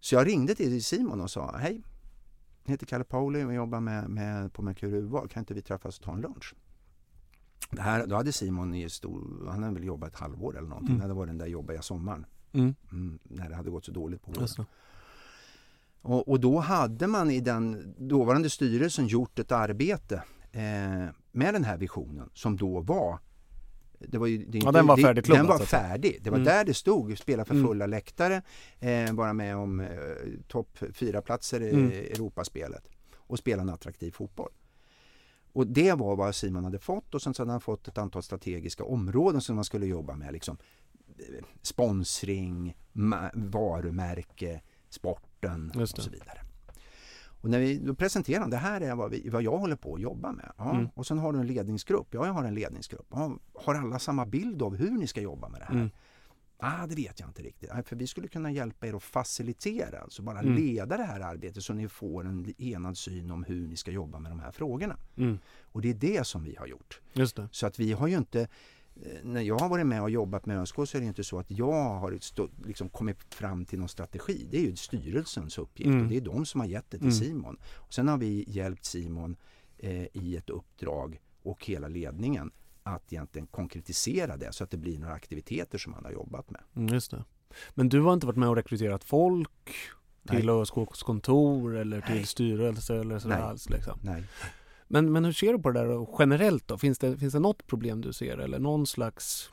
Så 0.00 0.14
jag 0.14 0.26
ringde 0.26 0.54
till 0.54 0.84
Simon 0.84 1.20
och 1.20 1.30
sa, 1.30 1.56
hej, 1.56 1.82
jag 2.64 2.70
heter 2.70 2.86
Kalle 2.86 3.04
Pauli 3.04 3.44
och 3.44 3.54
jobbar 3.54 3.80
med, 3.80 4.08
med, 4.10 4.52
på 4.52 4.62
Merkur 4.62 4.94
Urval, 4.94 5.28
kan 5.28 5.40
inte 5.40 5.54
vi 5.54 5.62
träffas 5.62 5.98
och 5.98 6.04
ta 6.04 6.12
en 6.12 6.20
lunch? 6.20 6.54
Det 7.70 7.80
här, 7.82 8.06
då 8.06 8.16
hade 8.16 8.32
Simon 8.32 8.74
i 8.74 8.90
stor, 8.90 9.46
han 9.50 9.62
hade 9.62 9.74
väl 9.74 9.84
jobbat 9.84 10.12
ett 10.12 10.18
halvår 10.20 10.58
eller 10.58 10.68
någonting. 10.68 10.94
Mm. 10.94 11.08
Det 11.08 11.14
var 11.14 11.26
den 11.26 11.38
där 11.38 11.46
jobbiga 11.46 11.82
sommaren. 11.82 12.26
Mm. 12.52 12.74
Mm, 12.92 13.18
när 13.22 13.48
det 13.48 13.54
hade 13.54 13.70
gått 13.70 13.84
så 13.84 13.92
dåligt 13.92 14.22
på 14.22 14.30
våren. 14.32 14.66
Och, 16.02 16.28
och 16.28 16.40
då 16.40 16.58
hade 16.60 17.06
man 17.06 17.30
i 17.30 17.40
den 17.40 17.94
dåvarande 18.08 18.50
styrelsen 18.50 19.06
gjort 19.06 19.38
ett 19.38 19.52
arbete 19.52 20.22
eh, 20.52 20.62
med 21.32 21.54
den 21.54 21.64
här 21.64 21.76
visionen 21.76 22.30
som 22.34 22.56
då 22.56 22.80
var 22.80 23.18
det 24.08 24.18
var 24.18 24.26
ju, 24.26 24.38
det 24.38 24.58
är 24.58 24.62
Ja, 24.62 24.68
inte- 24.68 24.78
den 24.78 24.86
var 24.86 24.96
färdigklubbad, 24.96 25.40
Den 25.40 25.46
var 25.46 25.58
färdig. 25.58 26.18
Det 26.22 26.30
var 26.30 26.36
Mm. 26.36 26.46
där 26.46 26.64
det 26.64 26.74
stod. 26.74 27.18
Spela 27.18 27.44
för 27.44 27.54
Mm. 27.54 27.66
fulla 27.66 27.86
läktare. 27.86 28.42
Eh, 28.78 29.12
vara 29.12 29.32
med 29.32 29.56
om 29.56 29.80
eh, 29.80 29.88
topp 30.48 30.78
fyra 30.92 31.22
platser 31.22 31.60
i 31.60 31.70
Mm. 31.70 31.90
Europaspelet. 31.90 32.84
Och 33.14 33.38
spela 33.38 33.62
en 33.62 33.68
attraktiv 33.68 34.10
fotboll. 34.10 34.50
Och 35.54 35.66
det 35.66 35.92
var 35.92 36.16
vad 36.16 36.34
Simon 36.34 36.64
hade 36.64 36.78
fått 36.78 37.14
och 37.14 37.22
sen 37.22 37.34
så 37.34 37.42
hade 37.42 37.52
han 37.52 37.60
fått 37.60 37.88
ett 37.88 37.98
antal 37.98 38.22
strategiska 38.22 38.84
områden 38.84 39.40
som 39.40 39.54
man 39.54 39.64
skulle 39.64 39.86
jobba 39.86 40.16
med. 40.16 40.32
Liksom, 40.32 40.56
eh, 41.18 41.44
sponsring, 41.62 42.76
varumärke, 43.34 44.60
sporten 44.88 45.72
och 45.76 45.88
så 45.88 46.10
vidare. 46.10 46.40
Och 47.44 47.50
när 47.50 47.58
vi 47.58 47.78
då 47.78 47.94
presenterade 47.94 48.42
han, 48.42 48.50
det 48.50 48.56
här 48.56 48.80
är 48.80 48.94
vad, 48.94 49.10
vi, 49.10 49.28
vad 49.28 49.42
jag 49.42 49.58
håller 49.58 49.76
på 49.76 49.94
att 49.94 50.00
jobba 50.00 50.32
med. 50.32 50.52
Ja, 50.58 50.70
Mm. 50.70 50.88
Och 50.94 51.06
sen 51.06 51.18
har 51.18 51.32
du 51.32 51.38
en 51.38 51.46
ledningsgrupp. 51.46 52.06
Ja, 52.10 52.26
jag 52.26 52.32
har 52.32 52.44
en 52.44 52.54
ledningsgrupp. 52.54 53.06
Ja, 53.10 53.36
har 53.54 53.74
alla 53.74 53.98
samma 53.98 54.26
bild 54.26 54.62
av 54.62 54.76
hur 54.76 54.90
ni 54.90 55.06
ska 55.06 55.20
jobba 55.20 55.48
med 55.48 55.60
det 55.60 55.64
här? 55.64 55.74
Mm. 55.74 55.90
Ah, 56.58 56.86
det 56.86 56.94
vet 56.94 57.20
jag 57.20 57.28
inte 57.28 57.42
riktigt. 57.42 57.70
För 57.84 57.96
vi 57.96 58.06
skulle 58.06 58.28
kunna 58.28 58.50
hjälpa 58.50 58.86
er 58.86 58.94
att 58.94 59.02
facilitera, 59.02 60.00
alltså 60.00 60.22
bara 60.22 60.40
Mm. 60.40 60.54
leda 60.56 60.96
det 60.96 61.02
här 61.04 61.20
arbetet 61.20 61.62
så 61.64 61.72
ni 61.72 61.88
får 61.88 62.26
en 62.26 62.54
enad 62.58 62.98
syn 62.98 63.30
om 63.30 63.44
hur 63.44 63.68
ni 63.68 63.76
ska 63.76 63.90
jobba 63.90 64.18
med 64.18 64.30
de 64.32 64.40
här 64.40 64.52
frågorna. 64.52 64.96
Mm. 65.16 65.38
Och 65.62 65.82
det 65.82 65.90
är 65.90 65.94
det 65.94 66.26
som 66.26 66.44
vi 66.44 66.56
har 66.56 66.66
gjort. 66.66 67.00
Just 67.12 67.36
det. 67.36 67.48
Så 67.50 67.66
att 67.66 67.78
vi 67.78 67.92
har 67.92 68.06
ju 68.08 68.16
inte 68.16 68.40
eh, 68.40 68.48
när 69.22 69.40
jag 69.40 69.58
har 69.58 69.68
varit 69.68 69.86
med 69.86 70.02
och 70.02 70.10
jobbat 70.10 70.46
med 70.46 70.58
ÖSK 70.60 70.74
så 70.74 70.96
är 70.96 71.00
det 71.00 71.06
inte 71.06 71.24
så 71.24 71.38
att 71.38 71.50
jag 71.50 71.94
har 71.94 72.18
stå, 72.20 72.48
liksom 72.64 72.88
kommit 72.88 73.34
fram 73.34 73.64
till 73.64 73.78
någon 73.78 73.88
strategi. 73.88 74.46
Det 74.50 74.56
är 74.56 74.62
ju 74.62 74.76
styrelsens 74.76 75.58
uppgift 75.58 75.86
Mm. 75.88 76.02
och 76.02 76.08
det 76.08 76.16
är 76.16 76.20
de 76.20 76.46
som 76.46 76.60
har 76.60 76.68
gett 76.68 76.90
det 76.90 76.98
till 76.98 77.06
Mm. 77.08 77.18
Simon. 77.18 77.56
Och 77.74 77.94
sen 77.94 78.08
har 78.08 78.18
vi 78.18 78.44
hjälpt 78.48 78.84
Simon 78.84 79.36
eh, 79.78 80.06
i 80.12 80.36
ett 80.36 80.50
uppdrag 80.50 81.20
och 81.42 81.64
hela 81.66 81.88
ledningen 81.88 82.50
att 82.84 83.12
egentligen 83.12 83.46
konkretisera 83.46 84.36
det 84.36 84.52
så 84.52 84.64
att 84.64 84.70
det 84.70 84.76
blir 84.76 84.98
några 84.98 85.14
aktiviteter 85.14 85.78
som 85.78 85.92
man 85.92 86.04
har 86.04 86.12
jobbat 86.12 86.50
med. 86.50 86.60
Mm, 86.76 86.94
just 86.94 87.10
det. 87.10 87.24
Men 87.74 87.88
du 87.88 88.00
har 88.00 88.12
inte 88.12 88.26
varit 88.26 88.36
med 88.36 88.48
och 88.48 88.56
rekryterat 88.56 89.04
folk 89.04 89.50
till. 90.28 90.50
ÖSKs 90.50 91.02
kontor 91.02 91.76
eller 91.76 92.00
till 92.00 92.14
Nej. 92.14 92.26
styrelse 92.26 92.96
eller 92.96 93.18
sådär 93.18 93.36
Nej. 93.36 93.44
alls 93.44 93.70
liksom? 93.70 93.98
Nej. 94.02 94.24
Men, 94.88 95.12
men 95.12 95.24
hur 95.24 95.32
ser 95.32 95.52
du 95.52 95.58
på 95.58 95.70
det 95.70 95.80
där 95.80 96.06
generellt 96.18 96.68
då? 96.68 96.78
Finns 96.78 96.98
det, 96.98 97.18
finns 97.18 97.32
det 97.32 97.40
något 97.40 97.66
problem 97.66 98.00
du 98.00 98.12
ser 98.12 98.38
eller 98.38 98.58
någon 98.58 98.86
slags 98.86 99.50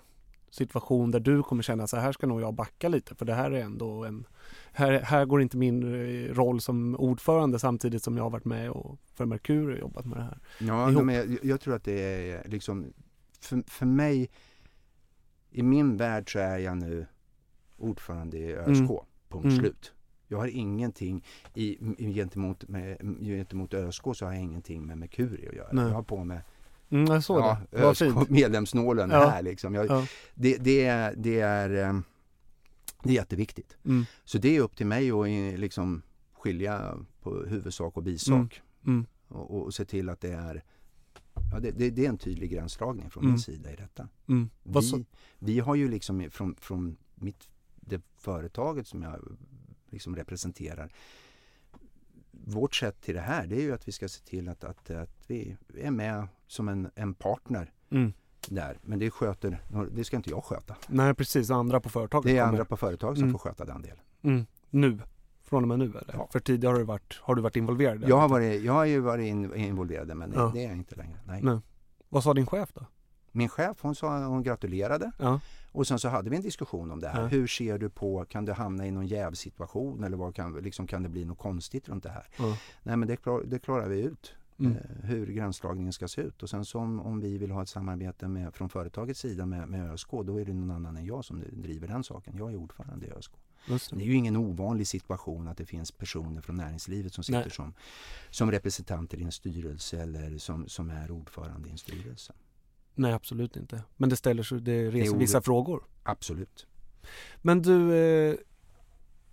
situation 0.50 1.12
där 1.12 1.20
du 1.20 1.44
kommer 1.44 1.64
känna 1.64 1.88
så 1.88 1.98
här 1.98 2.12
ska 2.12 2.28
nog 2.28 2.42
jag 2.42 2.54
backa 2.54 2.90
lite 2.90 3.16
för 3.16 3.26
det 3.26 3.34
här 3.34 3.52
är 3.52 3.62
ändå 3.62 4.06
en 4.06 4.28
här, 4.72 4.92
här 5.00 5.26
går 5.26 5.42
inte 5.42 5.58
min 5.58 5.84
eh, 5.84 6.34
roll 6.34 6.62
som 6.62 6.96
ordförande 6.96 7.60
samtidigt 7.60 8.04
som 8.04 8.18
jag 8.18 8.24
har 8.24 8.30
varit 8.30 8.46
med 8.46 8.72
och 8.72 9.00
för 9.14 9.26
Merkur 9.26 9.72
och 9.72 9.80
jobbat 9.80 10.06
med 10.06 10.18
det 10.18 10.24
här. 10.24 10.40
Ja, 10.60 11.02
men 11.02 11.16
jag, 11.16 11.38
jag 11.44 11.62
tror 11.62 11.76
att 11.76 11.84
det 11.84 12.02
är 12.02 12.48
liksom 12.48 12.94
för, 13.42 13.64
för 13.68 13.86
mig 13.86 14.30
i 15.52 15.64
min 15.64 15.98
värld 15.98 16.32
så 16.34 16.40
är 16.40 16.58
jag 16.58 16.78
nu 16.78 17.06
ordförande 17.78 18.38
i 18.38 18.54
ÖSK. 18.56 18.82
Mm. 18.82 18.88
Punkt 19.30 19.46
Mm. 19.46 19.58
slut. 19.58 19.94
Jag 20.28 20.38
har 20.38 20.48
ingenting 20.48 21.24
i, 21.54 21.78
gentemot, 22.14 22.68
med, 22.68 22.98
gentemot 23.22 23.74
ÖSK 23.74 24.04
så 24.16 24.26
har 24.26 24.34
jag 24.34 24.42
ingenting 24.42 24.86
med 24.86 24.98
Mercury 24.98 25.48
att 25.48 25.54
göra. 25.56 25.70
Nej. 25.72 25.86
Jag 25.86 25.94
har 25.94 26.04
på 26.04 26.24
med 26.24 26.42
Mm, 26.90 27.06
jag 27.06 27.24
såg 27.24 27.40
ja, 27.40 27.58
det. 27.72 27.78
ÖSK 27.78 28.00
fint. 28.04 28.30
medlemsnålen 28.30 29.10
Ja. 29.10 29.30
här 29.30 29.42
liksom. 29.42 29.74
Jag, 29.76 29.86
Ja. 29.86 30.06
det, 30.36 30.58
det, 30.58 30.86
är, 30.86 31.14
det, 31.18 31.40
är, 31.40 31.70
eh, 31.90 32.00
det 33.04 33.10
är 33.10 33.14
jätteviktigt. 33.14 33.78
Mm. 33.86 34.06
Så 34.24 34.38
det 34.38 34.58
är 34.58 34.62
upp 34.62 34.76
till 34.76 34.86
mig 34.86 35.12
att 35.12 35.60
liksom 35.60 36.02
skilja 36.34 36.98
på 37.22 37.44
huvudsak 37.46 37.98
och 37.98 38.04
bisak. 38.04 38.62
Mm. 38.86 38.96
Mm. 38.96 39.06
Och, 39.28 39.62
och 39.64 39.74
se 39.74 39.86
till 39.86 40.10
att 40.10 40.22
det 40.22 40.32
är 40.34 40.64
ja, 41.52 41.60
det, 41.60 41.72
det, 41.72 41.90
det 41.90 42.06
är 42.06 42.10
en 42.10 42.18
tydlig 42.18 42.52
gränsdragning 42.52 43.10
från 43.10 43.24
Mm. 43.24 43.32
min 43.32 43.40
sida 43.40 43.72
i 43.72 43.76
detta. 43.76 44.08
Mm. 44.28 44.50
Vi, 44.64 45.06
vi 45.40 45.60
har 45.60 45.76
ju 45.76 45.88
liksom 45.90 46.30
från, 46.32 46.56
från 46.56 46.98
mitt, 47.16 47.50
det 47.76 48.02
företaget 48.18 48.88
som 48.88 49.02
jag 49.02 49.38
liksom 49.90 50.16
representerar 50.16 50.92
vårt 52.32 52.76
sätt 52.76 53.02
till 53.02 53.16
det 53.16 53.22
här 53.22 53.48
det 53.48 53.56
är 53.56 53.62
ju 53.62 53.74
att 53.74 53.88
vi 53.88 53.92
ska 53.92 54.10
se 54.10 54.24
till 54.26 54.50
att, 54.50 54.64
att, 54.64 54.90
att 54.90 55.24
vi 55.28 55.58
är 55.78 55.92
med 55.92 56.28
som 56.48 56.68
en, 56.70 56.90
en 56.96 57.14
partner 57.14 57.72
Mm. 57.90 58.14
där. 58.50 58.80
Men 58.82 59.00
det 59.00 59.12
sköter, 59.12 59.62
det 59.92 60.04
ska 60.04 60.18
inte 60.18 60.30
jag 60.30 60.44
sköta. 60.44 60.76
Nej 60.88 61.14
precis, 61.14 61.50
andra 61.50 61.80
på 61.80 61.90
företaget 61.90 62.32
Det 62.32 62.38
är 62.38 62.44
andra 62.44 62.66
på 62.66 62.78
företag 62.78 63.16
som 63.16 63.24
Mm. 63.24 63.32
får 63.32 63.40
sköta 63.40 63.66
den 63.66 63.82
delen. 63.82 64.00
Mm. 64.22 64.46
Nu? 64.70 65.00
Från 65.52 65.64
och 65.64 65.68
med 65.68 65.80
nu 65.80 65.86
eller? 65.86 66.14
Ja. 66.14 66.28
För 66.32 66.40
tidigare 66.40 66.72
har 66.74 66.80
du 66.80 66.86
varit, 66.86 67.20
har 67.22 67.36
du 67.36 67.42
varit 67.42 67.56
involverad? 67.56 68.04
Jag 68.08 68.18
har, 68.18 68.30
varit, 68.30 68.64
jag 68.64 68.74
har 68.74 68.86
ju 68.86 69.00
varit 69.00 69.26
in, 69.26 69.56
involverad 69.56 70.18
men 70.18 70.32
Ja. 70.36 70.52
det 70.54 70.64
är 70.64 70.68
jag 70.68 70.78
inte 70.78 70.96
längre. 70.96 71.18
Nej. 71.28 71.42
Nej. 71.44 71.60
Vad 72.10 72.24
sa 72.24 72.34
din 72.34 72.46
chef 72.46 72.70
då? 72.74 72.86
Min 73.32 73.50
chef 73.50 73.78
hon 73.82 73.96
sa 73.96 74.26
hon 74.26 74.44
gratulerade 74.44 75.12
Ja. 75.20 75.40
och 75.72 75.88
sen 75.88 76.00
så 76.00 76.10
hade 76.10 76.30
vi 76.30 76.36
en 76.36 76.42
diskussion 76.42 76.92
om 76.92 77.00
det 77.00 77.08
här. 77.10 77.28
Hur 77.28 77.48
ser 77.48 77.78
du 77.78 77.90
på, 77.90 78.26
kan 78.26 78.46
du 78.46 78.52
hamna 78.52 78.88
i 78.88 78.92
någon 78.92 79.08
jävsituation 79.08 80.04
eller 80.04 80.18
vad 80.18 80.36
kan, 80.36 80.54
liksom, 80.54 80.88
kan 80.88 81.04
det 81.04 81.10
bli 81.10 81.26
något 81.26 81.38
konstigt 81.38 81.90
runt 81.90 82.04
det 82.04 82.10
här? 82.10 82.28
Nej 82.84 82.98
men 82.98 83.08
det, 83.08 83.16
klar, 83.18 83.44
det 83.46 83.60
klarar 83.60 83.90
vi 83.90 84.02
ut. 84.02 84.34
Mm. 84.60 84.72
Eh, 84.78 85.06
hur 85.10 85.28
gränsdragningen 85.28 85.94
ska 85.94 86.08
se 86.08 86.22
ut 86.22 86.44
och 86.44 86.50
sen 86.50 86.66
så 86.66 86.80
om, 86.80 87.00
om 87.00 87.20
vi 87.20 87.38
vill 87.38 87.52
ha 87.52 87.62
ett 87.62 87.70
samarbete 87.70 88.28
med, 88.28 88.54
från 88.56 88.70
företagets 88.70 89.20
sida 89.20 89.46
med, 89.46 89.70
med 89.70 89.92
ÖSK 89.94 90.12
då 90.12 90.40
är 90.40 90.46
det 90.46 90.54
någon 90.54 90.72
annan 90.72 90.98
än 90.98 91.06
jag 91.06 91.26
som 91.26 91.44
driver 91.52 91.88
den 91.88 92.04
saken. 92.04 92.36
Jag 92.38 92.52
är 92.52 92.56
ordförande 92.56 93.06
i 93.06 93.12
ÖSK. 93.12 93.32
Det. 93.68 93.90
Det 93.92 94.04
är 94.04 94.08
ju 94.08 94.14
ingen 94.16 94.36
ovanlig 94.38 94.88
situation 94.88 95.48
att 95.48 95.58
det 95.58 95.66
finns 95.66 95.92
personer 95.92 96.42
från 96.42 96.56
näringslivet 96.58 97.14
som 97.14 97.24
sitter 97.24 97.40
Nej. 97.40 97.52
som, 97.52 97.74
som 98.30 98.52
representanter 98.52 99.18
i 99.18 99.24
en 99.24 99.32
styrelse 99.32 100.02
eller 100.02 100.38
som, 100.38 100.68
som 100.68 100.90
är 100.90 101.12
ordförande 101.12 101.68
i 101.70 101.72
en 101.72 101.78
styrelse. 101.78 102.34
Nej 102.96 103.14
absolut 103.14 103.56
inte. 103.56 103.84
Men 103.98 104.10
det 104.10 104.16
ställer 104.16 104.44
sig, 104.44 104.62
det 104.62 104.92
reser 104.92 105.12
Jo, 105.14 105.18
vissa 105.18 105.38
det- 105.40 105.46
frågor. 105.46 105.84
Absolut. 106.04 106.68
Men 107.42 107.62
du, 107.62 107.96
eh, 107.96 108.36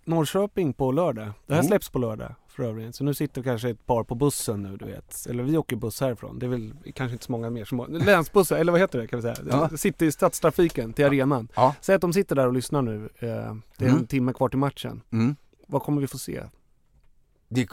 Norrköping 0.05 0.73
på 0.73 0.91
lördag. 0.91 1.25
Det 1.47 1.53
här 1.53 1.59
Mm. 1.61 1.67
släpps 1.67 1.89
på 1.89 1.99
lördag 1.99 2.35
för 2.59 2.69
övrigt. 2.69 2.95
Så 2.95 3.03
nu 3.03 3.13
sitter 3.13 3.43
kanske 3.43 3.69
ett 3.69 3.85
par 3.85 4.03
på 4.03 4.15
bussen 4.15 4.63
nu 4.63 4.77
du 4.77 4.85
vet. 4.85 5.25
Eller 5.29 5.43
vi 5.43 5.57
åker 5.57 5.75
buss 5.75 6.01
härifrån. 6.01 6.39
Det 6.39 6.45
är 6.45 6.49
väl 6.49 6.73
kanske 6.95 7.13
inte 7.13 7.25
så 7.25 7.31
många 7.31 7.49
mer 7.49 7.65
som 7.65 7.85
Länsbussar, 7.89 8.57
eller 8.57 8.71
vad 8.71 8.81
heter 8.81 8.99
det 8.99 9.07
kan 9.07 9.17
vi 9.19 9.21
säga? 9.23 9.35
Ja. 9.49 9.69
Sitter 9.77 10.05
i 10.05 10.11
stadstrafiken 10.11 10.93
till 10.93 11.05
arenan. 11.05 11.47
Ja. 11.55 11.75
Säg 11.81 11.95
att 11.95 12.01
de 12.01 12.13
sitter 12.13 12.35
där 12.35 12.47
och 12.47 12.53
lyssnar 12.53 12.81
nu. 12.81 13.05
Eh, 13.05 13.09
det 13.19 13.25
är 13.85 13.89
Mm. 13.89 13.95
en 13.99 14.07
timme 14.07 14.33
kvar 14.33 14.49
till 14.49 14.59
matchen. 14.59 15.01
Mm. 15.11 15.35
Vad 15.67 15.81
kommer 15.83 16.01
vi 16.01 16.07
få 16.07 16.17
se? 16.17 16.43
Vi, 17.47 17.67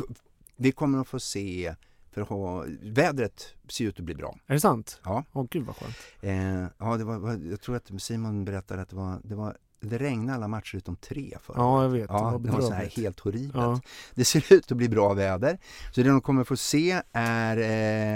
vi 0.57 0.73
kommer 0.73 1.01
att 1.01 1.09
få 1.09 1.21
se, 1.21 1.75
för 2.13 2.21
att 2.21 2.29
ha, 2.29 2.65
vädret 2.83 3.55
ser 3.69 3.85
ut 3.85 3.99
att 3.99 4.05
bli 4.05 4.15
bra. 4.15 4.39
Är 4.47 4.55
det 4.55 4.61
sant? 4.61 5.01
Ja. 5.05 5.25
Åh 5.33 5.47
gud 5.51 5.67
vad 5.67 5.77
skönt. 5.77 5.97
Eh, 6.21 6.67
ja, 6.79 6.97
det 6.97 7.05
var- 7.05 7.41
jag 7.51 7.61
tror 7.61 7.77
att 7.77 7.91
Simon 8.03 8.45
berättade 8.45 8.83
att 8.83 8.89
det 8.89 8.97
var, 8.97 9.21
det 9.25 9.35
var 9.35 9.57
det 9.89 9.99
regnade 9.99 10.37
alla 10.37 10.49
matcher 10.49 10.77
utom 10.77 10.97
tre 10.97 11.37
förra 11.43 11.57
Ja, 11.59 11.83
jag 11.83 11.91
vet. 11.91 12.09
Det 12.09 12.15
Ja, 12.15 12.31
var 12.31 12.39
det 12.39 12.51
var 12.51 12.61
så 12.61 12.71
här 12.71 12.71
bedrövligt. 12.71 12.97
helt 12.99 13.21
horribelt. 13.21 13.55
Ja. 13.55 13.81
Det 14.15 14.25
ser 14.25 14.53
ut 14.53 14.71
att 14.73 14.77
bli 14.77 14.89
bra 14.89 15.15
väder. 15.15 15.59
Så 15.93 16.01
det 16.03 16.09
de 16.09 16.21
kommer 16.21 16.45
få 16.45 16.57
se 16.57 17.03
är 17.13 17.57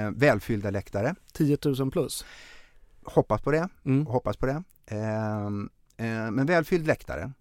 eh, 0.06 0.10
välfyllda 0.10 0.70
läktare. 0.70 1.14
10 1.32 1.58
000 1.64 1.90
plus. 1.90 2.24
Hoppas 3.04 3.40
på 3.42 3.50
det. 3.50 3.68
Mm. 3.84 4.06
Hoppas 4.06 4.36
på 4.36 4.46
det. 4.46 4.62
Ehm, 4.86 5.70
eh, 5.96 6.30
men 6.30 6.46
välfylld 6.46 6.86
läktare. 6.86 7.32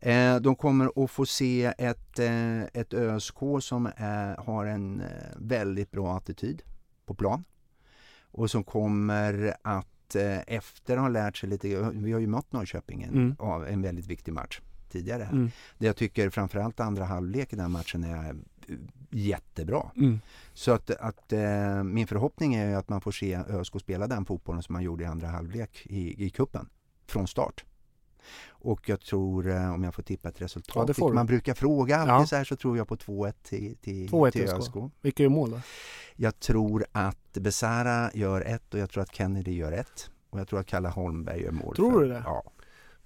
Eh, 0.00 0.36
de 0.36 0.56
kommer 0.56 1.04
att 1.04 1.10
få 1.10 1.26
se 1.26 1.72
ett, 1.78 2.18
eh, 2.18 2.62
ett 2.62 2.94
ÖSK 2.94 3.36
som 3.60 3.88
har 4.38 4.66
en 4.66 5.00
eh, 5.00 5.06
väldigt 5.36 5.90
bra 5.90 6.16
attityd 6.16 6.62
på 7.06 7.14
plan. 7.14 7.44
Och 8.30 8.50
som 8.50 8.64
kommer 8.64 9.54
att 9.62 9.86
eh, 9.86 9.97
efter 10.16 10.96
ha 10.96 11.08
lärt 11.08 11.36
sig 11.36 11.48
lite, 11.48 11.90
vi 11.92 12.12
har 12.12 12.20
ju 12.20 12.26
mött 12.26 12.52
Norrköping 12.52 13.02
Mm. 13.02 13.36
av 13.38 13.66
en 13.66 13.82
väldigt 13.82 14.06
viktig 14.06 14.32
match 14.32 14.60
tidigare 14.90 15.22
här. 15.22 15.32
Mm. 15.32 15.50
Det 15.78 15.86
jag 15.86 15.96
tycker 15.96 16.30
framförallt 16.30 16.80
andra 16.80 17.04
halvlek 17.04 17.52
i 17.52 17.56
den 17.56 17.70
matchen 17.70 18.04
är 18.04 18.36
jättebra. 19.10 19.90
Mm. 19.96 20.20
Så 20.54 20.72
att, 20.72 20.90
att 20.90 21.32
eh, 21.32 21.82
min 21.84 22.06
förhoppning 22.06 22.54
är 22.54 22.68
ju 22.68 22.74
att 22.74 22.88
man 22.88 23.00
får 23.00 23.12
se 23.12 23.38
ÖSK 23.48 23.80
spela 23.80 24.06
den 24.06 24.24
fotbollen 24.24 24.62
som 24.62 24.72
man 24.72 24.82
gjorde 24.82 25.04
i 25.04 25.06
andra 25.06 25.26
halvlek 25.28 25.86
i, 25.86 26.24
i 26.26 26.30
kuppen 26.30 26.68
från 27.06 27.26
start. 27.28 27.64
Och 28.48 28.88
jag 28.88 29.00
tror, 29.00 29.48
eh, 29.50 29.74
om 29.74 29.84
jag 29.84 29.94
får 29.94 30.02
tippa 30.02 30.28
ett 30.28 30.42
resultat, 30.42 30.98
Ja, 30.98 31.08
man 31.08 31.26
brukar 31.26 31.54
fråga 31.54 31.96
alltid 31.96 32.12
Ja. 32.14 32.26
så 32.26 32.36
här, 32.36 32.44
så 32.44 32.56
tror 32.56 32.76
jag 32.76 32.88
på 32.88 32.96
2-1 32.96 33.32
till, 33.42 33.76
till, 33.76 34.08
2-1 34.08 34.30
till 34.30 34.48
ÖSK. 34.48 34.72
Vilka 35.00 35.24
är 35.24 35.28
mål 35.28 35.50
då? 35.50 35.60
Jag 36.16 36.40
tror 36.40 36.84
att 36.92 37.32
Besara 37.32 38.10
gör 38.14 38.40
ett 38.40 38.74
och 38.74 38.80
jag 38.80 38.90
tror 38.90 39.02
att 39.02 39.14
Kennedy 39.14 39.52
gör 39.52 39.72
ett. 39.72 40.10
Och 40.30 40.40
jag 40.40 40.48
tror 40.48 40.60
att 40.60 40.66
Kalle 40.66 40.88
Holmberg 40.88 41.42
gör 41.42 41.50
mål. 41.50 41.76
Tror 41.76 41.92
för- 41.92 42.00
du 42.00 42.08
det? 42.08 42.22
Ja. 42.24 42.42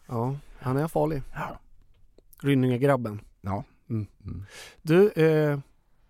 Ja, 0.06 0.36
han 0.60 0.76
är 0.76 0.88
farlig. 0.88 1.22
Rynninge-grabben. 2.42 3.20
Ja. 3.40 3.64
Mm. 3.90 4.06
Mm. 4.24 4.44
Du, 4.82 5.10
eh, 5.10 5.58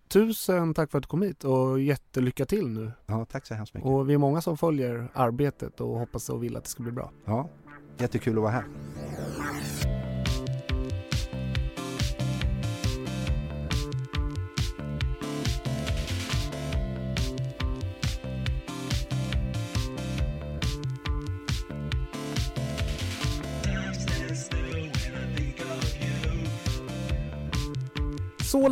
tusen 0.07 0.73
tack 0.73 0.91
för 0.91 0.97
att 0.97 1.03
du 1.03 1.07
kom 1.07 1.21
hit 1.21 1.43
och 1.43 1.79
jättelycka 1.81 2.45
till 2.45 2.67
nu. 2.67 2.91
ja, 3.05 3.25
tack 3.25 3.45
så 3.45 3.53
hemskt 3.53 3.73
mycket. 3.73 3.89
Och 3.89 4.09
vi 4.09 4.13
är 4.13 4.17
många 4.17 4.41
som 4.41 4.57
följer 4.57 5.07
arbetet 5.13 5.81
och 5.81 5.99
hoppas 5.99 6.29
och 6.29 6.43
vill 6.43 6.55
att 6.57 6.63
det 6.63 6.69
ska 6.69 6.83
bli 6.83 6.91
bra. 6.91 7.11
Ja, 7.25 7.49
jättekul 7.97 8.35
att 8.37 8.41
vara 8.41 8.51
här. 8.51 8.65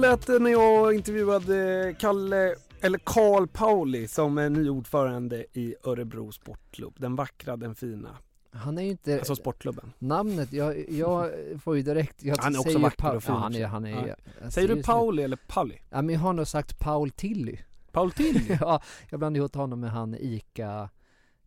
Lät 0.02 0.28
det 0.28 0.40
när 0.40 0.52
jag 0.52 0.96
intervjuade 0.96 1.96
Kalle, 2.00 2.56
eller 2.82 3.00
Karl 3.04 3.48
Pauli 3.48 4.08
som 4.08 4.38
är 4.38 4.50
ny 4.50 4.70
ordförande 4.70 5.46
i 5.54 5.76
Örebro 5.84 6.32
Sportklubb. 6.32 6.96
Den 6.98 7.16
vackra, 7.16 7.58
den 7.58 7.76
fina. 7.76 8.18
Han 8.54 8.78
är 8.78 8.82
ju 8.82 8.90
inte... 8.90 9.18
Alltså 9.18 9.36
sportklubben. 9.36 9.94
Namnet, 10.00 10.54
jag, 10.54 10.90
jag 10.90 11.32
får 11.64 11.78
ju 11.78 11.84
direkt... 11.84 12.24
Jag 12.24 12.38
Han 12.38 12.56
är 12.56 12.60
också 12.60 12.80
vacker 12.80 12.98
Paul- 12.98 13.16
och 13.16 13.24
fin 13.24 13.34
Ja, 13.34 13.40
han 13.42 13.56
är, 13.56 13.66
han 13.66 13.86
är, 13.86 14.08
Ja. 14.08 14.16
jag 14.42 14.54
Säger 14.54 14.76
du 14.76 14.84
Pauli 14.84 15.24
eller 15.24 15.38
Pauli? 15.48 15.78
Ja, 15.90 16.02
men 16.02 16.16
jag 16.16 16.22
har 16.22 16.34
nog 16.34 16.48
sagt 16.48 16.80
Paul 16.80 17.12
Tilly. 17.12 17.58
Paul 17.92 18.12
Tilly? 18.12 18.58
ja, 18.62 18.82
jag 19.10 19.20
blandade 19.20 19.40
ihop 19.40 19.56
honom 19.56 19.80
med 19.80 19.92
han 19.92 20.16
Ica... 20.16 20.90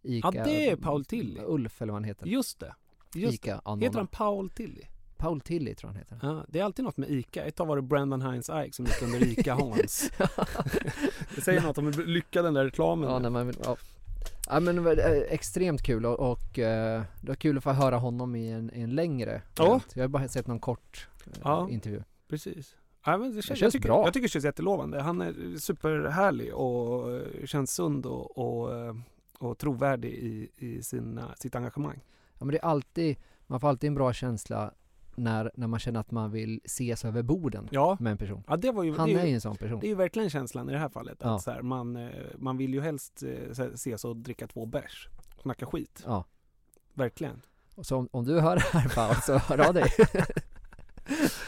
Ica 0.02 0.30
Ja, 0.34 0.44
det 0.44 0.68
är 0.70 0.76
Paul 0.76 1.04
Tilly. 1.04 1.40
Ulf 1.46 1.82
eller 1.82 1.92
vad 1.92 2.02
han 2.02 2.04
heter. 2.04 2.26
Just 2.26 2.60
det. 2.60 2.74
Just 3.14 3.34
Ica 3.34 3.60
det. 3.64 3.84
Heter 3.84 3.98
han 3.98 4.06
Paul 4.06 4.50
Tilly? 4.50 4.82
Paul 5.16 5.40
Tilly 5.40 5.74
tror 5.74 5.88
han 5.88 5.96
heter. 5.96 6.18
Ja, 6.22 6.44
det 6.48 6.60
är 6.60 6.64
alltid 6.64 6.84
något 6.84 6.96
med 6.96 7.10
ICA. 7.10 7.44
Ett 7.44 7.56
tag 7.56 7.66
var 7.66 7.76
det 7.76 7.82
Brandon 7.82 8.22
Hines 8.22 8.48
Ike 8.50 8.72
som 8.72 8.84
gick 8.86 9.02
under 9.02 9.22
ICA 9.26 9.54
Hans. 9.60 10.10
det 11.34 11.40
säger 11.40 11.60
något 11.62 11.78
om 11.78 11.86
hur 11.86 12.06
lyckad 12.06 12.44
den 12.44 12.54
där 12.54 12.64
reklamen 12.64 13.08
Ja, 13.08 13.16
är. 13.16 13.20
nej, 13.30 13.44
men, 13.44 13.54
ja. 13.64 13.76
ja 14.48 14.60
men 14.60 14.74
det 14.76 14.80
var 14.82 14.92
eh, 14.98 15.22
extremt 15.28 15.82
kul 15.82 16.06
och, 16.06 16.30
och 16.32 16.58
eh, 16.58 17.02
det 17.20 17.28
var 17.28 17.34
kul 17.34 17.58
att 17.58 17.64
få 17.64 17.70
höra 17.72 17.96
honom 17.96 18.36
i 18.36 18.50
en, 18.52 18.70
i 18.74 18.80
en 18.80 18.90
längre 18.94 19.42
Ja. 19.58 19.80
Jag 19.94 20.02
har 20.02 20.08
bara 20.08 20.28
sett 20.28 20.46
någon 20.46 20.60
kort 20.60 21.08
eh, 21.26 21.32
Ja. 21.44 21.68
intervju. 21.70 22.02
Precis. 22.28 22.76
Ja, 23.06 23.16
men 23.18 23.28
det 23.28 23.34
känns, 23.34 23.46
känns 23.46 23.60
jag 23.60 23.72
tycker, 23.72 23.88
bra. 23.88 24.04
Jag 24.04 24.12
tycker 24.14 24.24
det 24.28 24.30
känns 24.32 24.44
jättelovande. 24.44 25.00
Han 25.02 25.20
är 25.20 25.58
superhärlig 25.58 26.54
och 26.54 27.20
känns 27.44 27.74
sund 27.74 28.06
och, 28.06 28.38
och, 28.38 28.70
och 29.38 29.58
trovärdig 29.58 30.10
i, 30.12 30.48
i 30.56 30.82
sina, 30.82 31.34
sitt 31.36 31.54
engagemang. 31.54 32.00
Ja 32.38 32.44
men 32.44 32.52
det 32.52 32.58
är 32.58 32.64
alltid, 32.64 33.16
man 33.46 33.60
får 33.60 33.68
alltid 33.68 33.88
en 33.88 33.94
bra 33.94 34.12
känsla 34.12 34.70
när, 35.16 35.50
när 35.54 35.66
man 35.66 35.80
känner 35.80 36.00
att 36.00 36.10
man 36.10 36.30
vill 36.30 36.60
ses 36.64 37.04
över 37.04 37.22
borden 37.22 37.68
Ja. 37.70 37.96
med 38.00 38.10
en 38.10 38.18
person. 38.18 38.42
Ja, 38.46 38.56
det 38.56 38.70
var 38.70 38.82
ju, 38.82 38.96
Han 38.96 39.08
det 39.08 39.14
är 39.20 39.26
ju 39.26 39.34
en 39.34 39.40
sån 39.40 39.56
person. 39.56 39.80
Det 39.80 39.86
är 39.86 39.88
ju 39.88 39.94
verkligen 39.94 40.30
känslan 40.30 40.68
i 40.68 40.72
det 40.72 40.78
här 40.78 40.88
fallet. 40.88 41.18
Ja. 41.20 41.34
Att 41.36 41.42
så 41.42 41.50
här, 41.50 41.62
man, 41.62 41.96
eh, 41.96 42.10
man 42.38 42.56
vill 42.56 42.74
ju 42.74 42.80
helst 42.80 43.22
eh, 43.22 43.28
här 43.58 43.70
ses 43.74 44.04
och 44.04 44.16
dricka 44.16 44.46
två 44.46 44.66
bärs. 44.66 45.08
Snacka 45.42 45.66
skit. 45.66 46.02
Ja. 46.06 46.24
Verkligen. 46.94 47.40
Och 47.74 47.86
så 47.86 47.96
om, 47.96 48.08
om 48.10 48.24
du 48.24 48.40
hör 48.40 48.56
det 48.56 48.62
här 48.78 48.88
Paul, 48.88 49.16
så 49.22 49.38
hör 49.38 49.68
av 49.68 49.74
dig. 49.74 49.90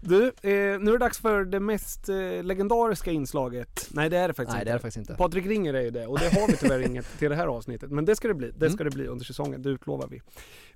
Du, 0.00 0.24
eh, 0.26 0.32
nu 0.42 0.88
är 0.88 0.92
det 0.92 0.98
dags 0.98 1.18
för 1.18 1.44
det 1.44 1.60
mest 1.60 2.08
eh, 2.08 2.42
legendariska 2.42 3.10
inslaget. 3.10 3.88
Nej 3.90 4.10
det 4.10 4.18
är 4.18 4.28
det 4.28 4.34
faktiskt 4.34 4.52
Nej, 4.52 4.60
inte. 4.60 4.64
det 4.64 4.70
är 4.70 4.74
det 4.74 4.80
faktiskt 4.80 4.96
inte. 4.96 5.14
Patrik 5.14 5.46
Ringer 5.46 5.74
är 5.74 5.82
ju 5.82 5.90
det 5.90 6.06
och 6.06 6.18
det 6.18 6.34
har 6.40 6.46
vi 6.46 6.56
tyvärr 6.56 6.80
inget 6.86 7.06
till 7.18 7.30
det 7.30 7.36
här 7.36 7.46
avsnittet. 7.46 7.90
Men 7.90 8.04
det 8.04 8.16
ska 8.16 8.28
det 8.28 8.34
bli. 8.34 8.50
Det 8.50 8.66
Mm. 8.66 8.72
ska 8.72 8.84
det 8.84 8.90
bli 8.90 9.06
under 9.06 9.24
säsongen, 9.24 9.62
det 9.62 9.68
utlovar 9.70 10.08
vi. 10.08 10.20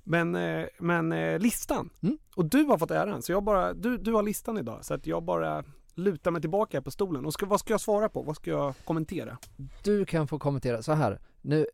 Men, 0.03 0.35
eh, 0.35 0.65
men 0.79 1.11
eh, 1.11 1.39
listan. 1.39 1.89
Mm. 2.03 2.17
Och 2.35 2.45
du 2.45 2.63
har 2.63 2.77
fått 2.77 2.91
äran. 2.91 3.21
Så 3.21 3.31
jag 3.31 3.43
bara, 3.43 3.73
du, 3.73 3.97
du 3.97 4.13
har 4.13 4.23
listan 4.23 4.57
idag. 4.57 4.85
Så 4.85 4.93
att 4.93 5.07
jag 5.07 5.23
bara 5.23 5.63
lutar 5.95 6.31
mig 6.31 6.41
tillbaka 6.41 6.77
här 6.77 6.81
på 6.83 6.91
stolen. 6.91 7.25
Och 7.25 7.33
ska, 7.33 7.45
vad 7.45 7.59
ska 7.59 7.73
jag 7.73 7.81
svara 7.81 8.09
på? 8.09 8.21
Vad 8.21 8.35
ska 8.35 8.51
jag 8.51 8.73
kommentera? 8.85 9.37
Du 9.83 10.05
kan 10.05 10.27
få 10.27 10.39
kommentera 10.39 10.81
så 10.81 10.91
här. 10.93 11.19
Nu, 11.41 11.65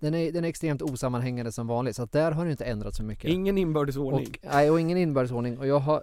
den 0.00 0.14
är, 0.14 0.32
den 0.32 0.44
är 0.44 0.48
extremt 0.48 0.82
osammanhängande 0.82 1.52
som 1.52 1.66
vanligt 1.66 1.96
så 1.96 2.02
att 2.02 2.12
där 2.12 2.32
har 2.32 2.44
det 2.44 2.50
inte 2.50 2.64
ändrats 2.64 2.96
så 2.96 3.02
mycket. 3.02 3.30
Ingen 3.30 3.58
inbördes 3.58 3.96
ordning. 3.96 4.26
Och, 4.42 4.48
nej, 4.52 4.70
och 4.70 4.80
ingen 4.80 4.98
inbördes 4.98 5.32
Och 5.32 5.66
jag 5.66 5.78
har, 5.78 6.02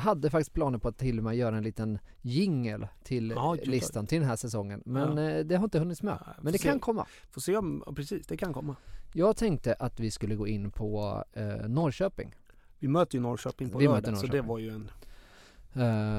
hade 0.00 0.30
faktiskt 0.30 0.52
planer 0.52 0.78
på 0.78 0.88
att 0.88 0.98
till 0.98 1.18
och 1.18 1.24
med 1.24 1.36
göra 1.36 1.56
en 1.56 1.62
liten 1.62 1.98
jingle 2.20 2.88
till 3.02 3.30
Ja, 3.30 3.56
listan 3.62 4.06
till 4.06 4.20
den 4.20 4.28
här 4.28 4.36
säsongen. 4.36 4.82
Men 4.86 5.16
Ja. 5.16 5.30
eh, 5.30 5.44
det 5.44 5.56
har 5.56 5.64
inte 5.64 5.78
hunnits 5.78 6.02
med. 6.02 6.18
Men 6.40 6.52
det 6.52 6.58
se. 6.58 6.68
kan 6.68 6.80
komma. 6.80 7.06
Får 7.30 7.40
se 7.40 7.56
om, 7.56 7.84
precis, 7.96 8.26
det 8.26 8.36
kan 8.36 8.52
komma. 8.52 8.76
Jag 9.14 9.36
tänkte 9.36 9.74
att 9.74 10.00
vi 10.00 10.10
skulle 10.10 10.34
gå 10.34 10.46
in 10.48 10.70
på 10.70 11.24
eh, 11.32 11.68
Norrköping. 11.68 12.34
Vi 12.78 12.88
möter 12.88 13.14
ju 13.18 13.22
Norrköping 13.22 13.70
på 13.70 13.78
Vi 13.78 13.84
lördag, 13.84 13.96
möter 14.12 14.14
så 14.14 14.26
det 14.26 14.42
Norrköping. 14.42 14.48
var 14.48 14.58
ju 14.58 14.70
en... 14.70 14.90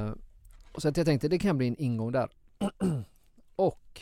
Eh, 0.07 0.13
och 0.71 0.81
så 0.81 0.87
att 0.87 0.97
jag 0.97 1.05
tänkte 1.05 1.27
det 1.27 1.39
kan 1.39 1.57
bli 1.57 1.67
en 1.67 1.75
ingång 1.81 2.11
där. 2.11 2.29
och 3.55 4.01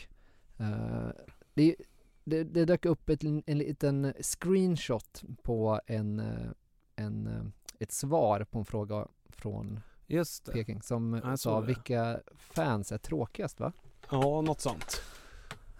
eh, 0.58 1.08
det, 1.54 1.76
det, 2.24 2.44
det 2.44 2.64
dök 2.64 2.84
upp 2.84 3.08
ett, 3.08 3.24
en 3.24 3.58
liten 3.58 4.12
screenshot 4.20 5.22
på 5.42 5.80
en, 5.86 6.20
eh, 6.20 6.50
en, 6.96 7.26
eh, 7.26 7.42
ett 7.78 7.92
svar 7.92 8.44
på 8.50 8.58
en 8.58 8.64
fråga 8.64 9.06
från 9.30 9.80
Just 10.06 10.44
det. 10.44 10.52
Peking 10.52 10.82
som 10.82 11.14
Ja, 11.24 11.30
jag 11.30 11.38
sa 11.38 11.60
vilka 11.60 12.20
fans 12.36 12.92
är 12.92 12.98
tråkigast 12.98 13.60
va? 13.60 13.72
Ja, 14.10 14.40
något 14.40 14.60
sånt. 14.60 15.02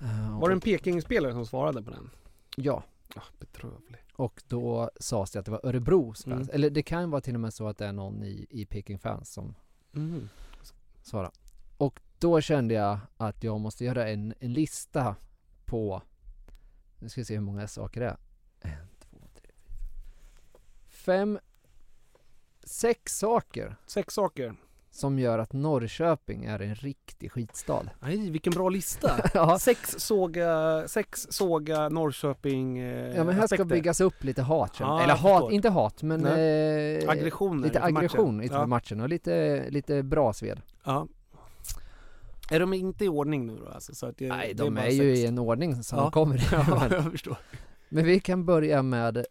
Eh, 0.00 0.38
Var 0.40 0.48
det 0.48 0.52
en 0.54 0.60
Peking-spelare 0.60 1.32
som 1.32 1.46
svarade 1.46 1.82
på 1.82 1.90
den? 1.90 2.10
Ja. 2.56 2.82
Ah, 3.16 3.20
bedrövlig. 3.38 4.00
Och 4.12 4.42
då 4.48 4.90
sades 5.00 5.30
det 5.30 5.38
att 5.38 5.44
det 5.44 5.50
var 5.50 5.60
Örebros 5.66 6.24
fans. 6.24 6.48
Mm. 6.48 6.54
Eller 6.54 6.70
det 6.70 6.82
kan 6.82 7.10
vara 7.10 7.20
till 7.20 7.34
och 7.34 7.40
med 7.40 7.54
så 7.54 7.68
att 7.68 7.78
det 7.78 7.86
är 7.86 7.92
någon 7.92 8.22
i, 8.22 8.46
i 8.50 8.66
Peking 8.66 8.98
fans 8.98 9.32
som 9.32 9.54
Mm. 9.94 10.28
svara. 11.02 11.30
Och 11.76 12.00
då 12.18 12.40
kände 12.40 12.74
jag 12.74 12.98
att 13.16 13.44
jag 13.44 13.60
måste 13.60 13.84
göra 13.84 14.08
en, 14.08 14.34
en 14.40 14.52
lista 14.52 15.16
på, 15.64 16.02
nu 16.98 17.08
ska 17.08 17.20
vi 17.20 17.24
se 17.24 17.34
hur 17.34 17.40
många 17.40 17.68
saker 17.68 18.00
det 18.00 18.06
är. 18.06 18.16
En, 18.60 18.86
två, 19.00 19.16
tre, 19.34 19.50
fyra, 19.68 20.60
fem, 20.88 21.38
sex 22.70 23.18
saker 23.18 23.76
Sex 23.86 24.14
saker. 24.14 24.54
som 24.90 25.18
gör 25.18 25.38
att 25.38 25.52
Norrköping 25.52 26.44
är 26.44 26.58
en 26.62 26.74
riktig 26.74 27.32
skitstad. 27.32 27.82
Nej, 28.00 28.30
vilken 28.30 28.50
bra 28.52 28.68
lista. 28.68 29.10
Ja. 29.34 29.58
Sex 29.58 29.94
såga, 29.98 30.84
sex 30.88 31.26
såga 31.30 31.88
Norrköping 31.88 32.78
eh, 32.78 33.16
Ja 33.16 33.24
men 33.24 33.34
här 33.34 33.34
ska 33.34 33.44
aspekter. 33.44 33.64
byggas 33.64 34.00
upp 34.00 34.24
lite 34.24 34.42
hat. 34.42 34.74
känner 34.74 34.90
jag. 34.90 34.98
Ja, 34.98 35.02
Eller 35.02 35.12
jag 35.12 35.18
hat, 35.18 35.32
förstår. 35.40 35.52
inte 35.52 35.68
hat 35.68 36.02
men 36.02 36.26
eh, 36.26 37.10
Aggressioner 37.10 37.62
Lite 37.62 37.78
inför 37.78 37.80
matchen. 37.80 37.96
aggression 37.96 38.42
inför 38.42 38.56
Ja. 38.58 38.66
matchen 38.66 39.00
och 39.00 39.08
lite, 39.08 39.64
lite 39.70 40.02
bra 40.02 40.32
sved. 40.32 40.60
Ja. 40.84 41.06
Är 42.50 42.60
de 42.60 42.72
inte 42.72 43.04
i 43.04 43.08
ordning 43.08 43.46
nu 43.46 43.56
då 43.64 43.68
alltså? 43.68 43.94
Så 43.94 44.06
att 44.06 44.16
det, 44.18 44.28
Nej, 44.28 44.54
det 44.54 44.62
de 44.64 44.74
bara 44.74 44.84
är 44.86 44.90
ju 44.90 45.14
sex. 45.16 45.20
i 45.20 45.26
en 45.26 45.38
ordning 45.38 45.82
som 45.82 45.98
Ja. 45.98 46.02
de 46.04 46.10
kommer 46.12 46.36
i. 46.36 46.42
Ja, 46.52 46.86
jag 46.90 47.10
förstår. 47.10 47.36
Men 47.88 48.04
vi 48.04 48.20
kan 48.20 48.44
börja 48.44 48.82
med 48.82 49.16
eh, 49.16 49.24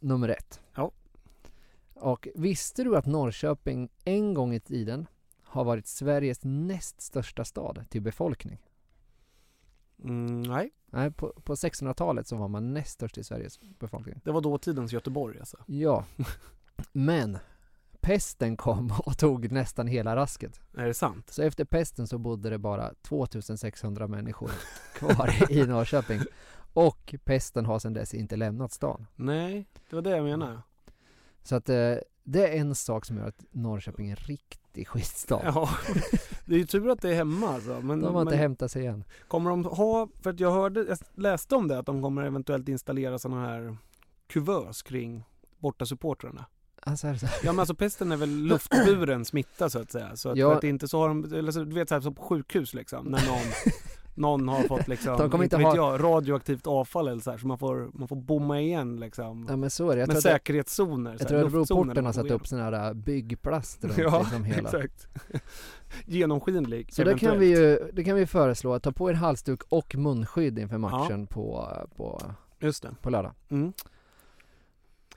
nummer 0.00 0.28
ett. 0.28 0.60
Ja. 0.76 0.90
Och 2.00 2.28
visste 2.34 2.84
du 2.84 2.96
att 2.96 3.06
Norrköping 3.06 3.88
en 4.04 4.34
gång 4.34 4.54
i 4.54 4.60
tiden 4.60 5.06
har 5.42 5.64
varit 5.64 5.86
Sveriges 5.86 6.38
näst 6.42 7.00
största 7.00 7.44
stad 7.44 7.84
till 7.88 8.02
befolkning? 8.02 8.58
Mm, 10.04 10.42
nej, 10.42 10.70
Nej, 10.90 11.10
på, 11.10 11.32
på 11.44 11.54
1600-talet 11.54 12.26
så 12.26 12.36
var 12.36 12.48
man 12.48 12.74
näst 12.74 12.90
störst 12.90 13.18
i 13.18 13.24
Sveriges 13.24 13.60
befolkning. 13.60 14.20
det 14.24 14.32
var 14.32 14.40
dåtidens 14.40 14.92
Göteborg 14.92 15.38
alltså. 15.38 15.56
Ja. 15.66 16.04
Men 16.92 17.38
pesten 18.00 18.56
kom 18.56 18.92
och 18.98 19.18
tog 19.18 19.52
nästan 19.52 19.86
hela 19.86 20.16
rasket. 20.16 20.60
Är 20.76 20.86
det 20.86 20.94
sant? 20.94 21.30
Så 21.30 21.42
efter 21.42 21.64
pesten 21.64 22.06
så 22.06 22.18
bodde 22.18 22.50
det 22.50 22.58
bara 22.58 22.94
2600 23.02 24.06
människor 24.08 24.50
kvar 24.94 25.52
i 25.52 25.66
Norrköping. 25.66 26.20
Och 26.72 27.14
pesten 27.24 27.66
har 27.66 27.78
sedan 27.78 27.92
dess 27.92 28.14
inte 28.14 28.36
lämnat 28.36 28.72
stan. 28.72 29.06
Nej, 29.14 29.66
det 29.90 29.96
var 29.96 30.02
det 30.02 30.10
jag 30.10 30.24
menade. 30.24 30.62
Så 31.46 31.56
att 31.56 31.68
eh, 31.68 31.94
det 32.24 32.48
är 32.48 32.60
en 32.60 32.74
sak 32.74 33.04
som 33.04 33.16
gör 33.16 33.28
att 33.28 33.44
Norrköping 33.50 34.06
är 34.06 34.10
en 34.10 34.16
riktig 34.16 34.88
skitstad. 34.88 35.40
Ja, 35.44 35.68
det 36.44 36.54
är 36.54 36.58
ju 36.58 36.66
tur 36.66 36.90
att 36.90 37.02
det 37.02 37.10
är 37.10 37.14
hemma 37.14 37.48
alltså. 37.54 37.80
Men, 37.82 38.00
De 38.00 38.14
har 38.14 38.22
inte 38.22 38.36
hämtat 38.36 38.70
sig 38.70 38.82
igen. 38.82 39.04
Kommer 39.28 39.50
de 39.50 39.64
ha, 39.64 40.08
för 40.22 40.30
att 40.30 40.40
jag 40.40 40.52
hörde, 40.52 40.84
jag 40.88 40.98
läste 41.14 41.54
om 41.54 41.68
det, 41.68 41.78
att 41.78 41.86
de 41.86 42.02
kommer 42.02 42.22
eventuellt 42.24 42.68
installera 42.68 43.18
sådana 43.18 43.46
här 43.46 43.76
kuvös 44.26 44.82
kring 44.82 45.24
borta 45.58 45.86
supportrarna. 45.86 46.46
Alltså, 46.82 47.06
är 47.06 47.12
det 47.12 47.18
så? 47.18 47.26
Ja 47.42 47.52
men 47.52 47.58
alltså 47.60 47.74
pesten 47.74 48.12
är 48.12 48.16
väl 48.16 48.30
luftburen 48.30 49.24
smitta 49.24 49.70
så 49.70 49.78
att 49.78 49.92
säga. 49.92 50.16
Så 50.16 50.28
att, 50.28 50.36
Ja. 50.36 50.54
att 50.54 50.60
det 50.60 50.68
inte 50.68 50.88
så 50.88 50.98
har 51.00 51.08
de, 51.08 51.24
eller 51.34 51.52
så, 51.52 51.64
du 51.64 51.74
vet 51.74 51.88
såhär 51.88 52.00
som 52.02 52.14
på 52.14 52.22
sjukhus 52.22 52.74
liksom, 52.74 53.06
när 53.06 53.26
någon, 53.26 53.46
någon 54.16 54.48
har 54.48 54.62
fått 54.62 54.88
liksom, 54.88 55.16
De 55.18 55.30
kommer 55.30 55.44
inte 55.44 55.56
vet 55.56 55.66
ha- 55.66 55.76
jag, 55.76 56.04
radioaktivt 56.04 56.66
avfall 56.66 57.08
eller 57.08 57.20
så 57.20 57.30
här, 57.30 57.38
så 57.38 57.46
man 57.46 57.58
får, 57.58 57.90
man 57.94 58.08
får 58.08 58.16
bomma 58.16 58.60
igen 58.60 59.00
liksom. 59.00 59.46
Ja 59.48 59.56
men 59.56 59.70
så 59.70 59.90
är 59.90 59.96
det. 59.96 60.00
Jag 60.00 60.08
med 60.08 60.22
säkerhetszoner. 60.22 61.10
Jag 61.12 61.18
här, 61.18 61.26
tror 61.26 61.38
att 61.46 61.52
luftzoner 61.52 61.84
Broporten 61.84 62.06
har 62.06 62.12
satt 62.12 62.30
upp 62.30 62.46
sådana 62.46 62.78
här 62.78 62.94
byggplast 62.94 63.84
runt 63.84 63.98
Ja, 63.98 64.18
liksom 64.20 64.44
hela. 64.44 64.68
exakt. 64.68 65.06
Genomskinlig, 66.06 66.92
Så 66.92 67.04
det 67.04 67.18
kan 67.18 67.28
eventuellt. 67.28 67.40
vi 67.40 67.60
ju, 67.86 67.90
det 67.92 68.04
kan 68.04 68.16
vi 68.16 68.26
föreslå, 68.26 68.74
att 68.74 68.82
ta 68.82 68.92
på 68.92 69.10
er 69.10 69.14
halsduk 69.14 69.60
och 69.68 69.94
munskydd 69.96 70.58
inför 70.58 70.78
matchen 70.78 71.26
på, 71.26 71.72
på, 71.96 72.22
Just 72.58 72.82
det. 72.82 72.94
på 73.02 73.10
lördag. 73.10 73.32
Mm. 73.48 73.72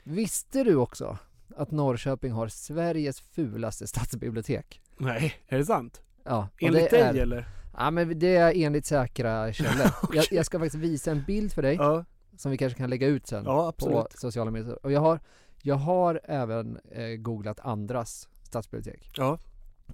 Visste 0.03 0.63
du 0.63 0.75
också 0.75 1.17
att 1.57 1.71
Norrköping 1.71 2.31
har 2.31 2.47
Sveriges 2.47 3.19
fulaste 3.21 3.87
stadsbibliotek? 3.87 4.81
Nej, 4.97 5.33
är 5.47 5.57
det 5.57 5.65
sant? 5.65 6.01
Ja. 6.23 6.47
Enligt 6.59 6.89
det 6.89 6.97
dig 6.97 7.19
är, 7.19 7.21
eller? 7.23 7.47
Ja 7.77 7.91
men 7.91 8.19
det 8.19 8.35
är 8.35 8.53
enligt 8.55 8.85
säkra 8.85 9.53
källor. 9.53 9.91
jag, 10.13 10.25
jag 10.31 10.45
ska 10.45 10.59
faktiskt 10.59 10.83
visa 10.83 11.11
en 11.11 11.23
bild 11.27 11.53
för 11.53 11.61
dig 11.61 11.75
Ja. 11.75 12.05
som 12.37 12.51
vi 12.51 12.57
kanske 12.57 12.77
kan 12.77 12.89
lägga 12.89 13.07
ut 13.07 13.27
sen 13.27 13.43
Ja, 13.45 13.71
på 13.77 14.07
sociala 14.15 14.51
medier. 14.51 14.85
Och 14.85 14.91
jag 14.91 14.99
har, 15.01 15.19
jag 15.61 15.75
har 15.75 16.21
även 16.23 16.79
eh, 16.91 17.07
googlat 17.07 17.59
andras 17.59 18.27
stadsbibliotek. 18.43 19.11
Ja. 19.17 19.39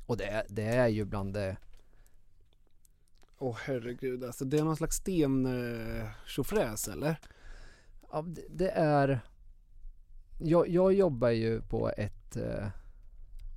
Och 0.06 0.18
det, 0.18 0.26
är- 0.26 0.46
det 0.50 0.64
är 0.66 0.88
ju 0.88 1.06
bland 1.06 1.34
det 1.34 1.58
Åh 3.38 3.58
herregud, 3.66 4.24
alltså 4.24 4.46
det 4.46 4.58
är 4.58 4.64
någon 4.64 4.76
slags 4.76 4.96
sten 4.96 5.46
eh, 5.46 6.92
eller? 6.94 7.16
Ja, 8.12 8.22
det, 8.22 8.42
det 8.50 8.70
är... 8.70 9.20
Jag, 10.40 10.68
jag 10.70 10.94
jobbar 10.94 11.30
ju 11.30 11.62
på 11.62 11.92
ett, 11.98 12.38
eh, 12.38 12.68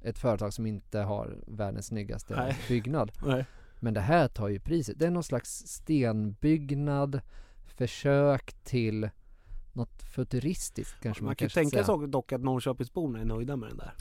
ett 0.02 0.18
företag 0.18 0.52
som 0.52 0.66
inte 0.66 0.98
har 0.98 1.36
världens 1.46 1.86
snyggaste 1.86 2.36
Nej. 2.36 2.58
byggnad. 2.68 3.12
Nej. 3.26 3.46
Men 3.80 3.94
det 3.94 4.00
här 4.00 4.28
tar 4.28 4.48
ju 4.48 4.60
priset. 4.60 4.98
Det 4.98 5.06
är 5.06 5.10
någon 5.10 5.22
slags 5.24 5.50
stenbyggnad, 5.66 7.20
försök 7.66 8.52
till 8.64 9.10
något 9.72 10.02
futuristiskt 10.02 11.00
kanske 11.02 11.22
man, 11.22 11.28
Man 11.28 11.36
kan 11.36 11.48
tänka 11.48 11.84
sig 11.84 12.08
dock 12.08 12.32
att 12.32 12.40
Norrköpingsborna 12.40 13.20
är 13.20 13.24
nöjda 13.24 13.56
med 13.56 13.68
den 13.68 13.76
där. 13.76 13.92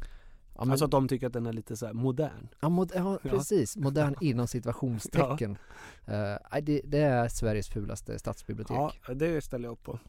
Ja, 0.56 0.66
men- 0.66 0.72
Alltså 0.72 0.86
att 0.86 0.91
de 0.91 1.08
tycker 1.08 1.28
att 1.28 1.34
den 1.34 1.45
är 1.45 1.54
lite 1.54 1.78
så 1.78 1.86
här 1.86 1.94
modern. 1.94 2.48
Ja, 2.62 2.70
mod- 2.70 2.91
ja 2.95 3.20
Ja. 3.24 3.30
precis. 3.30 3.78
Modern 3.78 4.16
inom 4.22 4.48
situationstecken. 4.48 5.58
Eh, 6.06 6.36
nej, 6.52 6.62
det, 6.62 6.82
det 6.86 6.99
är 6.99 7.28
Sveriges 7.28 7.68
fulaste 7.70 8.20
stadsbibliotek. 8.20 8.78
Ja, 9.08 9.14
det 9.14 9.41
ställer 9.44 9.66
jag 9.66 9.72
upp 9.74 9.84
på. 9.84 9.99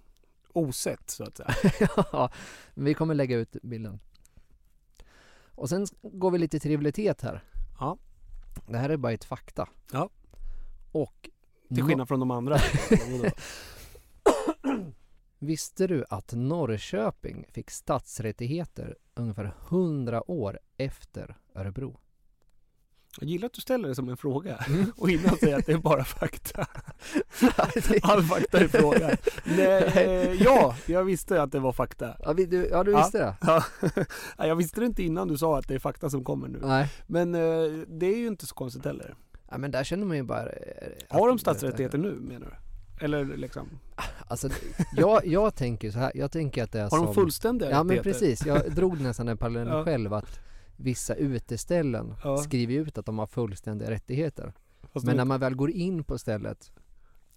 Osett 0.52 1.10
så 1.10 1.24
att 1.24 1.36
säga. 1.36 1.54
ja, 2.12 2.30
men 2.74 2.84
vi 2.84 2.94
kommer 2.94 3.14
lägga 3.14 3.36
ut 3.36 3.56
bilden. 3.62 4.00
Och 5.54 5.68
sen 5.68 5.86
går 6.02 6.30
vi 6.30 6.38
lite 6.38 6.58
till 6.60 6.70
rivalitet 6.70 7.22
här. 7.22 7.42
Ja. 7.80 7.98
Det 8.66 8.78
här 8.78 8.90
är 8.90 8.96
bara 8.96 9.12
ett 9.12 9.24
fakta. 9.24 9.68
Ja. 9.92 10.10
Och 10.92 11.30
Till 11.68 11.84
skillnad 11.84 12.08
från 12.08 12.20
de 12.20 12.30
andra. 12.30 12.58
Visste 15.38 15.86
du 15.86 16.04
att 16.10 16.32
Norrköping 16.32 17.44
fick 17.52 17.70
stadsrättigheter 17.70 18.96
ungefär 19.14 19.54
100 19.68 20.30
år 20.30 20.58
efter 20.76 21.36
Örebro? 21.54 22.00
Jag 23.20 23.28
gillar 23.30 23.46
att 23.46 23.52
du 23.52 23.60
ställer 23.60 23.88
det 23.88 23.94
som 23.94 24.08
en 24.08 24.16
fråga 24.16 24.56
Mm. 24.68 24.92
och 24.96 25.10
innan 25.10 25.36
säger 25.36 25.58
att 25.58 25.66
det 25.66 25.72
är 25.72 25.78
bara 25.78 26.04
fakta. 26.04 26.66
All 28.02 28.22
fakta 28.22 28.58
är 28.60 28.68
frågan. 28.68 29.10
Nej, 29.44 29.82
eh, 29.96 30.32
ja, 30.42 30.76
jag 30.86 31.04
visste 31.04 31.42
att 31.42 31.52
det 31.52 31.58
var 31.58 31.72
fakta. 31.72 32.16
Ja, 32.18 32.32
du, 32.32 32.68
ja, 32.70 32.84
du 32.84 32.96
visste 32.96 33.18
det? 33.18 33.34
Ja. 33.40 33.64
Ja, 34.38 34.46
jag 34.46 34.56
visste 34.56 34.80
det 34.80 34.86
inte 34.86 35.02
innan 35.02 35.28
du 35.28 35.38
sa 35.38 35.58
att 35.58 35.68
det 35.68 35.74
är 35.74 35.78
fakta 35.78 36.10
som 36.10 36.24
kommer 36.24 36.48
nu. 36.48 36.58
Nej. 36.62 36.88
Men 37.06 37.34
eh, 37.34 37.40
det 37.88 38.06
är 38.06 38.16
ju 38.16 38.26
inte 38.26 38.46
så 38.46 38.54
konstigt 38.54 38.84
heller. 38.84 39.14
Ja, 39.50 39.58
men 39.58 39.70
där 39.70 39.84
känner 39.84 40.06
man 40.06 40.16
ju 40.16 40.22
bara... 40.22 40.46
eh, 40.46 40.92
Har 41.08 41.28
de 41.28 41.38
stadsrättigheter 41.38 41.98
nu 41.98 42.10
menar 42.20 42.46
du? 42.46 43.04
Eller 43.04 43.24
liksom? 43.24 43.68
Alltså, 44.28 44.48
jag, 44.96 45.26
jag 45.26 45.54
tänker 45.54 45.90
så 45.90 45.98
här, 45.98 46.12
jag 46.14 46.32
tänker 46.32 46.62
att 46.64 46.72
det 46.72 46.78
är 46.78 46.82
Har 46.82 46.90
som... 46.90 47.04
de 47.06 47.14
fullständiga 47.14 47.70
Ja 47.70 47.82
men 47.82 48.02
precis, 48.02 48.46
jag 48.46 48.72
drog 48.74 49.00
nästan 49.00 49.26
den 49.26 49.36
parallellen 49.38 49.76
Ja. 49.78 49.84
själv 49.84 50.14
att 50.14 50.38
vissa 50.78 51.14
uteställen 51.14 52.14
Ja. 52.24 52.36
skriver 52.36 52.74
ut 52.74 52.98
att 52.98 53.06
de 53.06 53.18
har 53.18 53.26
fullständiga 53.26 53.90
rättigheter. 53.90 54.52
Fast 54.92 55.06
men 55.06 55.16
när 55.16 55.24
man 55.24 55.40
väl 55.40 55.54
går 55.54 55.70
in 55.70 56.04
på 56.04 56.18
stället 56.18 56.72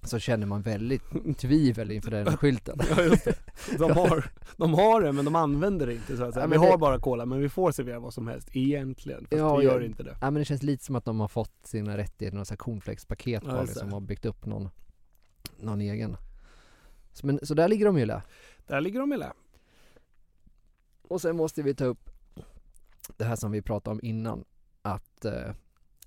så 0.03 0.19
känner 0.19 0.47
man 0.47 0.61
väldigt 0.61 1.01
tvivel 1.37 1.91
inför 1.91 2.11
den 2.11 2.37
skylten. 2.37 2.79
Ja 2.95 3.01
just 3.03 3.23
det. 3.25 3.35
De 3.77 3.91
har, 3.91 4.25
de 4.57 4.73
har 4.73 5.01
det 5.01 5.11
men 5.11 5.25
de 5.25 5.35
använder 5.35 5.87
det 5.87 5.93
inte 5.93 6.17
så 6.17 6.23
att 6.23 6.33
säga. 6.33 6.43
Ja, 6.43 6.49
vi 6.49 6.57
har 6.57 6.71
det- 6.71 6.77
bara 6.77 6.99
cola 6.99 7.25
men 7.25 7.39
vi 7.39 7.49
får 7.49 7.71
servera 7.71 7.99
vad 7.99 8.13
som 8.13 8.27
helst 8.27 8.49
egentligen. 8.53 9.19
Fast 9.21 9.31
Ja, 9.39 9.55
vi 9.57 9.65
gör 9.65 9.79
ja. 9.79 9.85
inte 9.85 10.03
det. 10.03 10.17
Ja 10.21 10.31
men 10.31 10.33
det 10.33 10.45
känns 10.45 10.63
lite 10.63 10.83
som 10.85 10.95
att 10.95 11.05
de 11.05 11.19
har 11.19 11.27
fått 11.27 11.53
sina 11.65 11.97
rättigheter, 11.97 12.35
några 12.37 12.55
cornflakespaket 12.55 13.43
Ja, 13.45 13.61
liksom, 13.61 13.93
och 13.93 14.01
byggt 14.01 14.25
upp 14.25 14.45
någon, 14.45 14.69
någon 15.59 15.81
egen. 15.81 16.17
Så, 17.13 17.25
men, 17.27 17.39
så 17.43 17.53
där 17.53 17.67
ligger 17.67 17.85
de 17.85 17.99
ju 17.99 18.05
lä. 18.05 18.21
Där 18.67 18.81
ligger 18.81 18.99
de 18.99 19.13
i 19.13 19.17
lä. 19.17 19.33
Och 21.07 21.21
sen 21.21 21.35
måste 21.35 21.61
vi 21.63 21.75
ta 21.75 21.85
upp 21.85 22.10
det 23.17 23.25
här 23.25 23.35
som 23.35 23.51
vi 23.51 23.61
pratade 23.61 23.91
om 23.93 23.99
innan, 24.03 24.43
att 24.81 25.25
eh, 25.25 25.33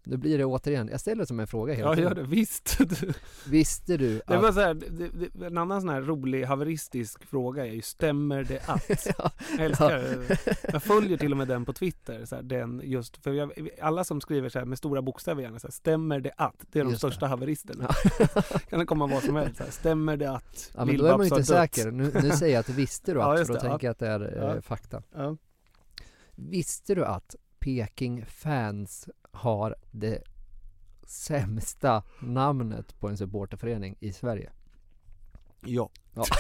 nu 0.07 0.17
blir 0.17 0.39
det 0.39 0.45
återigen, 0.45 0.89
jag 0.89 1.01
ställer 1.01 1.23
det 1.23 1.27
som 1.27 1.41
en 1.41 1.47
fråga 1.47 1.75
hela 1.75 1.89
Ja 1.91 1.95
tiden. 1.95 2.09
gör 2.09 2.15
det, 2.15 2.29
visst. 2.29 2.79
Du- 3.01 3.13
Visste 3.47 3.97
du 3.97 4.15
Det 4.27 4.35
att... 4.37 4.43
var 4.43 4.53
så 4.53 4.61
här, 4.61 4.75
det, 4.75 5.09
det, 5.39 5.47
en 5.47 5.59
annan 5.59 5.81
sån 5.81 5.91
här 5.91 6.01
rolig 6.01 6.45
haveristisk 6.45 7.25
fråga 7.25 7.67
är 7.67 7.73
ju 7.73 7.83
stämmer 7.83 8.45
det 8.45 8.69
att? 8.69 8.89
Jag 9.59 9.61
älskar 9.67 9.99
det. 9.99 10.39
Jag 10.73 10.83
följer 10.83 11.17
till 11.19 11.31
och 11.33 11.37
med 11.39 11.49
den 11.49 11.65
på 11.65 11.73
Twitter, 11.73 12.25
så 12.25 12.37
här, 12.37 12.43
den 12.43 12.81
just, 12.85 13.17
för 13.17 13.33
jag, 13.33 13.69
alla 13.83 14.05
som 14.05 14.21
skriver 14.21 14.49
så 14.49 14.59
här 14.59 14.67
med 14.67 14.79
stora 14.79 15.03
bokstäver 15.03 15.43
gärna 15.43 15.59
så 15.59 15.67
här, 15.67 15.73
stämmer 15.73 16.21
det 16.21 16.33
att? 16.37 16.55
Det 16.73 16.79
är 16.79 16.85
de 16.85 16.91
Just 16.91 17.03
det. 17.03 17.09
största 17.09 17.27
haveristerna. 17.27 17.89
kan 18.71 18.79
det 18.79 18.87
komma 18.87 19.07
vad 19.07 19.23
som 19.23 19.37
helst, 19.37 19.57
så 19.57 19.63
här, 19.65 19.71
stämmer 19.71 20.17
det 20.17 20.31
att 20.31 20.71
Ja 20.77 20.85
men 20.85 20.97
då 20.99 21.05
är 21.07 21.11
man 21.11 21.21
ju 21.21 21.25
inte 21.25 21.37
dött? 21.37 21.47
säker. 21.47 21.91
Nu, 21.91 22.13
nu 22.23 22.31
säger 22.31 22.55
jag 22.55 22.61
att 22.61 22.69
visste 22.69 23.13
du 23.15 23.23
att, 23.23 23.39
Ja, 23.39 23.45
för 23.45 23.53
då 23.53 23.61
det, 23.61 23.61
tänker 23.69 23.87
ja. 23.87 23.89
jag 23.89 23.91
att 23.91 23.99
det 23.99 24.09
är 24.09 24.49
eh, 24.51 24.55
Ja. 24.57 24.63
fakta. 24.63 25.03
Visste 26.35 26.95
du 26.95 27.05
att 27.05 27.37
Peking 27.59 28.27
fans 28.27 29.09
har 29.31 29.77
det 29.91 30.23
sämsta 31.07 32.03
namnet 32.21 33.01
på 33.01 33.09
en 33.09 33.17
supporterförening 33.17 33.97
i 34.01 34.13
Sverige? 34.13 34.53
Ja. 35.61 35.91
ja. 36.15 36.25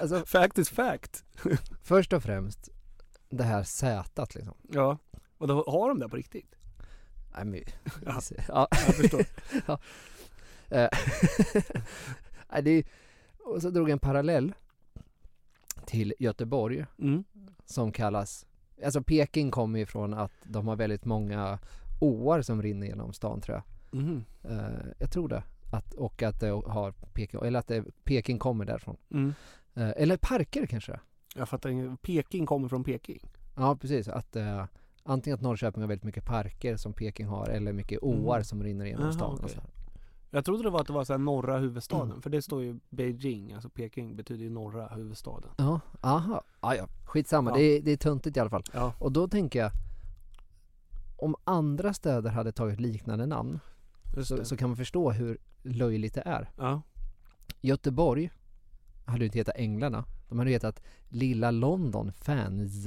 alltså, 0.00 0.24
fact 0.26 0.58
is 0.58 0.70
fact. 0.70 1.24
först 1.82 2.12
och 2.12 2.22
främst, 2.22 2.68
det 3.28 3.44
här 3.44 3.62
Z 3.62 4.26
liksom. 4.34 4.54
Ja, 4.62 4.98
och 5.38 5.46
då 5.46 5.64
har 5.66 5.88
de 5.88 5.98
det 5.98 6.08
på 6.08 6.16
riktigt? 6.16 6.54
Nej, 7.34 7.44
men, 7.44 7.62
Ja, 8.06 8.20
ja. 8.48 8.68
jag 8.70 8.94
förstår. 8.94 9.24
ja. 9.66 9.78
Eh, 10.68 10.88
Nej, 12.52 12.62
det 12.62 12.70
är, 12.70 12.84
och 13.38 13.62
så 13.62 13.70
drog 13.70 13.88
jag 13.88 13.92
en 13.92 13.98
parallell 13.98 14.54
till 15.86 16.14
Göteborg 16.18 16.84
Mm. 16.98 17.24
som 17.64 17.92
kallas, 17.92 18.46
alltså 18.84 19.02
Peking 19.02 19.50
kommer 19.50 19.78
ifrån 19.78 20.14
att 20.14 20.32
de 20.44 20.68
har 20.68 20.76
väldigt 20.76 21.04
många 21.04 21.58
åar 22.00 22.42
som 22.42 22.62
rinner 22.62 22.86
genom 22.86 23.12
stan 23.12 23.40
tror 23.40 23.56
jag. 23.56 24.00
Mhm. 24.00 24.24
Eh, 24.42 24.86
jag 24.98 25.10
tror 25.12 25.28
det. 25.28 25.42
Att, 25.72 25.94
och 25.94 26.22
att 26.22 26.40
det 26.40 26.48
har 26.48 26.92
Peking, 27.12 27.40
eller 27.44 27.58
att 27.58 27.66
det, 27.68 27.84
Peking 28.04 28.38
kommer 28.38 28.64
därifrån. 28.64 28.96
Mm. 29.10 29.34
Eh, 29.74 29.90
eller 29.96 30.16
parker 30.16 30.66
kanske? 30.66 31.00
Jag 31.36 31.48
fattar. 31.48 31.96
Peking 31.96 32.46
kommer 32.46 32.68
från 32.68 32.84
Peking? 32.84 33.20
Ja 33.56 33.76
precis, 33.76 34.08
att 34.08 34.36
eh, 34.36 34.64
antingen 35.02 35.34
att 35.34 35.42
Norrköping 35.42 35.80
har 35.82 35.88
väldigt 35.88 36.04
mycket 36.04 36.24
parker 36.24 36.76
som 36.76 36.92
Peking 36.92 37.26
har 37.26 37.46
eller 37.48 37.72
mycket 37.72 38.02
åar 38.02 38.36
Mm. 38.36 38.44
som 38.44 38.62
rinner 38.62 38.86
genom 38.86 39.12
stan. 39.12 39.36
så 39.36 39.42
här. 39.60 39.64
Jag 40.30 40.44
trodde 40.44 40.62
det 40.62 40.70
var 40.70 40.80
att 40.80 40.86
det 40.86 40.92
var 40.92 41.04
så 41.04 41.12
här 41.12 41.18
norra 41.18 41.58
huvudstaden, 41.58 42.10
Mm. 42.10 42.22
för 42.22 42.30
det 42.30 42.42
står 42.42 42.62
ju 42.62 42.78
Beijing, 42.90 43.52
alltså 43.52 43.68
Peking 43.68 44.16
betyder 44.16 44.44
ju 44.44 44.50
norra 44.50 44.88
huvudstaden. 44.88 45.50
Ja, 45.56 45.80
aha, 46.00 46.42
ah, 46.60 46.74
ja, 46.74 46.88
skitsamma. 47.04 47.50
Ja. 47.50 47.56
Det, 47.56 47.62
är, 47.62 47.82
det 47.82 47.90
är 47.92 47.96
töntigt 47.96 48.36
i 48.36 48.40
alla 48.40 48.50
fall. 48.50 48.64
Ja. 48.72 48.92
Och 48.98 49.12
då 49.12 49.28
tänker 49.28 49.58
jag, 49.58 49.70
om 51.16 51.36
andra 51.44 51.94
städer 51.94 52.30
hade 52.30 52.52
tagit 52.52 52.80
liknande 52.80 53.26
namn 53.26 53.60
så, 54.24 54.44
så 54.44 54.56
kan 54.56 54.68
man 54.68 54.76
förstå 54.76 55.10
hur 55.10 55.38
löjligt 55.62 56.14
det 56.14 56.22
är. 56.26 56.50
Ja. 56.56 56.82
Göteborg 57.60 58.30
hade 59.04 59.18
ju 59.18 59.24
inte 59.24 59.38
hetat 59.38 59.56
Änglarna. 59.56 60.04
De 60.28 60.38
hade 60.38 60.50
hetat 60.50 60.82
Lilla 61.08 61.50
London 61.50 62.12
Fans. 62.12 62.86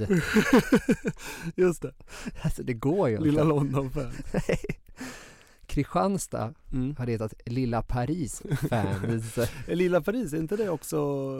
Just 1.56 1.82
det. 1.82 1.94
Alltså 2.42 2.62
det 2.62 2.74
går 2.74 3.08
ju 3.08 3.18
Lilla 3.18 3.42
inte. 3.42 3.54
London 3.54 3.90
fan. 3.90 4.12
Kristianstad 5.70 6.54
Mm. 6.72 6.96
hade 6.96 7.12
hetat 7.12 7.34
Lilla 7.46 7.82
Paris 7.82 8.42
Fans. 8.70 9.38
Lilla 9.66 10.00
Paris, 10.00 10.32
är 10.32 10.38
inte 10.38 10.56
det 10.56 10.68
också 10.68 10.96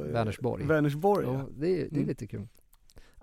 eh, 0.06 0.12
Vänersborg. 0.12 0.64
Vänersborg 0.66 1.26
ja. 1.26 1.32
Ja, 1.32 1.46
det, 1.56 1.66
är, 1.68 1.76
det 1.78 1.84
är 1.84 1.90
Mm. 1.96 2.06
lite 2.08 2.26
kul. 2.26 2.48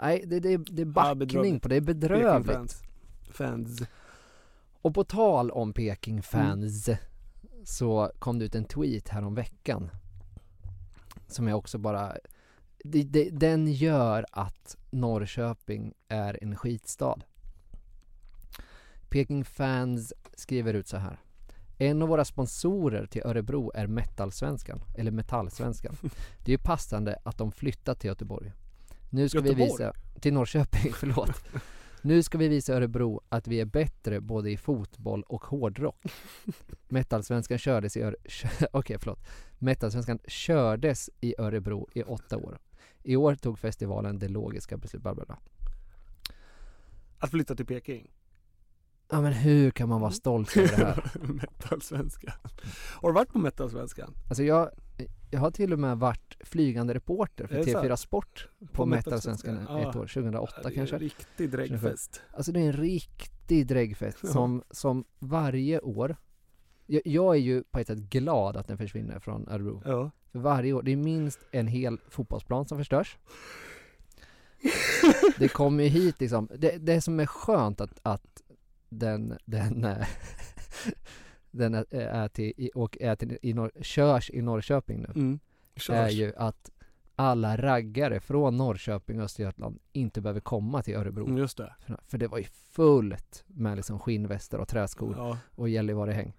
Nej, 0.02 0.24
det, 0.28 0.40
det, 0.40 0.58
det 0.58 0.82
är 0.82 0.86
Ja, 0.86 0.92
backning 0.92 1.20
bedrövligt. 1.20 1.62
på 1.64 1.68
det. 1.70 1.76
Är 1.76 1.82
bedrövligt. 1.82 2.48
Peking-fans. 2.48 2.82
Fans. 3.32 3.82
Och 4.82 4.94
på 4.94 5.04
tal 5.04 5.52
om 5.52 5.74
Peking 5.74 6.22
fans 6.22 6.88
Mm. 6.88 7.00
så 7.64 8.12
kom 8.20 8.40
det 8.40 8.46
ut 8.46 8.56
en 8.56 8.66
tweet 8.66 9.10
här 9.10 9.24
om 9.24 9.36
veckan 9.36 9.90
som 11.28 11.48
jag 11.48 11.58
också 11.58 11.78
bara 11.78 12.14
det, 12.84 13.04
det, 13.04 13.30
den 13.30 13.68
gör 13.68 14.26
att 14.32 14.78
Norrköping 14.92 15.94
är 16.08 16.40
en 16.44 16.56
skitstad. 16.56 17.16
Peking 19.10 19.46
Fans 19.46 20.14
skriver 20.36 20.74
ut 20.74 20.88
så 20.88 20.98
här. 20.98 21.20
En 21.78 22.02
av 22.02 22.10
våra 22.10 22.26
sponsorer 22.26 23.06
till 23.06 23.22
Örebro 23.26 23.72
är 23.76 23.88
Metalsvenskan, 23.88 24.80
eller 24.98 25.12
Metallsvenskan. 25.12 25.96
Det 26.46 26.52
är 26.52 26.58
ju 26.58 26.64
passande 26.64 27.20
att 27.24 27.38
de 27.38 27.52
flyttat 27.52 28.00
till 28.00 28.08
Göteborg. 28.08 28.52
Nu 29.10 29.30
ska 29.30 29.42
vi 29.42 29.50
Göteborg? 29.50 29.72
visa, 29.72 29.94
till 30.20 30.34
Norrköping, 30.34 30.94
förlåt. 30.96 31.44
Nu 32.02 32.24
ska 32.24 32.38
vi 32.38 32.48
visa 32.48 32.74
Örebro 32.74 33.22
att 33.30 33.48
vi 33.48 33.60
är 33.62 33.66
bättre 33.66 34.22
både 34.22 34.52
i 34.52 34.58
fotboll 34.58 35.24
och 35.24 35.44
hårdrock. 35.46 36.04
Metalsvenskan 36.88 37.58
kördes 37.58 37.98
i 37.98 38.02
Öre... 38.02 38.16
kö- 38.26 38.68
Okej, 38.72 38.98
förlåt. 39.00 39.20
Metalsvenskan 39.60 40.20
kördes 40.28 41.10
i 41.22 41.36
Örebro 41.38 41.88
i 41.94 42.04
åtta 42.04 42.38
år. 42.38 42.60
I 43.04 43.16
år 43.16 43.36
tog 43.36 43.60
festivalen 43.60 44.20
det 44.20 44.28
logiska 44.28 44.78
beslutet. 44.78 45.02
bla, 45.04 45.14
bla, 45.16 45.26
bla. 45.26 45.38
Att 47.20 47.30
flytta 47.32 47.56
till 47.56 47.66
Peking. 47.66 48.12
Ja 49.10 49.22
men 49.22 49.34
hur 49.34 49.72
kan 49.72 49.90
man 49.90 50.02
vara 50.02 50.12
stolt 50.12 50.58
över 50.58 50.68
det 50.68 50.76
här? 50.86 51.12
Metalsvenskan. 51.34 52.34
Har 52.94 53.10
du 53.10 53.14
varit 53.14 53.30
på 53.30 53.40
Metalsvenskan? 53.40 54.14
Alltså 54.28 54.44
jag, 54.44 54.70
jag 55.32 55.40
har 55.40 55.52
till 55.52 55.74
och 55.74 55.80
med 55.80 55.98
varit 55.98 56.38
flygande 56.40 56.94
reporter 56.94 57.48
för 57.48 57.56
det 57.56 57.64
TV4 57.64 57.88
sant? 57.88 58.00
Sport 58.00 58.48
på, 58.60 58.66
På 58.68 58.86
Metalsvenskan 58.86 59.58
ett 59.58 59.96
år, 59.96 60.08
2008 60.08 60.54
Ja, 60.58 60.64
det 60.64 60.70
är 60.70 60.74
kanske. 60.76 60.96
en 60.96 61.00
riktig 61.00 61.52
dräggfest. 61.52 62.22
Alltså 62.32 62.52
det 62.52 62.60
är 62.60 62.66
en 62.66 62.74
riktig 62.74 63.68
dräggfest 63.68 64.18
Ja. 64.24 64.30
som, 64.30 64.64
som 64.72 65.04
varje 65.20 65.80
år 65.80 66.16
jag, 66.86 67.02
jag 67.06 67.36
är 67.36 67.40
ju 67.40 67.64
på 67.64 67.80
ett 67.80 67.88
sätt 67.88 68.00
glad 68.00 68.58
att 68.58 68.68
den 68.68 68.78
försvinner 68.78 69.20
från 69.20 69.48
Örebro. 69.50 69.82
Ja. 69.86 70.12
För 70.32 70.40
varje 70.40 70.74
år, 70.74 70.82
det 70.84 70.92
är 70.92 70.96
minst 70.96 71.40
en 71.52 71.68
hel 71.68 71.98
fotbollsplan 72.10 72.66
som 72.66 72.78
förstörs. 72.78 73.18
Det 75.38 75.48
kommer 75.48 75.84
ju 75.84 75.90
hit 75.90 76.20
liksom, 76.20 76.50
det, 76.58 76.78
det 76.78 77.02
som 77.02 77.20
är 77.20 77.26
skönt 77.26 77.82
att, 77.82 78.00
att 78.04 78.42
den, 78.90 79.38
den, 79.46 79.84
eh, 79.86 80.08
den 81.52 81.74
är, 81.74 82.28
till, 82.28 82.70
och 82.76 82.98
är 83.02 83.16
till, 83.16 83.38
i 83.42 83.54
Norr, 83.54 83.72
körs 83.82 84.30
i 84.30 84.42
Norrköping 84.42 85.00
nu. 85.02 85.12
Mm. 85.16 85.40
Är 85.90 86.10
ju 86.10 86.34
att 86.36 86.72
alla 87.16 87.58
raggare 87.58 88.20
från 88.20 88.58
Norrköping 88.58 89.20
och 89.20 89.26
Östergötland 89.26 89.80
inte 89.94 90.22
behöver 90.22 90.40
komma 90.40 90.84
till 90.84 90.96
Örebro. 90.96 91.26
Mm, 91.26 91.38
Just 91.38 91.58
det. 91.58 91.76
För, 91.80 92.00
för 92.08 92.18
det 92.18 92.28
var 92.28 92.38
ju 92.38 92.44
fullt 92.44 93.44
med 93.48 93.76
liksom 93.76 94.00
skinnvästar 94.00 94.58
och 94.58 94.68
träskor 94.68 95.16
Ja. 95.18 95.38
och 95.56 95.70
Gällivare-häng. 95.70 96.34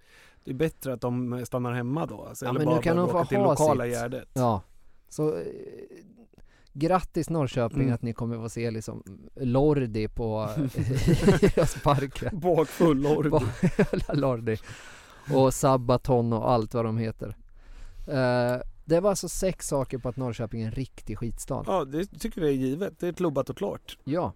Det 0.45 0.51
är 0.51 0.55
bättre 0.55 0.93
att 0.93 1.01
de 1.01 1.47
stannar 1.47 1.73
hemma 1.73 2.07
då. 2.07 2.25
Alltså, 2.25 2.45
Ja 2.45 2.51
eller 2.51 2.59
men 2.59 2.67
bara 2.67 2.77
nu 2.77 2.83
kan 2.83 2.97
de 2.97 3.09
få 3.09 3.19
åka 3.19 3.29
till 3.29 3.39
lokala 3.39 3.85
sitt. 3.85 3.93
Gärdet. 3.93 4.29
Ja. 4.33 4.63
Så 5.09 5.37
eh, 5.39 5.45
grattis 6.79 7.31
Norrköping 7.31 7.83
Mm. 7.83 7.95
att 7.95 8.03
ni 8.03 8.13
kommer 8.13 8.37
få 8.37 8.49
se 8.49 8.71
liksom 8.71 9.03
Lordi 9.37 10.09
på 10.09 10.49
Idrottsparken. 11.43 12.41
Bakfull 12.41 13.03
Lordi. 13.03 13.47
Lordi. 14.13 14.57
Och 15.35 15.55
Sabaton 15.55 16.33
och 16.33 16.51
allt 16.51 16.75
vad 16.75 16.85
de 16.85 16.99
heter. 16.99 17.37
Eh, 18.07 18.61
det 18.85 19.01
var 19.01 19.11
alltså 19.11 19.29
sex 19.29 19.69
saker 19.69 19.99
på 19.99 20.09
att 20.09 20.17
Norrköping 20.17 20.63
är 20.63 20.67
en 20.67 20.73
riktig 20.73 21.19
skitstad. 21.19 21.65
Ja, 21.67 21.85
det 21.85 22.07
tycker 22.07 22.41
vi 22.41 22.49
är 22.49 22.53
givet. 22.53 22.95
Det 23.01 23.09
är 23.09 23.13
klubbat 23.13 23.51
och 23.51 23.57
klart. 23.57 23.99
Ja. 24.05 24.33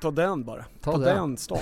Ta 0.00 0.10
den 0.10 0.44
bara. 0.44 0.64
Ta 0.80 0.92
Ta, 0.92 0.98
den. 0.98 1.16
den 1.16 1.36
stad. 1.36 1.58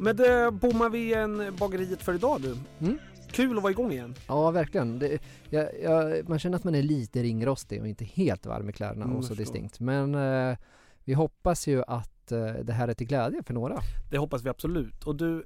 Men 0.00 0.16
det 0.16 0.50
bommar 0.52 0.90
vi 0.90 0.98
igen 0.98 1.56
bageriet 1.58 2.02
för 2.02 2.14
idag 2.14 2.40
du. 2.42 2.56
Mm. 2.86 2.98
Kul 3.30 3.56
att 3.56 3.62
vara 3.62 3.70
igång 3.70 3.92
igen. 3.92 4.14
Ja, 4.28 4.50
verkligen. 4.50 4.98
Det, 4.98 5.22
jag, 5.50 5.80
jag, 5.82 6.28
man 6.28 6.38
känner 6.38 6.56
att 6.56 6.64
man 6.64 6.74
är 6.74 6.82
lite 6.82 7.22
ringrostig 7.22 7.80
och 7.80 7.88
inte 7.88 8.04
helt 8.04 8.46
varm 8.46 8.68
i 8.68 8.72
kläderna 8.72 9.04
Mm, 9.04 9.16
och 9.16 9.24
så 9.24 9.34
distinkt. 9.34 9.80
Men 9.80 10.14
eh, 10.14 10.58
vi 11.04 11.12
hoppas 11.12 11.66
ju 11.66 11.82
att 11.86 12.32
eh, 12.32 12.52
det 12.52 12.72
här 12.72 12.88
är 12.88 12.94
till 12.94 13.06
glädje 13.06 13.42
för 13.42 13.54
några. 13.54 13.78
Det 14.10 14.18
hoppas 14.18 14.42
vi 14.42 14.48
absolut. 14.48 15.04
Och 15.04 15.16
du, 15.16 15.44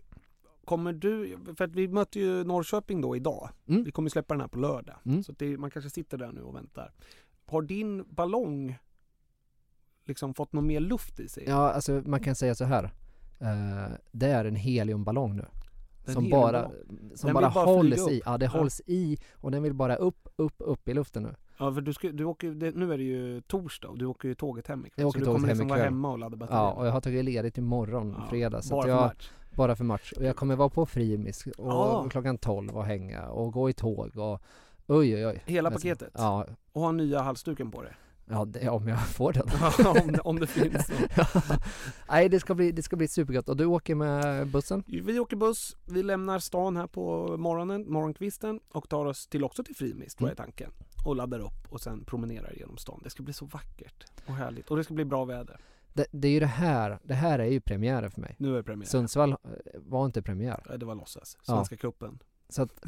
kommer 0.64 0.92
du, 0.92 1.38
för 1.56 1.64
att 1.64 1.74
vi 1.74 1.88
möter 1.88 2.20
ju 2.20 2.44
Norrköping 2.44 3.00
då 3.00 3.16
idag. 3.16 3.50
Mm. 3.68 3.84
Vi 3.84 3.92
kommer 3.92 4.10
släppa 4.10 4.34
den 4.34 4.40
här 4.40 4.48
på 4.48 4.58
lördag. 4.58 4.96
Mm. 5.04 5.22
Så 5.22 5.32
det, 5.32 5.58
man 5.58 5.70
kanske 5.70 5.90
sitter 5.90 6.18
där 6.18 6.32
nu 6.32 6.40
och 6.40 6.54
väntar. 6.54 6.92
Har 7.46 7.62
din 7.62 8.04
ballong 8.08 8.78
liksom 10.04 10.34
fått 10.34 10.52
någon 10.52 10.66
mer 10.66 10.80
luft 10.80 11.20
i 11.20 11.28
sig? 11.28 11.44
Ja, 11.46 11.70
alltså 11.72 12.02
man 12.06 12.20
kan 12.20 12.34
säga 12.34 12.54
så 12.54 12.64
här. 12.64 12.90
Eh, 13.44 13.92
det 14.12 14.26
är 14.26 14.44
en 14.44 14.56
heliumballong 14.56 15.36
nu. 15.36 15.44
En 16.06 16.14
Som 16.14 16.30
bara, 16.30 16.70
som 17.14 17.26
Den 17.28 17.34
bara, 17.34 17.50
bara 17.50 17.64
hålls 17.64 18.08
i. 18.08 18.22
Ja, 18.24 18.38
det 18.38 18.44
Ja. 18.44 18.50
hålls 18.50 18.80
i 18.86 19.18
och 19.34 19.50
den 19.50 19.62
vill 19.62 19.74
bara 19.74 19.96
upp, 19.96 20.28
upp, 20.36 20.54
upp 20.58 20.88
i 20.88 20.94
luften 20.94 21.22
nu. 21.22 21.34
Ja, 21.58 21.72
för 21.74 21.80
du, 21.80 21.92
ska, 21.92 22.08
du 22.12 22.24
åker, 22.24 22.50
det, 22.50 22.74
nu 22.76 22.92
är 22.92 22.98
det 22.98 23.04
ju 23.04 23.40
torsdag 23.40 23.88
och 23.88 23.98
du 23.98 24.06
åker 24.06 24.28
ju 24.28 24.34
tåget 24.34 24.66
hem 24.66 24.86
ikväll. 24.86 25.02
Jag 25.02 25.08
åker 25.08 25.18
så 25.18 25.24
du 25.24 25.24
tåget 25.24 25.36
kommer 25.36 25.48
hem 25.48 25.56
liksom 25.58 25.68
vara 25.68 25.82
hemma 25.84 26.10
och 26.12 26.18
ladda 26.18 26.36
batterierna. 26.36 26.66
Ja, 26.68 26.72
och 26.72 26.86
jag 26.86 26.92
har 26.92 27.00
tagit 27.00 27.24
ledigt 27.24 27.58
imorgon, 27.58 28.14
Ja, 28.18 28.26
fredag. 28.30 28.62
Så 28.62 28.74
bara 28.74 28.82
för 28.82 28.88
jag, 28.88 29.00
match. 29.00 29.30
Bara 29.56 29.76
för 29.76 29.84
match. 29.84 30.12
Och 30.16 30.24
jag 30.24 30.36
kommer 30.36 30.56
vara 30.56 30.68
på 30.68 30.86
Frimis 30.86 31.46
och 31.46 31.52
Ja. 31.58 32.06
klockan 32.10 32.38
12 32.38 32.76
och 32.76 32.84
hänga 32.84 33.28
och 33.28 33.52
gå 33.52 33.70
i 33.70 33.72
tåg 33.72 34.16
och 34.16 34.40
oj 34.86 35.14
oj 35.14 35.26
oj. 35.26 35.42
Hela 35.46 35.68
Alltså, 35.68 35.88
paketet? 35.88 36.10
Ja, 36.14 36.46
Och 36.72 36.82
ha 36.82 36.92
nya 36.92 37.20
halsduken 37.22 37.70
på 37.70 37.82
dig? 37.82 37.92
Ja 38.26 38.44
det, 38.44 38.68
om 38.68 38.88
jag 38.88 39.06
får 39.08 39.32
den. 39.32 39.48
om, 39.86 40.18
om 40.24 40.40
det 40.40 40.46
finns. 40.46 40.90
Ja. 41.16 41.26
Nej 42.08 42.28
det 42.28 42.40
ska 42.40 42.54
bli, 42.54 42.72
det 42.72 42.82
ska 42.82 42.96
bli 42.96 43.08
supergött. 43.08 43.48
Och 43.48 43.56
du 43.56 43.64
åker 43.64 43.94
med 43.94 44.46
bussen? 44.46 44.82
Vi 44.86 45.18
åker 45.18 45.36
buss, 45.36 45.76
vi 45.84 46.02
lämnar 46.02 46.38
stan 46.38 46.76
här 46.76 46.86
på 46.86 47.36
morgonen, 47.36 47.92
morgonkvisten 47.92 48.60
och 48.72 48.88
tar 48.88 49.04
oss 49.04 49.26
till 49.26 49.44
också 49.44 49.64
till 49.64 49.76
Frimis, 49.76 50.14
tror 50.14 50.28
jag 50.30 50.38
är 50.38 50.42
Mm. 50.42 50.52
tanken. 50.52 50.70
Och 51.06 51.16
laddar 51.16 51.38
upp 51.40 51.66
och 51.72 51.80
sen 51.80 52.04
promenerar 52.04 52.52
genom 52.56 52.76
stan. 52.76 53.00
Det 53.04 53.10
ska 53.10 53.22
bli 53.22 53.32
så 53.32 53.44
vackert 53.44 54.04
och 54.26 54.34
härligt 54.34 54.70
och 54.70 54.76
det 54.76 54.84
ska 54.84 54.94
bli 54.94 55.04
bra 55.04 55.24
väder. 55.24 55.60
Det, 55.92 56.06
det 56.10 56.28
är 56.28 56.32
ju 56.32 56.40
det 56.40 56.46
här, 56.46 56.98
det 57.02 57.14
här 57.14 57.38
är 57.38 57.44
ju 57.46 57.60
premiären 57.60 58.10
för 58.10 58.20
mig. 58.20 58.36
Nu 58.38 58.52
är 58.52 58.56
det 58.56 58.62
premiär. 58.62 58.86
Sundsvall 58.86 59.30
eh, 59.32 59.36
var 59.76 60.06
inte 60.06 60.22
premiär. 60.22 60.62
Ja, 60.68 60.76
Det 60.76 60.86
var 60.86 60.94
låtsas. 60.94 61.36
Ja. 61.46 61.54
Svenska 61.54 61.76
cupen. 61.76 62.18
Så 62.48 62.62
att 62.62 62.84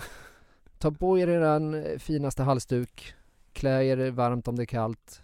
ta 0.78 0.90
på 0.90 1.18
er 1.18 1.28
eran 1.28 1.74
eh, 1.74 1.98
finaste 1.98 2.42
halsduk, 2.42 3.14
klä 3.52 3.84
er 3.84 4.10
varmt 4.10 4.48
om 4.48 4.56
det 4.56 4.62
är 4.62 4.66
kallt 4.66 5.22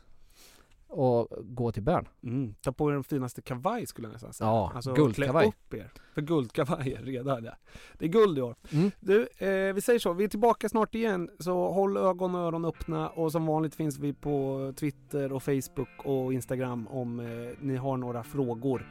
och 0.93 1.28
gå 1.43 1.73
till 1.73 1.82
Bern. 1.82 2.09
Mm. 2.23 2.55
Ta 2.60 2.73
på 2.73 2.90
er 2.90 2.93
den 2.93 3.05
finaste 3.05 3.43
kavaj 3.43 3.86
skulle 3.86 4.09
jag 4.09 4.12
nästan 4.12 4.32
säga. 4.32 4.48
Ja, 4.48 4.73
alltså, 4.74 4.94
guldkavaj. 4.94 5.47
Upp 5.48 5.74
er. 5.74 5.93
För 6.14 6.23
guldkavajer 6.23 7.02
redan. 7.02 7.44
Ja. 7.44 7.52
Det 7.98 8.05
är 8.05 8.09
guld 8.09 8.39
i 8.39 8.43
år. 8.43 8.56
Mm. 8.73 8.90
Du, 9.01 9.28
eh, 9.39 9.74
vi 9.74 9.81
säger 9.81 9.98
så. 9.98 10.12
Vi 10.12 10.24
är 10.24 10.28
tillbaka 10.28 10.69
snart 10.69 10.94
igen. 10.94 11.31
Så 11.39 11.73
håll 11.73 11.97
ögon 11.97 12.35
och 12.35 12.40
öron 12.40 12.64
öppna. 12.64 13.09
Och 13.09 13.32
som 13.32 13.47
vanligt 13.47 13.74
finns 13.74 13.98
vi 13.98 14.12
på 14.12 14.73
Twitter 14.77 15.32
och 15.32 15.43
Facebook 15.43 16.05
och 16.05 16.32
Instagram 16.32 16.89
om 16.89 17.20
eh, 17.20 17.27
ni 17.60 17.77
har 17.77 17.97
några 17.97 18.23
frågor. 18.24 18.86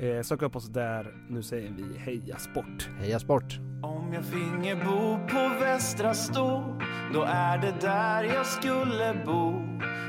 Eh, 0.00 0.22
sök 0.22 0.42
upp 0.42 0.56
oss 0.56 0.68
där. 0.68 1.14
Nu 1.28 1.42
säger 1.42 1.70
vi 1.70 1.98
heja 1.98 2.38
sport. 2.38 2.88
Heja 3.00 3.18
sport! 3.18 3.58
Om 3.82 4.12
jag 4.12 4.24
finge 4.24 4.76
bo 4.76 5.18
på 5.28 5.48
Västra 5.60 6.14
Stå 6.14 6.78
Då 7.14 7.22
är 7.22 7.58
det 7.58 7.74
där 7.80 8.22
jag 8.22 8.46
skulle 8.46 9.22
bo 9.26 9.62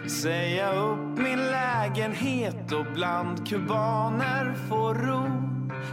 Säga 0.09 0.73
upp 0.73 1.17
min 1.17 1.39
lägenhet 1.39 2.71
och 2.71 2.85
bland 2.93 3.47
kubaner 3.47 4.53
få 4.69 4.93
ro 4.93 5.27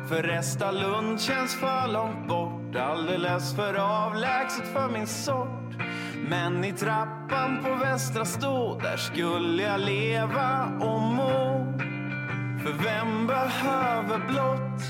För 0.08 0.22
Restalund 0.22 1.20
känns 1.20 1.54
för 1.54 1.92
långt 1.92 2.28
bort 2.28 2.76
Alldeles 2.76 3.56
för 3.56 3.74
avlägset 3.74 4.66
för 4.66 4.88
min 4.88 5.06
sort 5.06 5.82
Men 6.28 6.64
i 6.64 6.72
trappan 6.72 7.64
på 7.64 7.74
Västra 7.74 8.24
Stå 8.24 8.78
Där 8.78 8.96
skulle 8.96 9.62
jag 9.62 9.80
leva 9.80 10.64
och 10.80 11.00
må 11.00 11.66
för 12.66 12.72
vem 12.72 13.26
behöver 13.26 14.18
blått? 14.18 14.82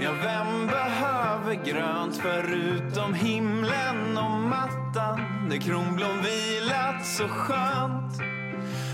Ja, 0.00 0.10
vem 0.22 0.66
behöver 0.66 1.64
grönt 1.64 2.16
förutom 2.16 3.14
himlen 3.14 4.18
och 4.18 4.30
mattan 4.30 5.20
där 5.50 5.56
kronblom 5.56 6.22
vilat 6.22 7.06
så 7.06 7.28
skönt? 7.28 8.20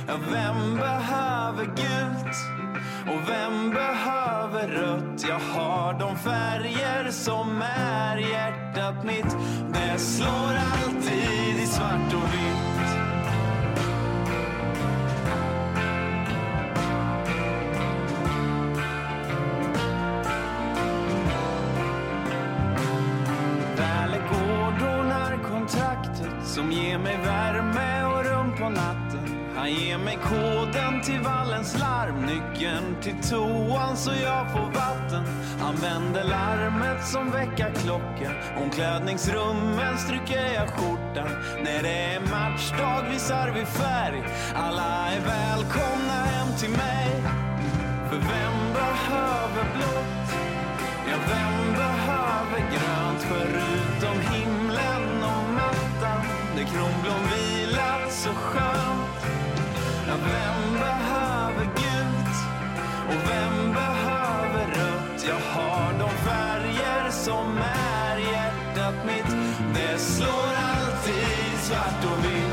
Ja, 0.08 0.14
vem 0.32 0.76
behöver 0.76 1.64
gult? 1.64 2.36
Och 3.06 3.28
vem 3.28 3.70
behöver 3.70 4.68
rött? 4.68 5.24
Jag 5.28 5.60
har 5.60 5.98
de 5.98 6.16
färger 6.16 7.10
som 7.10 7.62
är 7.76 8.16
hjärtat 8.16 9.04
mitt. 9.04 9.36
Det 9.72 9.98
slår 9.98 10.58
alltid 10.72 11.62
i 11.62 11.66
svart 11.66 12.14
och 12.14 12.34
vitt. 12.34 12.71
Som 26.52 26.72
ger 26.72 26.98
mig 26.98 27.16
värme 27.16 28.04
och 28.04 28.24
rum 28.24 28.52
på 28.58 28.68
natten. 28.68 29.52
Han 29.56 29.72
ger 29.72 29.98
mig 29.98 30.18
koden 30.22 31.02
till 31.02 31.20
vallens 31.20 31.78
larm, 31.78 32.20
nyckeln 32.20 32.96
till 33.02 33.30
toan 33.30 33.96
så 33.96 34.10
jag 34.22 34.52
får 34.52 34.70
vatten. 34.74 35.24
Han 35.60 35.76
vänder 35.76 36.24
larmet 36.24 37.06
som 37.06 37.30
väckarklocka, 37.30 38.30
omklädningsrummen 38.62 39.98
stryker 39.98 40.54
jag 40.54 40.68
skjortan. 40.68 41.30
När 41.64 41.82
det 41.82 42.14
är 42.14 42.20
matchdag 42.20 43.10
visar 43.10 43.50
vi 43.54 43.64
färg, 43.64 44.22
alla 44.54 45.08
är 45.08 45.20
välkomna 45.20 46.12
hem 46.12 46.48
till 46.58 46.70
mig. 46.70 47.10
För 48.08 48.16
vem 48.16 48.72
behöver 48.74 49.64
blått? 49.74 50.28
Ja, 51.10 51.16
vem 51.28 51.72
behöver 51.72 52.60
grönt 52.70 53.22
förutom 53.22 54.20
himlen 54.32 54.61
kronblom 56.72 57.22
vilat 57.30 58.12
så 58.12 58.30
skönt? 58.30 59.24
Ja, 60.08 60.14
vem 60.14 60.72
behöver 60.80 61.64
gult? 61.64 62.38
Och 63.08 63.30
vem 63.30 63.72
behöver 63.72 64.66
rött? 64.66 65.24
Jag 65.28 65.60
har 65.60 65.92
de 65.98 66.10
färger 66.10 67.10
som 67.10 67.58
är 67.58 68.16
hjärtat 68.18 68.94
mitt. 69.06 69.36
Det 69.74 69.98
slår 69.98 70.48
alltid 70.72 71.58
svart 71.58 72.04
och 72.04 72.24
vitt. 72.24 72.51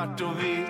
Alltid 0.00 0.69